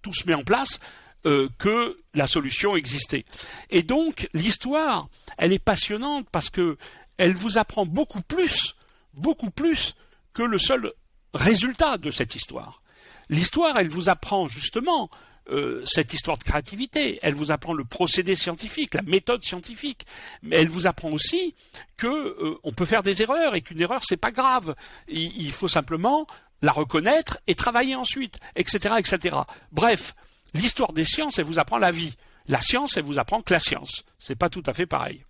tout 0.00 0.14
se 0.14 0.24
met 0.28 0.34
en 0.34 0.44
place, 0.44 0.78
euh, 1.26 1.48
que 1.58 1.98
la 2.14 2.26
solution 2.26 2.76
existait. 2.76 3.24
Et 3.70 3.82
donc 3.82 4.28
l'histoire, 4.34 5.08
elle 5.38 5.52
est 5.52 5.58
passionnante 5.58 6.26
parce 6.30 6.50
que 6.50 6.76
elle 7.18 7.34
vous 7.34 7.58
apprend 7.58 7.84
beaucoup 7.84 8.22
plus, 8.22 8.74
beaucoup 9.14 9.50
plus 9.50 9.94
que 10.32 10.42
le 10.42 10.58
seul 10.58 10.92
résultat 11.34 11.98
de 11.98 12.10
cette 12.10 12.34
histoire. 12.34 12.82
L'histoire, 13.28 13.78
elle 13.78 13.88
vous 13.88 14.08
apprend 14.08 14.48
justement 14.48 15.10
euh, 15.50 15.82
cette 15.84 16.12
histoire 16.12 16.38
de 16.38 16.44
créativité. 16.44 17.18
Elle 17.22 17.34
vous 17.34 17.50
apprend 17.50 17.72
le 17.72 17.84
procédé 17.84 18.36
scientifique, 18.36 18.94
la 18.94 19.02
méthode 19.02 19.42
scientifique. 19.42 20.06
Mais 20.42 20.56
elle 20.56 20.68
vous 20.68 20.86
apprend 20.86 21.10
aussi 21.10 21.54
que 21.96 22.06
euh, 22.06 22.58
on 22.62 22.72
peut 22.72 22.84
faire 22.84 23.02
des 23.02 23.22
erreurs 23.22 23.54
et 23.54 23.60
qu'une 23.60 23.80
erreur 23.80 24.02
c'est 24.04 24.16
pas 24.16 24.30
grave. 24.30 24.74
Il, 25.08 25.50
faut 25.50 25.68
simplement 25.68 26.26
la 26.62 26.72
reconnaître 26.72 27.38
et 27.46 27.54
travailler 27.54 27.96
ensuite, 27.96 28.38
etc., 28.54 28.94
etc. 28.98 29.36
Bref, 29.72 30.14
l'histoire 30.54 30.92
des 30.92 31.04
sciences, 31.04 31.38
elle 31.38 31.46
vous 31.46 31.58
apprend 31.58 31.78
la 31.78 31.92
vie. 31.92 32.14
La 32.48 32.60
science, 32.60 32.96
elle 32.96 33.04
vous 33.04 33.18
apprend 33.18 33.42
que 33.42 33.52
la 33.52 33.60
science. 33.60 34.04
C'est 34.18 34.36
pas 34.36 34.48
tout 34.48 34.62
à 34.66 34.74
fait 34.74 34.86
pareil. 34.86 35.24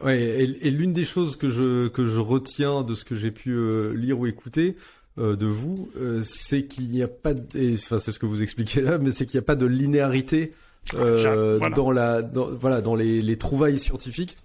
Ouais, 0.00 0.20
et, 0.20 0.70
l'une 0.70 0.92
des 0.92 1.04
choses 1.04 1.36
que 1.36 1.50
je 1.50 1.88
que 1.88 2.06
je 2.06 2.20
retiens 2.20 2.84
de 2.84 2.94
ce 2.94 3.04
que 3.04 3.16
j'ai 3.16 3.32
pu 3.32 3.50
euh, 3.50 3.92
lire 3.94 4.20
ou 4.20 4.26
écouter, 4.26 4.76
euh, 5.18 5.34
de 5.34 5.46
vous, 5.46 5.90
euh, 5.96 6.20
c'est 6.22 6.66
qu'il 6.66 6.90
n'y 6.90 7.02
a 7.02 7.08
pas, 7.08 7.34
de, 7.34 7.74
enfin 7.74 7.98
c'est 7.98 8.12
ce 8.12 8.20
que 8.20 8.26
vous 8.26 8.40
expliquez 8.40 8.80
là, 8.80 8.98
mais 8.98 9.10
c'est 9.10 9.26
qu'il 9.26 9.36
n'y 9.36 9.42
a 9.42 9.46
pas 9.46 9.56
de 9.56 9.66
linéarité 9.66 10.52
euh, 10.94 11.58
dans 11.70 11.90
la, 11.90 12.22
voilà, 12.22 12.80
dans 12.80 12.94
les, 12.94 13.36
trouvailles 13.36 13.80
scientifiques, 13.80 14.36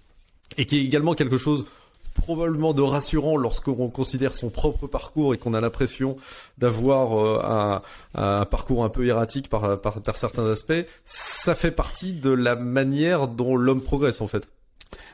et 0.56 0.66
qui 0.66 0.78
est 0.78 0.84
également 0.84 1.14
quelque 1.14 1.36
chose 1.36 1.66
probablement 2.14 2.72
de 2.72 2.82
rassurant 2.82 3.36
lorsqu'on 3.36 3.90
considère 3.90 4.34
son 4.34 4.50
propre 4.50 4.86
parcours 4.86 5.34
et 5.34 5.38
qu'on 5.38 5.52
a 5.54 5.60
l'impression 5.60 6.16
d'avoir 6.58 7.82
un, 8.14 8.44
parcours 8.46 8.84
un 8.84 8.88
peu 8.88 9.06
erratique 9.06 9.48
par 9.48 9.80
certains 10.14 10.46
aspects. 10.46 10.86
Ça 11.04 11.54
fait 11.54 11.72
partie 11.72 12.12
de 12.12 12.30
la 12.30 12.56
manière 12.56 13.28
dont 13.28 13.56
l'homme 13.56 13.82
progresse 13.82 14.20
en 14.20 14.26
fait. 14.26 14.48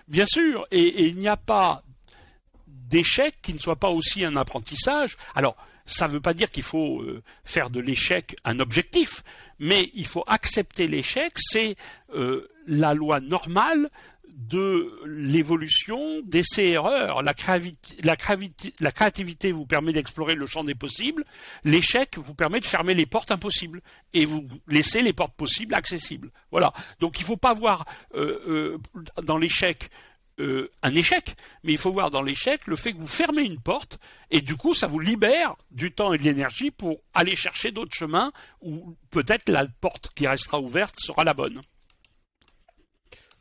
Bien 0.08 0.26
sûr, 0.26 0.66
et 0.70 1.04
il 1.04 1.16
n'y 1.16 1.28
a 1.28 1.36
pas 1.36 1.82
d'échec 2.66 3.34
qui 3.42 3.54
ne 3.54 3.58
soit 3.58 3.76
pas 3.76 3.90
aussi 3.90 4.24
un 4.24 4.36
apprentissage. 4.36 5.16
Alors, 5.34 5.56
ça 5.86 6.08
ne 6.08 6.12
veut 6.12 6.20
pas 6.20 6.34
dire 6.34 6.50
qu'il 6.50 6.62
faut 6.62 7.00
euh, 7.02 7.22
faire 7.44 7.70
de 7.70 7.80
l'échec 7.80 8.36
un 8.44 8.60
objectif, 8.60 9.22
mais 9.58 9.90
il 9.94 10.06
faut 10.06 10.24
accepter 10.26 10.86
l'échec, 10.86 11.32
c'est 11.36 11.76
euh, 12.14 12.48
la 12.66 12.94
loi 12.94 13.20
normale 13.20 13.88
de 14.36 14.92
l'évolution 15.06 16.20
d'essais-erreurs. 16.24 17.22
La, 17.22 17.34
la, 18.02 18.92
créativité 18.92 19.52
vous 19.52 19.66
permet 19.66 19.92
d'explorer 19.92 20.34
le 20.34 20.46
champ 20.46 20.64
des 20.64 20.74
possibles, 20.74 21.24
l'échec 21.64 22.18
vous 22.18 22.34
permet 22.34 22.60
de 22.60 22.66
fermer 22.66 22.94
les 22.94 23.06
portes 23.06 23.30
impossibles 23.30 23.80
et 24.12 24.24
vous 24.24 24.46
laisser 24.68 25.02
les 25.02 25.12
portes 25.12 25.34
possibles 25.34 25.74
accessibles. 25.74 26.30
Voilà. 26.50 26.72
Donc 26.98 27.18
il 27.18 27.22
ne 27.22 27.26
faut 27.26 27.36
pas 27.36 27.54
voir 27.54 27.84
euh, 28.14 28.78
dans 29.22 29.38
l'échec 29.38 29.90
euh, 30.40 30.70
un 30.82 30.94
échec, 30.94 31.36
mais 31.64 31.72
il 31.72 31.78
faut 31.78 31.92
voir 31.92 32.10
dans 32.10 32.22
l'échec 32.22 32.66
le 32.66 32.76
fait 32.76 32.94
que 32.94 32.98
vous 32.98 33.06
fermez 33.06 33.42
une 33.42 33.60
porte 33.60 33.98
et 34.30 34.40
du 34.40 34.56
coup 34.56 34.72
ça 34.72 34.86
vous 34.86 34.98
libère 34.98 35.54
du 35.70 35.92
temps 35.92 36.14
et 36.14 36.18
de 36.18 36.22
l'énergie 36.22 36.70
pour 36.70 37.02
aller 37.12 37.36
chercher 37.36 37.72
d'autres 37.72 37.94
chemins 37.94 38.32
où 38.62 38.96
peut-être 39.10 39.50
la 39.50 39.66
porte 39.66 40.12
qui 40.14 40.26
restera 40.26 40.58
ouverte 40.58 40.94
sera 40.98 41.24
la 41.24 41.34
bonne. 41.34 41.60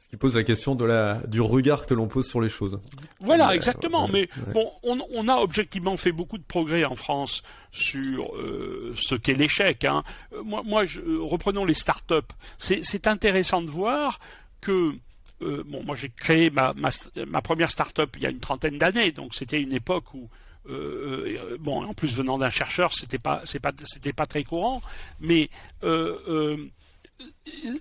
Qui 0.09 0.17
pose 0.17 0.35
la 0.35 0.43
question 0.43 0.73
de 0.73 0.85
la, 0.85 1.21
du 1.27 1.39
regard 1.39 1.85
que 1.85 1.93
l'on 1.93 2.07
pose 2.07 2.27
sur 2.27 2.41
les 2.41 2.49
choses. 2.49 2.79
Voilà, 3.19 3.53
exactement. 3.53 4.07
mais 4.07 4.27
bon, 4.53 4.71
on, 4.81 5.27
a 5.27 5.35
objectivement 5.35 5.97
fait 5.97 6.11
beaucoup 6.11 6.39
de 6.39 6.43
progrès 6.43 6.83
en 6.83 6.95
France 6.95 7.43
sur 7.69 8.35
euh, 8.35 8.91
ce 8.95 9.13
qu'est 9.13 9.35
l'échec. 9.35 9.85
Hein. 9.85 10.03
Moi, 10.43 10.63
moi 10.65 10.83
je, 10.85 11.01
reprenons 11.19 11.63
les 11.63 11.75
start-up. 11.75 12.33
C'est 12.57 13.05
intéressant 13.05 13.61
de 13.61 13.69
voir 13.69 14.19
que 14.61 14.93
euh, 15.41 15.63
bon, 15.65 15.83
moi 15.83 15.95
j'ai 15.95 16.09
créé 16.09 16.49
ma, 16.49 16.73
ma, 16.73 17.41
première 17.41 17.71
start-up 17.71 18.09
il 18.17 18.23
y 18.23 18.25
a 18.25 18.29
une 18.29 18.39
trentaine 18.39 18.77
d'années, 18.77 19.11
donc 19.13 19.33
c'était 19.33 19.61
une 19.61 19.71
époque 19.71 20.13
où 20.13 20.27
euh, 20.69 21.37
euh, 21.51 21.57
bon, 21.59 21.85
en 21.85 21.93
plus 21.93 22.13
venant 22.13 22.37
d'un 22.37 22.49
chercheur, 22.49 22.93
c'était 22.93 23.19
pas, 23.19 23.41
c'est 23.45 23.61
pas, 23.61 23.71
c'était 23.85 24.11
pas 24.11 24.25
très 24.25 24.43
courant, 24.43 24.81
mais 25.21 25.49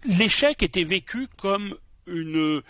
l'échec 0.05 0.63
était 0.63 0.85
vécu 0.85 1.27
comme 1.37 1.75
une, 2.11 2.63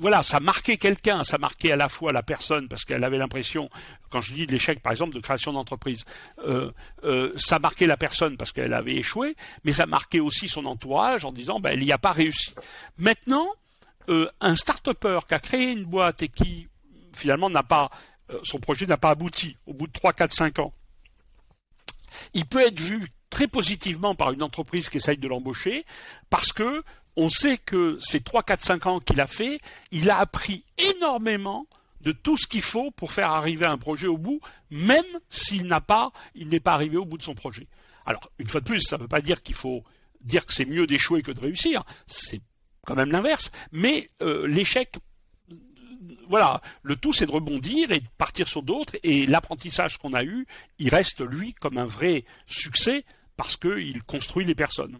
voilà, 0.00 0.22
ça 0.22 0.40
marquait 0.40 0.76
quelqu'un, 0.76 1.22
ça 1.22 1.38
marquait 1.38 1.72
à 1.72 1.76
la 1.76 1.88
fois 1.88 2.12
la 2.12 2.22
personne 2.22 2.68
parce 2.68 2.84
qu'elle 2.84 3.04
avait 3.04 3.18
l'impression, 3.18 3.70
quand 4.10 4.20
je 4.20 4.34
dis 4.34 4.46
l'échec 4.46 4.82
par 4.82 4.92
exemple 4.92 5.14
de 5.14 5.20
création 5.20 5.52
d'entreprise, 5.52 6.04
ça 7.36 7.58
marquait 7.60 7.86
la 7.86 7.96
personne 7.96 8.36
parce 8.36 8.50
qu'elle 8.50 8.72
avait 8.72 8.96
échoué, 8.96 9.36
mais 9.64 9.72
ça 9.72 9.86
marquait 9.86 10.20
aussi 10.20 10.48
son 10.48 10.66
entourage 10.66 11.24
en 11.24 11.30
disant 11.30 11.60
ben 11.60 11.70
elle 11.70 11.80
n'y 11.80 11.92
a 11.92 11.98
pas 11.98 12.12
réussi. 12.12 12.54
Maintenant, 12.98 13.46
euh, 14.08 14.28
un 14.40 14.56
start-upper 14.56 15.20
qui 15.28 15.34
a 15.34 15.38
créé 15.38 15.70
une 15.70 15.84
boîte 15.84 16.22
et 16.24 16.28
qui 16.28 16.68
finalement 17.14 17.48
n'a 17.48 17.62
pas 17.62 17.90
euh, 18.30 18.38
son 18.42 18.58
projet 18.58 18.86
n'a 18.86 18.96
pas 18.96 19.10
abouti 19.10 19.56
au 19.66 19.74
bout 19.74 19.86
de 19.86 19.92
3, 19.92 20.12
4, 20.12 20.32
5 20.32 20.58
ans, 20.58 20.72
il 22.34 22.46
peut 22.46 22.60
être 22.60 22.80
vu 22.80 23.08
très 23.30 23.46
positivement 23.46 24.14
par 24.14 24.32
une 24.32 24.42
entreprise 24.42 24.90
qui 24.90 24.96
essaye 24.96 25.18
de 25.18 25.28
l'embaucher 25.28 25.84
parce 26.30 26.52
que 26.52 26.82
on 27.16 27.28
sait 27.28 27.58
que 27.58 27.98
ces 28.00 28.20
3, 28.20 28.42
4, 28.42 28.62
5 28.62 28.86
ans 28.86 29.00
qu'il 29.00 29.20
a 29.20 29.26
fait, 29.26 29.60
il 29.90 30.10
a 30.10 30.18
appris 30.18 30.64
énormément 30.78 31.66
de 32.00 32.12
tout 32.12 32.36
ce 32.36 32.46
qu'il 32.46 32.62
faut 32.62 32.90
pour 32.90 33.12
faire 33.12 33.30
arriver 33.30 33.66
un 33.66 33.78
projet 33.78 34.06
au 34.06 34.18
bout, 34.18 34.40
même 34.70 35.04
s'il 35.30 35.66
n'a 35.66 35.80
pas, 35.80 36.12
il 36.34 36.48
n'est 36.48 36.60
pas 36.60 36.74
arrivé 36.74 36.96
au 36.96 37.04
bout 37.04 37.18
de 37.18 37.22
son 37.22 37.34
projet. 37.34 37.68
Alors, 38.06 38.30
une 38.38 38.48
fois 38.48 38.60
de 38.60 38.66
plus, 38.66 38.80
ça 38.82 38.96
ne 38.96 39.02
veut 39.02 39.08
pas 39.08 39.20
dire 39.20 39.42
qu'il 39.42 39.54
faut 39.54 39.84
dire 40.20 40.44
que 40.46 40.52
c'est 40.52 40.64
mieux 40.64 40.86
d'échouer 40.86 41.22
que 41.22 41.30
de 41.30 41.40
réussir. 41.40 41.84
C'est 42.06 42.40
quand 42.86 42.96
même 42.96 43.12
l'inverse. 43.12 43.52
Mais 43.70 44.08
euh, 44.22 44.46
l'échec, 44.46 44.96
voilà, 46.28 46.60
le 46.82 46.96
tout 46.96 47.12
c'est 47.12 47.26
de 47.26 47.30
rebondir 47.30 47.92
et 47.92 48.00
de 48.00 48.08
partir 48.18 48.48
sur 48.48 48.62
d'autres. 48.62 48.96
Et 49.02 49.26
l'apprentissage 49.26 49.98
qu'on 49.98 50.12
a 50.12 50.24
eu, 50.24 50.46
il 50.78 50.88
reste 50.88 51.20
lui 51.20 51.54
comme 51.54 51.78
un 51.78 51.86
vrai 51.86 52.24
succès 52.46 53.04
parce 53.36 53.56
qu'il 53.56 54.02
construit 54.04 54.44
les 54.44 54.54
personnes. 54.54 54.98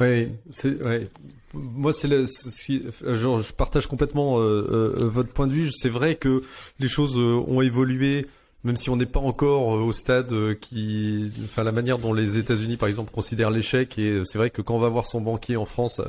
Oui, 0.00 0.28
c'est 0.48 0.82
ouais. 0.82 1.04
Moi, 1.52 1.92
c'est 1.92 2.08
genre, 2.08 3.42
je 3.42 3.52
partage 3.52 3.86
complètement 3.88 4.38
euh, 4.38 4.42
euh, 4.70 5.06
votre 5.06 5.32
point 5.32 5.48
de 5.48 5.52
vue. 5.52 5.70
C'est 5.72 5.88
vrai 5.88 6.14
que 6.14 6.42
les 6.78 6.88
choses 6.88 7.18
ont 7.18 7.60
évolué 7.60 8.26
même 8.64 8.76
si 8.76 8.90
on 8.90 8.96
n'est 8.96 9.06
pas 9.06 9.20
encore 9.20 9.74
euh, 9.74 9.80
au 9.80 9.92
stade 9.92 10.32
euh, 10.32 10.54
qui, 10.54 11.32
enfin 11.44 11.64
la 11.64 11.72
manière 11.72 11.98
dont 11.98 12.12
les 12.12 12.38
États-Unis 12.38 12.76
par 12.76 12.88
exemple 12.88 13.10
considèrent 13.10 13.50
l'échec 13.50 13.98
et 13.98 14.10
euh, 14.10 14.24
c'est 14.24 14.38
vrai 14.38 14.50
que 14.50 14.60
quand 14.60 14.74
on 14.74 14.78
va 14.78 14.88
voir 14.88 15.06
son 15.06 15.20
banquier 15.20 15.56
en 15.56 15.64
France 15.64 16.00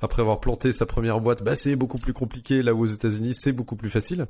après 0.00 0.22
avoir 0.22 0.40
planté 0.40 0.72
sa 0.72 0.86
première 0.86 1.20
boîte, 1.20 1.42
bah 1.42 1.54
c'est 1.54 1.76
beaucoup 1.76 1.98
plus 1.98 2.12
compliqué 2.12 2.62
là 2.62 2.74
où 2.74 2.82
aux 2.82 2.86
États-Unis 2.86 3.34
c'est 3.34 3.52
beaucoup 3.52 3.76
plus 3.76 3.90
facile. 3.90 4.26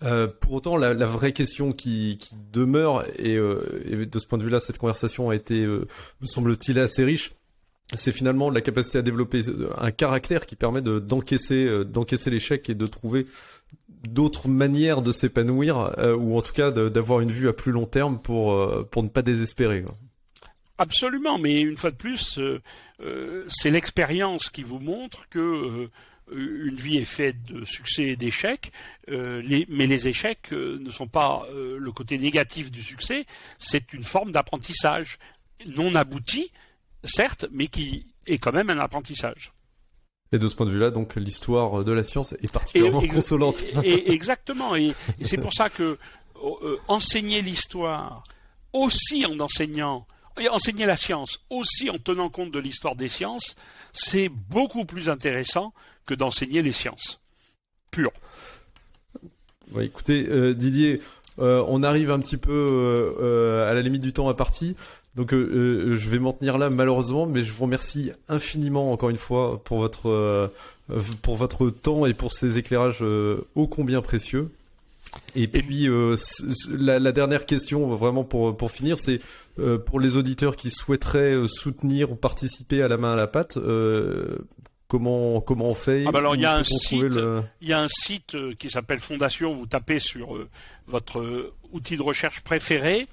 pour 0.00 0.52
autant, 0.52 0.76
la, 0.76 0.94
la, 0.94 1.06
vraie 1.06 1.32
question 1.32 1.72
qui, 1.72 2.16
qui 2.18 2.34
demeure 2.52 3.04
et, 3.18 3.34
et, 3.34 4.06
de 4.06 4.18
ce 4.18 4.26
point 4.26 4.38
de 4.38 4.44
vue-là, 4.44 4.60
cette 4.60 4.78
conversation 4.78 5.30
a 5.30 5.34
été, 5.34 5.66
me 5.66 5.86
semble-t-il, 6.26 6.78
assez 6.78 7.04
riche 7.04 7.32
c'est 7.92 8.12
finalement 8.12 8.50
la 8.50 8.60
capacité 8.60 8.98
à 8.98 9.02
développer 9.02 9.42
un 9.78 9.90
caractère 9.90 10.46
qui 10.46 10.56
permet 10.56 10.82
de 10.82 10.98
d'encaisser 10.98 11.84
d'encaisser 11.84 12.30
l'échec 12.30 12.68
et 12.70 12.74
de 12.74 12.86
trouver 12.86 13.26
d'autres 14.08 14.48
manières 14.48 15.02
de 15.02 15.12
s'épanouir 15.12 15.98
euh, 15.98 16.16
ou 16.16 16.36
en 16.38 16.42
tout 16.42 16.52
cas 16.52 16.70
d'avoir 16.70 17.20
une 17.20 17.30
vue 17.30 17.48
à 17.48 17.52
plus 17.52 17.72
long 17.72 17.86
terme 17.86 18.20
pour 18.20 18.52
euh, 18.52 18.86
pour 18.90 19.02
ne 19.02 19.08
pas 19.08 19.22
désespérer. 19.22 19.84
Absolument, 20.78 21.38
mais 21.38 21.60
une 21.60 21.76
fois 21.76 21.90
de 21.90 21.96
plus, 21.96 22.38
euh, 22.38 23.44
c'est 23.48 23.70
l'expérience 23.70 24.48
qui 24.48 24.62
vous 24.62 24.78
montre 24.78 25.28
que 25.28 25.88
une 26.32 26.76
vie 26.76 26.96
est 26.96 27.04
faite 27.04 27.42
de 27.42 27.64
succès 27.64 28.04
et 28.04 28.16
d'échecs, 28.16 28.70
mais 29.08 29.86
les 29.86 30.06
échecs 30.06 30.52
ne 30.52 30.88
sont 30.90 31.08
pas 31.08 31.44
le 31.52 31.90
côté 31.90 32.18
négatif 32.18 32.70
du 32.70 32.82
succès, 32.82 33.26
c'est 33.58 33.92
une 33.92 34.04
forme 34.04 34.30
d'apprentissage 34.30 35.18
non 35.66 35.96
abouti, 35.96 36.52
certes, 37.04 37.46
mais 37.50 37.68
qui 37.68 38.06
est 38.26 38.38
quand 38.38 38.52
même 38.52 38.70
un 38.70 38.78
apprentissage. 38.78 39.52
Et 40.32 40.38
de 40.38 40.46
ce 40.46 40.54
point 40.54 40.66
de 40.66 40.70
vue-là, 40.70 40.90
donc 40.90 41.16
l'histoire 41.16 41.84
de 41.84 41.92
la 41.92 42.02
science 42.02 42.34
est 42.40 42.52
particulièrement 42.52 43.06
consolante. 43.06 43.64
Et, 43.82 44.12
exactement. 44.12 44.76
Et, 44.76 44.94
c'est 45.20 45.38
pour 45.38 45.52
ça 45.52 45.68
que 45.68 45.98
euh, 46.42 46.78
enseigner 46.86 47.42
l'histoire 47.42 48.22
aussi 48.72 49.26
en 49.26 49.38
enseignant 49.40 50.06
et 50.40 50.48
enseigner 50.48 50.86
la 50.86 50.96
science 50.96 51.40
aussi 51.50 51.90
en 51.90 51.98
tenant 51.98 52.30
compte 52.30 52.52
de 52.52 52.58
l'histoire 52.60 52.94
des 52.94 53.08
sciences, 53.08 53.56
c'est 53.92 54.28
beaucoup 54.28 54.84
plus 54.84 55.10
intéressant 55.10 55.74
que 56.06 56.14
d'enseigner 56.14 56.62
les 56.62 56.72
sciences 56.72 57.20
pures. 57.90 58.12
écoutez, 59.80 60.26
euh, 60.28 60.54
Didier, 60.54 61.00
euh, 61.38 61.64
on 61.68 61.82
arrive 61.82 62.10
un 62.10 62.20
petit 62.20 62.36
peu 62.36 63.16
euh, 63.20 63.70
à 63.70 63.74
la 63.74 63.82
limite 63.82 64.02
du 64.02 64.12
temps 64.12 64.28
à 64.28 64.34
partie. 64.34 64.76
Donc 65.16 65.32
je 65.32 66.08
vais 66.08 66.18
m'en 66.18 66.32
tenir 66.32 66.56
là 66.56 66.70
malheureusement, 66.70 67.26
mais 67.26 67.42
je 67.42 67.52
vous 67.52 67.64
remercie 67.64 68.12
infiniment 68.28 68.92
encore 68.92 69.10
une 69.10 69.16
fois 69.16 69.60
pour 69.64 69.78
votre 69.78 70.52
pour 71.22 71.36
votre 71.36 71.68
temps 71.70 72.06
et 72.06 72.14
pour 72.14 72.32
ces 72.32 72.58
éclairages 72.58 73.02
ô 73.02 73.66
combien 73.66 74.02
précieux. 74.02 74.50
Et 75.34 75.48
puis 75.48 75.88
la, 76.70 77.12
dernière 77.12 77.44
question 77.44 77.88
vraiment 77.88 78.22
pour 78.22 78.56
pour 78.56 78.70
finir, 78.70 79.00
c'est 79.00 79.20
pour 79.84 79.98
les 79.98 80.16
auditeurs 80.16 80.54
qui 80.54 80.70
souhaiteraient 80.70 81.36
soutenir 81.48 82.12
ou 82.12 82.14
participer 82.14 82.80
à 82.82 82.86
la 82.86 82.96
main 82.96 83.14
à 83.14 83.16
la 83.16 83.26
pâte. 83.26 83.58
Comment, 84.86 85.40
comment 85.40 85.66
on 85.66 85.74
fait? 85.74 86.04
Ah 86.06 86.10
bah 86.10 86.18
alors 86.18 86.34
il 86.34 86.42
y 86.42 86.46
a 86.46 86.56
un 86.56 86.64
site, 86.64 87.16
il 87.60 87.68
y 87.68 87.72
a 87.72 87.80
un 87.80 87.88
site 87.88 88.36
qui 88.58 88.70
s'appelle 88.70 89.00
Fondation. 89.00 89.54
Vous 89.54 89.66
tapez 89.66 90.00
sur 90.00 90.36
votre 90.86 91.52
outil 91.72 91.96
de 91.96 92.02
recherche 92.02 92.40
préféré 92.40 93.06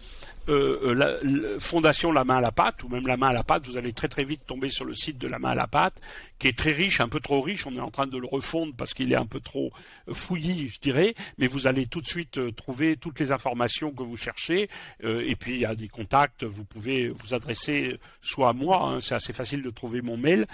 euh, 0.49 0.93
la, 0.93 1.59
Fondation 1.59 2.11
La 2.11 2.23
Main 2.23 2.37
à 2.37 2.41
la 2.41 2.51
Pâte, 2.51 2.83
ou 2.83 2.89
même 2.89 3.05
La 3.05 3.17
Main 3.17 3.27
à 3.27 3.33
la 3.33 3.43
Pâte, 3.43 3.67
vous 3.67 3.77
allez 3.77 3.93
très 3.93 4.07
très 4.07 4.23
vite 4.23 4.45
tomber 4.45 4.69
sur 4.69 4.85
le 4.85 4.93
site 4.93 5.17
de 5.17 5.27
La 5.27 5.39
Main 5.39 5.49
à 5.49 5.55
la 5.55 5.67
Pâte, 5.67 5.99
qui 6.39 6.47
est 6.47 6.57
très 6.57 6.71
riche, 6.71 7.01
un 7.01 7.09
peu 7.09 7.19
trop 7.19 7.41
riche, 7.41 7.67
on 7.67 7.75
est 7.75 7.81
en 7.81 7.91
train 7.91 8.07
de 8.07 8.17
le 8.17 8.27
refondre 8.27 8.73
parce 8.75 8.93
qu'il 8.93 9.11
est 9.11 9.17
un 9.17 9.25
peu 9.25 9.39
trop 9.39 9.71
euh, 10.07 10.13
fouillis, 10.13 10.69
je 10.69 10.79
dirais, 10.79 11.15
mais 11.37 11.47
vous 11.47 11.67
allez 11.67 11.85
tout 11.85 12.01
de 12.01 12.07
suite 12.07 12.37
euh, 12.37 12.51
trouver 12.51 12.95
toutes 12.95 13.19
les 13.19 13.31
informations 13.31 13.91
que 13.91 14.03
vous 14.03 14.15
cherchez, 14.17 14.69
et 15.03 15.35
puis 15.35 15.53
il 15.53 15.59
y 15.59 15.65
a 15.65 15.75
des 15.75 15.87
contacts, 15.87 16.43
vous 16.43 16.63
pouvez 16.63 17.09
vous 17.09 17.33
adresser 17.33 17.99
soit 18.21 18.49
à 18.49 18.53
moi, 18.53 18.83
hein, 18.83 19.01
c'est 19.01 19.15
assez 19.15 19.33
facile 19.33 19.61
de 19.61 19.69
trouver 19.69 20.01
mon 20.01 20.17
mail, 20.17 20.45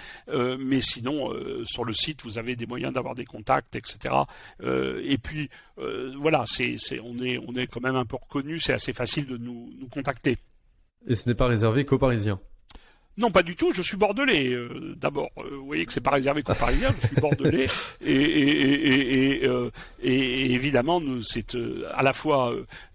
mais 0.58 0.80
sinon 0.80 1.32
sur 1.64 1.84
le 1.84 1.92
site 1.92 2.22
vous 2.22 2.38
avez 2.38 2.56
des 2.56 2.66
moyens 2.66 2.92
d'avoir 2.92 3.14
des 3.14 3.24
contacts, 3.24 3.76
etc. 3.76 4.14
et 5.02 5.18
puis 5.18 5.48
voilà, 5.76 6.44
c'est, 6.46 6.76
on 7.02 7.18
est 7.22 7.38
on 7.38 7.54
est 7.54 7.66
quand 7.66 7.80
même 7.80 7.96
un 7.96 8.04
peu 8.04 8.16
reconnu, 8.16 8.58
c'est 8.58 8.72
assez 8.72 8.92
facile 8.92 9.26
de 9.26 9.36
nous 9.36 9.83
contacter. 9.88 10.38
Et 11.06 11.14
ce 11.14 11.28
n'est 11.28 11.34
pas 11.34 11.46
réservé 11.46 11.84
qu'aux 11.84 11.98
Parisiens 11.98 12.40
non, 13.16 13.30
pas 13.30 13.42
du 13.42 13.54
tout. 13.54 13.72
Je 13.72 13.82
suis 13.82 13.96
bordelais. 13.96 14.48
Euh, 14.48 14.94
d'abord, 14.96 15.30
euh, 15.38 15.56
vous 15.56 15.66
voyez 15.66 15.86
que 15.86 15.92
c'est 15.92 16.00
pas 16.00 16.10
réservé 16.10 16.42
qu'aux 16.42 16.54
Parisiens. 16.54 16.92
Je 17.00 17.06
suis 17.06 17.16
bordelais 17.16 17.66
et, 18.04 18.12
et, 18.12 19.42
et, 19.42 19.46
euh, 19.46 19.70
évidemment, 20.02 21.00
c'est 21.22 21.56
à 21.94 22.02
la 22.02 22.12
fois 22.12 22.52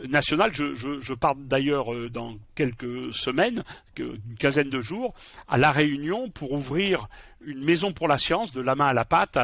national. 0.07 0.51
Je, 0.53 0.75
je, 0.75 0.99
je 0.99 1.13
pars 1.13 1.35
d'ailleurs 1.35 1.87
dans 2.09 2.35
quelques 2.55 3.13
semaines, 3.13 3.63
une 3.97 4.35
quinzaine 4.37 4.69
de 4.69 4.81
jours, 4.81 5.13
à 5.47 5.57
la 5.57 5.71
Réunion 5.71 6.29
pour 6.29 6.51
ouvrir 6.51 7.07
une 7.45 7.63
maison 7.63 7.93
pour 7.93 8.07
la 8.07 8.17
science 8.17 8.51
de 8.53 8.61
la 8.61 8.75
main 8.75 8.87
à 8.87 8.93
la 8.93 9.05
pâte 9.05 9.37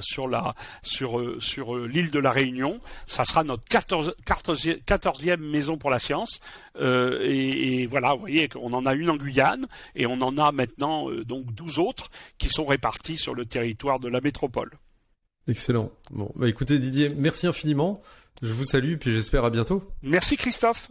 sur 0.00 0.28
la 0.28 0.54
sur 0.82 1.18
euh, 1.18 1.38
sur 1.40 1.76
euh, 1.76 1.86
l'île 1.86 2.10
de 2.10 2.18
la 2.18 2.30
Réunion. 2.30 2.80
Ça 3.06 3.24
sera 3.24 3.44
notre 3.44 3.64
14, 3.68 4.14
e 4.26 5.36
maison 5.36 5.76
pour 5.76 5.90
la 5.90 5.98
science. 5.98 6.40
Euh, 6.80 7.20
et, 7.22 7.86
voilà, 7.86 8.14
vous 8.14 8.20
voyez 8.20 8.48
qu'on 8.48 8.72
en 8.72 8.86
a 8.86 8.94
une 8.94 9.10
en 9.10 9.16
Guyane 9.16 9.66
et 9.94 10.06
on 10.06 10.20
en 10.20 10.38
a 10.38 10.52
maintenant 10.52 11.10
donc 11.24 11.52
12 11.54 11.78
autres 11.78 12.10
qui 12.38 12.48
sont 12.48 12.66
répartis 12.66 13.16
sur 13.16 13.34
le 13.34 13.46
territoire 13.46 14.00
de 14.00 14.08
la 14.08 14.20
métropole. 14.20 14.70
Excellent. 15.48 15.90
Bon, 16.10 16.32
bah 16.34 16.48
écoutez 16.48 16.78
Didier, 16.78 17.08
merci 17.08 17.46
infiniment. 17.46 18.02
Je 18.42 18.52
vous 18.52 18.64
salue 18.64 18.92
et 18.92 18.96
puis 18.96 19.12
j'espère 19.12 19.44
à 19.44 19.50
bientôt. 19.50 19.82
Merci 20.02 20.36
Christophe. 20.36 20.90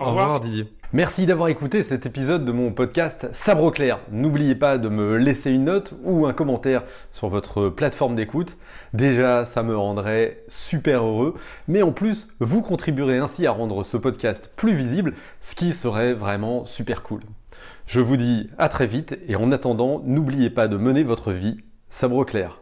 Au, 0.00 0.06
revoir. 0.06 0.40
Didier. 0.40 0.66
Merci 0.92 1.26
d'avoir 1.26 1.48
écouté 1.48 1.82
cet 1.82 2.06
épisode 2.06 2.44
de 2.44 2.52
mon 2.52 2.72
podcast 2.72 3.28
Sabre 3.32 3.70
clair. 3.70 4.00
N'oubliez 4.10 4.54
pas 4.54 4.78
de 4.78 4.88
me 4.88 5.16
laisser 5.16 5.50
une 5.50 5.64
note 5.64 5.94
ou 6.02 6.26
un 6.26 6.32
commentaire 6.32 6.84
sur 7.12 7.28
votre 7.28 7.68
plateforme 7.68 8.16
d'écoute. 8.16 8.56
Déjà, 8.94 9.44
ça 9.44 9.62
me 9.62 9.76
rendrait 9.76 10.42
super 10.48 11.04
heureux, 11.04 11.34
mais 11.68 11.82
en 11.82 11.92
plus, 11.92 12.28
vous 12.40 12.62
contribuerez 12.62 13.18
ainsi 13.18 13.46
à 13.46 13.52
rendre 13.52 13.84
ce 13.84 13.96
podcast 13.96 14.50
plus 14.56 14.74
visible, 14.74 15.14
ce 15.40 15.54
qui 15.54 15.72
serait 15.72 16.14
vraiment 16.14 16.64
super 16.64 17.02
cool. 17.02 17.20
Je 17.86 18.00
vous 18.00 18.16
dis 18.16 18.50
à 18.58 18.68
très 18.68 18.86
vite 18.86 19.18
et 19.28 19.36
en 19.36 19.52
attendant, 19.52 20.02
n'oubliez 20.04 20.50
pas 20.50 20.66
de 20.66 20.76
mener 20.76 21.04
votre 21.04 21.32
vie 21.32 21.58
sabre 21.88 22.24
clair. 22.24 22.60